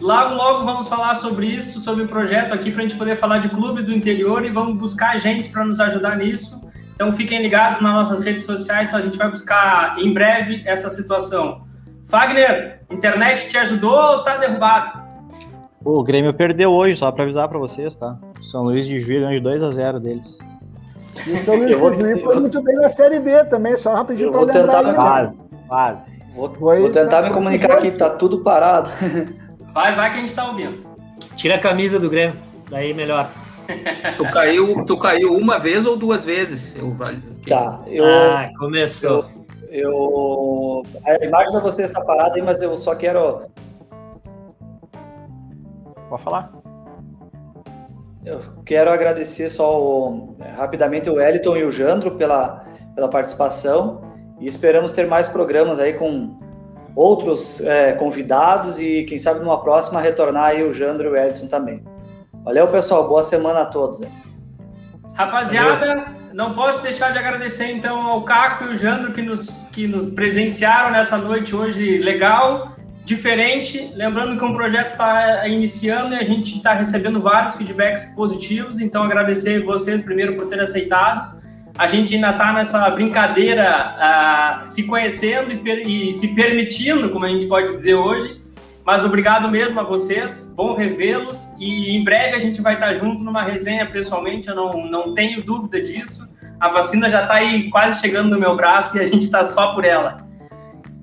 Logo, 0.00 0.34
logo 0.34 0.64
vamos 0.64 0.86
falar 0.86 1.14
sobre 1.14 1.46
isso, 1.46 1.80
sobre 1.80 2.04
o 2.04 2.08
projeto 2.08 2.54
aqui, 2.54 2.70
para 2.70 2.82
a 2.82 2.86
gente 2.86 2.96
poder 2.96 3.16
falar 3.16 3.38
de 3.38 3.48
clubes 3.48 3.84
do 3.84 3.92
interior 3.92 4.44
e 4.44 4.50
vamos 4.50 4.78
buscar 4.78 5.18
gente 5.18 5.48
para 5.50 5.64
nos 5.64 5.80
ajudar 5.80 6.16
nisso. 6.16 6.60
Então 6.94 7.12
fiquem 7.12 7.42
ligados 7.42 7.80
nas 7.80 7.92
nossas 7.92 8.24
redes 8.24 8.44
sociais, 8.44 8.94
a 8.94 9.00
gente 9.00 9.18
vai 9.18 9.28
buscar 9.28 9.98
em 9.98 10.12
breve 10.12 10.62
essa 10.64 10.88
situação. 10.88 11.62
Fagner, 12.06 12.80
internet 12.90 13.48
te 13.48 13.58
ajudou 13.58 13.92
ou 13.92 14.24
tá 14.24 14.36
derrubado? 14.36 15.02
O 15.84 16.02
Grêmio 16.02 16.32
perdeu 16.32 16.70
hoje, 16.70 16.96
só 16.96 17.10
para 17.10 17.24
avisar 17.24 17.48
para 17.48 17.58
vocês, 17.58 17.94
tá? 17.96 18.16
São 18.40 18.64
Luís 18.64 18.86
de 18.86 19.00
Juiz 19.00 19.20
ganhou 19.20 19.34
de 19.34 19.40
2 19.40 19.62
a 19.62 19.70
0 19.70 20.00
deles. 20.00 20.38
E 21.26 21.32
o 21.32 21.38
São 21.44 21.56
Luís 21.56 21.76
de 21.76 21.96
Juiz 21.96 22.22
foi 22.22 22.40
muito 22.40 22.62
bem 22.62 22.76
na 22.76 22.88
Série 22.88 23.18
D 23.18 23.44
também, 23.44 23.76
só 23.76 23.94
rapidinho 23.94 24.30
para 24.30 24.40
lembrar. 24.40 24.84
Tentar... 24.84 24.94
Quase, 24.94 25.38
quase. 25.66 26.22
Vou, 26.34 26.48
vou 26.48 26.90
tentar 26.90 27.22
me 27.22 27.30
comunicar 27.30 27.72
aqui, 27.72 27.90
tá 27.90 28.10
tudo 28.10 28.40
parado. 28.40 28.90
Vai, 29.78 29.94
vai 29.94 30.10
que 30.10 30.16
a 30.16 30.20
gente 30.22 30.34
tá 30.34 30.44
ouvindo. 30.44 30.84
Tira 31.36 31.54
a 31.54 31.58
camisa 31.60 32.00
do 32.00 32.10
Grêmio, 32.10 32.36
daí 32.68 32.92
melhor. 32.92 33.30
Tu 34.16 34.28
caiu, 34.28 34.84
tu 34.84 34.98
caiu 34.98 35.36
uma 35.36 35.56
vez 35.60 35.86
ou 35.86 35.96
duas 35.96 36.24
vezes? 36.24 36.74
Eu, 36.74 36.96
tá, 37.46 37.80
eu. 37.86 38.04
Ah, 38.04 38.50
começou. 38.58 39.26
Eu, 39.70 39.92
eu, 39.92 40.82
a 41.04 41.24
imagem 41.24 41.54
de 41.54 41.62
vocês 41.62 41.88
está 41.88 42.00
parada 42.00 42.34
aí, 42.34 42.42
mas 42.42 42.60
eu 42.60 42.76
só 42.76 42.96
quero. 42.96 43.42
Pode 46.08 46.22
falar? 46.24 46.52
Eu 48.24 48.40
quero 48.64 48.90
agradecer 48.90 49.48
só 49.48 49.80
o, 49.80 50.36
rapidamente 50.56 51.08
o 51.08 51.14
Wellington 51.14 51.56
e 51.56 51.62
o 51.62 51.70
Jandro 51.70 52.16
pela, 52.16 52.64
pela 52.96 53.08
participação 53.08 54.02
e 54.40 54.46
esperamos 54.48 54.90
ter 54.90 55.06
mais 55.06 55.28
programas 55.28 55.78
aí 55.78 55.92
com 55.92 56.47
outros 56.98 57.60
é, 57.60 57.92
convidados 57.92 58.80
e 58.80 59.04
quem 59.04 59.20
sabe 59.20 59.38
numa 59.38 59.62
próxima 59.62 60.00
retornar 60.00 60.46
aí 60.46 60.64
o 60.64 60.72
Jandro 60.72 61.06
e 61.06 61.10
o 61.10 61.12
Wellington 61.12 61.46
também. 61.46 61.84
Valeu, 62.44 62.66
pessoal. 62.66 63.06
Boa 63.06 63.22
semana 63.22 63.60
a 63.60 63.66
todos. 63.66 64.00
Rapaziada, 65.14 65.86
Valeu. 65.86 66.04
não 66.32 66.54
posso 66.54 66.80
deixar 66.80 67.12
de 67.12 67.18
agradecer 67.18 67.70
então 67.70 68.04
ao 68.04 68.22
Caco 68.22 68.64
e 68.64 68.68
o 68.68 68.76
Jandro 68.76 69.12
que 69.12 69.22
nos, 69.22 69.68
que 69.72 69.86
nos 69.86 70.10
presenciaram 70.10 70.90
nessa 70.90 71.16
noite 71.16 71.54
hoje 71.54 71.98
legal, 71.98 72.72
diferente. 73.04 73.92
Lembrando 73.94 74.36
que 74.36 74.44
um 74.44 74.52
projeto 74.52 74.90
está 74.90 75.46
iniciando 75.46 76.16
e 76.16 76.18
a 76.18 76.24
gente 76.24 76.56
está 76.56 76.72
recebendo 76.72 77.20
vários 77.20 77.54
feedbacks 77.54 78.06
positivos, 78.16 78.80
então 78.80 79.04
agradecer 79.04 79.62
vocês 79.62 80.02
primeiro 80.02 80.34
por 80.34 80.46
terem 80.46 80.64
aceitado. 80.64 81.38
A 81.78 81.86
gente 81.86 82.16
ainda 82.16 82.30
está 82.30 82.52
nessa 82.52 82.90
brincadeira, 82.90 83.94
uh, 83.94 84.66
se 84.68 84.82
conhecendo 84.82 85.52
e, 85.52 86.10
e 86.10 86.12
se 86.12 86.34
permitindo, 86.34 87.08
como 87.10 87.24
a 87.24 87.28
gente 87.28 87.46
pode 87.46 87.70
dizer 87.70 87.94
hoje. 87.94 88.40
Mas 88.84 89.04
obrigado 89.04 89.48
mesmo 89.48 89.78
a 89.78 89.84
vocês, 89.84 90.52
bom 90.56 90.74
revê-los 90.74 91.48
e 91.60 91.94
em 91.94 92.02
breve 92.02 92.34
a 92.34 92.38
gente 92.38 92.60
vai 92.60 92.74
estar 92.74 92.94
junto 92.94 93.22
numa 93.22 93.42
resenha 93.42 93.86
pessoalmente, 93.86 94.48
eu 94.48 94.56
não, 94.56 94.86
não 94.90 95.14
tenho 95.14 95.44
dúvida 95.44 95.80
disso. 95.80 96.26
A 96.58 96.68
vacina 96.68 97.08
já 97.08 97.22
está 97.22 97.34
aí 97.34 97.70
quase 97.70 98.00
chegando 98.00 98.30
no 98.30 98.40
meu 98.40 98.56
braço 98.56 98.96
e 98.96 99.00
a 99.00 99.04
gente 99.04 99.22
está 99.22 99.44
só 99.44 99.74
por 99.74 99.84
ela. 99.84 100.26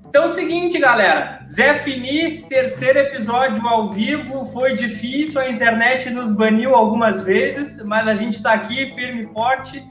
Então 0.09 0.23
é 0.23 0.25
o 0.25 0.29
seguinte, 0.29 0.79
galera, 0.79 1.39
Zé 1.45 1.75
Fini, 1.75 2.41
terceiro 2.49 2.99
episódio 2.99 3.65
ao 3.67 3.91
vivo, 3.91 4.45
foi 4.45 4.73
difícil, 4.73 5.39
a 5.39 5.49
internet 5.49 6.09
nos 6.09 6.33
baniu 6.33 6.73
algumas 6.73 7.23
vezes, 7.23 7.85
mas 7.85 8.07
a 8.07 8.15
gente 8.15 8.33
está 8.33 8.53
aqui 8.53 8.91
firme 8.95 9.21
e 9.21 9.25
forte, 9.27 9.85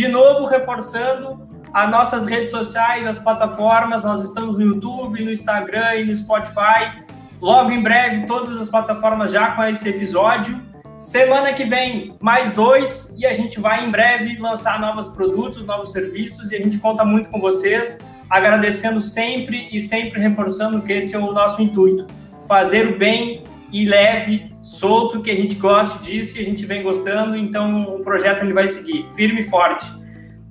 de 0.00 0.08
novo 0.08 0.46
reforçando 0.46 1.46
as 1.74 1.90
nossas 1.90 2.24
redes 2.24 2.50
sociais, 2.50 3.06
as 3.06 3.18
plataformas, 3.18 4.02
nós 4.02 4.24
estamos 4.24 4.56
no 4.56 4.62
YouTube, 4.62 5.22
no 5.22 5.30
Instagram 5.30 5.96
e 5.96 6.04
no 6.06 6.16
Spotify. 6.16 7.04
Logo 7.38 7.70
em 7.70 7.82
breve, 7.82 8.24
todas 8.24 8.56
as 8.56 8.66
plataformas 8.66 9.30
já 9.30 9.50
com 9.50 9.62
esse 9.64 9.90
episódio. 9.90 10.58
Semana 10.96 11.52
que 11.52 11.64
vem, 11.64 12.16
mais 12.18 12.50
dois, 12.50 13.14
e 13.18 13.26
a 13.26 13.34
gente 13.34 13.60
vai 13.60 13.84
em 13.84 13.90
breve 13.90 14.38
lançar 14.38 14.80
novos 14.80 15.06
produtos, 15.08 15.66
novos 15.66 15.92
serviços, 15.92 16.50
e 16.50 16.56
a 16.56 16.60
gente 16.60 16.78
conta 16.78 17.04
muito 17.04 17.28
com 17.28 17.38
vocês, 17.38 17.98
agradecendo 18.30 19.02
sempre 19.02 19.68
e 19.70 19.78
sempre 19.80 20.18
reforçando 20.18 20.80
que 20.80 20.94
esse 20.94 21.14
é 21.14 21.18
o 21.18 21.30
nosso 21.30 21.60
intuito: 21.60 22.06
fazer 22.48 22.86
o 22.86 22.98
bem 22.98 23.44
e 23.70 23.84
leve, 23.84 24.49
solto, 24.62 25.22
que 25.22 25.30
a 25.30 25.36
gente 25.36 25.56
goste 25.56 25.98
disso 26.02 26.36
e 26.36 26.40
a 26.40 26.44
gente 26.44 26.66
vem 26.66 26.82
gostando, 26.82 27.36
então 27.36 27.94
o 27.94 28.00
projeto 28.00 28.42
ele 28.42 28.52
vai 28.52 28.66
seguir 28.66 29.08
firme 29.14 29.40
e 29.40 29.44
forte. 29.44 29.86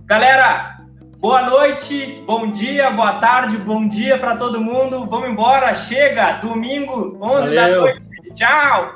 Galera, 0.05 0.79
Boa 1.19 1.41
noite, 1.41 2.23
bom 2.25 2.49
dia, 2.49 2.91
boa 2.91 3.15
tarde, 3.15 3.57
bom 3.57 3.85
dia 3.85 4.17
para 4.17 4.37
todo 4.37 4.61
mundo. 4.61 5.05
Vamos 5.05 5.29
embora, 5.29 5.75
chega, 5.75 6.39
domingo, 6.39 7.17
11 7.21 7.21
Valeu. 7.21 7.55
da 7.55 7.67
noite. 7.67 8.01
Tchau. 8.33 8.95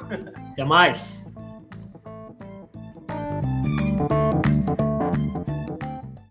Até 0.53 0.63
mais. 0.63 1.22